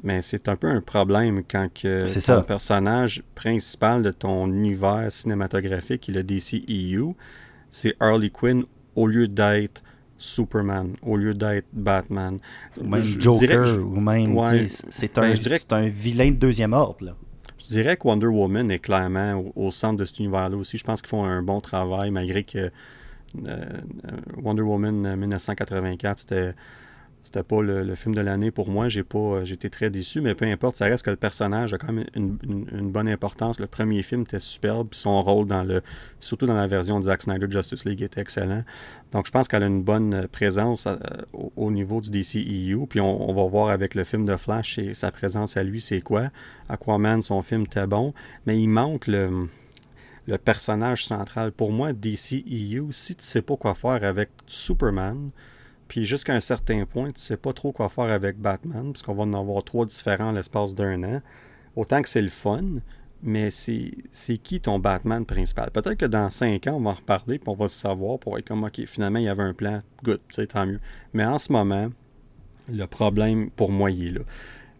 mais 0.03 0.21
c'est 0.21 0.49
un 0.49 0.55
peu 0.55 0.67
un 0.67 0.81
problème 0.81 1.43
quand 1.49 1.69
que 1.73 2.25
ton 2.25 2.43
personnage 2.43 3.23
principal 3.35 4.03
de 4.03 4.11
ton 4.11 4.47
univers 4.47 5.11
cinématographique, 5.11 6.09
est 6.09 6.23
DCEU, 6.23 7.15
c'est 7.69 7.95
Harley 7.99 8.29
Quinn 8.29 8.63
au 8.95 9.07
lieu 9.07 9.27
d'être 9.27 9.83
Superman, 10.17 10.93
au 11.03 11.15
lieu 11.15 11.33
d'être 11.33 11.67
Batman. 11.73 12.39
Ou 12.79 12.87
même 12.87 13.03
Joker, 13.03 13.77
ou 13.79 13.99
même. 13.99 14.35
c'est 14.69 15.17
un, 15.17 15.21
ben, 15.21 15.35
un, 15.71 15.87
vilain 15.87 16.31
de 16.31 16.35
deuxième 16.35 16.73
ordre. 16.73 17.05
Là. 17.05 17.15
Je 17.59 17.73
dirais 17.73 17.97
que 17.97 18.07
Wonder 18.07 18.27
Woman 18.27 18.71
est 18.71 18.79
clairement 18.79 19.43
au, 19.55 19.71
centre 19.71 19.97
de 19.97 20.05
cet 20.05 20.19
univers-là 20.19 20.57
aussi. 20.57 20.77
Je 20.77 20.83
pense 20.83 21.01
qu'ils 21.01 21.09
font 21.09 21.25
un 21.25 21.41
bon 21.43 21.59
travail, 21.59 22.11
malgré 22.11 22.43
que 22.43 22.71
Wonder 24.37 24.61
Woman 24.61 25.15
1984, 25.15 26.05
euh, 26.05 26.13
c'était 26.15 26.55
c'était 27.27 27.43
pas 27.43 27.61
le, 27.61 27.93
film 27.95 28.15
de 28.15 28.21
l'année 28.21 28.51
pour 28.51 28.69
moi. 28.69 28.87
J'ai 28.87 29.03
pas, 29.03 29.19
euh, 29.19 29.45
j'étais 29.45 29.69
très 29.69 29.89
déçu, 29.89 30.21
mais 30.21 30.33
peu 30.33 30.45
importe, 30.45 30.77
ça 30.77 30.85
reste 30.85 31.03
que 31.03 31.09
le 31.09 31.17
personnage 31.17 31.73
a 31.73 31.77
quand 31.77 31.91
même 31.91 32.05
une, 32.15 32.89
bonne 32.89 33.09
importance. 33.09 33.59
Le 33.59 33.67
premier 33.67 34.01
film 34.01 34.21
était 34.21 34.39
superbe, 34.39 34.89
son 34.93 35.21
rôle 35.21 35.45
dans 35.45 35.63
le, 35.63 35.81
surtout 36.21 36.45
dans 36.45 36.55
la 36.55 36.67
version 36.67 36.99
de 36.99 37.03
Zack 37.03 37.23
Snyder 37.23 37.47
Justice 37.49 37.83
League 37.83 38.01
était 38.01 38.21
excellent. 38.21 38.63
Donc 39.11 39.25
je 39.25 39.31
pense 39.31 39.49
qu'elle 39.49 39.63
a 39.63 39.67
une 39.67 39.83
bonne 39.83 40.13
euh, 40.13 40.27
présence 40.31 40.87
euh, 40.87 40.95
au, 41.57 41.69
niveau 41.69 41.99
du 41.99 42.11
DCEU. 42.11 42.85
Puis 42.87 43.01
on, 43.01 43.33
va 43.33 43.43
voir 43.43 43.71
avec 43.71 43.93
le 43.93 44.05
film 44.05 44.25
de 44.25 44.37
Flash 44.37 44.79
sa 44.93 45.11
présence 45.11 45.57
à 45.57 45.63
lui, 45.63 45.81
c'est 45.81 45.99
quoi. 45.99 46.29
Aquaman, 46.69 47.21
son 47.21 47.41
film 47.41 47.63
était 47.63 47.87
bon, 47.87 48.13
mais 48.45 48.57
il 48.57 48.69
manque 48.69 49.05
le 49.07 49.49
le 50.27 50.37
personnage 50.37 51.05
central. 51.05 51.51
Pour 51.51 51.71
moi, 51.71 51.93
DCEU, 51.93 52.91
si 52.91 53.15
tu 53.15 53.23
sais 53.23 53.41
pas 53.41 53.55
quoi 53.55 53.73
faire 53.73 54.03
avec 54.03 54.29
Superman, 54.45 55.31
puis 55.87 56.03
jusqu'à 56.03 56.33
un 56.33 56.41
certain 56.41 56.85
point, 56.85 57.11
tu 57.11 57.21
sais 57.21 57.37
pas 57.37 57.53
trop 57.53 57.71
quoi 57.71 57.87
faire 57.87 58.11
avec 58.11 58.37
Batman, 58.37 58.91
puisqu'on 58.91 59.15
va 59.15 59.23
en 59.23 59.33
avoir 59.33 59.63
trois 59.63 59.85
différents 59.85 60.33
l'espace 60.33 60.75
d'un 60.75 61.01
an. 61.03 61.21
Autant 61.77 62.01
que 62.01 62.09
c'est 62.09 62.21
le 62.21 62.27
fun, 62.27 62.63
mais 63.23 63.49
c'est 63.49 64.37
qui 64.43 64.59
ton 64.59 64.79
Batman 64.79 65.25
principal? 65.25 65.71
Peut-être 65.71 65.95
que 65.95 66.05
dans 66.05 66.29
cinq 66.29 66.67
ans, 66.67 66.73
on 66.73 66.81
va 66.81 66.89
en 66.89 66.93
reparler, 66.93 67.39
puis 67.39 67.49
on 67.49 67.55
va 67.55 67.69
se 67.69 67.79
savoir, 67.79 68.19
pour 68.19 68.37
être 68.37 68.47
comme, 68.47 68.65
OK, 68.65 68.85
finalement, 68.85 69.19
il 69.19 69.25
y 69.25 69.29
avait 69.29 69.43
un 69.43 69.53
plan, 69.53 69.81
good, 70.03 70.19
c'est 70.29 70.47
tant 70.47 70.65
mieux. 70.65 70.81
Mais 71.13 71.23
en 71.23 71.37
ce 71.37 71.53
moment, 71.53 71.89
le 72.69 72.85
problème, 72.85 73.49
pour 73.51 73.71
moi, 73.71 73.89
il 73.91 74.07
est 74.07 74.11
là. 74.11 74.21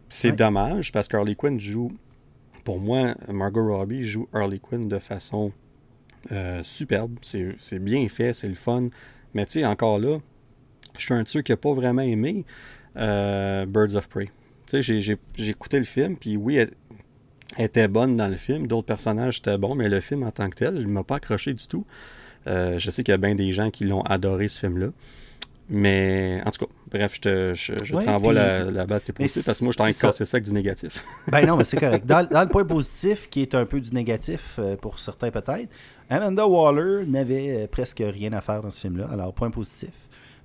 C'est 0.10 0.34
dommage, 0.34 0.91
parce 0.91 1.07
qu'Harley 1.07 1.36
Quinn 1.36 1.60
joue, 1.60 1.91
pour 2.68 2.81
moi, 2.81 3.15
Margot 3.30 3.65
Robbie 3.65 4.03
joue 4.03 4.27
Harley 4.34 4.60
Quinn 4.60 4.89
de 4.89 4.99
façon 4.99 5.53
euh, 6.34 6.61
superbe. 6.64 7.18
C'est 7.22 7.80
bien 7.80 8.10
fait, 8.10 8.34
c'est 8.34 8.49
le 8.49 8.56
fun. 8.56 8.89
Mais 9.34 9.45
tu 9.45 9.53
sais, 9.53 9.65
encore 9.65 9.99
là, 9.99 10.18
je 10.98 11.06
suis 11.06 11.14
un 11.14 11.23
truc 11.23 11.45
qui 11.45 11.53
n'a 11.53 11.56
pas 11.56 11.72
vraiment 11.72 12.02
aimé 12.02 12.44
euh, 12.98 13.65
Birds 13.65 13.95
of 13.95 14.10
Prey. 14.10 14.26
Tu 14.69 14.84
sais, 14.84 14.99
j'ai 14.99 15.49
écouté 15.49 15.80
le 15.80 15.85
film, 15.85 16.18
puis 16.18 16.35
oui, 16.35 16.57
elle, 16.57 16.72
était 17.57 17.88
bonne 17.88 18.18
dans 18.18 18.27
le 18.27 18.35
film, 18.35 18.68
d'autres 18.68 18.88
personnages 18.88 19.38
étaient 19.38 19.57
bons, 19.57 19.73
mais 19.73 19.88
le 19.88 20.02
film 20.02 20.23
en 20.23 20.31
tant 20.31 20.49
que 20.49 20.56
tel, 20.56 20.76
il 20.76 20.88
ne 20.88 20.91
m'a 20.91 21.06
pas 21.06 21.15
accroché 21.15 21.53
du 21.53 21.65
tout. 21.69 21.85
Euh, 22.48 22.77
je 22.80 22.89
sais 22.89 23.02
qu'il 23.02 23.14
y 23.14 23.15
a 23.15 23.18
bien 23.18 23.34
des 23.34 23.53
gens 23.53 23.72
qui 23.72 23.85
l'ont 23.85 24.02
adoré, 24.02 24.49
ce 24.49 24.60
film-là. 24.60 24.89
Mais 25.69 26.41
en 26.45 26.52
tout 26.52 26.65
cas, 26.65 26.72
bref, 26.89 27.15
je 27.15 27.22
te, 27.22 27.53
je, 27.53 27.94
t'envoie 27.94 28.34
la, 28.34 28.85
base 28.85 29.03
des 29.03 29.14
positifs 29.14 29.45
parce 29.45 29.60
que 29.60 29.65
moi, 29.65 29.72
je 29.72 29.76
suis 29.76 29.81
en 29.81 29.91
train 29.91 29.98
de 29.98 30.02
casser 30.02 30.26
ça 30.26 30.38
avec 30.38 30.45
du 30.45 30.53
négatif. 30.53 31.03
ben 31.27 31.45
non, 31.45 31.57
mais 31.57 31.65
c'est 31.65 31.77
correct. 31.77 32.06
Dans, 32.06 32.26
le 32.30 32.48
point 32.48 32.64
positif, 32.64 33.30
qui 33.30 33.41
est 33.41 33.53
un 33.53 33.65
peu 33.65 33.81
du 33.81 33.91
négatif 33.91 34.56
euh, 34.60 34.77
pour 34.77 34.98
certains 34.99 35.30
peut-être, 35.30 35.69
Amanda 36.10 36.48
Waller 36.48 37.06
n'avait 37.06 37.68
presque 37.68 38.02
rien 38.02 38.31
à 38.31 38.39
faire 38.39 38.61
dans 38.61 38.72
ce 38.72 38.80
film-là. 38.81 39.10
Alors, 39.11 39.34
point 39.34 39.52
positif. 39.52 39.91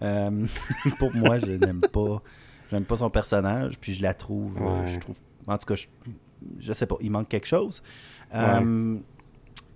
Euh, 0.02 0.46
pour 0.98 1.14
moi, 1.14 1.38
je 1.38 1.52
n'aime 1.52 1.82
pas. 1.92 2.22
J'aime 2.70 2.84
pas 2.84 2.96
son 2.96 3.10
personnage, 3.10 3.78
puis 3.78 3.94
je 3.94 4.02
la 4.02 4.14
trouve. 4.14 4.56
Euh, 4.60 4.86
je 4.86 4.98
trouve. 4.98 5.18
En 5.46 5.58
tout 5.58 5.66
cas, 5.66 5.74
je, 5.74 5.86
je, 6.58 6.72
sais 6.72 6.86
pas, 6.86 6.96
il 7.00 7.10
manque 7.10 7.28
quelque 7.28 7.46
chose. 7.46 7.82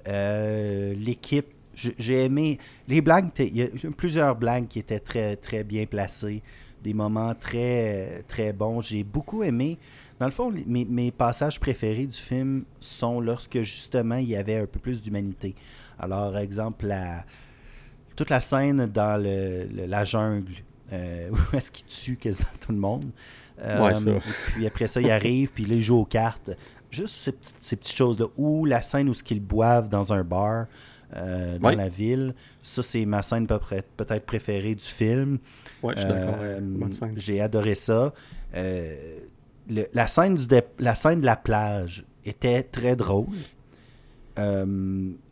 Euh, 0.08 0.94
l'équipe, 0.94 1.48
j'ai 1.76 2.24
aimé. 2.24 2.58
Les 2.88 3.00
blagues, 3.00 3.28
il 3.38 3.56
y 3.56 3.62
a 3.62 3.68
plusieurs 3.96 4.34
blagues 4.34 4.66
qui 4.66 4.78
étaient 4.78 5.00
très, 5.00 5.36
très 5.36 5.62
bien 5.62 5.86
placées. 5.86 6.42
Des 6.82 6.94
moments 6.94 7.34
très, 7.34 8.24
très 8.28 8.52
bons. 8.52 8.80
J'ai 8.80 9.02
beaucoup 9.04 9.42
aimé. 9.42 9.78
Dans 10.18 10.26
le 10.26 10.32
fond, 10.32 10.50
mes, 10.66 10.84
mes, 10.84 11.10
passages 11.10 11.60
préférés 11.60 12.06
du 12.06 12.16
film 12.16 12.64
sont 12.80 13.20
lorsque 13.20 13.60
justement 13.60 14.16
il 14.16 14.28
y 14.28 14.36
avait 14.36 14.56
un 14.56 14.66
peu 14.66 14.78
plus 14.78 15.02
d'humanité. 15.02 15.54
Alors, 15.98 16.36
exemple, 16.38 16.86
la, 16.86 17.24
toute 18.14 18.30
la 18.30 18.40
scène 18.40 18.86
dans 18.86 19.22
le, 19.22 19.68
la 19.86 20.04
jungle, 20.04 20.52
euh, 20.92 21.30
où 21.52 21.56
est-ce 21.56 21.70
qu'il 21.70 21.86
tue 21.86 22.16
quasiment 22.16 22.48
tout 22.60 22.72
le 22.72 22.78
monde. 22.78 23.10
Euh, 23.60 23.94
ça. 23.94 24.10
Puis 24.54 24.66
après 24.66 24.86
ça, 24.86 25.00
il 25.00 25.10
arrive, 25.10 25.50
puis 25.52 25.64
là, 25.64 25.74
il 25.74 25.82
joue 25.82 25.98
aux 25.98 26.04
cartes. 26.04 26.50
Juste 26.90 27.14
ces, 27.16 27.32
petites, 27.32 27.56
ces 27.60 27.76
petites 27.76 27.96
choses-là. 27.96 28.26
Ou 28.36 28.64
la 28.64 28.80
scène 28.82 29.08
où 29.08 29.14
ce 29.14 29.22
qu'ils 29.22 29.40
boivent 29.40 29.88
dans 29.88 30.12
un 30.12 30.24
bar 30.24 30.66
euh, 31.14 31.58
dans 31.58 31.70
la 31.70 31.88
ville. 31.88 32.34
Ça, 32.62 32.82
c'est 32.82 33.04
ma 33.04 33.22
scène 33.22 33.46
peut-être 33.46 34.26
préférée 34.26 34.74
du 34.74 34.84
film. 34.84 35.38
Ouais, 35.82 35.94
je 35.96 36.00
suis 36.00 36.08
d'accord. 36.08 36.36
J'ai 37.16 37.40
adoré 37.40 37.74
ça. 37.74 38.12
la, 38.54 40.06
scène 40.06 40.34
du 40.34 40.46
la 40.78 40.94
scène 40.94 41.20
de 41.20 41.26
la 41.26 41.36
plage 41.36 42.04
était 42.24 42.62
très 42.62 42.96
drôle 42.96 43.26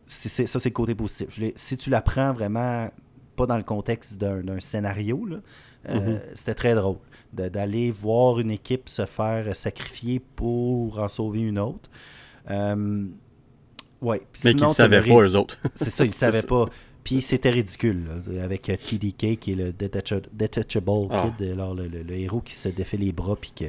ça, 0.07 0.59
c'est 0.59 0.65
le 0.65 0.69
côté 0.71 0.95
positif. 0.95 1.39
si 1.55 1.77
tu 1.77 1.89
la 1.89 2.01
prends 2.01 2.33
vraiment 2.33 2.89
pas 3.35 3.45
dans 3.45 3.57
le 3.57 3.63
contexte 3.63 4.17
d'un 4.17 4.59
scénario, 4.59 5.27
euh, 5.89 5.93
mm-hmm. 5.93 6.19
c'était 6.33 6.55
très 6.55 6.75
drôle 6.75 6.97
d'aller 7.33 7.91
voir 7.91 8.39
une 8.39 8.51
équipe 8.51 8.87
se 8.87 9.05
faire 9.05 9.53
sacrifier 9.55 10.19
pour 10.19 10.99
en 10.99 11.09
sauver 11.09 11.41
une 11.41 11.59
autre. 11.59 11.89
Euh, 12.49 13.07
ouais. 14.05 14.21
Mais 14.43 14.53
qu'ils 14.53 14.63
ne 14.63 14.69
savaient 14.69 15.01
pas, 15.01 15.21
eux 15.21 15.35
autres. 15.35 15.59
c'est 15.75 15.89
ça, 15.89 16.05
ils 16.05 16.09
ne 16.09 16.13
savaient 16.13 16.43
pas. 16.43 16.65
Puis 17.03 17.21
c'était 17.21 17.51
ridicule, 17.51 18.05
avec 18.41 18.69
euh, 18.69 18.77
TDK, 18.77 19.39
qui 19.39 19.51
est 19.51 19.55
le 19.55 19.71
Detachable 19.73 21.07
ah. 21.11 21.31
Kid, 21.37 21.51
alors 21.51 21.75
le, 21.75 21.87
le, 21.87 22.13
héros 22.15 22.41
qui 22.41 22.55
se 22.55 22.69
défait 22.69 22.97
les 22.97 23.11
bras, 23.11 23.35
puis 23.35 23.53
que 23.55 23.65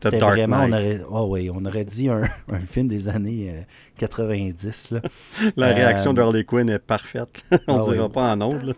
c'était 0.00 0.18
vraiment, 0.18 0.64
on 0.64 0.72
aurait, 0.72 1.00
oh 1.10 1.36
on 1.54 1.64
aurait 1.64 1.84
dit 1.84 2.08
un, 2.08 2.28
film 2.66 2.88
des 2.88 3.08
années 3.08 3.64
90. 3.98 4.88
Euh, 4.92 4.96
là. 4.96 5.02
La 5.56 5.66
réaction 5.68 6.10
euh, 6.10 6.14
d'Harley 6.14 6.44
Quinn 6.44 6.68
est 6.68 6.78
parfaite. 6.78 7.44
on 7.66 7.78
ne 7.78 7.82
ah 7.82 7.92
dira 7.92 8.08
pas 8.08 8.32
en 8.32 8.40
ondes. 8.40 8.74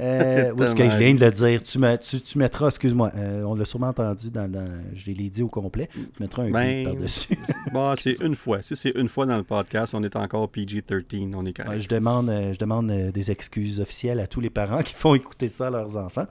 Euh, 0.00 0.52
je 0.56 0.96
viens 0.98 1.14
de 1.14 1.24
le 1.24 1.30
dire? 1.30 1.62
Tu, 1.62 1.78
tu, 2.00 2.20
tu 2.20 2.38
mettras, 2.38 2.68
excuse-moi, 2.68 3.10
euh, 3.16 3.42
on 3.44 3.54
l'a 3.54 3.64
sûrement 3.64 3.88
entendu, 3.88 4.30
dans, 4.30 4.50
je 4.94 5.10
l'ai 5.10 5.30
dit 5.30 5.42
au 5.42 5.48
complet. 5.48 5.88
Tu 5.92 6.08
mettras 6.20 6.42
un 6.42 6.50
ben, 6.50 6.84
par-dessus. 6.84 7.38
bon, 7.72 7.94
c'est 7.96 8.20
une 8.22 8.34
fois. 8.34 8.62
Si 8.62 8.76
c'est 8.76 8.92
une 8.96 9.08
fois 9.08 9.26
dans 9.26 9.36
le 9.36 9.42
podcast, 9.42 9.94
on 9.94 10.02
est 10.02 10.16
encore 10.16 10.48
PG-13. 10.50 11.34
On 11.34 11.44
est 11.44 11.54
je 11.80 11.88
demande, 11.88 12.30
je 12.52 12.58
demande 12.58 12.90
des 12.90 13.30
excuses 13.30 13.80
officielles 13.80 14.20
à 14.20 14.26
tous 14.26 14.40
les 14.40 14.50
parents 14.50 14.82
qui 14.82 14.94
font 14.94 15.14
écouter 15.14 15.48
ça 15.48 15.68
à 15.68 15.70
leurs 15.70 15.96
enfants. 15.96 16.26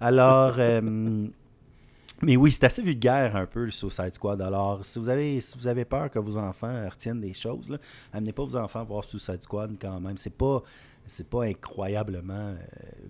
Alors, 0.00 0.56
mais 2.22 2.36
oui, 2.36 2.50
c'est 2.50 2.64
assez 2.64 2.82
vulgaire 2.82 3.34
un 3.36 3.46
peu 3.46 3.64
le 3.64 3.70
Suicide 3.70 4.14
Squad. 4.14 4.40
Alors, 4.42 4.84
si 4.84 4.98
vous 4.98 5.08
avez, 5.08 5.40
si 5.40 5.56
vous 5.58 5.66
avez 5.66 5.84
peur 5.84 6.10
que 6.10 6.18
vos 6.18 6.36
enfants 6.36 6.88
retiennent 6.88 7.20
des 7.20 7.32
choses, 7.34 7.70
là, 7.70 7.78
amenez 8.12 8.32
pas 8.32 8.44
vos 8.44 8.56
enfants 8.56 8.84
voir 8.84 9.04
Suicide 9.04 9.42
Squad 9.42 9.76
quand 9.80 10.00
même. 10.00 10.16
C'est 10.16 10.36
pas, 10.36 10.62
c'est 11.10 11.28
pas 11.28 11.44
incroyablement 11.44 12.54
euh, 12.54 12.56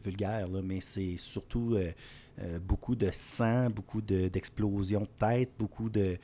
vulgaire, 0.02 0.48
mais 0.64 0.81
c'est 0.81 1.16
surtout 1.18 1.74
euh, 1.74 1.93
euh, 2.40 2.59
beaucoup 2.59 2.97
de 2.97 3.10
sang, 3.12 3.68
beaucoup 3.68 4.01
d'explosions 4.01 5.02
de, 5.02 5.06
tête, 5.18 5.51
beaucoup 5.59 5.90
de. 5.90 6.16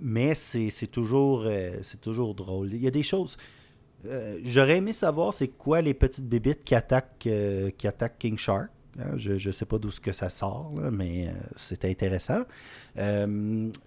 mais 0.00 0.34
c'est 0.34 0.86
toujours, 0.90 1.46
toujours 2.00 2.34
drôle. 2.34 2.72
Il 2.72 2.82
y 2.82 2.86
a 2.86 2.90
des 2.90 3.02
choses. 3.02 3.36
J'aurais 4.42 4.78
aimé 4.78 4.92
savoir 4.94 5.34
c'est 5.34 5.48
quoi 5.48 5.82
les 5.82 5.94
petites 5.94 6.28
bébites 6.28 6.64
qui 6.64 6.74
attaquent, 6.74 7.28
qui 7.76 7.86
attaquent 7.86 8.18
King 8.18 8.38
Shark 8.38 8.70
je 9.16 9.48
ne 9.48 9.52
sais 9.52 9.64
pas 9.64 9.78
d'où 9.78 9.90
ce 9.90 10.00
que 10.00 10.12
ça 10.12 10.30
sort, 10.30 10.72
mais 10.92 11.28
c'était 11.56 11.90
intéressant. 11.90 12.42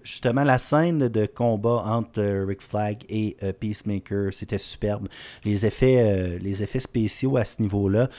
justement, 0.03 0.43
la 0.43 0.57
scène 0.57 1.07
de 1.07 1.25
combat 1.25 1.84
entre 1.85 2.21
Rick 2.45 2.61
Flag 2.61 3.03
et 3.09 3.38
Peacemaker, 3.59 4.34
c'était 4.34 4.57
superbe. 4.57 5.07
Les 5.45 5.65
effets, 5.65 6.39
les 6.39 6.63
effets 6.63 6.79
spéciaux 6.79 7.38
à 7.38 7.45
ce 7.45 7.61
niveau-là, 7.61 8.09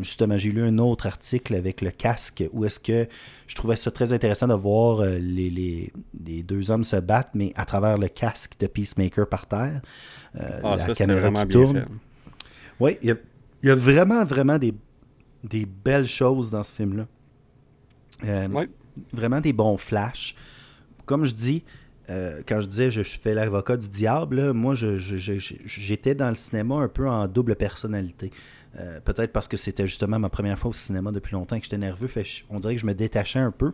justement, 0.00 0.36
j'ai 0.36 0.50
lu 0.50 0.62
un 0.62 0.78
autre 0.78 1.06
article 1.06 1.54
avec 1.54 1.80
le 1.80 1.90
casque 1.90 2.44
où 2.52 2.64
est-ce 2.64 2.80
que 2.80 3.06
je 3.46 3.54
trouvais 3.54 3.76
ça 3.76 3.90
très 3.90 4.12
intéressant 4.12 4.48
de 4.48 4.54
voir 4.54 5.02
les, 5.02 5.50
les, 5.50 5.92
les, 6.24 6.42
deux 6.42 6.70
hommes 6.70 6.84
se 6.84 6.96
battre, 6.96 7.30
mais 7.34 7.52
à 7.54 7.64
travers 7.64 7.98
le 7.98 8.08
casque 8.08 8.54
de 8.58 8.66
Peacemaker 8.66 9.28
par 9.28 9.46
terre. 9.46 9.80
ah, 10.38 10.76
la 10.76 10.94
caméra 10.94 11.30
qui 11.44 11.48
tourne. 11.48 11.86
Oui, 12.80 12.98
il 13.02 13.16
y, 13.62 13.70
a, 13.70 13.74
vraiment, 13.74 14.24
vraiment 14.24 14.58
des, 14.58 14.74
des 15.44 15.66
belles 15.66 16.06
choses 16.06 16.50
dans 16.50 16.62
ce 16.62 16.72
film-là. 16.72 17.06
Euh, 18.24 18.66
vraiment 19.12 19.40
des 19.40 19.52
bons 19.52 19.76
flashs. 19.76 20.34
Comme 21.06 21.24
je 21.24 21.34
dis, 21.34 21.64
euh, 22.10 22.42
quand 22.46 22.60
je 22.60 22.68
disais 22.68 22.90
je 22.90 23.02
fais 23.02 23.34
l'avocat 23.34 23.76
du 23.76 23.88
diable, 23.88 24.52
moi 24.52 24.74
j'étais 24.74 26.14
dans 26.14 26.28
le 26.28 26.34
cinéma 26.34 26.76
un 26.76 26.88
peu 26.88 27.08
en 27.08 27.26
double 27.26 27.56
personnalité. 27.56 28.30
Euh, 28.78 29.00
peut-être 29.00 29.32
parce 29.32 29.48
que 29.48 29.56
c'était 29.56 29.86
justement 29.86 30.18
ma 30.18 30.30
première 30.30 30.58
fois 30.58 30.70
au 30.70 30.74
cinéma 30.74 31.12
depuis 31.12 31.34
longtemps 31.34 31.56
et 31.56 31.58
que 31.58 31.64
j'étais 31.64 31.78
nerveux. 31.78 32.06
Fait, 32.06 32.24
on 32.48 32.58
dirait 32.58 32.74
que 32.74 32.80
je 32.80 32.86
me 32.86 32.94
détachais 32.94 33.38
un 33.38 33.50
peu. 33.50 33.72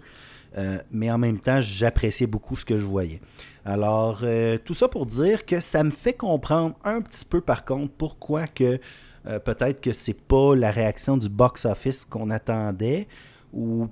mais 0.90 1.10
en 1.10 1.18
même 1.18 1.38
temps, 1.38 1.60
j'appréciais 1.60 2.26
beaucoup 2.26 2.56
ce 2.56 2.64
que 2.64 2.78
je 2.78 2.84
voyais. 2.84 3.20
Alors, 3.64 4.24
tout 4.64 4.74
ça 4.74 4.88
pour 4.88 5.04
dire 5.04 5.44
que 5.44 5.60
ça 5.60 5.84
me 5.84 5.90
fait 5.90 6.14
comprendre 6.14 6.74
un 6.84 7.02
petit 7.02 7.24
peu 7.24 7.40
par 7.42 7.64
contre 7.64 7.92
pourquoi 7.92 8.46
que 8.46 8.80
euh, 9.28 9.38
peut-être 9.38 9.80
que 9.80 9.92
c'est 9.92 10.18
pas 10.18 10.54
la 10.56 10.70
réaction 10.70 11.16
du 11.16 11.28
box-office 11.28 12.04
qu'on 12.04 12.30
attendait 12.30 13.06
ou 13.52 13.88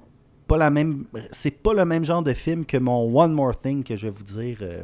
pas 0.47 0.57
la 0.57 0.71
même. 0.71 1.05
C'est 1.31 1.63
pas 1.63 1.75
le 1.75 1.85
même 1.85 2.05
genre 2.05 2.23
de 2.23 2.33
film 2.33 2.65
que 2.65 2.77
mon 2.77 3.15
One 3.15 3.33
More 3.33 3.57
Thing 3.57 3.85
que 3.85 3.97
je 3.97 4.07
vais 4.07 4.13
vous 4.13 4.25
dire 4.25 4.59
euh, 4.63 4.83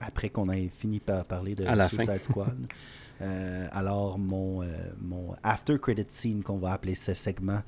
après 0.00 0.28
qu'on 0.28 0.50
ait 0.50 0.68
fini 0.68 1.00
par 1.00 1.24
parler 1.24 1.54
de 1.54 1.64
Suicide 1.88 2.22
Squad. 2.22 2.66
Euh, 3.22 3.68
alors, 3.72 4.18
mon, 4.18 4.66
mon 4.98 5.34
after 5.42 5.78
credit 5.78 6.06
scene, 6.08 6.42
qu'on 6.42 6.56
va 6.56 6.72
appeler 6.72 6.94
ce 6.94 7.12
segment 7.12 7.60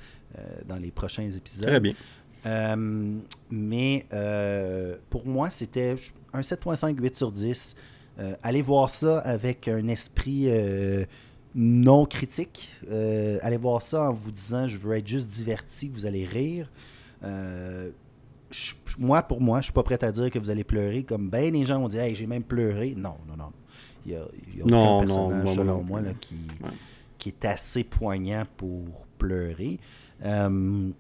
dans 0.66 0.76
les 0.76 0.90
prochains 0.90 1.30
épisodes. 1.30 1.66
Très 1.66 1.78
bien. 1.78 1.92
mais 3.50 4.06
pour 5.10 5.26
moi, 5.26 5.50
c'était 5.50 5.96
un 6.32 6.40
7.5, 6.40 6.98
8 6.98 7.16
sur 7.16 7.30
10. 7.30 7.76
allez 8.42 8.62
voir 8.62 8.88
ça 8.88 9.18
avec 9.18 9.68
un 9.68 9.88
esprit 9.88 10.48
non 11.54 12.06
critique. 12.06 12.70
Euh, 12.90 13.38
allez 13.42 13.56
voir 13.56 13.82
ça 13.82 14.10
en 14.10 14.12
vous 14.12 14.30
disant 14.30 14.66
je 14.66 14.78
veux 14.78 14.96
être 14.96 15.06
juste 15.06 15.28
diverti, 15.28 15.88
vous 15.88 16.06
allez 16.06 16.24
rire. 16.24 16.70
Euh, 17.22 17.90
moi, 18.98 19.22
pour 19.22 19.40
moi, 19.40 19.60
je 19.60 19.64
suis 19.64 19.72
pas 19.72 19.82
prêt 19.82 20.02
à 20.02 20.12
dire 20.12 20.30
que 20.30 20.38
vous 20.38 20.50
allez 20.50 20.64
pleurer 20.64 21.04
comme 21.04 21.30
ben 21.30 21.52
les 21.52 21.64
gens 21.64 21.82
ont 21.82 21.88
dit 21.88 21.98
hey, 21.98 22.14
j'ai 22.14 22.26
même 22.26 22.42
pleuré. 22.42 22.94
Non, 22.96 23.16
non, 23.28 23.36
non. 23.36 23.52
Il 24.04 24.12
y 24.12 24.16
a, 24.16 24.24
aucun 24.64 25.06
personnage, 25.06 25.54
selon 25.54 25.82
moi, 25.82 26.00
qui, 26.20 26.36
qui 27.18 27.28
est 27.28 27.44
assez 27.44 27.84
poignant 27.84 28.44
pour 28.56 29.06
pleurer. 29.16 29.78
Euh, 30.24 30.90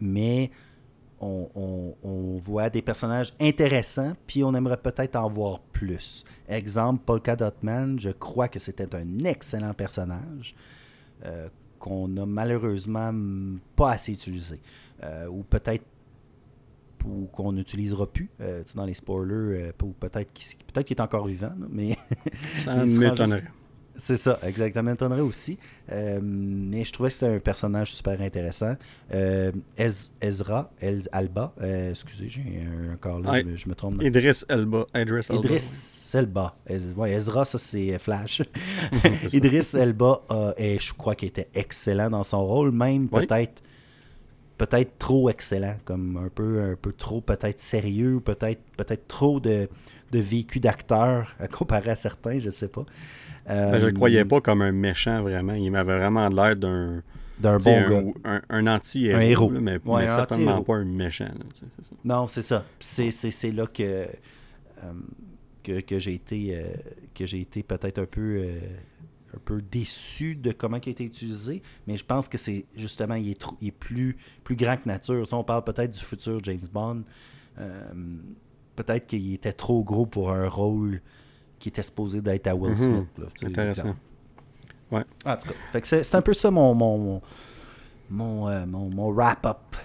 mais 0.00 0.50
on, 1.20 2.38
voit 2.40 2.70
des 2.70 2.82
personnages 2.82 3.32
intéressants, 3.40 4.12
puis 4.26 4.44
on 4.44 4.54
aimerait 4.54 4.78
peut-être 4.78 5.16
en 5.16 5.28
voir 5.28 5.60
plus. 5.60 6.24
Exemple, 6.48 7.02
Polka 7.04 7.36
Dot 7.36 7.62
Man, 7.62 7.98
je 7.98 8.10
crois 8.10 8.48
que 8.48 8.58
c'était 8.58 8.94
un 8.94 9.18
excellent 9.24 9.74
personnage 9.74 10.54
euh, 11.24 11.48
qu'on 11.78 12.16
a 12.16 12.26
malheureusement 12.26 13.12
pas 13.76 13.92
assez 13.92 14.12
utilisé. 14.12 14.60
Euh, 15.02 15.26
ou 15.26 15.42
peut-être 15.42 15.84
qu'on 17.32 17.52
n'utilisera 17.52 18.06
plus 18.06 18.28
euh, 18.40 18.62
dans 18.74 18.84
les 18.84 18.94
spoilers, 18.94 19.72
ou 19.82 19.92
peut-être 19.92 20.32
qu'il 20.32 20.56
peut 20.72 20.84
est 20.88 21.00
encore 21.00 21.26
vivant, 21.26 21.52
mais 21.70 21.96
ça 22.64 22.84
m'étonnerait. 22.84 23.44
C'est 23.98 24.16
ça, 24.16 24.38
exactement. 24.44 24.90
M'étonnerait 24.90 25.20
aussi. 25.20 25.58
Euh, 25.90 26.20
mais 26.22 26.84
je 26.84 26.92
trouvais 26.92 27.08
que 27.08 27.14
c'était 27.14 27.34
un 27.34 27.40
personnage 27.40 27.92
super 27.92 28.20
intéressant. 28.20 28.76
Euh, 29.12 29.50
Ezra, 30.20 30.70
Alba, 31.12 31.52
euh, 31.60 31.90
excusez, 31.90 32.28
j'ai 32.28 32.62
un 32.90 32.96
corps 32.96 33.18
là, 33.18 33.42
je, 33.42 33.68
me, 33.68 33.74
trompe. 33.74 34.00
Idris 34.02 34.44
Elba. 34.48 34.86
Idris 34.94 35.26
Elba. 35.30 35.38
Idris 35.40 36.10
Elba. 36.14 36.56
ouais, 36.96 37.12
Ezra, 37.12 37.44
ça 37.44 37.58
c'est 37.58 37.98
Flash. 37.98 38.42
Idris 39.32 39.70
Elba, 39.74 40.22
et 40.56 40.78
je 40.78 40.94
crois 40.94 41.16
qu'il 41.16 41.28
était 41.28 41.48
excellent 41.54 42.08
dans 42.08 42.22
son 42.22 42.46
rôle, 42.46 42.70
même 42.70 43.08
peut-être 43.08 43.62
peut-être 44.58 44.98
trop 44.98 45.30
excellent, 45.30 45.76
comme 45.84 46.16
un 46.16 46.28
peu, 46.28 46.60
un 46.60 46.74
peu 46.74 46.92
trop 46.92 47.20
peut-être 47.20 47.60
sérieux, 47.60 48.20
peut-être 48.20 48.60
peut-être 48.76 49.06
trop 49.06 49.38
de, 49.38 49.68
de 50.10 50.18
vécu 50.18 50.58
d'acteur 50.60 51.34
comparé 51.52 51.90
à 51.90 51.96
certains, 51.96 52.38
je 52.38 52.50
sais 52.50 52.68
pas. 52.68 52.84
Ben, 53.48 53.78
je 53.78 53.86
le 53.86 53.92
croyais 53.92 54.20
euh, 54.20 54.24
pas 54.24 54.40
comme 54.40 54.62
un 54.62 54.72
méchant, 54.72 55.22
vraiment. 55.22 55.54
Il 55.54 55.70
m'avait 55.70 55.96
vraiment 55.96 56.28
l'air 56.28 56.56
d'un. 56.56 57.02
D'un 57.38 57.58
bon 57.58 57.76
un, 57.76 57.88
gars. 57.88 58.42
Un, 58.48 58.66
anti-héros. 58.66 59.18
Un 59.18 59.20
héros. 59.20 59.50
mais, 59.50 59.78
certainement 60.06 60.62
pas 60.62 60.74
un 60.76 60.84
méchant. 60.84 61.30
non, 62.04 62.26
c'est 62.26 62.42
ça. 62.42 62.64
C'est 62.80 63.52
là 63.52 63.66
que, 63.66 63.82
euh, 63.82 64.06
que, 65.62 65.80
que 65.80 65.98
j'ai 66.00 66.14
été, 66.14 66.56
euh, 66.56 66.64
que 67.14 67.26
j'ai 67.26 67.40
été 67.40 67.62
peut-être 67.62 68.00
un 68.00 68.06
peu. 68.06 68.44
un 69.34 69.38
peu 69.44 69.62
déçu 69.62 70.34
de 70.34 70.50
comment 70.50 70.78
il 70.78 70.88
a 70.88 70.90
été 70.90 71.04
utilisé, 71.04 71.62
mais 71.86 71.96
je 71.96 72.04
pense 72.04 72.28
que 72.28 72.38
c'est 72.38 72.64
justement, 72.74 73.14
il 73.14 73.30
est, 73.30 73.44
il 73.60 73.68
est 73.68 73.72
plus, 73.72 74.16
plus 74.42 74.56
grand 74.56 74.76
que 74.76 74.88
nature. 74.88 75.24
On 75.32 75.44
parle 75.44 75.62
peut-être 75.62 75.92
du 75.92 76.00
futur 76.00 76.40
James 76.42 76.66
Bond, 76.72 77.04
peut-être 78.74 79.06
qu'il 79.06 79.32
était 79.34 79.52
trop 79.52 79.84
gros 79.84 80.06
pour 80.06 80.32
un 80.32 80.48
rôle 80.48 81.00
qui 81.58 81.68
était 81.68 81.82
supposé 81.82 82.20
d'être 82.20 82.46
à 82.46 82.54
Will 82.54 82.70
mhm. 82.70 82.76
Smith. 82.76 83.06
Intéressant. 83.44 83.96
Ouais. 84.90 85.04
En 85.24 85.36
tout 85.36 85.48
cas, 85.48 85.80
c'est 85.82 86.14
un 86.14 86.22
peu 86.22 86.32
ça 86.32 86.50
mon, 86.50 86.74
mon, 86.74 87.20
mon, 88.10 88.48
euh, 88.48 88.64
mon, 88.66 89.12
wrap-up. 89.12 89.76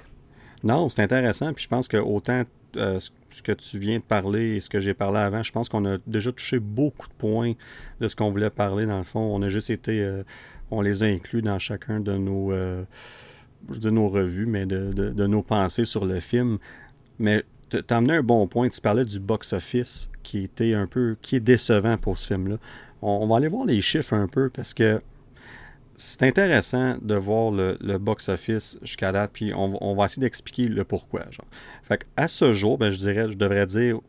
Non, 0.63 0.87
c'est 0.89 1.01
intéressant. 1.01 1.53
Puis 1.53 1.63
je 1.63 1.69
pense 1.69 1.87
que 1.87 1.97
autant 1.97 2.43
euh, 2.77 2.99
ce 3.29 3.41
que 3.41 3.51
tu 3.51 3.79
viens 3.79 3.97
de 3.97 4.03
parler 4.03 4.55
et 4.55 4.59
ce 4.61 4.69
que 4.69 4.79
j'ai 4.79 4.93
parlé 4.93 5.19
avant, 5.19 5.43
je 5.43 5.51
pense 5.51 5.67
qu'on 5.67 5.85
a 5.85 5.97
déjà 6.07 6.31
touché 6.31 6.59
beaucoup 6.59 7.07
de 7.07 7.13
points 7.13 7.53
de 7.99 8.07
ce 8.07 8.15
qu'on 8.15 8.31
voulait 8.31 8.49
parler 8.49 8.85
dans 8.85 8.97
le 8.97 9.03
fond. 9.03 9.19
On 9.19 9.41
a 9.41 9.49
juste 9.49 9.69
été, 9.69 10.01
euh, 10.01 10.23
on 10.71 10.81
les 10.81 11.03
a 11.03 11.07
inclus 11.07 11.41
dans 11.41 11.59
chacun 11.59 11.99
de 11.99 12.15
nos, 12.15 12.53
de 12.53 13.89
nos 13.89 14.07
revues, 14.07 14.45
mais 14.45 14.65
de, 14.65 14.93
de, 14.93 15.09
de, 15.09 15.27
nos 15.27 15.41
pensées 15.41 15.85
sur 15.85 16.05
le 16.05 16.21
film. 16.21 16.59
Mais 17.19 17.43
tu 17.69 17.77
as 17.77 17.97
amené 17.97 18.15
un 18.15 18.23
bon 18.23 18.47
point. 18.47 18.69
Tu 18.69 18.79
parlais 18.79 19.05
du 19.05 19.19
box-office 19.19 20.09
qui 20.23 20.43
était 20.43 20.73
un 20.73 20.87
peu. 20.87 21.17
qui 21.21 21.35
est 21.35 21.41
décevant 21.41 21.97
pour 21.97 22.17
ce 22.17 22.27
film-là. 22.27 22.57
On, 23.01 23.27
va 23.27 23.37
aller 23.37 23.49
voir 23.49 23.65
les 23.65 23.81
chiffres 23.81 24.13
un 24.13 24.27
peu 24.27 24.49
parce 24.49 24.73
que 24.73 25.01
c'est 25.95 26.23
intéressant 26.23 26.95
de 27.01 27.15
voir 27.15 27.51
le, 27.51 27.97
box-office 27.97 28.79
jusqu'à 28.81 29.11
date, 29.11 29.31
puis 29.33 29.53
on, 29.53 29.95
va 29.95 30.05
essayer 30.05 30.21
d'expliquer 30.21 30.67
le 30.69 30.83
pourquoi. 30.85 31.21
Genre. 31.29 31.45
Fait 31.83 32.05
à 32.15 32.27
ce 32.27 32.53
jour, 32.53 32.77
ben, 32.77 32.89
je 32.89 32.97
dirais, 32.97 33.29
je 33.29 33.37
devrais 33.37 33.65
dire 33.65 33.99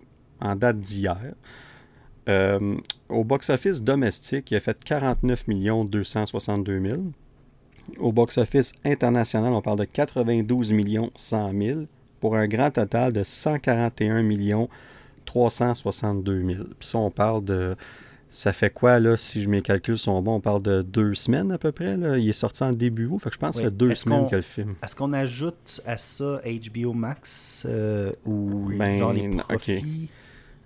en 0.41 0.57
date 0.57 0.78
d'hier, 0.78 1.35
euh, 2.28 2.77
au 3.09 3.24
box-office 3.24 3.82
domestique, 3.82 4.51
il 4.51 4.57
a 4.57 4.61
fait 4.61 4.82
49 4.82 5.45
262 5.86 6.81
000. 6.81 7.03
Au 7.99 8.12
box-office 8.12 8.74
international, 8.85 9.53
on 9.53 9.61
parle 9.61 9.81
de 9.81 9.85
92 9.85 10.74
100 11.15 11.53
000 11.53 11.81
pour 12.20 12.36
un 12.36 12.47
grand 12.47 12.70
total 12.70 13.12
de 13.12 13.23
141 13.23 14.23
362 15.25 16.43
000. 16.47 16.65
Puis 16.79 16.89
ça, 16.89 16.99
on 16.99 17.11
parle 17.11 17.45
de... 17.45 17.77
Ça 18.31 18.53
fait 18.53 18.71
quoi, 18.71 18.99
là, 18.99 19.17
si 19.17 19.47
mes 19.47 19.63
calculs 19.63 19.97
sont 19.97 20.21
bons, 20.21 20.35
on 20.35 20.41
parle 20.41 20.63
de 20.63 20.83
deux 20.83 21.15
semaines 21.15 21.53
à 21.53 21.59
peu 21.59 21.71
près. 21.71 21.97
Là. 21.97 22.19
Il 22.19 22.29
est 22.29 22.33
sorti 22.33 22.65
en 22.65 22.73
début 22.73 23.07
août, 23.07 23.21
fait 23.21 23.29
que 23.29 23.35
je 23.37 23.39
pense 23.39 23.55
que 23.55 23.63
ça 23.63 23.69
fait 23.69 23.77
deux 23.77 23.95
semaines 23.95 24.29
que 24.29 24.35
le 24.35 24.43
film. 24.43 24.75
Est-ce 24.83 24.97
qu'on 24.97 25.13
ajoute 25.13 25.81
à 25.87 25.97
ça 25.97 26.41
HBO 26.45 26.93
Max 26.95 27.65
euh, 27.69 28.11
ou 28.25 28.73
ben, 28.77 28.99
genre 28.99 29.13
les 29.13 29.29
profits? 29.29 30.09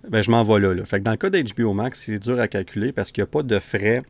Ben, 0.07 0.21
je 0.21 0.31
m'en 0.31 0.41
vais 0.41 0.59
là, 0.59 0.73
là. 0.73 0.85
Fait 0.85 0.97
que 0.99 1.03
dans 1.03 1.11
le 1.11 1.17
cas 1.17 1.29
d'HBO 1.29 1.73
Max, 1.73 2.05
c'est 2.05 2.17
dur 2.17 2.39
à 2.39 2.47
calculer 2.47 2.91
parce 2.91 3.11
qu'il 3.11 3.21
n'y 3.21 3.25
a 3.25 3.31
pas 3.31 3.43
de 3.43 3.59
frais 3.59 4.03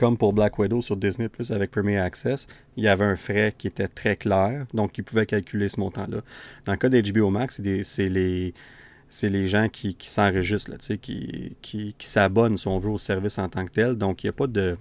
comme 0.00 0.16
pour 0.16 0.32
Black 0.32 0.58
Widow 0.58 0.80
sur 0.80 0.96
Disney 0.96 1.28
Plus 1.28 1.52
avec 1.52 1.70
Premier 1.70 1.98
Access, 1.98 2.46
il 2.78 2.84
y 2.84 2.88
avait 2.88 3.04
un 3.04 3.16
frais 3.16 3.54
qui 3.56 3.66
était 3.66 3.86
très 3.86 4.16
clair, 4.16 4.64
donc 4.72 4.96
ils 4.96 5.04
pouvaient 5.04 5.26
calculer 5.26 5.68
ce 5.68 5.78
montant-là. 5.78 6.22
Dans 6.64 6.72
le 6.72 6.78
cas 6.78 6.88
d'HBO 6.88 7.28
Max, 7.28 7.60
c'est 7.82 8.08
les, 8.08 8.54
les 9.22 9.46
gens 9.46 9.68
qui, 9.68 9.96
s'enregistrent, 10.00 10.76
qui, 11.00 11.56
qui, 11.62 11.94
qui 11.98 12.06
s'abonnent, 12.06 12.56
si 12.56 12.68
on 12.68 12.78
veut, 12.78 12.90
au 12.90 12.98
service 12.98 13.38
en 13.38 13.48
tant 13.48 13.64
que 13.64 13.72
tel. 13.72 13.96
Donc, 13.96 14.22
il 14.22 14.26
n'y 14.26 14.30
a 14.30 14.34
pas 14.34 14.46
de. 14.46 14.76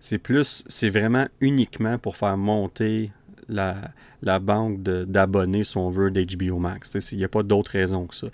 C'est 0.00 0.18
plus. 0.18 0.64
C'est 0.68 0.90
vraiment 0.90 1.26
uniquement 1.40 1.98
pour 1.98 2.16
faire 2.16 2.36
monter 2.36 3.10
la, 3.48 3.90
la 4.22 4.38
banque 4.38 4.82
d'abonnés, 4.82 5.64
si 5.64 5.76
on 5.76 5.90
veut, 5.90 6.10
d'HBO 6.10 6.58
Max. 6.58 6.96
Il 7.12 7.18
n'y 7.18 7.24
a 7.24 7.28
pas 7.28 7.42
d'autre 7.42 7.72
raison 7.72 8.06
que 8.06 8.14
ça. 8.14 8.28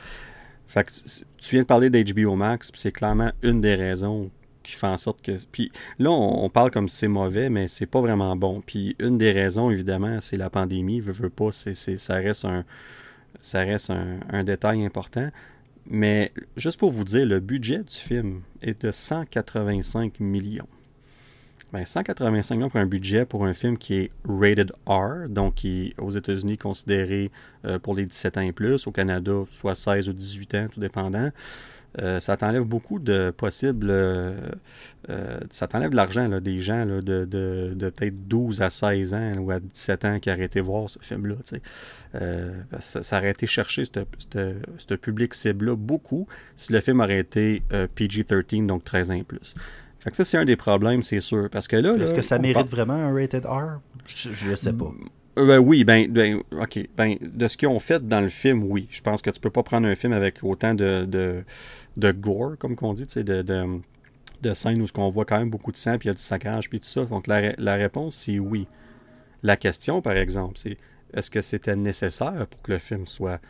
Fait 0.66 0.86
tu 1.38 1.54
viens 1.54 1.62
de 1.62 1.66
parler 1.66 1.90
d'HBO 1.90 2.34
Max, 2.34 2.72
c'est 2.74 2.92
clairement 2.92 3.30
une 3.42 3.60
des 3.60 3.74
raisons 3.74 4.30
qui 4.62 4.72
fait 4.72 4.86
en 4.86 4.96
sorte 4.96 5.22
que. 5.22 5.32
Puis 5.52 5.70
là, 5.98 6.10
on, 6.10 6.48
parle 6.48 6.70
comme 6.70 6.88
si 6.88 6.96
c'est 6.96 7.08
mauvais, 7.08 7.50
mais 7.50 7.68
c'est 7.68 7.86
pas 7.86 8.00
vraiment 8.00 8.34
bon. 8.34 8.62
Puis 8.64 8.96
une 8.98 9.18
des 9.18 9.30
raisons, 9.30 9.70
évidemment, 9.70 10.20
c'est 10.20 10.36
la 10.36 10.50
pandémie. 10.50 11.00
Veux, 11.00 11.12
veux 11.12 11.30
pas, 11.30 11.52
c'est, 11.52 11.74
ça 11.74 12.14
reste 12.14 12.44
un. 12.44 12.64
Ça 13.44 13.60
reste 13.60 13.90
un, 13.90 14.42
détail 14.42 14.86
important. 14.86 15.28
Mais 15.86 16.32
juste 16.56 16.78
pour 16.78 16.90
vous 16.90 17.04
dire, 17.04 17.26
le 17.26 17.40
budget 17.40 17.80
du 17.80 17.94
film 17.94 18.40
est 18.62 18.82
de 18.82 18.90
185 18.90 20.18
millions. 20.18 20.66
Ben, 21.70 21.84
185 21.84 22.54
millions 22.54 22.70
pour 22.70 22.80
un 22.80 22.86
budget 22.86 23.26
pour 23.26 23.44
un 23.44 23.52
film 23.52 23.76
qui 23.76 23.96
est 23.96 24.10
rated 24.26 24.72
R, 24.86 25.28
donc 25.28 25.56
qui 25.56 25.88
est 25.88 26.00
aux 26.00 26.08
États-Unis 26.08 26.56
considéré 26.56 27.30
euh, 27.66 27.78
pour 27.78 27.94
les 27.94 28.06
17 28.06 28.38
ans 28.38 28.40
et 28.40 28.52
plus, 28.52 28.86
au 28.86 28.92
Canada 28.92 29.42
soit 29.46 29.74
16 29.74 30.08
ou 30.08 30.14
18 30.14 30.54
ans, 30.54 30.66
tout 30.72 30.80
dépendant. 30.80 31.30
Euh, 32.00 32.18
ça 32.18 32.36
t'enlève 32.36 32.64
beaucoup 32.64 32.98
de 32.98 33.30
possibles. 33.30 33.88
Euh, 33.90 34.34
euh, 35.10 35.38
ça 35.50 35.68
t'enlève 35.68 35.90
de 35.90 35.96
l'argent 35.96 36.28
des 36.40 36.58
gens 36.58 36.86
de, 36.86 37.00
de, 37.00 37.90
peut-être 37.90 38.26
12 38.26 38.62
à 38.62 38.70
16 38.70 39.14
ans 39.14 39.34
ou 39.38 39.50
à 39.50 39.60
17 39.60 40.04
ans 40.04 40.18
qui 40.18 40.30
auraient 40.30 40.44
été 40.44 40.60
voir 40.60 40.90
ce 40.90 40.98
film-là. 41.00 41.36
ça, 42.78 43.02
ça, 43.02 43.18
aurait 43.18 43.30
été 43.30 43.46
chercher 43.46 43.84
ce 43.84 44.94
public 44.94 45.34
cible-là 45.34 45.76
beaucoup 45.76 46.26
si 46.56 46.72
le 46.72 46.80
film 46.80 47.00
aurait 47.00 47.20
été 47.20 47.62
PG-13, 47.70 48.66
donc 48.66 48.84
13 48.84 49.10
ans 49.10 49.14
et 49.14 49.22
plus. 49.22 49.54
Fait 50.00 50.10
que 50.10 50.16
ça, 50.16 50.24
c'est 50.24 50.36
un 50.36 50.44
des 50.44 50.56
problèmes, 50.56 51.02
c'est 51.02 51.20
sûr. 51.20 51.48
Parce 51.50 51.66
que 51.66 51.76
là. 51.76 51.94
Est-ce 51.96 52.12
que 52.12 52.22
ça 52.22 52.38
mérite 52.38 52.68
vraiment 52.68 52.94
un 52.94 53.14
rated 53.14 53.46
R? 53.46 53.80
Je 54.06 54.50
ne 54.50 54.56
sais 54.56 54.72
pas. 54.72 54.92
Ben 55.36 55.58
oui, 55.58 55.82
ben, 55.82 56.10
ben, 56.10 56.40
ok. 56.52 56.88
Ben, 56.96 57.16
de 57.20 57.48
ce 57.48 57.56
qu'ils 57.56 57.68
ont 57.68 57.80
fait 57.80 58.06
dans 58.06 58.20
le 58.20 58.28
film, 58.28 58.64
oui. 58.64 58.86
Je 58.90 59.00
pense 59.00 59.20
que 59.20 59.30
tu 59.30 59.40
peux 59.40 59.50
pas 59.50 59.62
prendre 59.62 59.88
un 59.88 59.94
film 59.94 60.12
avec 60.12 60.38
autant 60.42 60.74
de, 60.74 61.04
de 61.06 61.42
gore, 61.96 62.56
comme 62.58 62.76
on 62.80 62.94
dit, 62.94 63.06
de, 63.06 63.42
de, 63.42 63.80
de 64.42 64.54
scènes 64.54 64.82
où 64.82 64.86
on 64.96 65.10
voit 65.10 65.24
quand 65.24 65.38
même 65.38 65.50
beaucoup 65.50 65.72
de 65.72 65.76
sang, 65.76 65.98
puis 65.98 66.06
il 66.06 66.08
y 66.08 66.10
a 66.10 66.14
du 66.14 66.22
sacrage, 66.22 66.68
puis 66.68 66.80
tout 66.80 66.88
ça. 66.88 67.04
Donc 67.04 67.26
la, 67.26 67.52
la 67.56 67.74
réponse, 67.74 68.16
c'est 68.16 68.38
oui. 68.38 68.66
La 69.42 69.56
question, 69.56 70.00
par 70.00 70.16
exemple, 70.16 70.54
c'est 70.56 70.78
est-ce 71.12 71.30
que 71.30 71.40
c'était 71.40 71.76
nécessaire 71.76 72.46
pour 72.48 72.60
que 72.62 72.72
le 72.72 72.78
film 72.78 73.06
soit 73.06 73.40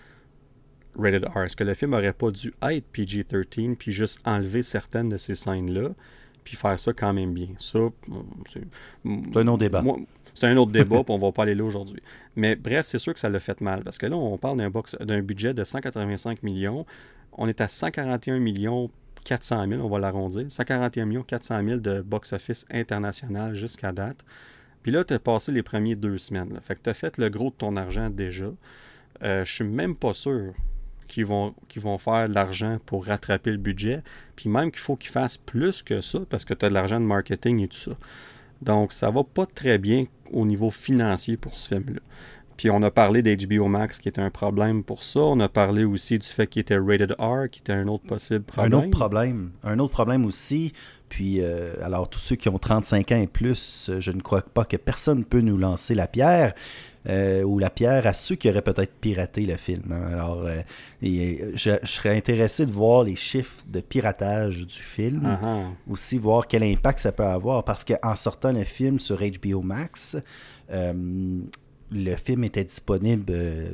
rated 0.97 1.25
R? 1.25 1.45
Est-ce 1.45 1.57
que 1.57 1.65
le 1.65 1.75
film 1.75 1.95
aurait 1.95 2.13
pas 2.13 2.31
dû 2.31 2.53
être 2.63 2.85
PG-13, 2.93 3.77
puis 3.77 3.93
juste 3.93 4.21
enlever 4.25 4.63
certaines 4.63 5.09
de 5.09 5.17
ces 5.17 5.35
scènes-là, 5.35 5.91
puis 6.45 6.57
faire 6.57 6.79
ça 6.79 6.93
quand 6.93 7.13
même 7.13 7.33
bien? 7.33 7.49
Ça, 7.59 7.79
c'est 8.49 8.63
un 9.37 9.49
autre 9.49 9.59
débat. 9.59 9.83
c'est 10.35 10.47
un 10.47 10.57
autre 10.57 10.73
débat, 10.73 11.03
puis 11.05 11.15
on 11.15 11.19
va 11.19 11.33
pas 11.33 11.45
aller 11.45 11.55
là 11.55 11.65
aujourd'hui. 11.65 12.03
Mais 12.37 12.55
bref, 12.55 12.87
c'est 12.87 12.99
sûr 12.99 13.15
que 13.15 13.21
ça 13.21 13.31
l'a 13.31 13.41
fait 13.41 13.61
mal, 13.61 13.83
parce 13.83 13.99
que 13.99 14.07
là, 14.07 14.17
on 14.17 14.37
parle 14.37 14.59
d'un, 14.59 14.71
d'un 15.05 15.23
budget 15.23 15.55
de 15.55 15.65
185 15.65 16.43
millions 16.43 16.85
on 17.37 17.49
est 17.49 17.61
à 17.61 17.69
141 17.69 18.39
millions 18.39 18.91
400 19.25 19.69
000, 19.69 19.83
on 19.83 19.89
va 19.89 19.99
l'arrondir, 19.99 20.45
141 20.49 21.07
millions 21.07 21.23
400 21.23 21.65
000 21.65 21.81
de 21.81 22.03
box-office 22.03 22.67
international 22.71 23.55
jusqu'à 23.55 23.93
date. 23.93 24.25
Puis 24.83 24.93
là, 24.93 25.03
tu 25.03 25.15
as 25.15 25.19
passé 25.19 25.51
les 25.51 25.63
premiers 25.63 25.97
deux 25.97 26.19
semaines. 26.19 26.59
Fait 26.61 26.75
que 26.75 26.81
tu 26.85 26.91
as 26.91 26.95
fait 26.95 27.17
le 27.17 27.31
gros 27.31 27.51
de 27.51 27.55
ton 27.55 27.77
argent 27.77 28.11
déjà. 28.11 28.53
Euh, 29.23 29.45
je 29.45 29.53
suis 29.53 29.65
même 29.65 29.97
pas 29.97 30.13
sûr 30.13 30.53
qu'ils 31.09 31.25
vont, 31.25 31.55
faire 31.99 32.29
de 32.29 32.35
l'argent 32.35 32.79
pour 32.85 33.07
rattraper 33.07 33.51
le 33.51 33.57
budget. 33.57 34.03
Puis 34.37 34.51
même 34.51 34.71
qu'il 34.71 34.81
faut 34.81 34.97
qu'ils 34.97 35.11
fassent 35.11 35.39
plus 35.39 35.83
que 35.83 36.01
ça 36.01 36.21
parce 36.29 36.45
que 36.45 36.53
tu 36.53 36.67
as 36.67 36.69
de 36.69 36.75
l'argent 36.75 37.01
de 37.01 37.07
marketing 37.07 37.61
et 37.61 37.69
tout 37.69 37.79
ça. 37.79 37.93
Donc, 38.61 38.93
ça 38.93 39.11
va 39.11 39.25
pas 39.25 39.47
très 39.47 39.79
bien 39.79 40.05
au 40.33 40.45
niveau 40.47 40.71
financier 40.71 41.37
pour 41.37 41.59
ce 41.59 41.75
film-là. 41.75 42.01
Puis 42.57 42.71
on 42.71 42.83
a 42.83 42.91
parlé 42.91 43.23
d'HBO 43.23 43.67
Max 43.67 43.99
qui 43.99 44.09
était 44.09 44.21
un 44.21 44.31
problème 44.31 44.85
pour 44.85 45.03
ça. 45.03 45.21
On 45.21 45.41
a 45.41 45.49
parlé 45.49 45.85
aussi 45.85 46.19
du 46.19 46.27
fait 46.27 46.47
qu'il 46.47 46.61
était 46.61 46.79
rated 46.79 47.15
R, 47.19 47.49
qui 47.51 47.61
était 47.61 47.73
un 47.73 47.89
autre 47.89 48.05
possible 48.05 48.45
problème. 48.45 48.75
Un 48.75 48.79
autre 48.79 48.91
problème. 48.91 49.51
Un 49.63 49.79
autre 49.79 49.93
problème 49.93 50.25
aussi. 50.25 50.73
Puis, 51.09 51.41
euh, 51.41 51.75
alors, 51.81 52.09
tous 52.09 52.19
ceux 52.19 52.35
qui 52.35 52.49
ont 52.49 52.59
35 52.59 53.13
ans 53.13 53.21
et 53.21 53.29
plus, 53.29 53.89
euh, 53.89 54.01
je 54.01 54.11
ne 54.11 54.21
crois 54.21 54.43
pas 54.43 54.65
que 54.65 54.77
personne 54.77 55.25
peut 55.25 55.43
nous 55.43 55.57
lancer 55.57 55.95
la 55.95 56.09
pierre. 56.09 56.55
Euh, 57.07 57.43
ou 57.43 57.59
la 57.59 57.69
pierre 57.69 58.07
à 58.07 58.15
ceux 58.15 58.35
qui 58.35 58.49
auraient 58.49 58.63
peut-être 58.63 58.95
piraté 58.95 59.43
le 59.43 59.59
film. 59.59 59.93
Hein. 59.93 60.07
Alors, 60.11 60.49
je, 61.03 61.77
serais 61.83 62.17
intéressé 62.17 62.65
de 62.65 62.73
voir 62.73 63.03
les 63.03 63.15
chiffres 63.15 63.63
de 63.69 63.81
piratage 63.81 64.67
du 64.67 64.79
film, 64.79 65.21
uh-huh. 65.23 65.93
aussi 65.93 66.17
voir 66.17 66.47
quel 66.49 66.63
impact 66.63 67.01
ça 67.01 67.13
peut 67.13 67.23
avoir, 67.23 67.63
parce 67.63 67.85
qu'en 67.85 68.17
sortant 68.17 68.53
le 68.53 68.65
film 68.65 68.99
sur 68.99 69.19
HBO 69.21 69.61
Max, 69.61 70.17
le 71.95 72.17
film 72.17 72.45
était 72.45 72.65
disponible 72.65 73.25
euh, 73.31 73.71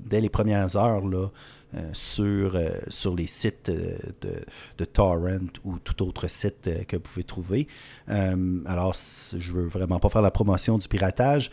dès 0.00 0.20
les 0.20 0.30
premières 0.30 0.76
heures 0.76 1.06
là, 1.06 1.28
euh, 1.74 1.90
sur, 1.92 2.56
euh, 2.56 2.70
sur 2.88 3.14
les 3.14 3.26
sites 3.26 3.70
de, 3.70 4.84
Torrent 4.86 5.46
ou 5.64 5.78
tout 5.78 6.02
autre 6.02 6.26
site 6.26 6.68
que 6.88 6.96
vous 6.96 7.02
pouvez 7.02 7.22
trouver. 7.22 7.68
alors, 8.08 8.94
je 9.36 9.52
veux 9.52 9.66
vraiment 9.66 10.00
pas 10.00 10.08
faire 10.08 10.22
la 10.22 10.30
promotion 10.30 10.78
du 10.78 10.88
piratage, 10.88 11.50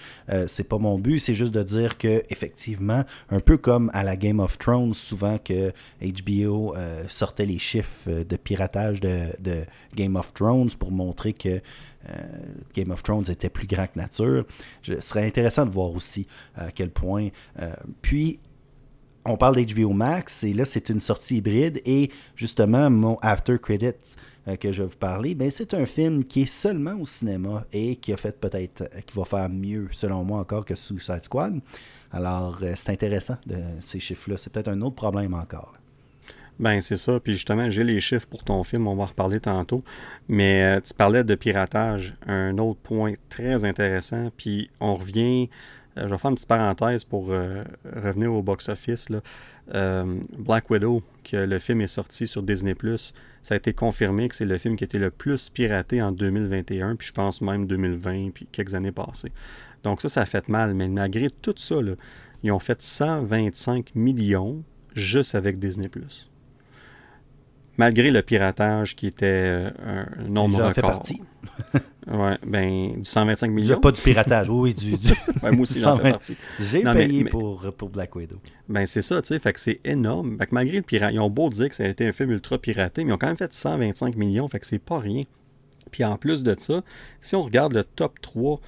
c'est 0.48 0.64
pas 0.64 0.78
mon 0.78 0.98
but, 0.98 1.20
c'est 1.20 1.36
juste 1.36 1.54
de 1.54 1.62
dire 1.62 1.98
que 1.98 2.24
effectivement, 2.30 3.04
un 3.30 3.42
peu 3.42 3.58
comme 3.58 3.92
à 3.94 4.04
la 4.04 4.16
Game 4.16 4.40
of 4.40 4.58
Thrones, 4.58 4.94
souvent 4.94 5.38
que 5.38 5.72
HBO 6.02 6.74
sortait 7.10 7.46
les 7.46 7.60
chiffres 7.60 8.24
de 8.24 8.38
piratage 8.38 9.02
de, 9.02 9.66
Game 9.94 10.16
of 10.16 10.34
Thrones 10.34 10.72
pour 10.80 10.92
montrer 10.92 11.34
que 11.34 11.62
Game 12.74 12.92
of 12.92 13.04
Thrones 13.04 13.30
était 13.30 13.50
plus 13.50 13.68
grand 13.68 13.88
que 13.88 13.98
nature. 13.98 14.46
Ce 14.82 15.00
serait 15.02 15.26
intéressant 15.26 15.66
de 15.66 15.72
voir 15.72 15.92
aussi 15.92 16.28
à 16.56 16.72
quel 16.72 16.90
point. 16.92 17.30
Euh, 17.60 17.74
puis, 18.02 18.40
on 19.26 19.36
parle 19.36 19.56
d'HBO 19.58 19.92
Max 19.92 20.44
et 20.44 20.54
là, 20.54 20.64
c'est 20.64 20.90
une 20.90 21.02
sortie 21.02 21.38
hybride. 21.38 21.82
Et 21.86 22.12
justement, 22.36 22.90
mon 22.90 23.18
After 23.22 23.58
Credits 23.62 24.16
euh, 24.48 24.56
que 24.56 24.72
je 24.72 24.84
vais 24.84 24.88
vous 24.88 24.98
parler, 24.98 25.36
ben, 25.36 25.52
c'est 25.52 25.74
un 25.74 25.86
film 25.86 26.24
qui 26.24 26.44
est 26.44 26.46
seulement 26.46 26.96
au 26.96 27.06
cinéma 27.06 27.66
et 27.74 27.98
qui 27.98 28.14
a 28.14 28.18
fait 28.18 28.40
peut-être, 28.40 28.90
qui 29.06 29.18
va 29.18 29.26
faire 29.26 29.50
mieux, 29.50 29.90
selon 29.92 30.24
moi, 30.24 30.40
encore 30.40 30.64
que 30.64 30.76
Suicide 30.76 31.24
Squad. 31.24 31.60
Alors, 32.12 32.60
c'est 32.76 32.90
intéressant, 32.90 33.38
de, 33.46 33.58
ces 33.82 34.00
chiffres-là. 34.00 34.38
C'est 34.38 34.52
peut-être 34.52 34.70
un 34.70 34.82
autre 34.82 34.96
problème 34.96 35.34
encore. 35.34 35.74
Ben, 36.60 36.82
c'est 36.82 36.98
ça. 36.98 37.20
Puis 37.20 37.34
justement, 37.34 37.70
j'ai 37.70 37.84
les 37.84 38.00
chiffres 38.00 38.28
pour 38.28 38.44
ton 38.44 38.64
film, 38.64 38.88
on 38.88 38.96
va 38.96 39.04
en 39.04 39.08
reparler 39.08 39.40
tantôt. 39.40 39.84
Mais 40.28 40.78
euh, 40.78 40.82
tu 40.82 40.94
parlais 40.94 41.24
de 41.24 41.36
piratage, 41.36 42.16
un 42.26 42.58
autre 42.58 42.80
point 42.80 43.14
très 43.30 43.64
intéressant. 43.64 44.32
Puis 44.36 44.70
on 44.80 44.96
revient, 44.96 45.50
euh, 45.98 46.08
je 46.08 46.10
vais 46.10 46.18
faire 46.18 46.30
une 46.30 46.36
petite 46.36 46.50
parenthèse 46.50 47.04
pour 47.04 47.28
euh, 47.30 47.64
revenir 47.96 48.34
au 48.34 48.42
box-office. 48.42 49.10
Black 49.70 50.70
Widow, 50.70 51.04
que 51.24 51.38
le 51.38 51.60
film 51.60 51.82
est 51.82 51.88
sorti 51.88 52.26
sur 52.26 52.42
Disney⁇ 52.42 52.74
ça 53.42 53.54
a 53.54 53.58
été 53.58 53.72
confirmé 53.72 54.28
que 54.28 54.36
c'est 54.36 54.46
le 54.46 54.58
film 54.58 54.76
qui 54.76 54.84
été 54.84 55.00
le 55.00 55.10
plus 55.10 55.50
piraté 55.50 56.02
en 56.02 56.12
2021, 56.12 56.98
puis 56.98 57.08
je 57.08 57.14
pense 57.14 57.42
même 57.42 57.66
2020, 57.66 58.32
puis 58.34 58.46
quelques 58.52 58.74
années 58.74 58.92
passées. 58.92 59.32
Donc 59.84 60.02
ça, 60.02 60.10
ça 60.10 60.22
a 60.22 60.26
fait 60.26 60.50
mal. 60.50 60.74
Mais 60.74 60.90
malgré 60.90 61.30
tout 61.30 61.54
ça, 61.56 61.78
ils 62.44 62.52
ont 62.52 62.60
fait 62.60 62.82
125 62.82 63.96
millions 63.96 64.64
juste 64.96 65.36
avec 65.36 65.60
Disney⁇ 65.60 65.88
malgré 67.78 68.12
le 68.12 68.22
piratage 68.22 68.96
qui 68.96 69.08
était 69.08 69.26
euh, 69.26 69.70
un 69.80 70.28
nombre 70.28 70.58
record. 70.58 70.74
fait 70.74 70.82
partie. 70.82 71.22
ouais, 72.08 72.38
ben, 72.46 72.94
du 72.98 73.06
125 73.06 73.52
millions. 73.52 73.80
Pas 73.80 73.92
du 73.92 74.02
piratage, 74.02 74.50
oui, 74.50 74.74
du. 74.74 74.98
du... 74.98 75.14
moi 75.42 75.62
aussi, 75.62 75.80
j'en 75.80 75.98
fais 75.98 76.12
partie. 76.12 76.38
J'ai 76.60 76.82
payé 76.82 77.24
Pour, 77.26 77.72
pour 77.78 77.90
Black 77.90 78.16
Widow. 78.16 78.38
Ben, 78.68 78.86
c'est 78.86 79.02
ça, 79.02 79.22
tu 79.22 79.30
sais, 79.30 79.40
fait 79.40 79.54
que 79.54 79.60
c'est 79.60 79.80
énorme. 79.86 80.38
Fait 80.40 80.48
que 80.48 80.56
malgré 80.56 80.78
le 80.78 80.84
pirate, 80.84 81.12
ils 81.14 81.20
ont 81.20 81.30
beau 81.30 81.50
dire 81.50 81.70
que 81.70 81.76
ça 81.76 81.84
a 81.84 81.88
été 81.88 82.08
un 82.08 82.12
film 82.12 82.32
ultra 82.32 82.58
piraté, 82.58 83.04
mais 83.04 83.12
ils 83.12 83.14
ont 83.14 83.18
quand 83.18 83.28
même 83.28 83.38
fait 83.38 83.54
125 83.54 84.16
millions, 84.16 84.48
fait 84.48 84.60
que 84.60 84.68
c'est 84.68 84.80
pas 84.80 85.00
rien. 85.00 85.24
Puis 85.92 86.04
en 86.04 86.18
plus 86.18 86.44
de 86.44 86.56
ça, 86.60 86.84
si 87.22 87.36
on 87.36 87.42
regarde 87.42 87.74
le 87.74 87.84
top 87.84 88.20
3 88.22 88.60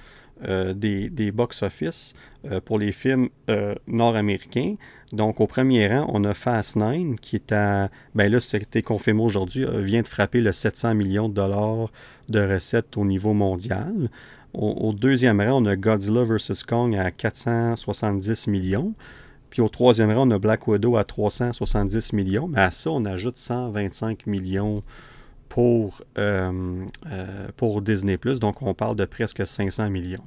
euh, 0.48 0.72
des, 0.72 1.32
box-office 1.32 2.14
euh, 2.46 2.60
pour 2.60 2.78
les 2.78 2.92
films 2.92 3.28
euh, 3.50 3.74
nord-américains. 3.86 4.76
Donc, 5.12 5.38
au 5.40 5.46
premier 5.46 5.86
rang, 5.86 6.10
on 6.14 6.24
a 6.24 6.32
Fast 6.32 6.76
9 6.76 7.16
qui 7.20 7.36
est 7.36 7.52
à. 7.52 7.90
Ben 8.14 8.32
là, 8.32 8.40
c'était 8.40 8.80
confirmé 8.80 9.22
aujourd'hui, 9.22 9.66
vient 9.82 10.00
de 10.00 10.06
frapper 10.06 10.40
le 10.40 10.52
700 10.52 10.94
millions 10.94 11.28
de 11.28 11.34
dollars 11.34 11.90
de 12.30 12.40
recettes 12.40 12.96
au 12.96 13.04
niveau 13.04 13.34
mondial. 13.34 14.08
Au, 14.54 14.92
deuxième 14.92 15.40
rang, 15.40 15.62
on 15.62 15.66
a 15.66 15.76
Godzilla 15.76 16.24
vs. 16.24 16.64
Kong 16.66 16.96
à 16.96 17.10
470 17.10 18.46
millions. 18.48 18.94
Puis 19.50 19.60
au 19.60 19.68
troisième 19.68 20.10
rang, 20.10 20.26
on 20.26 20.30
a 20.30 20.38
Black 20.38 20.66
Widow 20.66 20.96
à 20.96 21.04
370 21.04 22.14
millions. 22.14 22.48
Mais 22.48 22.60
à 22.60 22.70
ça, 22.70 22.90
on 22.90 23.04
ajoute 23.04 23.36
125 23.36 24.26
millions 24.26 24.82
pour, 25.50 26.02
euh, 26.16 26.86
euh, 27.10 27.48
pour 27.56 27.82
Disney+. 27.82 28.16
Donc, 28.40 28.62
on 28.62 28.72
parle 28.72 28.96
de 28.96 29.04
presque 29.04 29.46
500 29.46 29.90
millions. 29.90 30.24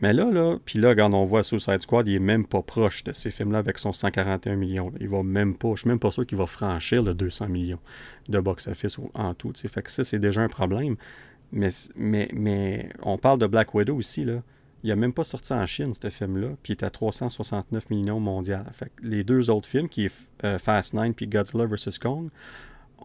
Mais 0.00 0.12
là, 0.12 0.30
là, 0.32 0.56
puis 0.64 0.80
là, 0.80 0.96
quand 0.96 1.14
on 1.14 1.22
voit 1.22 1.44
Suicide 1.44 1.80
Squad, 1.80 2.08
il 2.08 2.16
est 2.16 2.18
même 2.18 2.44
pas 2.44 2.60
proche 2.60 3.04
de 3.04 3.12
ces 3.12 3.30
films-là 3.30 3.58
avec 3.58 3.78
son 3.78 3.92
141 3.92 4.56
millions. 4.56 4.92
Il 5.00 5.08
va 5.08 5.22
même 5.22 5.54
pas, 5.54 5.70
je 5.76 5.82
suis 5.82 5.88
même 5.88 6.00
pas 6.00 6.10
sûr 6.10 6.26
qu'il 6.26 6.36
va 6.36 6.46
franchir 6.46 7.04
le 7.04 7.14
200 7.14 7.48
millions 7.48 7.78
de 8.28 8.40
box-office 8.40 8.98
en 9.14 9.32
tout. 9.34 9.52
Fait 9.54 9.82
que 9.82 9.90
ça, 9.92 10.02
c'est 10.02 10.18
déjà 10.18 10.42
un 10.42 10.48
problème. 10.48 10.96
Mais, 11.52 11.68
mais, 11.94 12.28
mais 12.34 12.88
on 13.00 13.18
parle 13.18 13.38
de 13.38 13.46
Black 13.46 13.72
Widow 13.74 13.96
aussi, 13.96 14.24
là. 14.24 14.42
Il 14.82 14.88
n'a 14.88 14.96
même 14.96 15.12
pas 15.12 15.22
sorti 15.22 15.52
en 15.52 15.64
Chine, 15.64 15.92
ce 15.94 16.10
film-là, 16.10 16.48
puis 16.64 16.72
il 16.72 16.76
est 16.76 16.82
à 16.82 16.90
369 16.90 17.90
millions 17.90 18.18
mondial. 18.18 18.66
Les 19.00 19.22
deux 19.22 19.48
autres 19.48 19.68
films, 19.68 19.88
qui 19.88 20.06
est 20.06 20.28
euh, 20.42 20.58
Fast 20.58 20.94
9 20.94 21.12
puis 21.12 21.28
Godzilla 21.28 21.66
vs. 21.66 22.00
Kong, 22.00 22.30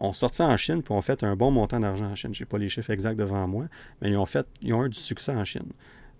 ont 0.00 0.12
sorti 0.12 0.42
en 0.42 0.56
Chine 0.56 0.82
puis 0.82 0.92
ont 0.92 1.02
fait 1.02 1.22
un 1.22 1.36
bon 1.36 1.50
montant 1.50 1.80
d'argent 1.80 2.06
en 2.06 2.14
Chine. 2.14 2.34
Je 2.34 2.42
n'ai 2.42 2.46
pas 2.46 2.58
les 2.58 2.68
chiffres 2.68 2.90
exacts 2.90 3.18
devant 3.18 3.46
moi, 3.46 3.66
mais 4.00 4.10
ils 4.10 4.16
ont 4.16 4.26
fait 4.26 4.46
ils 4.62 4.72
ont 4.74 4.84
eu 4.84 4.88
du 4.88 4.98
succès 4.98 5.32
en 5.32 5.44
Chine. 5.44 5.72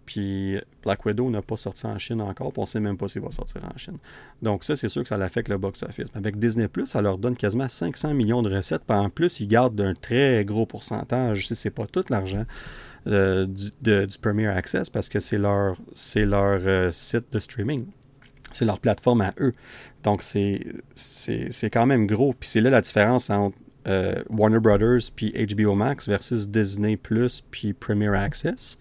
Puis 0.08 0.58
Black 0.82 1.04
Widow 1.04 1.28
n'a 1.28 1.42
pas 1.42 1.58
sorti 1.58 1.86
en 1.86 1.98
Chine 1.98 2.22
encore, 2.22 2.50
puis 2.50 2.60
on 2.60 2.62
ne 2.62 2.66
sait 2.66 2.80
même 2.80 2.96
pas 2.96 3.08
s'il 3.08 3.20
va 3.20 3.30
sortir 3.30 3.60
en 3.62 3.76
Chine. 3.76 3.98
Donc 4.40 4.64
ça, 4.64 4.74
c'est 4.74 4.88
sûr 4.88 5.02
que 5.02 5.08
ça 5.08 5.18
l'affecte 5.18 5.50
le 5.50 5.58
box-office. 5.58 6.08
Avec 6.14 6.38
Disney+, 6.38 6.66
ça 6.86 7.02
leur 7.02 7.18
donne 7.18 7.36
quasiment 7.36 7.68
500 7.68 8.14
millions 8.14 8.40
de 8.40 8.56
recettes, 8.56 8.84
puis 8.86 8.96
en 8.96 9.10
plus, 9.10 9.40
ils 9.40 9.48
gardent 9.48 9.78
un 9.82 9.92
très 9.92 10.46
gros 10.46 10.64
pourcentage. 10.64 11.48
C'est 11.52 11.70
pas 11.70 11.86
tout 11.86 12.04
l'argent 12.08 12.46
euh, 13.06 13.46
du, 13.46 14.18
Premier 14.22 14.46
Access, 14.46 14.88
parce 14.88 15.10
que 15.10 15.20
c'est 15.20 15.36
leur, 15.36 15.76
leur 16.16 16.60
euh, 16.64 16.90
site 16.90 17.30
de 17.30 17.38
streaming. 17.38 17.84
C'est 18.50 18.64
leur 18.64 18.80
plateforme 18.80 19.20
à 19.20 19.32
eux. 19.40 19.52
Donc 20.04 20.22
c'est 20.22 21.70
quand 21.70 21.84
même 21.84 22.06
gros. 22.06 22.32
Puis 22.32 22.48
c'est 22.48 22.62
là 22.62 22.70
la 22.70 22.80
différence 22.80 23.28
entre 23.28 23.58
euh, 23.86 24.22
Warner 24.28 24.60
Brothers 24.60 25.10
puis 25.14 25.32
HBO 25.32 25.74
Max 25.74 26.08
versus 26.08 26.48
Disney 26.48 26.96
Plus 26.96 27.42
puis 27.50 27.72
Premier 27.72 28.14
Access. 28.14 28.78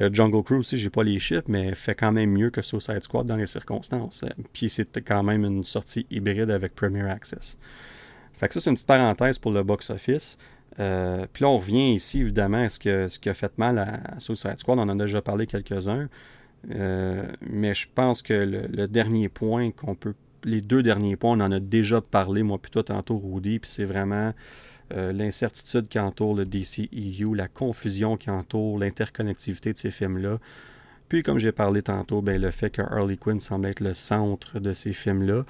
Euh, 0.00 0.10
Jungle 0.12 0.42
Cruise 0.42 0.60
aussi, 0.60 0.76
j'ai 0.76 0.90
pas 0.90 1.04
les 1.04 1.18
chiffres, 1.18 1.44
mais 1.46 1.74
fait 1.74 1.94
quand 1.94 2.12
même 2.12 2.30
mieux 2.30 2.50
que 2.50 2.62
Suicide 2.62 3.02
Squad 3.02 3.26
dans 3.26 3.36
les 3.36 3.46
circonstances. 3.46 4.24
Puis 4.52 4.68
c'était 4.68 5.02
quand 5.02 5.22
même 5.22 5.44
une 5.44 5.64
sortie 5.64 6.06
hybride 6.10 6.50
avec 6.50 6.74
Premier 6.74 7.08
Access. 7.08 7.58
Fait 8.32 8.48
que 8.48 8.54
ça, 8.54 8.60
c'est 8.60 8.70
une 8.70 8.74
petite 8.74 8.88
parenthèse 8.88 9.38
pour 9.38 9.52
le 9.52 9.62
box-office. 9.62 10.38
Euh, 10.80 11.26
puis 11.32 11.44
là, 11.44 11.50
on 11.50 11.58
revient 11.58 11.94
ici, 11.94 12.20
évidemment, 12.20 12.64
à 12.64 12.68
ce, 12.68 12.80
que, 12.80 13.06
ce 13.06 13.20
qui 13.20 13.28
a 13.28 13.34
fait 13.34 13.56
mal 13.56 13.78
à, 13.78 14.18
Suicide 14.18 14.58
Squad. 14.58 14.78
On 14.78 14.82
en 14.82 14.88
a 14.88 15.04
déjà 15.04 15.22
parlé 15.22 15.46
quelques-uns. 15.46 16.08
Mais 16.66 17.74
je 17.74 17.86
pense 17.94 18.22
que 18.22 18.34
le, 18.34 18.88
dernier 18.88 19.28
point 19.28 19.70
qu'on 19.70 19.94
peut. 19.94 20.14
Les 20.44 20.60
deux 20.60 20.82
derniers 20.82 21.16
points, 21.16 21.38
on 21.38 21.40
en 21.40 21.52
a 21.52 21.60
déjà 21.60 22.00
parlé, 22.00 22.42
moi, 22.42 22.58
plutôt 22.58 22.82
tantôt, 22.82 23.18
Rudy. 23.18 23.58
Puis 23.58 23.70
c'est 23.70 23.84
vraiment 23.84 24.32
euh, 24.92 25.12
l'incertitude 25.12 25.88
qui 25.88 25.98
entoure 25.98 26.34
le 26.34 26.44
DCEU, 26.44 27.34
la 27.34 27.48
confusion 27.48 28.16
qui 28.16 28.30
entoure 28.30 28.78
l'interconnectivité 28.78 29.72
de 29.72 29.78
ces 29.78 29.90
films-là. 29.90 30.38
Puis, 31.08 31.22
comme 31.22 31.38
j'ai 31.38 31.52
parlé 31.52 31.82
tantôt, 31.82 32.22
ben, 32.22 32.40
le 32.40 32.50
fait 32.50 32.70
que 32.70 32.82
Harley 32.82 33.16
Quinn 33.16 33.38
semble 33.38 33.66
être 33.66 33.80
le 33.80 33.94
centre 33.94 34.58
de 34.58 34.72
ces 34.72 34.92
films-là, 34.92 35.44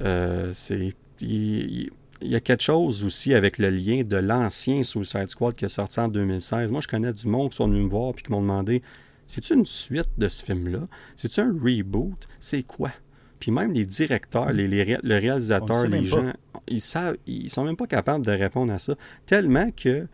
euh, 0.00 0.50
c'est. 0.52 0.94
Il, 1.20 1.90
y 2.22 2.34
a 2.34 2.40
quelque 2.40 2.62
chose 2.62 3.04
aussi 3.04 3.34
avec 3.34 3.58
le 3.58 3.70
lien 3.70 4.02
de 4.02 4.16
l'ancien 4.16 4.82
Suicide 4.82 5.28
Squad 5.28 5.54
qui 5.54 5.64
est 5.66 5.68
sorti 5.68 6.00
en 6.00 6.08
2016. 6.08 6.70
Moi, 6.70 6.80
je 6.80 6.88
connais 6.88 7.12
du 7.12 7.26
monde 7.26 7.50
qui 7.50 7.56
sont 7.56 7.68
venus 7.68 7.84
me 7.84 7.90
voir 7.90 8.14
et 8.16 8.22
qui 8.22 8.30
m'ont 8.30 8.40
demandé 8.40 8.82
c'est-tu 9.26 9.54
une 9.54 9.66
suite 9.66 10.10
de 10.16 10.28
ce 10.28 10.44
film-là? 10.44 10.84
C'est-tu 11.16 11.40
un 11.40 11.52
reboot? 11.52 12.28
C'est 12.38 12.62
quoi? 12.62 12.90
Puis 13.38 13.50
même 13.50 13.72
les 13.72 13.84
directeurs, 13.84 14.52
les, 14.52 14.68
le 14.68 15.18
réalisateur, 15.18 15.86
les 15.86 16.04
gens, 16.04 16.32
ils 16.68 16.80
savent, 16.80 17.16
ils 17.26 17.50
sont 17.50 17.64
même 17.64 17.76
pas 17.76 17.86
capables 17.86 18.24
de 18.24 18.32
répondre 18.32 18.72
à 18.72 18.78
ça. 18.78 18.94
Tellement 19.26 19.70
que 19.70 20.06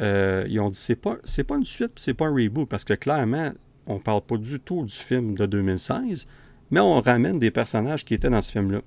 euh, 0.00 0.44
ils 0.48 0.60
ont 0.60 0.68
dit 0.68 0.78
c'est 0.78 0.96
pas 0.96 1.16
c'est 1.24 1.44
pas 1.44 1.56
une 1.56 1.64
suite, 1.64 1.92
c'est 1.96 2.14
pas 2.14 2.26
un 2.26 2.34
reboot 2.34 2.68
parce 2.68 2.84
que 2.84 2.94
clairement 2.94 3.50
on 3.86 3.98
parle 3.98 4.20
pas 4.22 4.36
du 4.36 4.60
tout 4.60 4.84
du 4.84 4.94
film 4.94 5.34
de 5.34 5.46
2016, 5.46 6.26
mais 6.70 6.80
on 6.80 7.00
ramène 7.00 7.38
des 7.38 7.50
personnages 7.50 8.04
qui 8.04 8.14
étaient 8.14 8.30
dans 8.30 8.42
ce 8.42 8.52
film-là. 8.52 8.82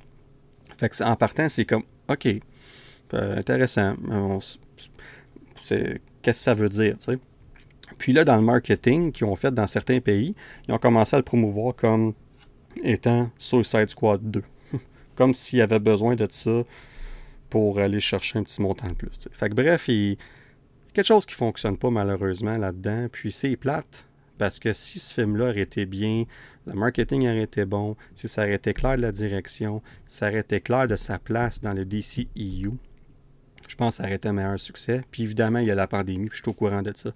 Fait 0.77 0.89
que 0.89 1.03
en 1.03 1.15
partant, 1.15 1.49
c'est 1.49 1.65
comme 1.65 1.83
OK, 2.07 2.27
euh, 3.13 3.37
intéressant. 3.37 3.95
c'est 5.55 6.01
qu'est-ce 6.21 6.39
que 6.39 6.43
ça 6.43 6.53
veut 6.53 6.69
dire, 6.69 6.97
tu 6.99 7.11
sais? 7.11 7.19
Puis 7.97 8.13
là, 8.13 8.23
dans 8.23 8.37
le 8.37 8.41
marketing 8.41 9.11
qu'ils 9.11 9.25
ont 9.25 9.35
fait 9.35 9.53
dans 9.53 9.67
certains 9.67 9.99
pays, 9.99 10.35
ils 10.67 10.73
ont 10.73 10.77
commencé 10.77 11.15
à 11.15 11.19
le 11.19 11.23
promouvoir 11.23 11.75
comme 11.75 12.13
étant 12.83 13.29
Suicide 13.37 13.89
Squad 13.89 14.21
2. 14.23 14.43
Comme 15.15 15.33
s'il 15.33 15.59
y 15.59 15.61
avait 15.61 15.79
besoin 15.79 16.15
de 16.15 16.27
ça 16.29 16.63
pour 17.49 17.79
aller 17.79 17.99
chercher 17.99 18.39
un 18.39 18.43
petit 18.43 18.61
montant 18.61 18.87
de 18.87 18.93
plus. 18.93 19.27
Fait 19.31 19.49
bref, 19.49 19.87
il 19.87 20.11
y 20.11 20.13
a 20.13 20.15
quelque 20.93 21.05
chose 21.05 21.25
qui 21.25 21.33
ne 21.33 21.37
fonctionne 21.37 21.77
pas 21.77 21.89
malheureusement 21.89 22.57
là-dedans. 22.57 23.07
Puis 23.11 23.31
c'est 23.31 23.55
plate. 23.55 24.05
Parce 24.37 24.57
que 24.57 24.73
si 24.73 24.99
ce 24.99 25.13
film-là 25.13 25.49
aurait 25.49 25.61
été 25.61 25.85
bien, 25.85 26.25
le 26.65 26.73
marketing 26.73 27.27
aurait 27.27 27.43
été 27.43 27.65
bon, 27.65 27.95
si 28.15 28.27
ça 28.27 28.43
aurait 28.43 28.57
clair 28.57 28.97
de 28.97 29.01
la 29.03 29.11
direction, 29.11 29.83
si 30.07 30.17
ça 30.17 30.29
aurait 30.29 30.43
clair 30.43 30.87
de 30.87 30.95
sa 30.95 31.19
place 31.19 31.61
dans 31.61 31.73
le 31.73 31.85
DCEU, 31.85 32.73
je 33.67 33.75
pense 33.75 33.93
que 33.93 33.97
ça 33.97 34.03
aurait 34.05 34.15
été 34.15 34.29
un 34.29 34.33
meilleur 34.33 34.59
succès. 34.59 35.01
Puis 35.11 35.23
évidemment, 35.23 35.59
il 35.59 35.67
y 35.67 35.71
a 35.71 35.75
la 35.75 35.87
pandémie, 35.87 36.27
puis 36.27 36.37
je 36.37 36.43
suis 36.43 36.49
au 36.49 36.53
courant 36.53 36.81
de 36.81 36.91
ça. 36.95 37.11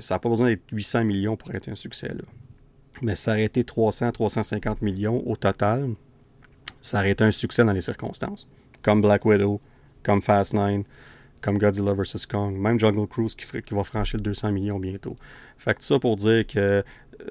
ça 0.00 0.14
n'a 0.14 0.18
pas 0.18 0.28
besoin 0.28 0.48
d'être 0.48 0.64
800 0.72 1.04
millions 1.04 1.36
pour 1.36 1.54
être 1.54 1.68
un 1.68 1.76
succès. 1.76 2.08
Là 2.08 2.24
mais 3.02 3.14
ça 3.14 3.32
aurait 3.32 3.44
été 3.44 3.62
300-350 3.62 4.78
millions 4.82 5.22
au 5.26 5.36
total. 5.36 5.90
Ça 6.80 6.98
aurait 6.98 7.12
été 7.12 7.24
un 7.24 7.30
succès 7.30 7.64
dans 7.64 7.72
les 7.72 7.80
circonstances. 7.80 8.48
Comme 8.82 9.02
Black 9.02 9.24
Widow, 9.24 9.60
comme 10.02 10.22
Fast 10.22 10.54
9, 10.54 10.82
comme 11.40 11.58
Godzilla 11.58 11.92
vs. 11.92 12.26
Kong, 12.28 12.56
même 12.56 12.78
Jungle 12.78 13.06
Cruise 13.06 13.34
qui, 13.34 13.46
qui, 13.62 13.74
va 13.74 13.84
franchir 13.84 14.18
le 14.18 14.22
200 14.22 14.52
millions 14.52 14.78
bientôt. 14.78 15.16
Fait 15.58 15.74
que 15.74 15.84
ça 15.84 15.98
pour 15.98 16.16
dire 16.16 16.46
que 16.46 16.58
euh, 16.58 16.82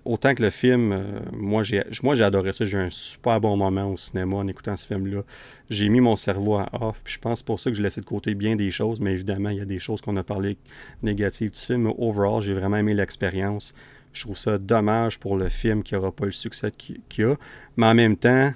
autant 0.06 0.34
que 0.34 0.42
le 0.42 0.50
film, 0.50 0.92
euh, 0.92 1.20
moi 1.34 1.64
j'ai 1.64 1.84
adoré 2.24 2.54
ça, 2.54 2.66
j'ai 2.66 2.78
eu 2.78 2.82
un 2.82 2.90
super 2.90 3.42
bon 3.42 3.58
moment 3.58 3.92
au 3.92 3.98
cinéma 3.98 4.38
en 4.38 4.48
écoutant 4.48 4.76
ce 4.76 4.88
film-là. 4.88 5.22
J'ai 5.70 5.90
mis 5.90 6.00
mon 6.00 6.16
cerveau 6.16 6.56
à 6.56 6.70
off, 6.80 7.02
puis 7.04 7.16
je 7.16 7.20
pense 7.20 7.44
pour 7.44 7.60
ça 7.60 7.70
que 7.70 7.76
j'ai 7.76 7.84
laissé 7.84 8.02
de 8.02 8.06
côté 8.06 8.36
bien 8.36 8.56
des 8.56 8.72
choses, 8.72 9.00
mais 9.00 9.12
évidemment 9.12 9.50
il 9.50 9.58
y 9.58 9.62
a 9.62 9.66
des 9.66 9.80
choses 9.80 10.02
qu'on 10.02 10.16
a 10.18 10.24
parlé 10.24 10.58
négatives 11.04 11.52
du 11.52 11.60
film, 11.60 11.84
mais 11.84 11.96
overall 11.98 12.42
j'ai 12.42 12.54
vraiment 12.54 12.78
aimé 12.78 12.94
l'expérience. 12.94 13.76
Je 14.16 14.22
trouve 14.22 14.38
ça 14.38 14.58
dommage 14.58 15.20
pour 15.20 15.38
le 15.38 15.50
film 15.50 15.84
qui 15.84 15.94
n'aura 15.94 16.12
pas 16.12 16.26
le 16.26 16.32
succès 16.32 16.72
qu'il 16.72 17.26
a. 17.26 17.36
Mais 17.76 17.86
en 17.86 17.94
même 17.94 18.16
temps, 18.16 18.54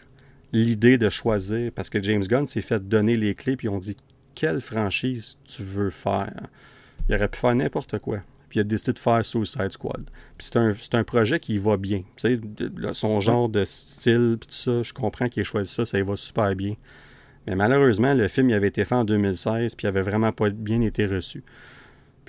l'idée 0.53 0.97
de 0.97 1.09
choisir, 1.09 1.71
parce 1.73 1.89
que 1.89 2.01
James 2.01 2.23
Gunn 2.23 2.47
s'est 2.47 2.61
fait 2.61 2.87
donner 2.87 3.15
les 3.17 3.35
clés, 3.35 3.57
puis 3.57 3.67
on 3.67 3.77
dit 3.77 3.97
quelle 4.35 4.61
franchise 4.61 5.37
tu 5.43 5.63
veux 5.63 5.89
faire? 5.89 6.47
Il 7.09 7.15
aurait 7.15 7.27
pu 7.27 7.37
faire 7.37 7.53
n'importe 7.55 7.99
quoi. 7.99 8.19
Puis 8.47 8.59
il 8.59 8.61
a 8.61 8.63
décidé 8.63 8.93
de 8.93 8.99
faire 8.99 9.23
Suicide 9.23 9.71
Squad. 9.71 10.09
Puis 10.37 10.49
c'est 10.49 10.95
un, 10.95 11.03
projet 11.03 11.39
qui 11.39 11.57
va 11.57 11.75
bien. 11.77 12.03
Tu 12.15 12.39
sais, 12.39 12.39
son 12.93 13.19
genre 13.19 13.49
de 13.49 13.65
style, 13.65 14.37
puis 14.39 14.49
ça, 14.49 14.81
je 14.81 14.93
comprends 14.93 15.27
qu'il 15.27 15.41
ait 15.41 15.43
choisi 15.43 15.71
ça, 15.71 15.85
ça 15.85 15.99
y 15.99 16.01
va 16.01 16.15
super 16.15 16.55
bien. 16.55 16.75
Mais 17.47 17.55
malheureusement, 17.55 18.13
le 18.13 18.27
film 18.27 18.49
il 18.49 18.53
avait 18.53 18.69
été 18.69 18.85
fait 18.85 18.95
en 18.95 19.03
2016, 19.03 19.75
puis 19.75 19.85
il 19.85 19.87
avait 19.87 20.01
vraiment 20.01 20.31
pas 20.31 20.49
bien 20.49 20.81
été 20.81 21.05
reçu. 21.05 21.43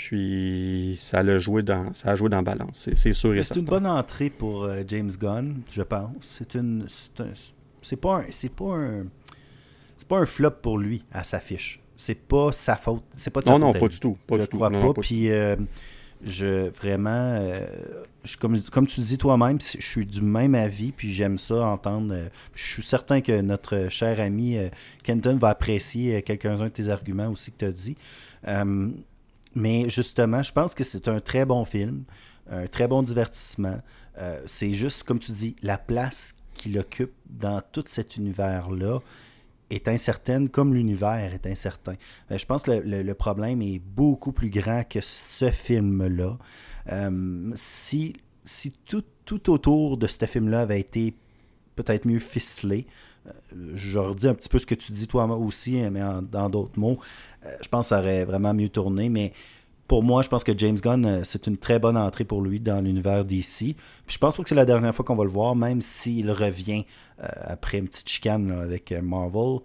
Puis 0.00 0.94
ça 0.96 1.18
a 1.18 1.38
joué 1.38 1.62
dans, 1.62 1.92
ça 1.92 2.12
a 2.12 2.14
joué 2.14 2.30
dans 2.30 2.42
balance, 2.42 2.88
c'est 2.94 3.12
sûr 3.12 3.34
et 3.34 3.44
C'est 3.44 3.56
une 3.56 3.66
bonne 3.66 3.86
entrée 3.86 4.30
pour 4.30 4.64
euh, 4.64 4.82
James 4.88 5.10
Gunn, 5.10 5.60
je 5.70 5.82
pense. 5.82 6.14
C'est 6.22 6.54
une, 6.54 6.86
c'est 7.82 7.96
pas 7.96 8.20
un, 8.20 8.24
c'est 8.30 8.50
pas 8.50 8.76
un, 8.76 9.04
c'est 9.98 10.08
pas 10.08 10.20
un 10.20 10.24
flop 10.24 10.52
pour 10.62 10.78
lui 10.78 11.04
à 11.12 11.22
sa 11.22 11.38
fiche. 11.38 11.82
C'est 11.98 12.14
pas 12.14 12.50
sa 12.50 12.76
faute, 12.76 13.02
c'est 13.18 13.28
pas 13.28 13.40
de 13.40 13.46
sa 13.46 13.52
non, 13.52 13.58
Non, 13.58 13.72
pas 13.74 13.88
du 13.88 14.00
tout, 14.00 14.16
pas 14.26 14.38
je 14.38 14.44
du 14.44 14.56
crois 14.56 14.70
pas. 14.70 14.94
Puis 14.94 15.30
euh, 15.30 15.56
je 16.24 16.70
vraiment, 16.70 17.36
euh, 17.38 17.66
je, 18.24 18.38
comme, 18.38 18.58
comme 18.58 18.86
tu 18.86 19.02
dis 19.02 19.18
toi-même, 19.18 19.58
je 19.60 19.86
suis 19.86 20.06
du 20.06 20.22
même 20.22 20.54
avis, 20.54 20.92
puis 20.92 21.12
j'aime 21.12 21.36
ça 21.36 21.66
entendre. 21.66 22.14
je 22.54 22.62
suis 22.62 22.82
certain 22.82 23.20
que 23.20 23.38
notre 23.42 23.90
cher 23.90 24.18
ami 24.18 24.56
Kenton 25.02 25.36
va 25.36 25.50
apprécier 25.50 26.22
quelques-uns 26.22 26.64
de 26.64 26.68
tes 26.68 26.88
arguments 26.88 27.28
aussi 27.28 27.52
que 27.52 27.58
tu 27.58 27.64
as 27.66 27.72
dit. 27.72 27.96
Mais 29.54 29.90
justement, 29.90 30.42
je 30.42 30.52
pense 30.52 30.74
que 30.74 30.84
c'est 30.84 31.08
un 31.08 31.20
très 31.20 31.44
bon 31.44 31.64
film, 31.64 32.04
un 32.50 32.66
très 32.66 32.88
bon 32.88 33.02
divertissement. 33.02 33.80
Euh, 34.18 34.40
c'est 34.46 34.74
juste, 34.74 35.04
comme 35.04 35.18
tu 35.18 35.32
dis, 35.32 35.56
la 35.62 35.78
place 35.78 36.34
qu'il 36.54 36.78
occupe 36.78 37.12
dans 37.28 37.62
tout 37.72 37.84
cet 37.86 38.16
univers-là 38.16 39.00
est 39.70 39.88
incertaine, 39.88 40.48
comme 40.48 40.74
l'univers 40.74 41.32
est 41.32 41.46
incertain. 41.46 41.94
Euh, 42.30 42.38
je 42.38 42.46
pense 42.46 42.62
que 42.62 42.70
le, 42.70 43.14
problème 43.14 43.62
est 43.62 43.78
beaucoup 43.78 44.32
plus 44.32 44.50
grand 44.50 44.84
que 44.84 45.00
ce 45.00 45.50
film-là. 45.50 46.36
Euh, 46.90 47.52
si 47.54 48.14
si 48.44 48.72
tout, 48.72 49.04
tout, 49.24 49.50
autour 49.50 49.96
de 49.96 50.06
ce 50.06 50.24
film-là 50.24 50.62
avait 50.62 50.80
été 50.80 51.14
peut-être 51.76 52.06
mieux 52.06 52.18
ficelé, 52.18 52.86
je 53.74 53.98
redis 53.98 54.28
un 54.28 54.34
petit 54.34 54.48
peu 54.48 54.58
ce 54.58 54.66
que 54.66 54.74
tu 54.74 54.92
dis 54.92 55.06
toi 55.06 55.26
aussi, 55.36 55.76
mais 55.90 56.00
dans 56.22 56.48
d'autres 56.48 56.78
mots, 56.78 56.98
je 57.60 57.68
pense 57.68 57.86
que 57.86 57.88
ça 57.90 58.00
aurait 58.00 58.24
vraiment 58.24 58.54
mieux 58.54 58.68
tourné. 58.68 59.08
Mais 59.08 59.32
pour 59.90 60.04
moi, 60.04 60.22
je 60.22 60.28
pense 60.28 60.44
que 60.44 60.56
James 60.56 60.78
Gunn, 60.78 61.04
euh, 61.04 61.20
c'est 61.24 61.48
une 61.48 61.56
très 61.56 61.80
bonne 61.80 61.96
entrée 61.96 62.24
pour 62.24 62.42
lui 62.42 62.60
dans 62.60 62.80
l'univers 62.80 63.24
DC. 63.24 63.74
Puis 63.74 63.74
je 64.06 64.18
pense 64.18 64.36
pas 64.36 64.42
que 64.44 64.48
c'est 64.48 64.54
la 64.54 64.64
dernière 64.64 64.94
fois 64.94 65.04
qu'on 65.04 65.16
va 65.16 65.24
le 65.24 65.30
voir, 65.30 65.56
même 65.56 65.80
s'il 65.80 66.30
revient 66.30 66.84
euh, 67.18 67.26
après 67.42 67.78
une 67.78 67.88
petite 67.88 68.08
chicane 68.08 68.52
avec 68.52 68.92
Marvel. 68.92 69.58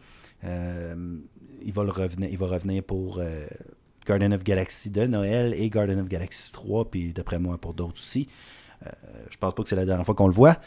il, 0.43 1.71
va 1.71 1.83
le 1.83 1.91
revenir, 1.91 2.27
il 2.31 2.39
va 2.39 2.47
revenir 2.47 2.81
pour 2.81 3.21
Garden 4.07 4.33
of 4.33 4.43
Galaxy 4.43 4.89
2, 4.89 5.05
Noël 5.05 5.53
et 5.53 5.69
Garden 5.69 5.99
of 5.99 6.07
Galaxy 6.07 6.51
3, 6.51 6.89
puis 6.89 7.13
d'après 7.13 7.37
moi 7.37 7.59
pour 7.59 7.75
d'autres 7.75 8.01
aussi. 8.01 8.27
je 9.29 9.37
pense 9.37 9.53
pas 9.53 9.61
que 9.61 9.69
c'est 9.69 9.75
la 9.75 9.85
dernière 9.85 10.07
fois 10.07 10.15
qu'on 10.15 10.27
le 10.27 10.33
voit. 10.33 10.57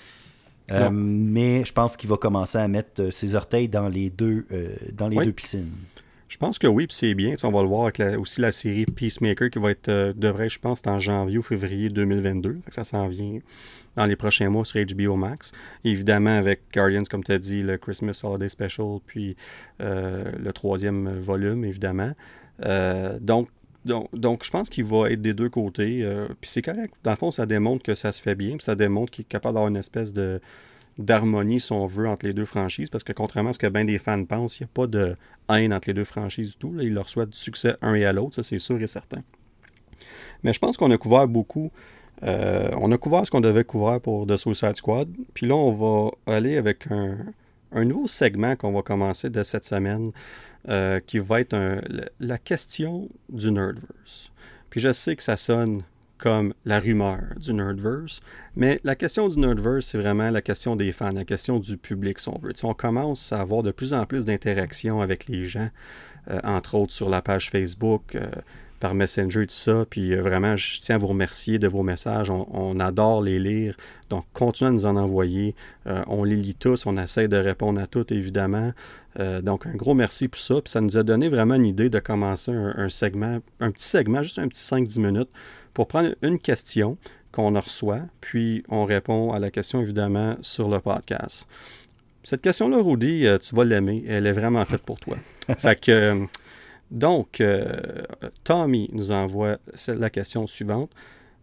mais 0.92 1.64
je 1.64 1.72
pense 1.72 1.96
qu'il 1.96 2.08
va 2.08 2.16
commencer 2.16 2.58
à 2.58 2.68
mettre 2.68 3.10
ses 3.10 3.34
orteils 3.34 3.68
dans 3.68 3.88
les 3.88 4.08
deux, 4.08 4.46
dans 4.92 5.08
les 5.08 5.24
deux 5.24 5.32
piscines. 5.32 5.72
Je 6.28 6.36
pense 6.36 6.58
que 6.58 6.66
oui, 6.66 6.86
puis 6.86 6.96
c'est 6.96 7.14
bien. 7.14 7.34
on 7.42 7.50
va 7.50 7.62
le 7.62 7.68
voir 7.68 7.84
avec 7.84 8.00
aussi 8.18 8.40
la 8.42 8.52
série 8.52 8.84
Peacemaker 8.84 9.48
qui 9.48 9.58
va 9.58 9.70
être, 9.70 9.88
euh, 9.88 10.12
devrait, 10.14 10.50
je 10.50 10.60
pense, 10.60 10.82
en 10.86 11.00
janvier 11.00 11.38
ou 11.38 11.42
février 11.42 11.88
2022. 11.88 12.60
ça 12.68 12.84
s'en 12.84 13.08
vient 13.08 13.38
dans 13.96 14.04
les 14.04 14.14
prochains 14.14 14.50
mois 14.50 14.64
sur 14.64 14.84
HBO 14.84 15.16
Max. 15.16 15.52
évidemment, 15.84 16.36
avec 16.36 16.60
Guardians, 16.72 17.02
comme 17.10 17.24
tu 17.24 17.32
as 17.32 17.38
dit, 17.38 17.62
le 17.62 17.78
Christmas 17.78 18.20
Holiday 18.22 18.48
Special, 18.48 18.98
puis 19.06 19.36
euh, 19.80 20.30
le 20.38 20.52
troisième 20.52 21.18
volume, 21.18 21.64
évidemment. 21.64 22.12
Euh, 22.64 23.18
donc, 23.20 23.48
donc, 24.12 24.44
je 24.44 24.50
pense 24.50 24.68
qu'il 24.68 24.84
va 24.84 25.10
être 25.10 25.22
des 25.22 25.32
deux 25.32 25.48
côtés. 25.48 26.06
puis 26.42 26.50
c'est 26.50 26.60
correct. 26.60 26.92
Dans 27.04 27.12
le 27.12 27.16
fond, 27.16 27.30
ça 27.30 27.46
démontre 27.46 27.82
que 27.82 27.94
ça 27.94 28.12
se 28.12 28.20
fait 28.20 28.34
bien. 28.34 28.50
Puis 28.58 28.64
ça 28.64 28.74
démontre 28.74 29.10
qu'il 29.10 29.22
est 29.22 29.28
capable 29.28 29.54
d'avoir 29.54 29.68
une 29.68 29.78
espèce 29.78 30.12
de 30.12 30.42
d'harmonie, 30.98 31.60
si 31.60 31.72
on 31.72 31.86
veut, 31.86 32.08
entre 32.08 32.26
les 32.26 32.32
deux 32.32 32.44
franchises, 32.44 32.90
parce 32.90 33.04
que 33.04 33.12
contrairement 33.12 33.50
à 33.50 33.52
ce 33.52 33.58
que 33.58 33.68
bien 33.68 33.84
des 33.84 33.98
fans 33.98 34.24
pensent, 34.24 34.58
il 34.58 34.64
n'y 34.64 34.66
a 34.66 34.70
pas 34.74 34.86
de 34.86 35.14
haine 35.48 35.72
entre 35.72 35.88
les 35.88 35.94
deux 35.94 36.04
franchises 36.04 36.52
du 36.52 36.56
tout. 36.56 36.72
Là. 36.72 36.82
Ils 36.82 36.92
leur 36.92 37.08
souhaitent 37.08 37.30
du 37.30 37.38
succès 37.38 37.76
un 37.82 37.94
et 37.94 38.04
à 38.04 38.12
l'autre, 38.12 38.34
ça 38.34 38.42
c'est 38.42 38.58
sûr 38.58 38.80
et 38.82 38.86
certain. 38.86 39.22
Mais 40.42 40.52
je 40.52 40.58
pense 40.58 40.76
qu'on 40.76 40.90
a 40.90 40.98
couvert 40.98 41.28
beaucoup. 41.28 41.70
Euh, 42.24 42.70
on 42.78 42.90
a 42.90 42.98
couvert 42.98 43.24
ce 43.24 43.30
qu'on 43.30 43.40
devait 43.40 43.64
couvrir 43.64 44.00
pour 44.00 44.26
The 44.26 44.36
Suicide 44.36 44.76
Squad. 44.76 45.08
Puis 45.34 45.46
là, 45.46 45.54
on 45.54 45.72
va 45.72 46.10
aller 46.32 46.56
avec 46.56 46.88
un, 46.90 47.84
nouveau 47.84 48.06
segment 48.08 48.56
qu'on 48.56 48.72
va 48.72 48.82
commencer 48.82 49.30
de 49.30 49.42
cette 49.42 49.64
semaine, 49.64 50.10
euh, 50.68 51.00
qui 51.06 51.18
va 51.20 51.40
être 51.40 51.56
la 52.18 52.38
question 52.38 53.08
du 53.28 53.52
Nerdverse. 53.52 54.32
Puis 54.70 54.80
je 54.80 54.92
sais 54.92 55.16
que 55.16 55.22
ça 55.22 55.36
sonne 55.36 55.82
comme 56.18 56.52
la 56.64 56.80
rumeur 56.80 57.20
du 57.36 57.54
Nerdverse. 57.54 58.20
Mais 58.56 58.80
la 58.84 58.96
question 58.96 59.28
du 59.28 59.38
Nerdverse, 59.38 59.86
c'est 59.86 59.98
vraiment 59.98 60.30
la 60.30 60.42
question 60.42 60.76
des 60.76 60.92
fans, 60.92 61.12
la 61.12 61.24
question 61.24 61.60
du 61.60 61.76
public, 61.76 62.18
si 62.18 62.28
on 62.28 62.38
veut. 62.42 62.52
on 62.64 62.74
commence 62.74 63.32
à 63.32 63.40
avoir 63.40 63.62
de 63.62 63.70
plus 63.70 63.94
en 63.94 64.04
plus 64.04 64.24
d'interactions 64.24 65.00
avec 65.00 65.28
les 65.28 65.44
gens, 65.44 65.70
euh, 66.30 66.40
entre 66.42 66.74
autres 66.74 66.92
sur 66.92 67.08
la 67.08 67.22
page 67.22 67.50
Facebook, 67.50 68.16
euh, 68.16 68.26
par 68.80 68.94
Messenger, 68.94 69.46
tout 69.46 69.54
ça. 69.54 69.86
Puis 69.88 70.12
euh, 70.12 70.20
vraiment, 70.20 70.56
je 70.56 70.80
tiens 70.80 70.96
à 70.96 70.98
vous 70.98 71.06
remercier 71.06 71.58
de 71.58 71.68
vos 71.68 71.82
messages. 71.82 72.30
On, 72.30 72.78
adore 72.80 73.22
les 73.22 73.38
lire. 73.38 73.76
Donc, 74.10 74.24
continuez 74.32 74.68
à 74.68 74.72
nous 74.72 74.86
en 74.86 74.96
envoyer. 74.96 75.54
on 75.86 76.24
les 76.24 76.36
lit 76.36 76.54
tous. 76.54 76.86
On 76.86 76.96
essaie 76.96 77.28
de 77.28 77.36
répondre 77.36 77.80
à 77.80 77.86
toutes, 77.86 78.12
évidemment. 78.12 78.72
donc, 79.42 79.66
un 79.66 79.74
gros 79.74 79.94
merci 79.94 80.28
pour 80.28 80.40
ça. 80.40 80.54
Puis 80.62 80.70
ça 80.70 80.80
nous 80.80 80.96
a 80.96 81.02
donné 81.02 81.28
vraiment 81.28 81.54
une 81.54 81.66
idée 81.66 81.90
de 81.90 81.98
commencer 81.98 82.52
un 82.52 82.88
segment, 82.88 83.40
un 83.58 83.72
petit 83.72 83.88
segment, 83.88 84.22
juste 84.22 84.38
un 84.38 84.48
petit 84.48 84.62
5-10 84.62 85.00
minutes 85.00 85.30
pour 85.78 85.86
prendre 85.86 86.12
une 86.22 86.40
question 86.40 86.98
qu'on 87.30 87.54
reçoit, 87.54 88.00
puis 88.20 88.64
on 88.68 88.84
répond 88.84 89.30
à 89.30 89.38
la 89.38 89.52
question 89.52 89.80
évidemment 89.80 90.34
sur 90.40 90.68
le 90.68 90.80
podcast. 90.80 91.46
Cette 92.24 92.42
question-là, 92.42 92.78
Rudy, 92.82 93.28
euh, 93.28 93.38
tu 93.38 93.54
vas 93.54 93.64
l'aimer. 93.64 94.02
Elle 94.08 94.26
est 94.26 94.32
vraiment 94.32 94.64
faite 94.64 94.82
pour 94.82 94.98
toi. 94.98 95.16
fait 95.58 95.80
que, 95.80 95.92
euh, 95.92 96.26
donc, 96.90 97.40
euh, 97.40 98.02
Tommy 98.42 98.90
nous 98.92 99.12
envoie 99.12 99.58
la 99.86 100.10
question 100.10 100.48
suivante. 100.48 100.90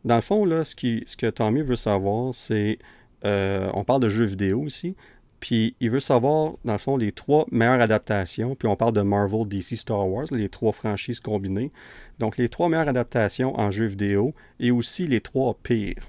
Dans 0.03 0.15
le 0.15 0.21
fond, 0.21 0.43
là, 0.43 0.65
ce, 0.65 0.75
qui, 0.75 1.03
ce 1.05 1.15
que 1.15 1.27
Tommy 1.27 1.61
veut 1.61 1.77
savoir, 1.77 2.33
c'est, 2.33 2.77
on 3.23 3.85
parle 3.85 4.01
de 4.01 4.09
jeux 4.09 4.25
vidéo 4.25 4.65
ici, 4.65 4.97
puis 5.39 5.75
il 5.79 5.91
veut 5.91 5.99
savoir, 5.99 6.53
dans 6.63 6.73
le 6.73 6.79
fond, 6.79 6.97
les 6.97 7.11
trois 7.11 7.45
meilleures 7.51 7.81
adaptations. 7.81 8.55
Puis 8.55 8.67
on 8.67 8.75
parle 8.75 8.93
de 8.93 9.01
Marvel, 9.01 9.47
DC, 9.47 9.75
Star 9.75 10.07
Wars, 10.07 10.25
les 10.31 10.49
trois 10.49 10.71
franchises 10.71 11.19
combinées. 11.19 11.71
Donc 12.19 12.37
les 12.37 12.49
trois 12.49 12.69
meilleures 12.69 12.87
adaptations 12.87 13.57
en 13.59 13.71
jeu 13.71 13.85
vidéo 13.85 14.33
et 14.59 14.71
aussi 14.71 15.07
les 15.07 15.21
trois 15.21 15.55
pires. 15.61 16.01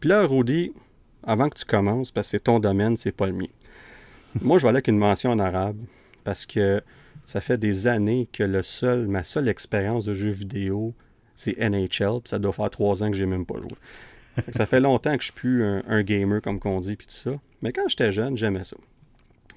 Puis 0.00 0.08
là, 0.08 0.26
Rudy, 0.26 0.72
avant 1.24 1.48
que 1.48 1.58
tu 1.58 1.64
commences, 1.64 2.10
parce 2.10 2.28
que 2.28 2.30
c'est 2.32 2.44
ton 2.44 2.60
domaine, 2.60 2.96
c'est 2.96 3.12
pas 3.12 3.26
le 3.26 3.32
mien. 3.32 3.46
Moi, 4.40 4.58
je 4.58 4.62
vais 4.62 4.68
aller 4.68 4.76
avec 4.76 4.88
une 4.88 4.98
mention 4.98 5.32
en 5.32 5.38
arabe 5.38 5.78
parce 6.24 6.46
que 6.46 6.82
ça 7.24 7.40
fait 7.40 7.58
des 7.58 7.86
années 7.86 8.28
que 8.32 8.44
le 8.44 8.62
seul, 8.62 9.08
ma 9.08 9.24
seule 9.24 9.48
expérience 9.48 10.04
de 10.04 10.14
jeu 10.14 10.30
vidéo, 10.30 10.94
c'est 11.34 11.58
NHL. 11.58 12.20
Puis 12.20 12.28
ça 12.28 12.38
doit 12.38 12.52
faire 12.52 12.70
trois 12.70 13.02
ans 13.02 13.10
que 13.10 13.16
j'ai 13.16 13.26
même 13.26 13.46
pas 13.46 13.58
joué. 13.58 13.76
Ça 14.50 14.66
fait 14.66 14.80
longtemps 14.80 15.16
que 15.16 15.20
je 15.20 15.26
suis 15.26 15.32
plus 15.32 15.64
un, 15.64 16.02
gamer, 16.02 16.40
comme 16.40 16.58
qu'on 16.58 16.80
dit, 16.80 16.96
puis 16.96 17.06
tout 17.06 17.14
ça. 17.14 17.32
Mais 17.62 17.72
quand 17.72 17.88
j'étais 17.88 18.12
jeune, 18.12 18.36
j'aimais 18.36 18.64
ça. 18.64 18.76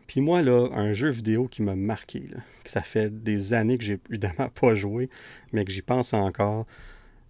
Puis 0.08 0.22
moi, 0.22 0.42
là, 0.42 0.68
un 0.74 0.92
jeu 0.94 1.10
vidéo 1.10 1.48
qui 1.48 1.62
m'a 1.62 1.76
marqué, 1.76 2.24
que 2.64 2.70
ça 2.70 2.82
fait 2.82 3.24
des 3.24 3.54
années 3.54 3.78
que 3.78 3.84
j'ai 3.84 4.00
évidemment 4.10 4.50
pas 4.50 4.76
joué, 4.76 5.10
mais 5.54 5.64
que 5.64 5.72
j'y 5.72 5.82
pense 5.82 6.14
encore, 6.14 6.66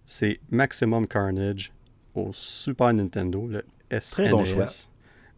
c'est 0.04 0.40
Maximum 0.50 1.06
Carnage 1.06 1.72
au 2.14 2.30
Super 2.32 2.92
Nintendo, 2.92 3.46
le 3.46 3.64
SNES. 3.90 4.24
Très 4.24 4.28
bon 4.30 4.44
choix. 4.44 4.66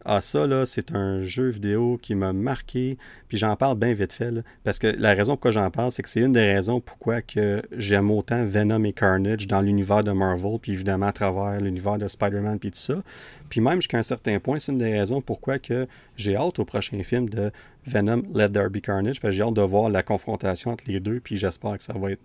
Ah, 0.07 0.21
ça, 0.21 0.45
là, 0.45 0.67
c'est 0.67 0.93
un 0.93 1.21
jeu 1.21 1.49
vidéo 1.49 1.97
qui 1.99 2.13
m'a 2.13 2.31
marqué. 2.31 2.95
Puis 3.27 3.39
j'en 3.39 3.55
parle 3.55 3.79
bien 3.79 3.93
vite 3.95 4.13
fait, 4.13 4.31
parce 4.63 4.77
que 4.77 4.85
la 4.85 5.15
raison 5.15 5.33
pourquoi 5.33 5.49
j'en 5.49 5.71
parle, 5.71 5.91
c'est 5.91 6.03
que 6.03 6.09
c'est 6.09 6.21
une 6.21 6.31
des 6.31 6.45
raisons 6.45 6.79
pourquoi 6.79 7.21
que 7.21 7.63
j'aime 7.75 8.11
autant 8.11 8.45
Venom 8.45 8.83
et 8.83 8.93
Carnage 8.93 9.47
dans 9.47 9.61
l'univers 9.61 10.03
de 10.03 10.11
Marvel, 10.11 10.59
puis 10.61 10.73
évidemment 10.73 11.07
à 11.07 11.11
travers 11.11 11.59
l'univers 11.59 11.97
de 11.97 12.07
Spider-Man, 12.07 12.59
puis 12.59 12.69
tout 12.69 12.77
ça. 12.77 13.01
Puis 13.49 13.61
même 13.61 13.81
jusqu'à 13.81 13.97
un 13.97 14.03
certain 14.03 14.39
point, 14.39 14.59
c'est 14.59 14.71
une 14.71 14.77
des 14.77 14.95
raisons 14.95 15.21
pourquoi 15.21 15.57
que 15.57 15.87
j'ai 16.17 16.35
hâte 16.35 16.59
au 16.59 16.65
prochain 16.65 17.01
film 17.01 17.27
de 17.27 17.51
Venom, 17.87 18.21
Let 18.33 18.49
There 18.49 18.69
Be 18.69 18.81
Carnage, 18.81 19.19
parce 19.19 19.31
que 19.31 19.37
j'ai 19.37 19.43
hâte 19.43 19.55
de 19.55 19.61
voir 19.61 19.89
la 19.89 20.03
confrontation 20.03 20.69
entre 20.71 20.83
les 20.85 20.99
deux, 20.99 21.19
puis 21.19 21.35
j'espère 21.35 21.79
que 21.79 21.83
ça 21.83 21.93
va 21.93 22.11
être 22.11 22.21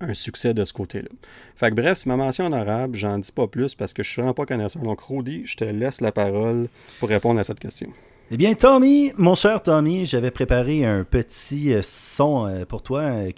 un 0.00 0.14
succès 0.14 0.54
de 0.54 0.64
ce 0.64 0.72
côté-là. 0.72 1.08
Fait 1.54 1.70
bref, 1.70 1.98
c'est 1.98 2.06
ma 2.08 2.16
mention 2.16 2.46
en 2.46 2.52
arabe, 2.52 2.94
j'en 2.94 3.18
dis 3.18 3.32
pas 3.32 3.46
plus 3.46 3.74
parce 3.74 3.92
que 3.92 4.02
je 4.02 4.10
suis 4.10 4.20
vraiment 4.20 4.34
pas 4.34 4.46
connaisseur. 4.46 4.82
Donc 4.82 5.00
Rudy, 5.00 5.42
je 5.46 5.56
te 5.56 5.64
laisse 5.64 6.00
la 6.00 6.12
parole 6.12 6.68
pour 7.00 7.08
répondre 7.08 7.40
à 7.40 7.44
cette 7.44 7.60
question. 7.60 7.90
Eh 8.28 8.36
bien, 8.36 8.54
Tommy, 8.54 9.12
mon 9.16 9.36
cher 9.36 9.62
Tommy, 9.62 10.04
j'avais 10.04 10.32
préparé 10.32 10.84
un 10.84 11.04
petit 11.04 11.72
euh, 11.72 11.80
son 11.84 12.48
euh, 12.48 12.64
pour 12.64 12.82
toi. 12.82 13.02
Euh, 13.02 13.30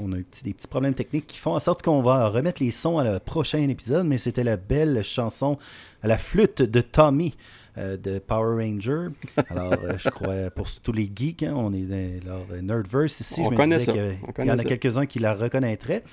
on 0.00 0.12
a 0.12 0.16
des 0.16 0.52
petits 0.52 0.66
problèmes 0.66 0.94
techniques 0.94 1.28
qui 1.28 1.38
font 1.38 1.54
en 1.54 1.60
sorte 1.60 1.82
qu'on 1.82 2.02
va 2.02 2.26
remettre 2.28 2.60
les 2.60 2.72
sons 2.72 2.98
à 2.98 3.04
le 3.04 3.20
prochain 3.20 3.68
épisode, 3.68 4.04
mais 4.08 4.18
c'était 4.18 4.42
la 4.42 4.56
belle 4.56 5.04
chanson 5.04 5.56
à 6.02 6.08
la 6.08 6.18
flûte 6.18 6.62
de 6.62 6.80
Tommy. 6.80 7.36
Euh, 7.76 7.96
de 7.96 8.20
Power 8.20 8.62
Ranger. 8.62 9.08
Alors, 9.50 9.72
euh, 9.72 9.98
je 9.98 10.08
crois, 10.08 10.48
pour 10.54 10.70
tous 10.80 10.92
les 10.92 11.10
geeks, 11.12 11.42
hein, 11.42 11.54
on 11.56 11.72
est 11.72 11.86
dans 12.24 12.24
leur 12.24 12.62
Nerdverse 12.62 13.18
ici. 13.18 13.40
On 13.40 13.50
je 13.50 13.56
connaît 13.56 13.80
ça. 13.80 13.92
Il 13.96 14.44
y 14.44 14.50
en 14.50 14.58
a 14.58 14.62
quelques-uns 14.62 15.06
qui 15.06 15.18
la 15.18 15.34
reconnaîtraient. 15.34 16.04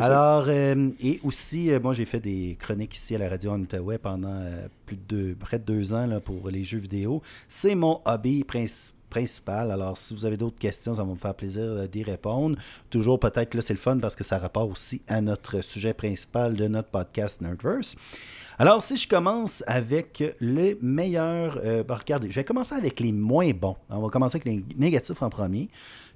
Alors, 0.00 0.46
euh, 0.48 0.90
et 1.00 1.20
aussi, 1.22 1.70
moi, 1.80 1.94
j'ai 1.94 2.06
fait 2.06 2.18
des 2.18 2.56
chroniques 2.58 2.96
ici 2.96 3.14
à 3.14 3.18
la 3.18 3.28
radio 3.28 3.52
en 3.52 3.60
Outaouais 3.60 3.98
pendant 3.98 4.44
plus 4.84 4.98
de 5.08 5.34
près 5.38 5.60
de 5.60 5.64
deux 5.64 5.94
ans 5.94 6.06
là, 6.06 6.18
pour 6.18 6.50
les 6.50 6.64
jeux 6.64 6.78
vidéo. 6.78 7.22
C'est 7.46 7.76
mon 7.76 8.00
hobby 8.04 8.42
principal. 8.42 8.95
Alors, 9.46 9.96
si 9.96 10.14
vous 10.14 10.24
avez 10.24 10.36
d'autres 10.36 10.58
questions, 10.58 10.94
ça 10.94 11.04
va 11.04 11.10
me 11.10 11.16
faire 11.16 11.34
plaisir 11.34 11.88
d'y 11.88 12.02
répondre. 12.02 12.56
Toujours, 12.90 13.18
peut-être, 13.18 13.54
là, 13.54 13.62
c'est 13.62 13.72
le 13.72 13.78
fun 13.78 13.98
parce 13.98 14.16
que 14.16 14.24
ça 14.24 14.38
rapporte 14.38 14.70
aussi 14.70 15.02
à 15.08 15.20
notre 15.20 15.62
sujet 15.62 15.94
principal 15.94 16.54
de 16.54 16.68
notre 16.68 16.88
podcast 16.88 17.40
Nerdverse. 17.40 17.96
Alors, 18.58 18.80
si 18.82 18.96
je 18.96 19.08
commence 19.08 19.62
avec 19.66 20.22
les 20.40 20.78
meilleurs. 20.80 21.60
Euh, 21.64 21.82
bah, 21.82 21.96
regardez, 21.98 22.30
je 22.30 22.36
vais 22.36 22.44
commencer 22.44 22.74
avec 22.74 23.00
les 23.00 23.12
moins 23.12 23.50
bons. 23.52 23.76
On 23.90 24.00
va 24.00 24.08
commencer 24.08 24.36
avec 24.36 24.46
les 24.46 24.64
négatifs 24.78 25.22
en 25.22 25.30
premier 25.30 25.68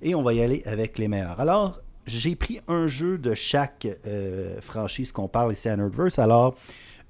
et 0.03 0.15
on 0.15 0.23
va 0.23 0.33
y 0.33 0.43
aller 0.43 0.63
avec 0.65 0.99
les 0.99 1.09
meilleurs. 1.09 1.39
Alors, 1.41 1.81
j'ai 2.07 2.37
pris 2.37 2.61
un 2.67 2.87
jeu 2.87 3.19
de 3.19 3.35
chaque 3.35 3.87
euh, 4.07 4.61
franchise 4.61 5.13
qu'on 5.13 5.29
parle 5.29 5.53
ici 5.53 5.69
à 5.69 5.77
Nerdverse. 5.77 6.19
Alors, 6.19 6.55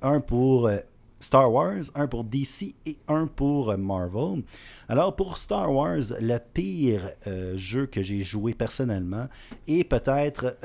un 0.02 0.20
pour 0.20 0.66
euh, 0.66 0.78
Star 1.20 1.52
Wars, 1.52 1.84
un 1.94 2.06
pour 2.06 2.24
DC 2.24 2.74
et 2.86 2.96
un 3.06 3.26
pour 3.26 3.76
Marvel. 3.76 4.42
Alors 4.88 5.14
pour 5.14 5.38
Star 5.38 5.72
Wars, 5.72 6.00
le 6.20 6.38
pire 6.38 7.10
jeu 7.56 7.86
que 7.86 8.02
j'ai 8.02 8.22
joué 8.22 8.54
personnellement 8.54 9.28
est 9.68 9.84
peut-être 9.84 10.56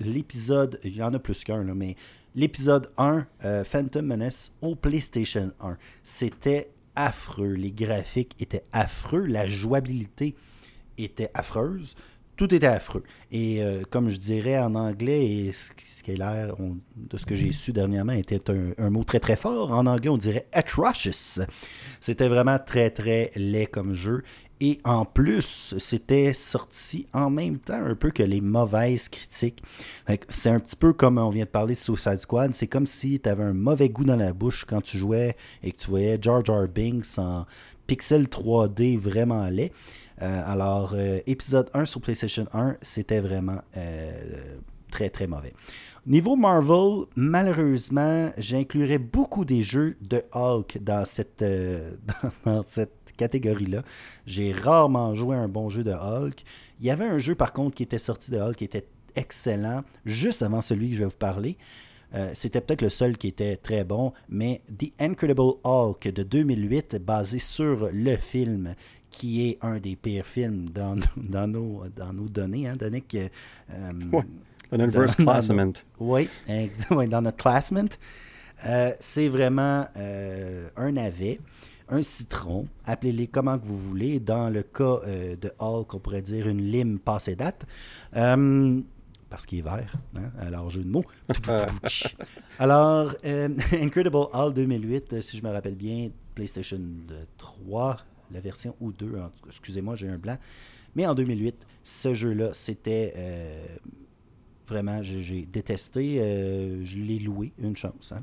l'épisode, 0.00 0.80
il 0.84 0.96
y 0.96 1.02
en 1.02 1.14
a 1.14 1.18
plus 1.18 1.44
qu'un, 1.44 1.62
mais 1.62 1.96
l'épisode 2.34 2.90
1, 2.96 3.26
euh, 3.44 3.64
Phantom 3.64 4.04
Menace, 4.04 4.52
au 4.62 4.74
PlayStation 4.74 5.52
1. 5.60 5.76
C'était 6.04 6.70
affreux. 6.96 7.52
Les 7.52 7.72
graphiques 7.72 8.36
étaient 8.40 8.64
affreux. 8.72 9.26
La 9.26 9.48
jouabilité 9.48 10.34
était 10.98 11.30
affreuse. 11.34 11.94
Tout 12.40 12.54
était 12.54 12.68
affreux. 12.68 13.02
Et 13.30 13.62
euh, 13.62 13.82
comme 13.90 14.08
je 14.08 14.16
dirais 14.16 14.58
en 14.58 14.74
anglais, 14.74 15.26
et 15.26 15.52
ce 15.52 15.72
qui 16.02 16.10
est 16.10 16.16
l'air 16.16 16.56
de 16.96 17.18
ce 17.18 17.26
que 17.26 17.36
j'ai 17.36 17.52
su 17.52 17.70
dernièrement 17.70 18.14
était 18.14 18.50
un, 18.50 18.72
un, 18.78 18.88
mot 18.88 19.04
très 19.04 19.20
très 19.20 19.36
fort. 19.36 19.72
En 19.72 19.84
anglais, 19.84 20.08
on 20.08 20.16
dirait 20.16 20.46
atrocious. 20.50 21.42
C'était 22.00 22.28
vraiment 22.28 22.58
très 22.58 22.88
très 22.88 23.30
laid 23.36 23.66
comme 23.66 23.92
jeu. 23.92 24.22
Et 24.58 24.80
en 24.84 25.04
plus, 25.04 25.74
c'était 25.76 26.32
sorti 26.32 27.06
en 27.12 27.28
même 27.28 27.58
temps 27.58 27.84
un 27.84 27.94
peu 27.94 28.10
que 28.10 28.22
les 28.22 28.40
mauvaises 28.40 29.10
critiques. 29.10 29.62
C'est 30.30 30.48
un 30.48 30.60
petit 30.60 30.76
peu 30.76 30.94
comme 30.94 31.18
on 31.18 31.28
vient 31.28 31.44
de 31.44 31.50
parler 31.50 31.74
de 31.74 31.78
Suicide 31.78 32.16
Squad. 32.16 32.54
C'est 32.54 32.68
comme 32.68 32.86
si 32.86 33.20
tu 33.20 33.28
avais 33.28 33.44
un 33.44 33.52
mauvais 33.52 33.90
goût 33.90 34.04
dans 34.04 34.16
la 34.16 34.32
bouche 34.32 34.64
quand 34.64 34.80
tu 34.80 34.96
jouais 34.96 35.36
et 35.62 35.72
que 35.72 35.76
tu 35.76 35.90
voyais 35.90 36.18
George 36.18 36.48
R. 36.48 36.68
Binks 36.68 37.18
en 37.18 37.44
pixel 37.86 38.28
3D 38.28 38.96
vraiment 38.96 39.46
laid. 39.48 39.72
Euh, 40.22 40.42
alors, 40.46 40.92
euh, 40.94 41.20
épisode 41.26 41.70
1 41.72 41.86
sur 41.86 42.00
PlayStation 42.00 42.46
1, 42.52 42.76
c'était 42.82 43.20
vraiment 43.20 43.60
euh, 43.76 44.56
très 44.90 45.08
très 45.08 45.26
mauvais. 45.26 45.52
Niveau 46.06 46.36
Marvel, 46.36 47.06
malheureusement, 47.16 48.30
j'inclurais 48.36 48.98
beaucoup 48.98 49.44
des 49.44 49.62
jeux 49.62 49.96
de 50.00 50.22
Hulk 50.32 50.78
dans 50.82 51.04
cette, 51.04 51.44
catégorie-là. 53.16 53.82
J'ai 54.26 54.52
rarement 54.52 55.14
joué 55.14 55.36
un 55.36 55.48
bon 55.48 55.68
jeu 55.68 55.84
de 55.84 55.92
Hulk. 55.92 56.42
Il 56.80 56.86
y 56.86 56.90
avait 56.90 57.04
un 57.04 57.18
jeu, 57.18 57.34
par 57.34 57.52
contre, 57.52 57.76
qui 57.76 57.82
était 57.82 57.98
sorti 57.98 58.30
de 58.30 58.38
Hulk 58.38 58.56
qui 58.56 58.64
était 58.64 58.86
excellent, 59.14 59.82
juste 60.04 60.42
avant 60.42 60.60
celui 60.60 60.90
que 60.90 60.94
je 60.96 61.00
vais 61.00 61.10
vous 61.10 61.16
parler. 61.16 61.56
C'était 62.32 62.60
peut-être 62.60 62.82
le 62.82 62.88
seul 62.88 63.16
qui 63.16 63.28
était 63.28 63.56
très 63.56 63.84
bon, 63.84 64.12
mais 64.28 64.62
The 64.76 64.90
Incredible 64.98 65.52
Hulk 65.62 66.08
de 66.08 66.24
2008, 66.24 66.96
basé 66.96 67.38
sur 67.38 67.88
le 67.92 68.16
film 68.16 68.74
qui 69.10 69.48
est 69.48 69.58
un 69.62 69.78
des 69.78 69.96
pires 69.96 70.26
films 70.26 70.70
dans, 70.70 70.96
dans, 71.16 71.46
nos, 71.46 71.84
dans 71.94 72.12
nos 72.12 72.28
données, 72.28 72.68
hein, 72.68 72.76
Danick. 72.76 73.14
Euh, 73.16 73.92
Universe 74.72 75.16
Classement. 75.16 75.72
Oui, 75.98 76.28
dans 77.08 77.22
notre 77.22 77.36
classement. 77.36 77.88
Euh, 78.66 78.92
c'est 79.00 79.28
vraiment 79.28 79.86
euh, 79.96 80.68
un 80.76 80.92
navet, 80.92 81.40
un 81.88 82.02
citron, 82.02 82.66
appelez-les 82.86 83.26
comment 83.26 83.58
que 83.58 83.66
vous 83.66 83.78
voulez. 83.78 84.20
Dans 84.20 84.48
le 84.48 84.62
cas 84.62 85.00
de 85.06 85.50
Hulk, 85.58 85.94
on 85.94 85.98
pourrait 85.98 86.22
dire 86.22 86.46
une 86.46 86.70
lime 86.70 86.98
passée 86.98 87.34
date 87.34 87.66
parce 89.30 89.46
qu'il 89.46 89.60
est 89.60 89.62
vert. 89.62 89.92
Hein? 90.16 90.30
Alors, 90.40 90.68
jeu 90.68 90.82
de 90.82 90.88
mots. 90.88 91.04
Alors, 92.58 93.14
euh, 93.24 93.48
Incredible 93.72 94.16
Hulk 94.32 94.54
2008, 94.54 95.12
euh, 95.12 95.20
si 95.22 95.38
je 95.38 95.42
me 95.42 95.50
rappelle 95.50 95.76
bien, 95.76 96.10
PlayStation 96.34 96.80
3, 97.38 97.96
la 98.32 98.40
version 98.40 98.76
ou 98.80 98.92
2, 98.92 99.18
excusez-moi, 99.46 99.94
j'ai 99.96 100.08
un 100.08 100.18
blanc. 100.18 100.38
Mais 100.94 101.06
en 101.06 101.14
2008, 101.14 101.66
ce 101.84 102.14
jeu-là, 102.14 102.52
c'était 102.52 103.12
euh, 103.16 103.66
vraiment, 104.66 105.02
j'ai 105.02 105.46
détesté. 105.46 106.16
je 106.82 106.96
l'ai 106.98 107.18
loué, 107.18 107.52
une 107.58 107.76
chance. 107.76 108.12
Hein. 108.12 108.22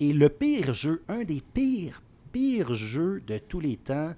Et 0.00 0.12
le 0.12 0.28
pire 0.28 0.72
jeu, 0.72 1.02
un 1.08 1.24
des 1.24 1.42
pires, 1.54 2.02
pires 2.32 2.74
jeux 2.74 3.22
de 3.26 3.38
tous 3.38 3.60
les 3.60 3.76
temps, 3.76 4.14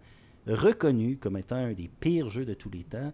reconnu 0.46 1.16
comme 1.16 1.36
étant 1.36 1.56
un 1.56 1.72
des 1.72 1.90
pires 2.00 2.30
jeux 2.30 2.44
de 2.44 2.54
tous 2.54 2.70
les 2.70 2.84
temps, 2.84 3.12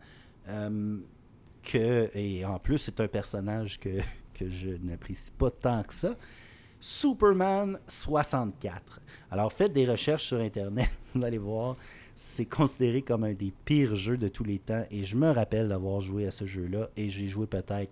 que, 1.65 2.11
et 2.15 2.45
en 2.45 2.59
plus, 2.59 2.79
c'est 2.79 3.01
un 3.01 3.09
personnage 3.09 3.81
que, 3.81 3.99
que 4.35 4.47
je 4.49 4.71
n'apprécie 4.83 5.31
pas 5.31 5.51
tant 5.51 5.83
que 5.83 5.95
ça. 5.95 6.17
Superman 6.81 7.79
64. 7.87 9.01
Alors, 9.31 9.53
faites 9.53 9.73
des 9.73 9.87
recherches 9.87 10.25
sur 10.25 10.39
Internet, 10.39 10.91
vous 11.15 11.25
allez 11.25 11.39
voir, 11.39 11.77
c'est 12.17 12.45
considéré 12.45 13.03
comme 13.03 13.25
un 13.25 13.33
des 13.33 13.53
pires 13.65 13.95
jeux 13.95 14.17
de 14.17 14.29
tous 14.29 14.45
les 14.45 14.59
temps. 14.59 14.85
Et 14.91 15.05
je 15.05 15.17
me 15.17 15.31
rappelle 15.31 15.69
d'avoir 15.69 16.01
joué 16.01 16.27
à 16.27 16.31
ce 16.31 16.47
jeu-là 16.47 16.89
et 16.97 17.11
j'ai 17.11 17.29
joué 17.29 17.47
peut-être 17.47 17.91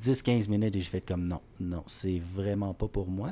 10-15 0.00 0.48
minutes 0.48 0.76
et 0.76 0.80
j'ai 0.80 0.88
fait 0.88 1.00
comme 1.00 1.26
non, 1.26 1.40
non, 1.60 1.82
c'est 1.86 2.20
vraiment 2.34 2.74
pas 2.74 2.88
pour 2.88 3.08
moi. 3.08 3.30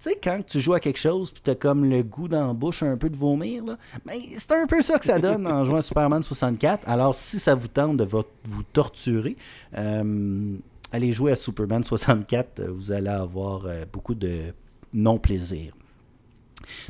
Tu 0.00 0.10
sais, 0.10 0.18
quand 0.22 0.40
tu 0.46 0.60
joues 0.60 0.74
à 0.74 0.80
quelque 0.80 0.98
chose, 0.98 1.32
puis 1.32 1.40
t'as 1.42 1.56
comme 1.56 1.84
le 1.84 2.04
goût 2.04 2.28
dans 2.28 2.54
bouche 2.54 2.84
un 2.84 2.96
peu 2.96 3.10
de 3.10 3.16
vomir, 3.16 3.64
là, 3.64 3.78
ben, 4.06 4.14
c'est 4.36 4.52
un 4.52 4.66
peu 4.66 4.80
ça 4.80 4.96
que 4.98 5.04
ça 5.04 5.18
donne 5.18 5.44
en 5.46 5.64
jouant 5.64 5.78
à 5.78 5.82
Superman 5.82 6.22
64. 6.22 6.88
Alors, 6.88 7.16
si 7.16 7.40
ça 7.40 7.56
vous 7.56 7.66
tente 7.66 7.96
de 7.96 8.04
vous 8.04 8.62
torturer, 8.72 9.36
euh, 9.76 10.56
allez 10.92 11.12
jouer 11.12 11.32
à 11.32 11.36
Superman 11.36 11.82
64, 11.82 12.62
vous 12.68 12.92
allez 12.92 13.08
avoir 13.08 13.66
euh, 13.66 13.84
beaucoup 13.92 14.14
de 14.14 14.54
non-plaisir. 14.92 15.72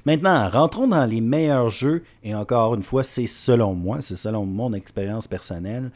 Maintenant, 0.04 0.48
rentrons 0.48 0.88
dans 0.88 1.04
les 1.04 1.20
meilleurs 1.20 1.70
jeux, 1.70 2.02
et 2.22 2.34
encore 2.34 2.74
une 2.74 2.82
fois, 2.82 3.04
c'est 3.04 3.26
selon 3.26 3.74
moi, 3.74 4.00
c'est 4.02 4.16
selon 4.16 4.46
mon 4.46 4.72
expérience 4.72 5.28
personnelle. 5.28 5.90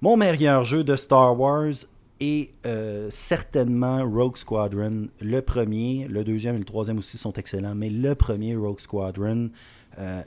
Mon 0.00 0.16
meilleur 0.16 0.64
jeu 0.64 0.84
de 0.84 0.96
Star 0.96 1.38
Wars, 1.38 1.72
et 2.20 2.54
euh, 2.64 3.08
certainement 3.10 4.02
Rogue 4.08 4.36
Squadron, 4.36 5.08
le 5.20 5.40
premier, 5.40 6.06
le 6.08 6.24
deuxième 6.24 6.56
et 6.56 6.58
le 6.58 6.64
troisième 6.64 6.98
aussi 6.98 7.18
sont 7.18 7.34
excellents, 7.34 7.74
mais 7.74 7.90
le 7.90 8.14
premier 8.14 8.56
Rogue 8.56 8.80
Squadron, 8.80 9.50
euh, 9.98 10.22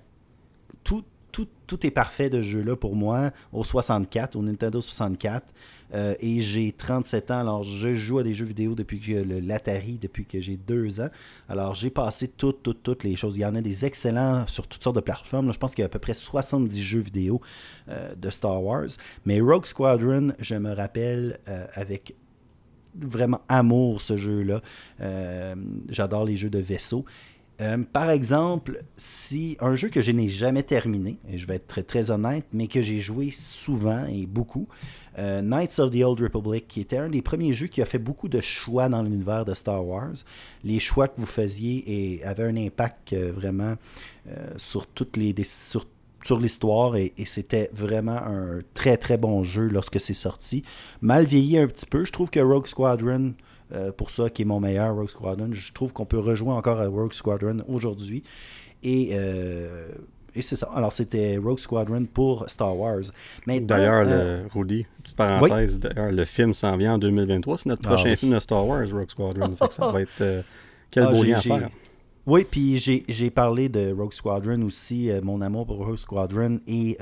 tout, 0.84 1.86
est 1.86 1.92
parfait 1.92 2.30
de 2.30 2.42
jeu-là 2.42 2.76
pour 2.76 2.96
moi, 2.96 3.32
au 3.54 3.64
64, 3.64 4.36
au 4.36 4.42
Nintendo 4.42 4.82
64. 4.82 5.54
Euh, 5.94 6.16
et 6.20 6.42
j'ai 6.42 6.72
37 6.72 7.32
ans, 7.32 7.40
alors 7.40 7.64
je 7.64 7.94
joue 7.96 8.20
à 8.20 8.24
des 8.24 8.34
jeux 8.34 8.46
vidéo 8.46 8.76
depuis 8.76 9.00
que 9.00 9.12
l'Atari, 9.42 9.98
depuis 10.00 10.26
que 10.26 10.40
j'ai 10.40 10.58
deux 10.58 11.02
ans. 11.02 11.10
Alors 11.48 11.74
j'ai 11.74 11.90
passé 11.90 12.28
toutes, 12.28 12.64
toutes, 12.64 12.84
toutes 12.84 13.04
les 13.04 13.16
choses. 13.16 13.38
Il 13.38 13.42
y 13.42 13.46
en 13.46 13.56
a 13.56 13.62
des 13.62 13.86
excellents 13.86 14.46
sur 14.48 14.68
toutes 14.68 14.84
sortes 14.84 14.96
de 14.96 15.02
plateformes. 15.02 15.52
je 15.52 15.58
pense 15.58 15.74
qu'il 15.74 15.82
y 15.82 15.84
a 15.84 15.88
à 15.88 15.90
peu 15.90 16.00
près 16.00 16.14
70 16.14 16.82
jeux 16.82 17.00
vidéo 17.00 17.42
euh, 17.90 18.14
de 18.16 18.30
Star 18.30 18.64
Wars. 18.64 18.90
Mais 19.26 19.40
Rogue 19.42 19.66
Squadron, 19.66 20.34
je 20.40 20.56
me 20.56 20.74
rappelle 20.74 21.40
euh, 21.48 21.66
avec 21.74 22.16
vraiment 22.96 23.42
amour 23.48 24.02
ce 24.02 24.18
jeu-là. 24.18 24.62
J'adore 25.90 26.26
les 26.26 26.36
jeux 26.36 26.50
de 26.50 26.60
vaisseau. 27.60 27.84
par 27.92 28.10
exemple, 28.10 28.84
si 28.98 29.58
un 29.60 29.76
jeu 29.76 29.90
que 29.90 30.02
je 30.02 30.12
n'ai 30.12 30.28
jamais 30.28 30.64
terminé, 30.64 31.18
et 31.30 31.38
je 31.38 31.46
vais 31.48 31.56
être 31.56 31.86
très, 31.86 32.12
honnête, 32.12 32.46
mais 32.54 32.68
que 32.68 32.82
j'ai 32.82 33.00
joué 33.00 33.32
souvent 33.32 34.06
et 34.06 34.26
beaucoup, 34.26 34.68
euh, 35.18 35.42
Knights 35.42 35.80
of 35.80 35.92
the 35.92 36.04
Old 36.04 36.22
Republic, 36.22 36.68
qui 36.68 36.82
était 36.82 36.98
un 36.98 37.10
des 37.10 37.22
premiers 37.22 37.54
jeux 37.54 37.68
qui 37.68 37.82
a 37.82 37.86
fait 37.86 38.00
beaucoup 38.00 38.30
de 38.30 38.40
choix 38.40 38.88
dans 38.88 39.04
l'univers 39.04 39.44
de 39.44 39.54
Star 39.54 39.86
Wars. 39.86 40.14
Les 40.64 40.80
choix 40.80 41.08
que 41.08 41.20
vous 41.20 41.26
faisiez 41.26 41.84
et, 42.18 42.24
avaient 42.24 42.44
un 42.44 42.56
impact 42.56 43.14
euh, 43.14 43.32
vraiment 43.34 43.76
euh, 44.28 44.36
sur 44.58 44.88
toutes 44.88 45.18
l'histoire 46.40 46.96
et, 46.96 47.14
c'était 47.26 47.70
vraiment 47.74 48.18
un 48.18 48.60
très 48.74 48.98
très 48.98 49.18
bon 49.18 49.44
jeu 49.44 49.68
lorsque 49.68 50.00
c'est 50.00 50.14
sorti. 50.14 50.64
Mal 51.02 51.26
vieilli 51.26 51.58
un 51.58 51.68
petit 51.68 51.86
peu, 51.86 52.06
je 52.06 52.12
trouve 52.12 52.30
que 52.30 52.40
Rogue 52.40 52.68
Squadron, 52.68 53.34
pour 53.98 54.10
ça 54.10 54.30
qui 54.30 54.42
est 54.44 54.46
mon 54.46 54.60
meilleur 54.60 54.96
Rogue 54.96 55.10
Squadron, 55.10 55.50
je 55.52 55.74
trouve 55.74 55.94
qu'on 55.94 56.06
peut 56.06 56.20
rejouer 56.20 56.52
encore 56.52 56.82
à 56.82 56.88
Rogue 56.88 57.14
Squadron 57.14 57.64
aujourd'hui. 57.68 58.24
Et 58.84 59.16
et 60.36 60.42
c'est 60.42 60.56
ça. 60.56 60.70
Alors, 60.76 60.94
c'était 60.94 61.38
Rogue 61.38 61.60
Squadron 61.60 62.06
pour 62.06 62.50
Star 62.50 62.78
Wars. 62.78 63.02
D'ailleurs, 63.48 64.06
euh, 64.08 64.44
Rudy, 64.54 64.86
petite 65.04 65.18
parenthèse, 65.18 65.80
d'ailleurs, 65.80 66.12
le 66.12 66.26
film 66.26 66.54
s'en 66.54 66.78
vient 66.78 66.96
en 66.96 66.98
2023. 66.98 67.58
C'est 67.58 67.70
notre 67.70 67.82
ah 67.86 67.90
prochain 67.90 68.16
film 68.16 68.34
de 68.34 68.40
Star 68.40 68.66
Wars, 68.66 68.88
Rogue 68.92 69.10
Squadron. 69.10 69.56
ça 69.70 69.92
va 69.92 70.02
être. 70.02 70.22
Euh, 70.22 70.42
quel 70.92 71.04
ah, 71.04 71.12
beau 71.12 71.24
lien 71.24 71.38
à 71.38 71.42
faire. 71.42 71.70
Oui, 72.30 72.46
puis 72.46 72.78
j'ai 72.78 73.30
parlé 73.32 73.70
de 73.70 73.92
Rogue 73.92 74.14
Squadron 74.14 74.62
aussi, 74.62 75.10
euh, 75.10 75.20
mon 75.24 75.42
amour 75.42 75.66
pour 75.66 75.78
Rogue 75.78 75.98
Squadron 75.98 76.60
et 76.68 76.96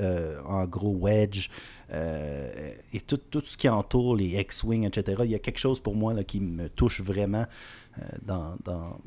en 0.46 0.64
gros 0.64 0.96
Wedge 0.98 1.50
et 1.92 3.00
tout, 3.06 3.18
tout, 3.18 3.42
ce 3.44 3.58
qui 3.58 3.68
entoure 3.68 4.16
les 4.16 4.40
X-Wing, 4.40 4.86
etc. 4.86 5.22
Il 5.26 5.30
y 5.30 5.34
a 5.34 5.38
quelque 5.38 5.58
chose 5.58 5.80
pour 5.80 5.94
moi 5.94 6.14
là, 6.14 6.24
qui 6.24 6.40
me 6.40 6.70
touche 6.70 7.02
vraiment 7.02 7.44
dans, 8.22 8.56
dans, 8.64 8.98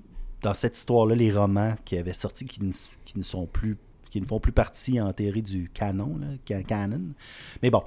dans, 0.41 0.53
cette 0.53 0.77
histoire-là, 0.77 1.15
les 1.15 1.31
romans 1.31 1.75
qui 1.85 1.97
avaient 1.97 2.13
sorti 2.13 2.45
qui 2.45 2.59
qui 3.03 3.17
ne 3.17 3.23
sont 3.23 3.47
plus 3.47 3.77
qui 4.11 4.21
ne 4.21 4.25
font 4.27 4.39
plus 4.39 4.51
partie 4.51 5.01
en 5.01 5.11
théorie 5.13 5.41
du 5.41 5.71
canon, 5.73 6.19
canon. 6.45 7.01
Mais 7.63 7.71
bon. 7.71 7.81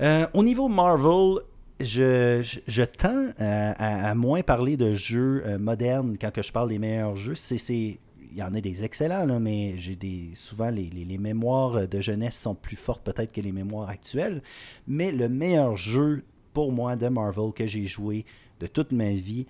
Euh, 0.00 0.26
au 0.34 0.44
niveau 0.44 0.68
Marvel, 0.68 1.42
je, 1.80 2.84
tends 2.84 3.30
à, 3.38 4.14
moins 4.14 4.42
parler 4.42 4.76
de 4.76 4.94
jeux 4.94 5.42
euh, 5.46 5.58
modernes 5.58 6.16
quand 6.20 6.30
je 6.40 6.52
parle 6.52 6.70
des 6.70 6.78
meilleurs 6.78 7.16
jeux. 7.16 7.34
C'est, 7.34 7.56
il 7.68 8.36
y 8.36 8.42
en 8.42 8.54
a 8.54 8.60
des 8.60 8.84
excellents, 8.84 9.40
mais 9.40 9.78
j'ai 9.78 9.96
des 9.96 10.30
souvent 10.34 10.70
les, 10.70 10.90
les, 10.90 11.18
mémoires 11.18 11.88
de 11.88 12.00
jeunesse 12.00 12.36
sont 12.36 12.54
plus 12.54 12.76
fortes 12.76 13.02
peut-être 13.02 13.32
que 13.32 13.40
les 13.40 13.52
mémoires 13.52 13.88
actuelles. 13.88 14.42
Mais 14.86 15.12
le 15.12 15.28
meilleur 15.28 15.76
jeu 15.76 16.22
pour 16.52 16.72
moi 16.72 16.96
de 16.96 17.08
Marvel 17.08 17.52
que 17.54 17.66
j'ai 17.66 17.86
joué 17.86 18.24
de 18.60 18.66
toute 18.66 18.92
ma 18.92 19.10
vie 19.10 19.46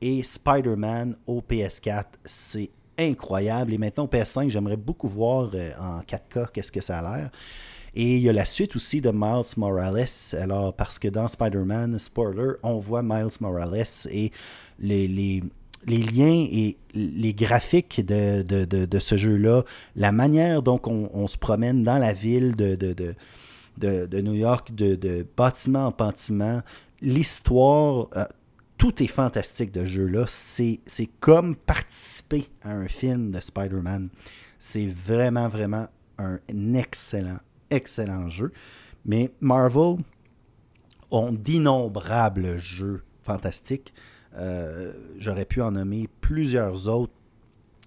est 0.00 0.22
Spider-Man 0.22 1.16
au 1.26 1.40
PS4. 1.40 2.04
C'est 2.24 2.70
incroyable. 2.98 3.72
Et 3.72 3.78
maintenant, 3.78 4.04
au 4.04 4.08
PS5, 4.08 4.50
j'aimerais 4.50 4.76
beaucoup 4.76 5.08
voir 5.08 5.50
euh, 5.54 5.70
en 5.80 6.00
4K 6.00 6.50
qu'est-ce 6.52 6.72
que 6.72 6.80
ça 6.80 6.98
a 6.98 7.02
l'air. 7.18 7.30
Et 7.94 8.16
il 8.16 8.22
y 8.22 8.28
a 8.28 8.32
la 8.32 8.44
suite 8.44 8.76
aussi 8.76 9.00
de 9.00 9.10
Miles 9.10 9.44
Morales. 9.56 10.06
Alors, 10.32 10.74
parce 10.74 10.98
que 10.98 11.08
dans 11.08 11.28
Spider-Man, 11.28 11.98
spoiler, 11.98 12.54
on 12.62 12.78
voit 12.78 13.02
Miles 13.02 13.36
Morales 13.40 13.84
et 14.10 14.32
les, 14.78 15.08
les, 15.08 15.42
liens 15.86 16.46
et 16.50 16.76
les 16.94 17.34
graphiques 17.34 18.04
de, 18.04 18.42
de, 18.42 18.64
de, 18.64 18.98
ce 18.98 19.16
jeu-là, 19.16 19.64
la 19.96 20.12
manière 20.12 20.62
dont 20.62 20.80
on, 20.84 21.26
se 21.26 21.38
promène 21.38 21.82
dans 21.82 21.98
la 21.98 22.12
ville 22.12 22.54
de, 22.56 22.74
de, 22.76 24.20
New 24.20 24.34
York, 24.34 24.74
de, 24.74 25.26
bâtiment 25.36 25.86
en 25.86 25.90
bâtiment, 25.90 26.62
l'histoire, 27.00 28.08
euh, 28.16 28.24
tout 28.76 29.02
est 29.02 29.08
fantastique 29.08 29.72
de 29.72 29.80
ce 29.80 29.86
jeu-là. 29.86 30.24
C'est 30.26 31.10
comme 31.20 31.56
participer 31.56 32.46
à 32.62 32.70
un 32.70 32.86
film 32.86 33.32
de 33.32 33.40
Spider-Man. 33.40 34.08
C'est 34.58 34.86
vraiment, 34.86 35.48
vraiment 35.48 35.88
un 36.18 36.38
excellent, 36.74 37.38
excellent 37.70 38.28
jeu. 38.28 38.52
Mais 39.04 39.32
Marvel 39.40 39.96
ont 41.10 41.32
d'innombrables 41.32 42.58
jeux 42.58 43.02
fantastiques. 43.22 43.92
Euh, 44.36 44.92
j'aurais 45.18 45.44
pu 45.44 45.60
en 45.62 45.72
nommer 45.72 46.08
plusieurs 46.20 46.88
autres 46.88 47.12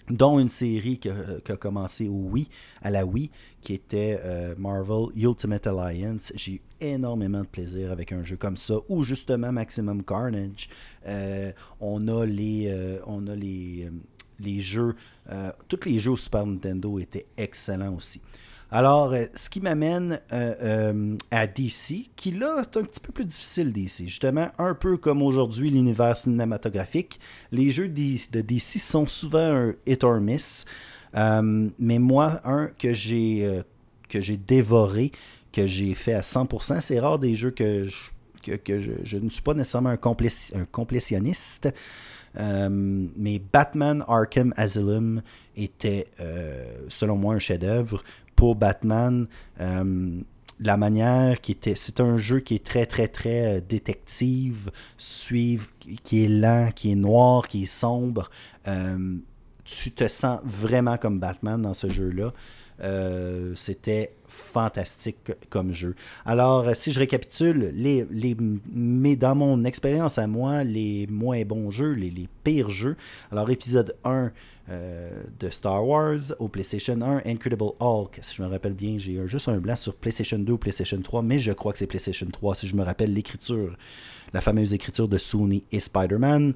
dont 0.10 0.40
une 0.40 0.50
série 0.50 0.98
qui 0.98 1.10
a, 1.10 1.58
commencé 1.58 2.08
au 2.10 2.30
Wii, 2.32 2.50
à 2.82 2.90
la 2.90 3.06
Wii, 3.06 3.30
qui 3.62 3.74
était 3.74 4.20
euh, 4.24 4.56
Marvel 4.58 5.08
Ultimate 5.16 5.68
Alliance. 5.68 6.34
J'ai 6.36 6.54
eu 6.54 6.62
énormément 6.82 7.42
de 7.42 7.48
plaisir 7.48 7.92
avec 7.92 8.12
un 8.12 8.24
jeu 8.24 8.36
comme 8.36 8.58
ça, 8.58 8.76
ou 8.90 9.04
justement 9.04 9.52
Maximum 9.52 10.04
Carnage. 10.04 10.68
Euh, 11.06 11.52
on 11.80 12.08
a 12.08 12.26
les, 12.26 13.00
on 13.06 13.28
a 13.28 13.36
les, 13.36 13.90
les 14.40 14.60
jeux, 14.60 14.96
tous 15.70 15.86
les 15.86 16.00
jeux 16.00 16.12
au 16.12 16.18
Super 16.18 16.46
Nintendo 16.46 17.00
étaient 17.00 17.28
excellents 17.38 17.96
aussi. 17.96 18.20
Alors, 18.72 19.14
ce 19.36 19.50
qui 19.50 19.60
m'amène 19.60 20.22
à 21.30 21.48
DC, 21.48 22.10
qui 22.16 22.32
là, 22.32 22.64
c'est 22.64 22.80
un 22.80 22.84
petit 22.84 23.02
peu 23.02 23.12
plus 23.12 23.26
difficile 23.26 23.74
DC. 23.74 24.08
Justement, 24.08 24.48
un 24.58 24.74
peu 24.74 24.96
comme 24.96 25.22
aujourd'hui 25.22 25.70
l'univers 25.70 26.16
cinématographique, 26.16 27.20
les 27.52 27.70
jeux 27.72 27.90
de 27.90 28.42
DC 28.42 28.80
sont 28.80 29.08
souvent 29.08 29.40
un 29.40 29.74
hit 29.86 30.04
or 30.06 30.22
miss. 30.22 30.66
mais 31.14 32.00
moi, 32.00 32.40
un 32.46 32.68
que 32.80 32.94
j'ai 32.94 33.62
que 34.12 34.22
j'ai 34.22 34.38
dévoré, 34.38 35.12
que 35.52 35.66
j'ai 35.66 35.94
fait 35.94 36.14
à 36.14 36.22
100%. 36.22 36.82
C'est 36.82 37.00
rare 37.00 37.18
des 37.18 37.36
jeux 37.36 37.52
que 37.52 37.86
je, 37.86 38.12
que, 38.56 38.82
je, 39.04 39.18
ne 39.18 39.30
suis 39.30 39.42
pas 39.42 39.54
nécessairement 39.54 39.90
un, 39.90 39.94
un 39.96 40.66
complétionniste. 40.66 41.74
Euh, 42.40 42.70
mais 42.70 43.42
Batman 43.52 44.06
Arkham 44.08 44.54
Asylum 44.56 45.22
était, 45.58 46.08
euh, 46.22 46.86
selon 46.88 47.18
moi, 47.18 47.36
un 47.36 47.40
chef-d'œuvre. 47.40 48.04
Batman, 48.56 49.28
euh, 49.60 50.20
la 50.60 50.78
manière 50.78 51.42
qui 51.42 51.54
était. 51.54 51.76
C'est 51.76 52.00
un 52.00 52.18
jeu 52.18 52.40
qui 52.40 52.56
est 52.56 52.66
très, 52.66 52.86
très, 52.86 53.08
très 53.08 53.62
détective, 53.62 54.72
suivre, 54.98 55.68
qui 56.04 56.26
est 56.26 56.28
lent, 56.28 56.70
qui 56.76 56.92
est 56.92 56.96
noir, 56.96 57.48
qui 57.48 57.64
est 57.64 57.66
sombre. 57.66 58.30
tu 59.66 59.92
te 59.92 60.08
sens 60.08 60.40
vraiment 60.44 60.98
comme 60.98 61.20
Batman 61.20 61.62
dans 61.62 61.74
ce 61.74 61.90
jeu-là. 61.90 62.34
Euh, 62.84 63.54
c'était 63.56 64.16
fantastique 64.32 65.34
comme 65.50 65.74
jeu. 65.74 65.96
Alors, 66.26 66.68
euh, 66.68 66.74
si 66.74 66.92
je 66.92 67.00
récapitule, 67.00 67.72
les, 67.74 68.06
les, 68.10 68.36
mais 68.72 69.16
dans 69.16 69.36
mon 69.36 69.64
expérience 69.66 70.18
à 70.18 70.28
moi, 70.28 70.64
les 70.64 71.06
moins 71.08 71.44
bons 71.44 71.70
jeux, 71.70 71.92
les, 71.92 72.10
les 72.10 72.30
pires 72.44 72.70
jeux. 72.70 72.96
Alors, 73.32 73.50
épisode 73.50 73.96
1 74.06 74.32
euh, 74.70 75.10
de 75.40 75.50
Star 75.50 75.86
Wars 75.86 76.20
au 76.40 76.48
PlayStation 76.48 77.02
1, 77.02 77.24
Incredible 77.26 77.72
Hulk. 77.80 78.20
Si 78.22 78.36
je 78.36 78.42
me 78.42 78.48
rappelle 78.48 78.74
bien, 78.74 78.98
j'ai 78.98 79.28
juste 79.28 79.50
un 79.50 79.58
blanc 79.58 79.76
sur 79.76 79.96
PlayStation 79.96 80.40
2 80.40 80.54
ou 80.54 80.58
PlayStation 80.58 81.02
3, 81.02 81.22
mais 81.24 81.40
je 81.40 81.52
crois 81.52 81.74
que 81.74 81.80
c'est 81.80 81.88
PlayStation 81.88 82.28
3 82.32 82.56
si 82.56 82.68
je 82.68 82.76
me 82.76 82.84
rappelle 82.84 83.14
l'écriture, 83.14 83.76
la 84.34 84.40
fameuse 84.40 84.74
écriture 84.74 85.10
de 85.10 85.18
Sony 85.18 85.66
et 85.72 85.80
Spider-Man. 85.80 86.54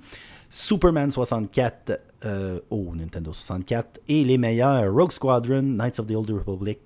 Superman 0.49 1.11
64 1.11 1.99
euh, 2.23 2.59
au 2.69 2.95
Nintendo 2.95 3.33
64 3.33 3.99
et 4.07 4.23
les 4.23 4.37
meilleurs 4.37 4.93
Rogue 4.93 5.11
Squadron, 5.11 5.63
Knights 5.63 5.99
of 5.99 6.07
the 6.07 6.11
Old 6.11 6.29
Republic 6.29 6.79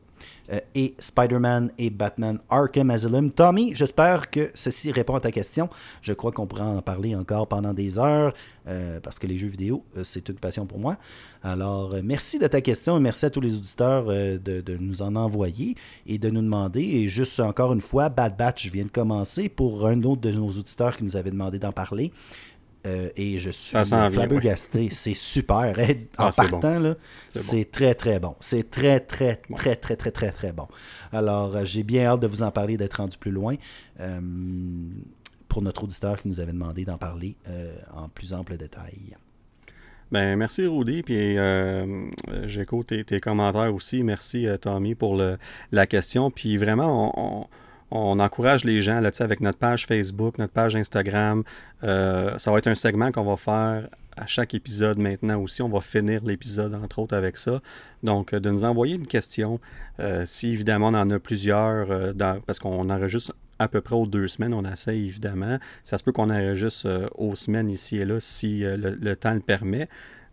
et 0.74 0.96
Spider-Man 0.98 1.72
et 1.78 1.92
Batman 1.92 2.40
Arkham 2.50 2.90
Asylum. 2.90 3.32
Tommy, 3.32 3.76
j'espère 3.76 4.32
que 4.32 4.50
ceci 4.56 4.92
répond 4.92 5.16
à 5.16 5.20
ta 5.20 5.32
question. 5.32 5.70
Je 6.02 6.12
crois 6.14 6.32
qu'on 6.32 6.48
pourra 6.48 6.66
en 6.66 6.82
parler 6.82 7.16
encore 7.16 7.48
pendant 7.48 7.74
des 7.74 8.00
heures 8.00 8.34
euh, 8.68 9.00
parce 9.00 9.20
que 9.20 9.28
les 9.28 9.38
jeux 9.38 9.48
vidéo, 9.48 9.84
c'est 10.04 10.28
une 10.28 10.36
passion 10.36 10.66
pour 10.66 10.80
moi. 10.80 10.98
Alors, 11.44 11.96
merci 12.04 12.40
de 12.40 12.48
ta 12.48 12.62
question 12.62 12.98
et 12.98 13.00
merci 13.00 13.26
à 13.26 13.30
tous 13.30 13.42
les 13.42 13.56
auditeurs 13.56 14.08
de, 14.08 14.38
de, 14.38 14.78
nous 14.78 15.02
en 15.02 15.16
envoyer 15.16 15.76
et 16.08 16.18
de 16.18 16.30
nous 16.30 16.42
demander. 16.42 16.82
Et 16.82 17.08
juste 17.08 17.40
encore 17.40 17.72
une 17.74 17.82
fois, 17.82 18.10
Bad 18.10 18.36
Batch 18.36 18.72
vient 18.72 18.86
de 18.86 18.90
commencer 18.90 19.50
pour 19.50 19.86
un 19.86 20.02
autre 20.04 20.22
de 20.22 20.32
nos 20.32 20.50
auditeurs 20.50 20.98
qui 20.98 21.04
nous 21.04 21.16
avait 21.16 21.32
demandé 21.32 21.60
d'en 21.60 21.72
parler. 21.72 22.12
Euh, 22.88 23.10
et 23.18 23.40
je 23.40 23.50
suis 23.50 23.78
flabbergasté. 23.78 24.90
C'est 24.90 25.14
super. 25.14 25.78
En 26.18 26.28
ah, 26.28 26.30
partant, 26.36 26.80
là, 26.80 26.96
c'est 27.30 27.70
très, 27.70 27.94
très 27.94 28.20
bon. 28.20 28.36
C'est 28.40 28.70
très, 28.70 29.00
très, 29.00 29.36
très, 29.36 29.76
très, 29.76 29.96
très, 29.96 30.12
très, 30.12 30.32
très 30.32 30.52
bon. 30.54 30.68
Alors, 31.12 31.56
euh, 31.56 31.66
j'ai 31.66 31.84
bien 31.84 32.06
hâte 32.06 32.22
de 32.22 32.28
vous 32.28 32.42
en 32.42 32.52
parler, 32.52 32.78
d'être 32.78 32.96
rendu 32.96 33.18
plus 33.18 33.32
loin. 33.32 33.56
Euh, 34.00 34.20
pour 35.50 35.62
notre 35.62 35.84
auditeur 35.84 36.22
qui 36.22 36.28
nous 36.28 36.40
avait 36.40 36.52
demandé 36.52 36.86
d'en 36.86 37.00
parler 37.00 37.36
en 37.92 38.08
plus 38.08 38.34
ample 38.34 38.56
détail. 38.56 39.18
Ben, 40.12 40.36
merci 40.36 40.68
Rudy, 40.68 41.02
puis 41.02 41.38
j'écoute 42.44 42.86
tes, 42.86 43.04
tes, 43.04 43.20
commentaires 43.20 43.74
aussi. 43.74 44.04
Merci 44.04 44.46
Tommy 44.62 44.94
pour 44.94 45.16
le, 45.16 45.40
la 45.72 45.88
question. 45.88 46.30
Puis 46.30 46.56
vraiment, 46.56 47.12
on 47.18 47.40
on 47.40 47.48
encourage 47.92 48.64
les 48.66 48.82
gens 48.82 49.00
là, 49.00 49.12
avec 49.20 49.42
notre 49.42 49.58
page 49.58 49.86
Facebook, 49.86 50.38
notre 50.38 50.54
page 50.54 50.76
Instagram. 50.76 51.44
Euh, 51.84 52.38
ça 52.38 52.52
va 52.52 52.58
être 52.58 52.68
un 52.68 52.76
segment 52.76 53.12
qu'on 53.12 53.24
va 53.24 53.38
faire 53.38 53.90
à 54.18 54.26
chaque 54.26 54.54
épisode 54.54 54.98
maintenant 54.98 55.42
aussi. 55.42 55.62
On 55.62 55.70
va 55.70 55.82
finir 55.82 56.24
l'épisode, 56.24 56.74
entre 56.74 57.00
autres, 57.00 57.16
avec 57.16 57.38
ça. 57.38 57.62
Donc, 58.04 58.34
euh, 58.34 58.40
de 58.40 58.50
nous 58.50 58.64
envoyer 58.64 58.96
une 58.96 59.08
question. 59.08 59.60
Euh, 60.00 60.24
si 60.26 60.52
évidemment 60.52 60.88
on 60.88 60.96
en 60.96 61.10
a 61.10 61.20
plusieurs, 61.20 62.14
parce 62.46 62.60
qu'on 62.60 62.90
enregistre 62.90 63.34
à 63.60 63.68
peu 63.68 63.82
près 63.82 63.96
aux 63.96 64.08
deux 64.08 64.28
semaines, 64.28 64.54
on 64.54 64.64
essaie 64.66 64.98
évidemment. 64.98 65.58
Ça 65.84 65.98
se 65.98 66.04
peut 66.04 66.12
qu'on 66.12 66.30
enregistre 66.30 67.10
aux 67.16 67.36
semaines 67.36 67.70
ici 67.70 67.98
et 67.98 68.06
là 68.06 68.20
si 68.20 68.60
le, 68.62 69.16
temps 69.16 69.34
le 69.34 69.42
permet. 69.42 69.90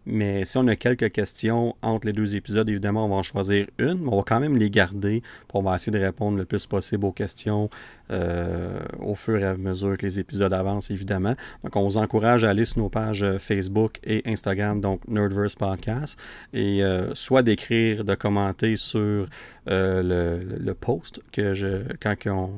Mais 0.07 0.45
si 0.45 0.57
on 0.57 0.69
a 0.69 0.77
quelques 0.77 1.11
questions 1.11 1.75
entre 1.83 2.07
les 2.07 2.13
deux 2.13 2.37
épisodes, 2.37 2.69
évidemment, 2.69 3.07
on 3.07 3.09
va 3.09 3.17
en 3.17 3.23
choisir 3.25 3.67
une, 3.79 3.99
mais 3.99 4.09
on 4.09 4.19
va 4.19 4.23
quand 4.25 4.39
même 4.39 4.57
les 4.57 4.71
garder. 4.71 5.23
Pour 5.49 5.75
essayer 5.75 5.97
de 5.97 6.03
répondre 6.03 6.39
le 6.39 6.45
plus 6.45 6.65
possible 6.67 7.05
aux 7.05 7.13
questions 7.13 7.69
euh, 8.11 8.79
au 9.01 9.15
fur 9.15 9.39
et 9.39 9.45
à 9.45 9.57
mesure 9.57 9.97
que 9.97 10.03
les 10.03 10.21
épisodes 10.21 10.53
avancent, 10.53 10.91
évidemment. 10.91 11.35
Donc, 11.65 11.75
on 11.75 11.83
vous 11.83 11.97
encourage 11.97 12.45
à 12.45 12.51
aller 12.51 12.65
sur 12.65 12.79
nos 12.79 12.89
pages 12.89 13.25
euh, 13.25 13.39
Facebook 13.39 13.99
et 14.05 14.23
Instagram, 14.27 14.81
donc 14.81 15.01
Nerdverse 15.09 15.57
Podcast, 15.57 16.19
et 16.53 16.85
euh, 16.85 17.15
soit 17.15 17.43
d'écrire, 17.43 18.05
de 18.05 18.15
commenter 18.15 18.77
sur 18.77 19.27
le, 19.67 20.73
post 20.79 21.21
que 21.33 21.55
je 21.55 21.83
quand 22.01 22.15
on 22.27 22.51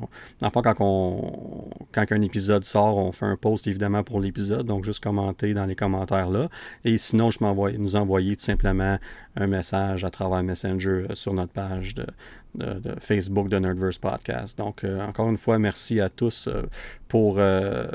enfin 0.42 0.60
quand 0.60 0.74
on 0.80 1.70
quand 1.92 2.04
un 2.10 2.20
épisode 2.20 2.64
sort 2.64 2.98
on 2.98 3.12
fait 3.12 3.24
un 3.26 3.36
post 3.36 3.66
évidemment 3.66 4.02
pour 4.02 4.20
l'épisode 4.20 4.66
donc 4.66 4.84
juste 4.84 5.02
commenter 5.02 5.54
dans 5.54 5.64
les 5.64 5.76
commentaires 5.76 6.28
là 6.28 6.48
et 6.84 6.98
sinon 6.98 7.30
je 7.30 7.38
m'envoie 7.40 7.72
nous 7.72 7.96
envoyer 7.96 8.36
tout 8.36 8.44
simplement 8.44 8.98
un 9.38 9.46
message 9.46 10.04
à 10.04 10.10
travers 10.10 10.42
Messenger 10.42 11.06
sur 11.14 11.32
notre 11.32 11.52
page 11.52 11.94
de, 11.94 12.06
de, 12.54 12.94
Facebook 12.98 13.48
de 13.48 13.58
Nerdverse 13.58 13.98
Podcast. 13.98 14.58
Donc, 14.58 14.82
euh, 14.82 15.00
encore 15.00 15.30
une 15.30 15.38
fois, 15.38 15.58
merci 15.58 16.00
à 16.00 16.08
tous 16.08 16.48
euh, 16.48 16.62
pour, 17.06 17.36
euh, 17.38 17.86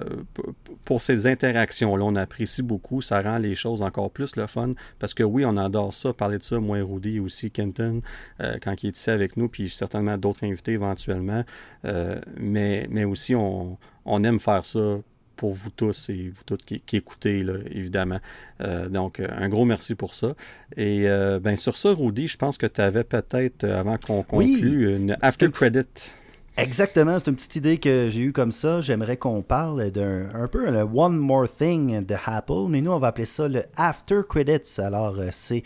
pour 0.86 1.02
ces 1.02 1.28
interactions-là. 1.28 2.06
On 2.06 2.16
apprécie 2.16 2.64
beaucoup. 2.64 3.02
Ça 3.02 3.22
rend 3.22 3.38
les 3.40 3.56
choses 3.56 3.82
encore 3.82 4.10
plus 4.10 4.38
le 4.38 4.48
fun 4.48 4.74
parce 5.00 5.14
que 5.14 5.24
oui, 5.24 5.44
on 5.46 5.58
adore 5.58 5.94
ça, 5.94 6.14
parler 6.14 6.38
de 6.38 6.44
ça, 6.44 6.60
moi 6.60 6.80
et 6.80 6.82
Rudy 6.82 7.20
aussi, 7.20 7.52
Kenton, 7.52 8.02
quand 8.62 8.84
il 8.84 8.88
est 8.88 8.98
ici 8.98 9.10
avec 9.10 9.38
nous, 9.38 9.50
puis 9.50 9.70
certainement 9.70 10.18
d'autres 10.18 10.46
invités 10.46 10.74
éventuellement. 10.74 11.44
mais, 12.38 12.88
mais 12.90 13.04
aussi, 13.04 13.36
on, 13.36 13.78
on 14.06 14.24
aime 14.24 14.40
faire 14.40 14.66
ça 14.66 15.00
pour 15.36 15.54
vous 15.54 15.70
tous 15.70 16.10
et 16.10 16.30
vous 16.34 16.44
toutes 16.46 16.64
qui, 16.66 16.82
écoutez, 16.96 17.46
évidemment. 17.72 18.20
Euh, 18.62 18.90
donc, 18.90 19.20
un 19.20 19.50
gros 19.50 19.66
merci 19.66 19.96
pour 19.96 20.14
ça. 20.16 20.36
Et 20.78 21.08
euh, 21.08 21.40
ben, 21.40 21.56
sur 21.56 21.78
ça, 21.78 21.94
Rudy, 21.94 22.28
je 22.28 22.38
pense 22.38 22.58
que 22.58 22.66
tu 22.66 22.82
avais 22.82 23.04
peut-être, 23.04 23.64
euh, 23.64 23.80
avant 23.80 23.98
qu'on 23.98 24.24
conclue, 24.24 24.96
une 24.96 25.18
after 25.22 25.50
credit. 25.52 26.12
Exactement, 26.56 27.18
c'est 27.18 27.32
une 27.32 27.36
petite 27.36 27.56
idée 27.56 27.80
que 27.80 28.10
j'ai 28.12 28.22
eue 28.22 28.32
comme 28.32 28.52
ça. 28.52 28.80
J'aimerais 28.80 29.18
qu'on 29.18 29.42
parle 29.42 29.90
d'un 29.90 30.28
un 30.36 30.48
peu 30.48 30.70
le 30.70 30.82
One 30.82 31.18
More 31.18 31.48
Thing 31.52 32.06
de 32.06 32.16
Apple, 32.26 32.68
mais 32.70 32.80
nous 32.80 32.92
on 32.92 33.00
va 33.00 33.08
appeler 33.08 33.26
ça 33.26 33.48
le 33.48 33.64
After 33.76 34.22
Credits. 34.30 34.80
Alors 34.80 35.16
c'est 35.32 35.64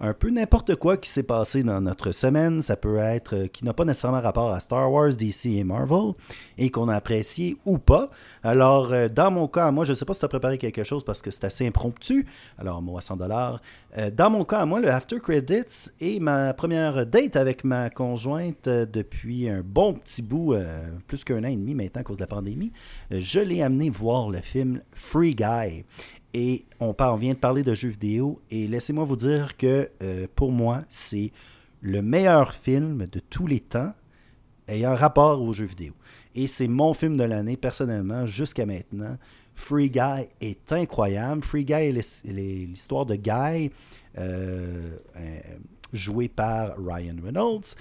un 0.00 0.14
peu 0.14 0.30
n'importe 0.30 0.76
quoi 0.76 0.96
qui 0.96 1.10
s'est 1.10 1.22
passé 1.22 1.62
dans 1.62 1.80
notre 1.80 2.12
semaine. 2.12 2.62
Ça 2.62 2.76
peut 2.76 2.96
être 2.96 3.36
euh, 3.36 3.46
qui 3.46 3.64
n'a 3.64 3.74
pas 3.74 3.84
nécessairement 3.84 4.20
rapport 4.20 4.50
à 4.50 4.58
Star 4.58 4.90
Wars, 4.90 5.10
DC 5.10 5.46
et 5.46 5.64
Marvel 5.64 6.14
et 6.56 6.70
qu'on 6.70 6.88
a 6.88 6.94
apprécié 6.94 7.58
ou 7.66 7.78
pas. 7.78 8.08
Alors, 8.42 8.92
euh, 8.92 9.08
dans 9.08 9.30
mon 9.30 9.46
cas, 9.46 9.70
moi, 9.70 9.84
je 9.84 9.90
ne 9.90 9.94
sais 9.94 10.06
pas 10.06 10.14
si 10.14 10.20
tu 10.20 10.24
as 10.24 10.28
préparé 10.28 10.56
quelque 10.56 10.84
chose 10.84 11.04
parce 11.04 11.20
que 11.20 11.30
c'est 11.30 11.44
assez 11.44 11.66
impromptu. 11.66 12.26
Alors, 12.58 12.80
moi, 12.80 13.02
100 13.02 13.16
dollars. 13.16 13.60
Euh, 13.98 14.10
dans 14.10 14.30
mon 14.30 14.44
cas, 14.44 14.64
moi, 14.64 14.80
le 14.80 14.88
After 14.88 15.20
Credits 15.20 15.90
est 16.00 16.18
ma 16.18 16.54
première 16.54 17.04
date 17.06 17.36
avec 17.36 17.64
ma 17.64 17.90
conjointe 17.90 18.68
depuis 18.68 19.48
un 19.48 19.60
bon 19.62 19.92
petit 19.92 20.22
bout, 20.22 20.54
plus 21.06 21.24
qu'un 21.24 21.44
an 21.44 21.48
et 21.48 21.56
demi 21.56 21.74
maintenant 21.74 22.00
à 22.00 22.04
cause 22.04 22.16
de 22.16 22.22
la 22.22 22.26
pandémie. 22.26 22.72
je 23.10 23.40
l'ai 23.40 23.62
amené 23.62 23.90
voir 23.90 24.30
le 24.30 24.38
film 24.38 24.80
Free 24.92 25.34
Guy. 25.34 25.84
Et 26.32 26.64
on, 26.78 26.94
vient 27.16 27.34
de 27.34 27.38
parler 27.38 27.62
de 27.62 27.74
jeux 27.74 27.88
vidéo. 27.88 28.40
Et 28.50 28.66
laissez-moi 28.66 29.04
vous 29.04 29.16
dire 29.16 29.56
que 29.56 29.90
euh, 30.02 30.26
pour 30.34 30.52
moi, 30.52 30.82
c'est 30.88 31.32
le 31.80 32.02
meilleur 32.02 32.54
film 32.54 33.06
de 33.06 33.20
tous 33.20 33.46
les 33.46 33.60
temps 33.60 33.92
ayant 34.68 34.94
rapport 34.94 35.42
aux 35.42 35.52
jeux 35.52 35.64
vidéo. 35.64 35.92
Et 36.34 36.46
c'est 36.46 36.68
mon 36.68 36.94
film 36.94 37.16
de 37.16 37.24
l'année, 37.24 37.56
personnellement, 37.56 38.26
jusqu'à 38.26 38.66
maintenant. 38.66 39.16
Free 39.54 39.90
Guy 39.90 40.28
est 40.40 40.72
incroyable. 40.72 41.42
Free 41.42 41.64
Guy 41.64 41.72
est 41.72 42.24
l'histoire 42.24 43.04
de 43.04 43.16
Guy, 43.16 43.72
euh, 44.16 44.96
euh, 45.16 45.40
joué 45.92 46.28
par 46.28 46.76
Ryan 46.78 47.16
Reynolds, 47.22 47.74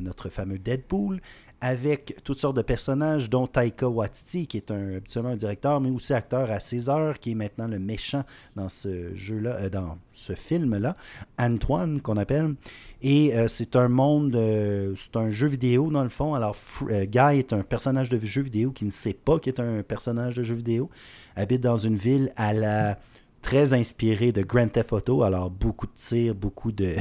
notre 0.00 0.28
fameux 0.28 0.58
Deadpool, 0.58 1.20
avec 1.60 2.20
toutes 2.22 2.38
sortes 2.38 2.56
de 2.56 2.62
personnages, 2.62 3.28
dont 3.28 3.48
Taika 3.48 3.88
Waititi, 3.88 4.46
qui 4.46 4.58
est 4.58 4.70
un, 4.70 4.96
habituellement 4.96 5.30
un 5.30 5.36
directeur, 5.36 5.80
mais 5.80 5.90
aussi 5.90 6.14
acteur 6.14 6.50
à 6.52 6.60
César, 6.60 7.18
qui 7.18 7.32
est 7.32 7.34
maintenant 7.34 7.66
le 7.66 7.80
méchant 7.80 8.24
dans 8.54 8.68
ce 8.68 9.14
jeu-là, 9.14 9.56
euh, 9.56 9.68
dans 9.68 9.98
ce 10.12 10.34
film-là, 10.34 10.96
Antoine, 11.38 12.00
qu'on 12.00 12.16
appelle. 12.16 12.54
Et 13.02 13.34
euh, 13.34 13.48
c'est 13.48 13.74
un 13.74 13.88
monde, 13.88 14.36
euh, 14.36 14.94
c'est 14.96 15.16
un 15.16 15.30
jeu 15.30 15.48
vidéo 15.48 15.90
dans 15.90 16.04
le 16.04 16.08
fond. 16.08 16.34
Alors, 16.34 16.56
Guy 16.88 17.38
est 17.38 17.52
un 17.52 17.62
personnage 17.62 18.08
de 18.08 18.18
jeu 18.20 18.42
vidéo 18.42 18.70
qui 18.70 18.84
ne 18.84 18.92
sait 18.92 19.14
pas 19.14 19.40
qu'il 19.40 19.52
est 19.52 19.60
un 19.60 19.82
personnage 19.82 20.36
de 20.36 20.44
jeu 20.44 20.54
vidéo, 20.54 20.90
habite 21.34 21.60
dans 21.60 21.76
une 21.76 21.96
ville 21.96 22.32
à 22.36 22.52
la 22.52 22.98
très 23.42 23.72
inspiré 23.72 24.30
de 24.30 24.42
Grand 24.42 24.68
Theft 24.68 24.92
Auto, 24.92 25.22
alors 25.22 25.50
beaucoup 25.50 25.86
de 25.86 25.92
tirs, 25.94 26.34
beaucoup 26.34 26.72
de, 26.72 26.96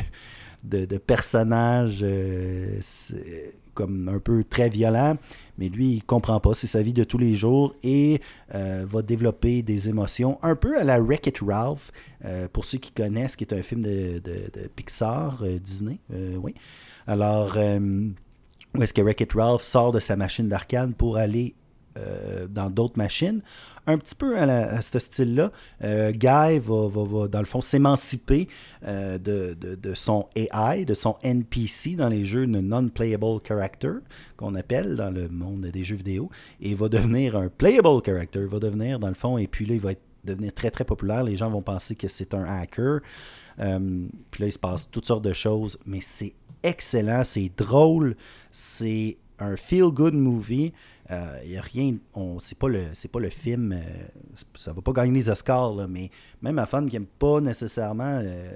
de, 0.64 0.98
personnages 0.98 2.06
comme 3.78 4.10
un 4.10 4.18
peu 4.18 4.44
très 4.44 4.70
violents, 4.70 5.18
mais 5.60 5.70
lui, 5.70 5.92
il 5.92 6.04
comprend 6.04 6.40
pas, 6.40 6.56
c'est 6.56 6.66
sa 6.66 6.82
vie 6.82 6.94
de 6.94 7.04
tous 7.04 7.20
les 7.20 7.36
jours 7.36 7.76
et 7.84 8.20
euh, 8.56 8.84
va 8.88 9.04
développer 9.04 9.62
des 9.62 9.88
émotions 9.88 10.40
un 10.42 10.56
peu 10.56 10.80
à 10.80 10.84
la 10.84 11.00
Wreck-It 11.00 11.40
Ralph, 11.46 11.92
euh, 12.26 12.48
pour 12.52 12.66
ceux 12.66 12.80
qui 12.80 12.92
connaissent, 12.92 13.36
qui 13.36 13.44
est 13.44 13.54
un 13.54 13.62
film 13.62 13.84
de, 13.84 14.20
de 14.24 14.68
Pixar, 14.76 15.44
Disney, 15.62 16.00
oui. 16.10 16.56
Alors, 17.06 17.56
où 17.56 18.82
est-ce 18.82 18.94
que 18.94 19.02
Wreck-It 19.02 19.32
Ralph 19.34 19.62
sort 19.62 19.92
de 19.92 20.00
sa 20.00 20.16
machine 20.16 20.48
d'arcade 20.48 20.96
pour 20.96 21.18
aller 21.18 21.54
dans 22.50 22.70
d'autres 22.70 22.98
machines 22.98 23.42
un 23.88 23.98
petit 23.98 24.16
peu 24.16 24.38
à, 24.38 24.82
ce 24.82 25.00
style-là. 25.00 25.52
Euh, 25.84 26.12
Guy 26.12 26.60
va, 26.60 27.28
dans 27.28 27.40
le 27.40 27.46
fond, 27.46 27.62
s'émanciper 27.62 28.48
euh, 28.86 29.18
de, 29.18 29.94
son 29.94 30.28
AI, 30.36 30.86
de 30.86 30.94
son 30.94 31.16
NPC 31.24 31.96
dans 31.96 32.10
les 32.10 32.26
jeux 32.26 32.46
de 32.46 32.60
non-playable 32.60 33.40
character, 33.48 33.94
qu'on 34.36 34.56
appelle 34.56 34.98
dans 34.98 35.10
le 35.10 35.30
monde 35.30 35.62
des 35.62 35.84
jeux 35.84 35.96
vidéo, 35.96 36.30
et 36.60 36.76
va 36.76 36.90
devenir 36.90 37.38
un 37.38 37.48
playable 37.48 38.02
character, 38.06 38.46
va 38.46 38.60
devenir, 38.60 39.00
dans 39.00 39.08
le 39.08 39.14
fond, 39.14 39.38
et 39.38 39.48
puis 39.48 39.66
là, 39.66 39.74
il 39.76 39.82
va 39.82 39.92
devenir 40.26 40.54
très, 40.54 40.70
très 40.70 40.84
populaire. 40.84 41.24
Les 41.24 41.38
gens 41.38 41.50
vont 41.50 41.62
penser 41.62 41.96
que 41.96 42.10
c'est 42.10 42.34
un 42.34 42.44
hacker. 42.44 43.00
Euh, 43.60 44.08
puis 44.30 44.42
là, 44.42 44.48
il 44.48 44.52
se 44.52 44.60
passe 44.60 44.90
toutes 44.92 45.06
sortes 45.06 45.24
de 45.24 45.34
choses, 45.34 45.80
mais 45.86 46.02
c'est 46.02 46.34
excellent, 46.62 47.24
c'est 47.24 47.50
drôle, 47.58 48.18
c'est 48.52 49.18
un 49.40 49.56
feel-good 49.56 50.14
movie. 50.14 50.74
Il 51.10 51.14
euh, 51.14 51.46
n'y 51.46 51.58
a 51.58 51.62
rien. 51.62 51.96
C'est 52.40 52.58
pas, 52.58 52.68
le, 52.68 52.84
pas 53.12 53.20
le 53.20 53.30
film. 53.30 53.72
Euh, 53.72 53.80
ça 54.56 54.74
va 54.74 54.82
pas 54.82 54.92
gagner 54.92 55.14
les 55.14 55.30
Oscars, 55.30 55.88
mais 55.88 56.12
même 56.42 56.60
à 56.60 56.66
femme 56.66 56.90
qui 56.90 56.98
n'aime 56.98 57.06
pas 57.06 57.40
nécessairement 57.40 58.20
euh, 58.22 58.52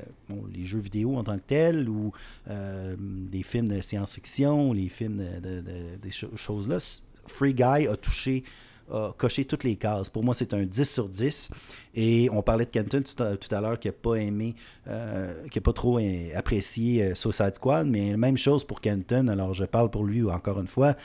les 0.53 0.65
jeux 0.65 0.79
vidéo 0.79 1.15
en 1.17 1.23
tant 1.23 1.37
que 1.37 1.43
tels 1.47 1.87
ou 1.87 2.11
des 2.47 3.43
films 3.43 3.69
de 3.69 3.79
science-fiction, 3.79 4.73
les 4.73 4.89
films 4.89 5.23
de, 5.41 5.61
des 6.01 6.11
choses-là, 6.11 6.79
Free 7.27 7.53
Guy 7.53 7.87
a 7.87 7.95
touché 7.95 8.43
a 8.91 9.13
coché 9.17 9.45
toutes 9.45 9.63
les 9.63 9.75
cases. 9.75 10.09
Pour 10.09 10.23
moi, 10.23 10.33
c'est 10.33 10.53
un 10.53 10.63
10 10.63 10.89
sur 10.89 11.09
10. 11.09 11.49
Et 11.93 12.29
on 12.31 12.41
parlait 12.41 12.65
de 12.65 12.69
Kenton 12.69 13.01
tout 13.03 13.55
à, 13.55 13.61
l'heure 13.61 13.79
qui 13.79 13.87
n'a 13.87 13.91
pas 13.93 14.15
aimé, 14.15 14.55
euh, 14.87 15.33
qui 15.49 15.59
n'a 15.59 15.61
pas 15.61 15.73
trop 15.73 15.99
apprécié 16.35 17.03
euh, 17.03 17.15
Suicide 17.15 17.55
Squad, 17.55 17.87
mais 17.87 18.15
même 18.15 18.37
chose 18.37 18.63
pour 18.63 18.79
Kenton. 18.79 19.27
Alors, 19.27 19.53
je 19.53 19.65
parle 19.65 19.89
pour 19.89 20.05
lui 20.05 20.23
encore 20.23 20.59
une 20.59 20.67
fois. 20.67 20.95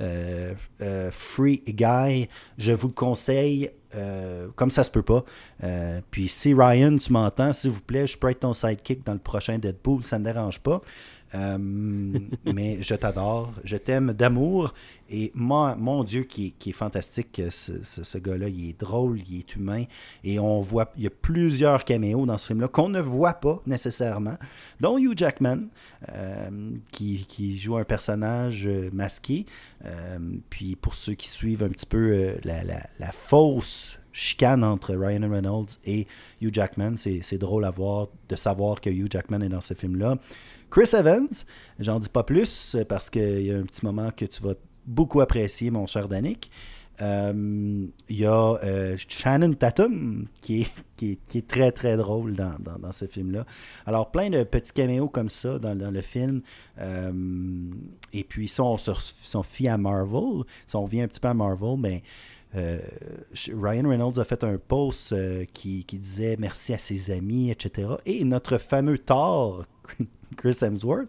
Euh, 0.00 0.54
Free 1.10 1.62
Guy, 1.66 2.28
je 2.58 2.72
vous 2.72 2.88
le 2.88 2.94
conseille. 2.94 3.70
comme 4.56 4.70
ça 4.70 4.82
se 4.82 4.90
peut 4.90 5.02
pas. 5.02 5.24
puis 6.10 6.28
si 6.28 6.52
Ryan, 6.52 6.96
tu 6.96 7.12
m'entends, 7.12 7.52
s'il 7.52 7.70
vous 7.70 7.80
plaît, 7.80 8.06
je 8.06 8.18
peux 8.18 8.28
être 8.28 8.40
ton 8.40 8.52
sidekick 8.52 9.06
dans 9.06 9.12
le 9.12 9.20
prochain 9.20 9.58
Deadpool, 9.58 10.04
ça 10.04 10.18
ne 10.18 10.24
dérange 10.24 10.60
pas. 10.60 10.82
Euh, 11.34 11.58
mais 11.58 12.82
je 12.82 12.94
t'adore, 12.94 13.52
je 13.64 13.76
t'aime 13.76 14.12
d'amour. 14.12 14.72
Et 15.10 15.32
moi, 15.34 15.76
mon 15.76 16.02
Dieu, 16.02 16.22
qui 16.22 16.54
est, 16.64 16.72
fantastique, 16.72 17.42
ce, 17.50 18.18
gars-là, 18.18 18.48
il 18.48 18.70
est 18.70 18.80
drôle, 18.80 19.20
il 19.28 19.40
est 19.40 19.56
humain. 19.56 19.84
Et 20.22 20.38
on 20.38 20.60
voit, 20.60 20.92
il 20.96 21.04
y 21.04 21.06
a 21.06 21.10
plusieurs 21.10 21.84
caméos 21.84 22.24
dans 22.24 22.38
ce 22.38 22.46
film-là 22.46 22.68
qu'on 22.68 22.88
ne 22.88 23.00
voit 23.00 23.34
pas 23.34 23.60
nécessairement, 23.66 24.38
dont 24.80 24.98
Hugh 24.98 25.16
Jackman, 25.16 25.68
euh, 26.10 26.70
qui, 26.90 27.58
joue 27.58 27.76
un 27.76 27.84
personnage 27.84 28.66
euh, 28.66 28.90
masqué. 28.92 29.46
puis 30.50 30.76
pour 30.76 30.94
ceux 30.94 31.14
qui 31.14 31.28
suivent 31.28 31.62
un 31.62 31.68
petit 31.68 31.86
peu 31.86 32.34
la, 32.44 32.62
la 32.64 33.12
fausse 33.12 33.98
chicane 34.14 34.64
entre 34.64 34.94
Ryan 34.94 35.28
Reynolds 35.28 35.76
et 35.84 36.06
Hugh 36.40 36.54
Jackman. 36.54 36.94
C'est 36.96 37.38
drôle 37.38 37.66
à 37.66 37.70
voir, 37.70 38.08
de 38.28 38.36
savoir 38.36 38.80
que 38.80 38.88
Hugh 38.88 39.10
Jackman 39.10 39.42
est 39.42 39.48
dans 39.50 39.60
ce 39.60 39.74
film-là. 39.74 40.16
Chris 40.74 40.90
Evans, 40.92 41.28
j'en 41.78 42.00
dis 42.00 42.08
pas 42.08 42.24
plus 42.24 42.76
parce 42.88 43.08
qu'il 43.08 43.42
y 43.42 43.52
a 43.52 43.56
un 43.56 43.62
petit 43.62 43.86
moment 43.86 44.10
que 44.10 44.24
tu 44.24 44.42
vas 44.42 44.54
beaucoup 44.84 45.20
apprécier, 45.20 45.70
mon 45.70 45.86
cher 45.86 46.08
Danick. 46.08 46.50
Euh, 47.00 47.86
il 48.08 48.16
y 48.16 48.24
a 48.24 48.58
euh, 48.64 48.96
Shannon 49.08 49.52
Tatum 49.52 50.26
qui 50.40 50.66
est, 51.00 51.46
très 51.46 51.70
très 51.70 51.96
drôle 51.96 52.34
dans, 52.34 52.90
ce 52.90 53.06
film-là. 53.06 53.46
Alors 53.86 54.10
plein 54.10 54.30
de 54.30 54.42
petits 54.42 54.72
caméos 54.72 55.08
comme 55.08 55.28
ça 55.28 55.60
dans, 55.60 55.92
le 55.92 56.00
film. 56.00 56.42
Euh, 56.80 57.12
et 58.12 58.24
puis 58.24 58.48
si 58.48 58.60
on 58.60 58.76
se 58.76 59.42
fie 59.44 59.68
à 59.68 59.78
Marvel, 59.78 60.42
si 60.66 60.74
on 60.74 60.82
revient 60.82 61.02
un 61.02 61.08
petit 61.08 61.20
peu 61.20 61.28
à 61.28 61.34
Marvel, 61.34 61.78
ben, 61.78 62.00
Ryan 62.52 63.88
Reynolds 63.88 64.18
a 64.18 64.24
fait 64.24 64.42
un 64.42 64.58
post 64.58 65.14
qui, 65.52 65.84
qui, 65.84 65.98
disait 65.98 66.34
merci 66.36 66.74
à 66.74 66.78
ses 66.78 67.12
amis, 67.12 67.52
etc. 67.52 67.90
Et 68.06 68.24
notre 68.24 68.58
fameux 68.58 68.98
Thor, 68.98 69.66
Chris 70.34 70.58
Hemsworth, 70.62 71.08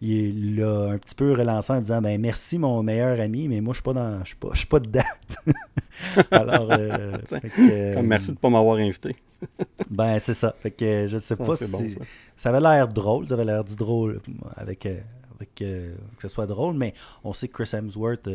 il 0.00 0.56
l'a 0.56 0.90
un 0.90 0.98
petit 0.98 1.14
peu 1.14 1.32
relancé 1.32 1.72
en 1.72 1.80
disant 1.80 2.02
ben 2.02 2.20
merci 2.20 2.58
mon 2.58 2.82
meilleur 2.82 3.20
ami, 3.20 3.48
mais 3.48 3.60
moi 3.60 3.72
je 3.72 3.76
suis 3.76 3.82
pas 3.82 3.92
dans 3.92 4.20
je 4.20 4.28
suis 4.28 4.36
pas, 4.36 4.48
je 4.52 4.58
suis 4.58 4.66
pas 4.66 4.80
dedans. 4.80 5.02
Alors 6.30 6.72
euh, 6.72 7.12
euh, 7.58 8.02
merci 8.02 8.32
de 8.32 8.38
pas 8.38 8.50
m'avoir 8.50 8.76
invité. 8.76 9.16
ben 9.90 10.18
c'est 10.18 10.34
ça. 10.34 10.54
Fait 10.60 10.70
que 10.70 11.06
je 11.06 11.18
sais 11.18 11.36
pas 11.36 11.54
si 11.54 11.96
ça. 12.36 12.48
avait 12.48 12.60
l'air 12.60 12.88
drôle, 12.88 13.26
ça 13.26 13.34
avait 13.34 13.44
l'air 13.44 13.64
dit 13.64 13.76
drôle 13.76 14.20
avec 14.56 14.86
euh, 14.86 15.00
avec 15.36 15.54
que 15.54 15.94
ce 16.22 16.28
soit 16.28 16.46
drôle, 16.46 16.74
mais 16.74 16.94
on 17.24 17.32
sait 17.32 17.48
que 17.48 17.62
Chris 17.62 17.76
Hemsworth 17.76 18.28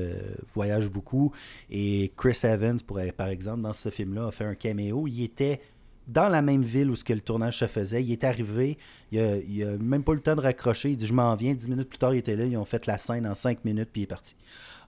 voyage 0.53 0.89
beaucoup 0.89 1.31
et 1.69 2.11
Chris 2.17 2.37
Evans, 2.43 2.77
pourrait, 2.85 3.13
par 3.13 3.29
exemple, 3.29 3.61
dans 3.61 3.71
ce 3.71 3.89
film-là, 3.89 4.27
a 4.27 4.31
fait 4.31 4.43
un 4.43 4.53
caméo. 4.53 5.07
Il 5.07 5.23
était 5.23 5.61
dans 6.09 6.27
la 6.27 6.41
même 6.41 6.63
ville 6.63 6.89
où 6.89 6.95
ce 6.95 7.03
que 7.03 7.13
le 7.13 7.21
tournage 7.21 7.59
se 7.59 7.67
faisait. 7.67 8.03
Il 8.03 8.11
est 8.11 8.23
arrivé, 8.23 8.77
il 9.11 9.19
a, 9.19 9.69
a 9.69 9.77
même 9.77 10.03
pas 10.03 10.13
eu 10.13 10.15
le 10.15 10.21
temps 10.21 10.35
de 10.35 10.41
raccrocher. 10.41 10.89
Il 10.89 10.97
dit 10.97 11.07
Je 11.07 11.13
m'en 11.13 11.35
viens. 11.35 11.53
Dix 11.53 11.69
minutes 11.69 11.89
plus 11.89 11.99
tard, 11.99 12.13
il 12.13 12.17
était 12.17 12.35
là. 12.35 12.45
Ils 12.45 12.57
ont 12.57 12.65
fait 12.65 12.85
la 12.87 12.97
scène 12.97 13.27
en 13.27 13.35
cinq 13.35 13.63
minutes, 13.63 13.89
puis 13.91 14.01
il 14.01 14.03
est 14.03 14.07
parti. 14.07 14.35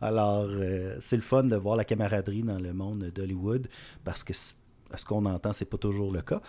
Alors, 0.01 0.47
euh, 0.49 0.95
c'est 0.99 1.15
le 1.15 1.21
fun 1.21 1.43
de 1.43 1.55
voir 1.55 1.75
la 1.75 1.85
camaraderie 1.85 2.41
dans 2.41 2.57
le 2.57 2.73
monde 2.73 3.11
d'Hollywood 3.13 3.67
parce 4.03 4.23
que 4.23 4.33
ce 4.33 4.53
qu'on 5.05 5.25
entend, 5.25 5.53
c'est 5.53 5.69
pas 5.69 5.77
toujours 5.77 6.11
le 6.11 6.21
cas. 6.21 6.41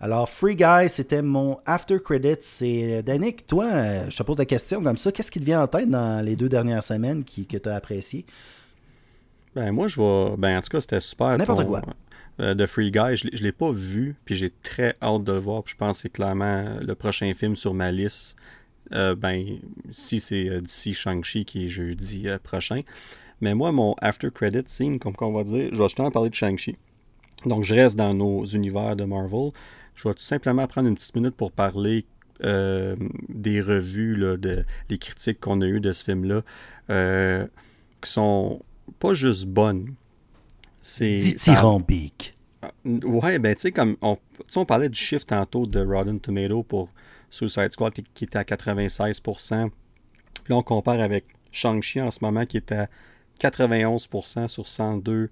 Alors, 0.00 0.28
Free 0.28 0.54
Guy, 0.54 0.88
c'était 0.88 1.20
mon 1.20 1.58
after 1.66 1.98
credits. 1.98 2.36
C'est 2.40 2.98
euh, 2.98 3.02
Danick, 3.02 3.46
toi, 3.46 3.66
euh, 3.66 4.08
je 4.08 4.16
te 4.16 4.22
pose 4.22 4.38
la 4.38 4.46
question 4.46 4.82
comme 4.82 4.96
ça. 4.96 5.10
Qu'est-ce 5.10 5.30
qui 5.30 5.40
te 5.40 5.44
vient 5.44 5.62
en 5.62 5.66
tête 5.66 5.90
dans 5.90 6.24
les 6.24 6.36
deux 6.36 6.48
dernières 6.48 6.84
semaines 6.84 7.24
qui, 7.24 7.46
que 7.46 7.56
tu 7.56 7.68
as 7.68 7.74
apprécié? 7.74 8.24
Ben, 9.56 9.72
moi, 9.72 9.88
je 9.88 9.96
vois. 9.96 10.36
Ben, 10.38 10.56
en 10.56 10.60
tout 10.60 10.68
cas, 10.68 10.80
c'était 10.80 11.00
super. 11.00 11.36
N'importe 11.36 11.66
quoi 11.66 11.82
de 12.40 12.66
Free 12.66 12.90
Guy. 12.90 13.16
Je 13.16 13.26
ne 13.26 13.42
l'ai 13.42 13.52
pas 13.52 13.70
vu, 13.70 14.16
puis 14.24 14.34
j'ai 14.34 14.50
très 14.50 14.96
hâte 15.02 15.24
de 15.24 15.32
le 15.32 15.38
voir. 15.38 15.62
je 15.66 15.74
pense 15.76 15.98
que 15.98 16.02
c'est 16.02 16.08
clairement 16.10 16.78
le 16.80 16.94
prochain 16.94 17.32
film 17.34 17.54
sur 17.54 17.74
ma 17.74 17.92
liste. 17.92 18.36
Euh, 18.92 19.14
ben, 19.14 19.58
si 19.92 20.18
c'est 20.18 20.48
euh, 20.48 20.60
d'ici 20.60 20.94
Shang-Chi 20.94 21.44
qui 21.44 21.66
est 21.66 21.68
jeudi 21.68 22.28
euh, 22.28 22.38
prochain. 22.38 22.82
Mais 23.40 23.54
moi, 23.54 23.70
mon 23.70 23.94
after 24.00 24.30
credit 24.32 24.64
scene, 24.66 24.98
comme 24.98 25.14
on 25.20 25.32
va 25.32 25.44
dire, 25.44 25.68
je 25.72 25.78
vais 25.78 25.84
justement 25.84 26.10
parler 26.10 26.30
de 26.30 26.34
Shang-Chi. 26.34 26.76
Donc, 27.46 27.64
je 27.64 27.74
reste 27.74 27.96
dans 27.96 28.14
nos 28.14 28.44
univers 28.44 28.96
de 28.96 29.04
Marvel. 29.04 29.52
Je 29.94 30.08
vais 30.08 30.14
tout 30.14 30.22
simplement 30.22 30.66
prendre 30.66 30.88
une 30.88 30.96
petite 30.96 31.14
minute 31.14 31.34
pour 31.36 31.52
parler 31.52 32.04
des 32.42 33.60
revues, 33.60 34.16
là, 34.16 34.38
de, 34.38 34.64
les 34.88 34.96
critiques 34.96 35.40
qu'on 35.40 35.60
a 35.60 35.66
eues 35.66 35.80
de 35.80 35.92
ce 35.92 36.04
film-là, 36.04 36.42
qui 38.00 38.10
sont 38.10 38.62
pas 38.98 39.12
juste 39.12 39.46
bonnes, 39.46 39.92
c'est. 40.80 41.18
Dithyrambique. 41.18 42.36
Ah, 42.62 42.72
ouais, 42.84 43.38
ben 43.38 43.54
tu 43.54 43.62
sais, 43.62 43.72
comme 43.72 43.96
on, 44.02 44.18
on 44.56 44.64
parlait 44.64 44.88
du 44.88 44.98
chiffre 44.98 45.24
tantôt 45.24 45.66
de 45.66 45.80
Rotten 45.80 46.20
Tomato 46.20 46.62
pour 46.62 46.90
Suicide 47.30 47.72
Squad 47.72 47.94
qui 48.14 48.24
était 48.24 48.38
à 48.38 48.42
96%. 48.42 49.70
Puis 50.44 50.52
là, 50.52 50.56
on 50.56 50.62
compare 50.62 51.00
avec 51.00 51.24
Shang-Chi 51.52 52.00
en 52.00 52.10
ce 52.10 52.18
moment 52.22 52.44
qui 52.44 52.56
est 52.56 52.72
à 52.72 52.88
91% 53.40 54.48
sur 54.48 54.68
102 54.68 55.30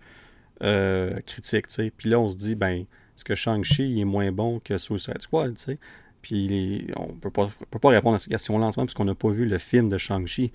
euh, 0.62 1.20
critiques, 1.26 1.68
tu 1.68 1.74
sais. 1.74 1.92
Puis 1.94 2.08
là, 2.08 2.18
on 2.18 2.28
se 2.28 2.36
dit, 2.36 2.54
ben, 2.54 2.84
est-ce 3.16 3.24
que 3.24 3.34
Shang-Chi 3.34 4.00
est 4.00 4.04
moins 4.04 4.32
bon 4.32 4.60
que 4.60 4.78
Suicide 4.78 5.20
Squad, 5.20 5.56
tu 5.56 5.64
sais? 5.64 5.78
Puis 6.22 6.86
on 6.96 7.08
peut 7.14 7.30
pas, 7.30 7.50
peut 7.70 7.78
pas 7.78 7.90
répondre 7.90 8.16
à 8.16 8.18
cette 8.18 8.30
question-là 8.30 8.66
en 8.66 8.72
ce 8.72 8.78
moment 8.78 8.86
parce 8.86 8.94
qu'on 8.94 9.04
n'a 9.04 9.14
pas 9.14 9.30
vu 9.30 9.46
le 9.46 9.58
film 9.58 9.88
de 9.88 9.98
Shang-Chi. 9.98 10.52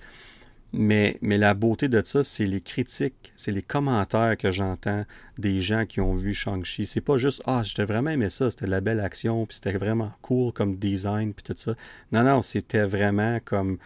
Mais, 0.76 1.16
la 1.22 1.54
beauté 1.54 1.88
de 1.88 2.02
ça, 2.02 2.24
c'est 2.24 2.46
les 2.46 2.60
critiques, 2.60 3.32
c'est 3.36 3.52
les 3.52 3.62
commentaires 3.62 4.36
que 4.36 4.50
j'entends 4.50 5.04
des 5.38 5.60
gens 5.60 5.86
qui 5.86 6.00
ont 6.00 6.14
vu 6.14 6.34
Shang-Chi. 6.34 6.86
C'est 6.86 7.00
pas 7.00 7.16
juste 7.16 7.42
Ah, 7.46 7.62
j'étais 7.64 7.84
vraiment 7.84 8.10
aimé 8.10 8.28
ça, 8.28 8.50
c'était 8.50 8.66
de 8.66 8.72
la 8.72 8.80
belle 8.80 8.98
action, 8.98 9.46
puis 9.46 9.56
c'était 9.56 9.78
vraiment 9.78 10.10
cool 10.20 10.52
comme 10.52 10.76
design, 10.76 11.32
puis 11.32 11.44
tout 11.44 11.54
ça. 11.56 11.74
Non, 12.10 12.24
non, 12.24 12.42
c'était 12.42 12.84
vraiment 12.84 13.38
comme. 13.44 13.78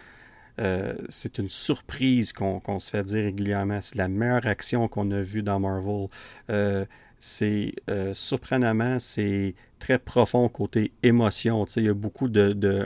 Euh, 0.59 0.95
c'est 1.09 1.37
une 1.37 1.47
surprise 1.47 2.33
qu'on 2.33 2.79
se 2.79 2.89
fait 2.89 3.03
dire 3.03 3.23
régulièrement. 3.23 3.81
C'est 3.81 3.95
la 3.95 4.07
meilleure 4.07 4.47
action 4.47 4.87
qu'on 4.87 5.11
a 5.11 5.21
vue 5.21 5.43
dans 5.43 5.59
Marvel. 5.59 6.07
Euh, 6.49 6.85
c'est 7.19 7.73
euh, 7.89 8.13
surprenamment, 8.15 8.97
c'est 8.99 9.53
très 9.79 9.97
profond 9.97 10.47
côté 10.49 10.91
émotion. 11.03 11.65
Il 11.75 11.83
y 11.83 11.89
a 11.89 11.93
beaucoup 11.93 12.27
de, 12.27 12.85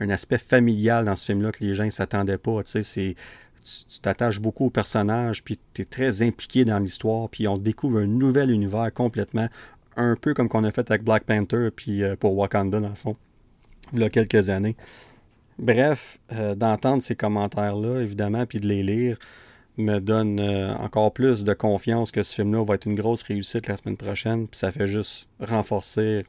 un, 0.00 0.10
aspect 0.10 0.38
familial 0.38 1.04
dans 1.04 1.16
ce 1.16 1.26
film-là 1.26 1.52
que 1.52 1.64
les 1.64 1.74
gens 1.74 1.84
ne 1.84 1.90
s'attendaient 1.90 2.38
pas. 2.38 2.60
C'est 2.64 3.14
tu 3.64 4.00
t'attaches 4.00 4.40
beaucoup 4.40 4.66
au 4.66 4.70
personnage, 4.70 5.44
puis 5.44 5.56
tu 5.72 5.82
es 5.82 5.84
très 5.84 6.22
impliqué 6.22 6.64
dans 6.64 6.80
l'histoire, 6.80 7.28
puis 7.28 7.46
on 7.46 7.56
découvre 7.56 8.00
un 8.00 8.06
nouvel 8.06 8.50
univers 8.50 8.92
complètement, 8.92 9.48
un 9.96 10.16
peu 10.16 10.34
comme 10.34 10.48
qu'on 10.48 10.64
a 10.64 10.72
fait 10.72 10.90
avec 10.90 11.04
Black 11.04 11.22
Panther 11.22 11.68
puis 11.74 12.02
pour 12.18 12.36
Wakanda 12.36 12.80
dans 12.80 12.88
le 12.88 12.94
fond, 12.96 13.16
il 13.92 14.00
y 14.00 14.04
a 14.04 14.10
quelques 14.10 14.50
années. 14.50 14.74
Bref, 15.60 16.18
d'entendre 16.56 17.02
ces 17.02 17.14
commentaires-là, 17.14 18.00
évidemment, 18.00 18.46
puis 18.46 18.58
de 18.58 18.66
les 18.66 18.82
lire, 18.82 19.16
me 19.78 20.00
donne 20.00 20.40
encore 20.80 21.12
plus 21.12 21.44
de 21.44 21.54
confiance 21.54 22.10
que 22.10 22.22
ce 22.22 22.34
film-là 22.34 22.64
va 22.64 22.74
être 22.74 22.86
une 22.86 22.94
grosse 22.94 23.22
réussite 23.22 23.68
la 23.68 23.76
semaine 23.76 23.96
prochaine. 23.96 24.46
Puis 24.46 24.58
ça 24.58 24.70
fait 24.70 24.86
juste 24.86 25.28
renforcer 25.40 26.24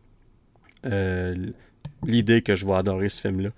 l'idée 2.03 2.41
que 2.41 2.55
je 2.55 2.65
vais 2.65 2.73
adorer 2.73 3.09
ce 3.09 3.21
film-là. 3.21 3.49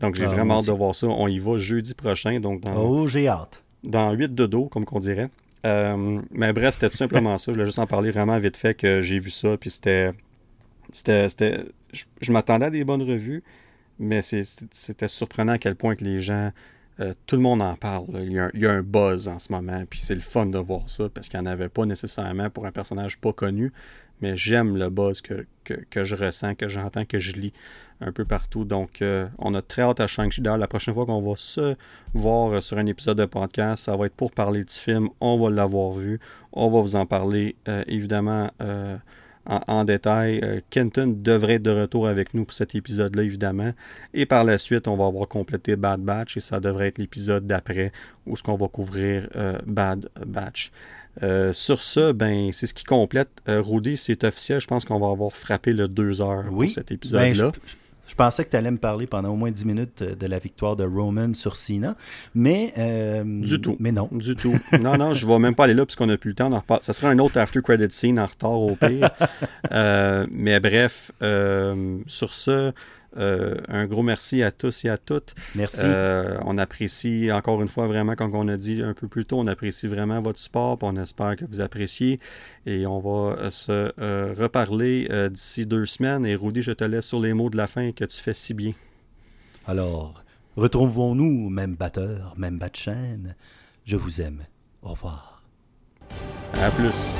Donc 0.00 0.14
j'ai 0.14 0.24
ah, 0.24 0.28
vraiment 0.28 0.58
hâte 0.58 0.66
de 0.66 0.72
voir 0.72 0.94
ça. 0.94 1.06
On 1.06 1.28
y 1.28 1.38
va 1.38 1.58
jeudi 1.58 1.94
prochain. 1.94 2.40
Donc 2.40 2.60
dans, 2.60 2.76
oh, 2.76 3.06
j'ai 3.06 3.28
hâte. 3.28 3.62
Dans 3.84 4.12
8 4.12 4.34
de 4.34 4.46
dos, 4.46 4.66
comme 4.66 4.84
qu'on 4.84 5.00
dirait. 5.00 5.30
Euh, 5.66 6.20
mais 6.30 6.52
bref, 6.52 6.74
c'était 6.74 6.90
tout 6.90 6.96
simplement 6.96 7.36
ça. 7.38 7.52
Je 7.52 7.56
voulais 7.56 7.66
juste 7.66 7.78
en 7.78 7.86
parler 7.86 8.10
vraiment 8.10 8.38
vite 8.38 8.56
fait 8.56 8.74
que 8.74 9.00
j'ai 9.00 9.18
vu 9.18 9.30
ça. 9.30 9.56
Puis 9.56 9.70
c'était. 9.70 10.12
C'était. 10.92 11.64
Je, 11.92 12.32
m'attendais 12.32 12.66
à 12.66 12.70
des 12.70 12.84
bonnes 12.84 13.02
revues, 13.02 13.42
mais 13.98 14.20
c'était 14.22 15.08
surprenant 15.08 15.52
à 15.52 15.58
quel 15.58 15.74
point 15.74 15.94
que 15.94 16.04
les 16.04 16.20
gens. 16.20 16.52
Euh, 17.00 17.14
tout 17.26 17.36
le 17.36 17.42
monde 17.42 17.62
en 17.62 17.76
parle. 17.76 18.06
Il 18.24 18.32
y, 18.32 18.66
a 18.66 18.70
un, 18.70 18.82
buzz 18.82 19.28
en 19.28 19.38
ce 19.38 19.52
moment, 19.52 19.84
puis 19.88 20.00
c'est 20.00 20.14
le 20.14 20.20
fun 20.20 20.46
de 20.46 20.58
voir 20.58 20.88
ça 20.88 21.08
parce 21.08 21.28
qu'il 21.28 21.38
n'y 21.40 21.46
en 21.46 21.50
avait 21.50 21.68
pas 21.68 21.86
nécessairement 21.86 22.50
pour 22.50 22.66
un 22.66 22.72
personnage 22.72 23.20
pas 23.20 23.32
connu 23.32 23.72
mais 24.20 24.36
j'aime 24.36 24.76
le 24.76 24.90
buzz 24.90 25.20
que, 25.20 25.46
je 26.04 26.14
ressens, 26.14 26.54
que 26.54 26.68
j'entends, 26.68 27.04
que 27.04 27.18
je 27.18 27.32
lis 27.32 27.52
un 28.00 28.12
peu 28.12 28.24
partout. 28.24 28.64
Donc, 28.64 29.02
euh, 29.02 29.26
on 29.38 29.54
a 29.54 29.62
très 29.62 29.82
hâte 29.82 30.00
à 30.00 30.06
Shang-Chi. 30.06 30.40
D'ailleurs, 30.40 30.58
la 30.58 30.68
prochaine 30.68 30.94
fois 30.94 31.06
qu'on 31.06 31.22
va 31.22 31.36
se 31.36 31.76
voir 32.14 32.62
sur 32.62 32.78
un 32.78 32.86
épisode 32.86 33.18
de 33.18 33.24
podcast, 33.24 33.84
ça 33.84 33.96
va 33.96 34.06
être 34.06 34.14
pour 34.14 34.32
parler 34.32 34.64
du 34.64 34.74
film. 34.74 35.08
On 35.20 35.38
va 35.38 35.50
l'avoir 35.50 35.92
vu. 35.92 36.20
On 36.52 36.70
va 36.70 36.80
vous 36.80 36.96
en 36.96 37.06
parler, 37.06 37.56
euh, 37.68 37.84
évidemment, 37.86 38.50
euh, 39.48 39.58
en, 39.66 39.84
détail. 39.84 40.62
Kenton 40.70 41.14
devrait 41.16 41.54
être 41.54 41.62
de 41.62 41.70
retour 41.70 42.08
avec 42.08 42.34
nous 42.34 42.44
pour 42.44 42.54
cet 42.54 42.74
épisode-là, 42.74 43.22
évidemment. 43.22 43.72
Et 44.14 44.26
par 44.26 44.44
la 44.44 44.58
suite, 44.58 44.88
on 44.88 44.96
va 44.96 45.06
avoir 45.06 45.28
complété 45.28 45.76
Bad 45.76 46.00
Batch 46.00 46.36
et 46.36 46.40
ça 46.40 46.60
devrait 46.60 46.88
être 46.88 46.98
l'épisode 46.98 47.46
d'après 47.46 47.92
où 48.26 48.36
ce 48.36 48.42
qu'on 48.42 48.56
va 48.56 48.68
couvrir 48.68 49.28
Bad 49.66 50.08
Batch. 50.26 50.72
Euh, 51.22 51.52
sur 51.52 51.82
ça, 51.82 52.12
ben, 52.12 52.50
c'est 52.52 52.66
ce 52.66 52.74
qui 52.74 52.84
complète. 52.84 53.28
Euh, 53.48 53.60
Rudy, 53.60 53.96
c'est 53.96 54.24
officiel. 54.24 54.60
Je 54.60 54.66
pense 54.66 54.84
qu'on 54.84 55.00
va 55.00 55.10
avoir 55.10 55.32
frappé 55.32 55.72
le 55.72 55.88
2 55.88 56.20
heures 56.22 56.44
oui. 56.50 56.66
pour 56.66 56.74
cet 56.74 56.92
épisode-là. 56.92 57.50
Ben, 57.50 57.52
je, 57.66 57.74
pensais 58.14 58.44
que 58.44 58.50
tu 58.50 58.56
allais 58.56 58.70
me 58.70 58.78
parler 58.78 59.06
pendant 59.06 59.30
au 59.30 59.36
moins 59.36 59.50
10 59.50 59.64
minutes 59.64 60.02
de 60.02 60.26
la 60.26 60.38
victoire 60.38 60.76
de 60.76 60.84
Roman 60.84 61.34
sur 61.34 61.56
Cena, 61.56 61.96
mais... 62.34 62.72
Euh, 62.78 63.24
du 63.24 63.60
tout. 63.60 63.76
Mais 63.80 63.92
non. 63.92 64.08
Du 64.12 64.34
tout. 64.36 64.58
non, 64.80 64.96
non, 64.96 65.14
je 65.14 65.26
ne 65.26 65.32
vais 65.32 65.38
même 65.38 65.54
pas 65.54 65.64
aller 65.64 65.74
là 65.74 65.84
puisqu'on 65.86 66.06
n'a 66.06 66.16
plus 66.16 66.30
le 66.30 66.36
temps. 66.36 66.64
Ça 66.80 66.92
sera 66.92 67.08
un 67.08 67.18
autre 67.18 67.38
after-credit 67.38 67.90
scene 67.90 68.18
en 68.18 68.26
retard 68.26 68.60
au 68.60 68.76
pire. 68.76 69.10
mais 70.30 70.60
bref, 70.60 71.12
sur 72.06 72.34
ça... 72.34 72.72
Euh, 73.16 73.56
un 73.68 73.86
gros 73.86 74.02
merci 74.02 74.42
à 74.42 74.50
tous 74.50 74.84
et 74.84 74.88
à 74.88 74.98
toutes. 74.98 75.34
Merci. 75.54 75.80
Euh, 75.82 76.38
on 76.44 76.58
apprécie 76.58 77.32
encore 77.32 77.60
une 77.62 77.68
fois 77.68 77.86
vraiment, 77.86 78.14
comme 78.14 78.34
on 78.34 78.48
a 78.48 78.56
dit 78.56 78.82
un 78.82 78.94
peu 78.94 79.08
plus 79.08 79.24
tôt, 79.24 79.38
on 79.38 79.46
apprécie 79.46 79.86
vraiment 79.86 80.20
votre 80.20 80.38
support. 80.38 80.78
On 80.82 80.96
espère 80.96 81.36
que 81.36 81.44
vous 81.44 81.60
appréciez. 81.60 82.20
Et 82.66 82.86
on 82.86 82.98
va 82.98 83.36
euh, 83.36 83.50
se 83.50 84.34
reparler 84.38 85.08
d'ici 85.30 85.66
deux 85.66 85.84
semaines. 85.84 86.26
Et 86.26 86.34
Rudy, 86.34 86.62
je 86.62 86.72
te 86.72 86.84
laisse 86.84 87.06
sur 87.06 87.20
les 87.20 87.32
mots 87.32 87.50
de 87.50 87.56
la 87.56 87.66
fin 87.66 87.92
que 87.92 88.04
tu 88.04 88.20
fais 88.20 88.34
si 88.34 88.54
bien. 88.54 88.72
Alors, 89.66 90.22
retrouvons-nous, 90.56 91.48
même 91.50 91.74
batteur, 91.74 92.34
même 92.36 92.58
bat 92.58 92.70
chaîne. 92.72 93.34
Je 93.84 93.96
vous 93.96 94.20
aime. 94.20 94.44
Au 94.82 94.90
revoir. 94.90 95.42
À 96.54 96.70
plus. 96.70 97.18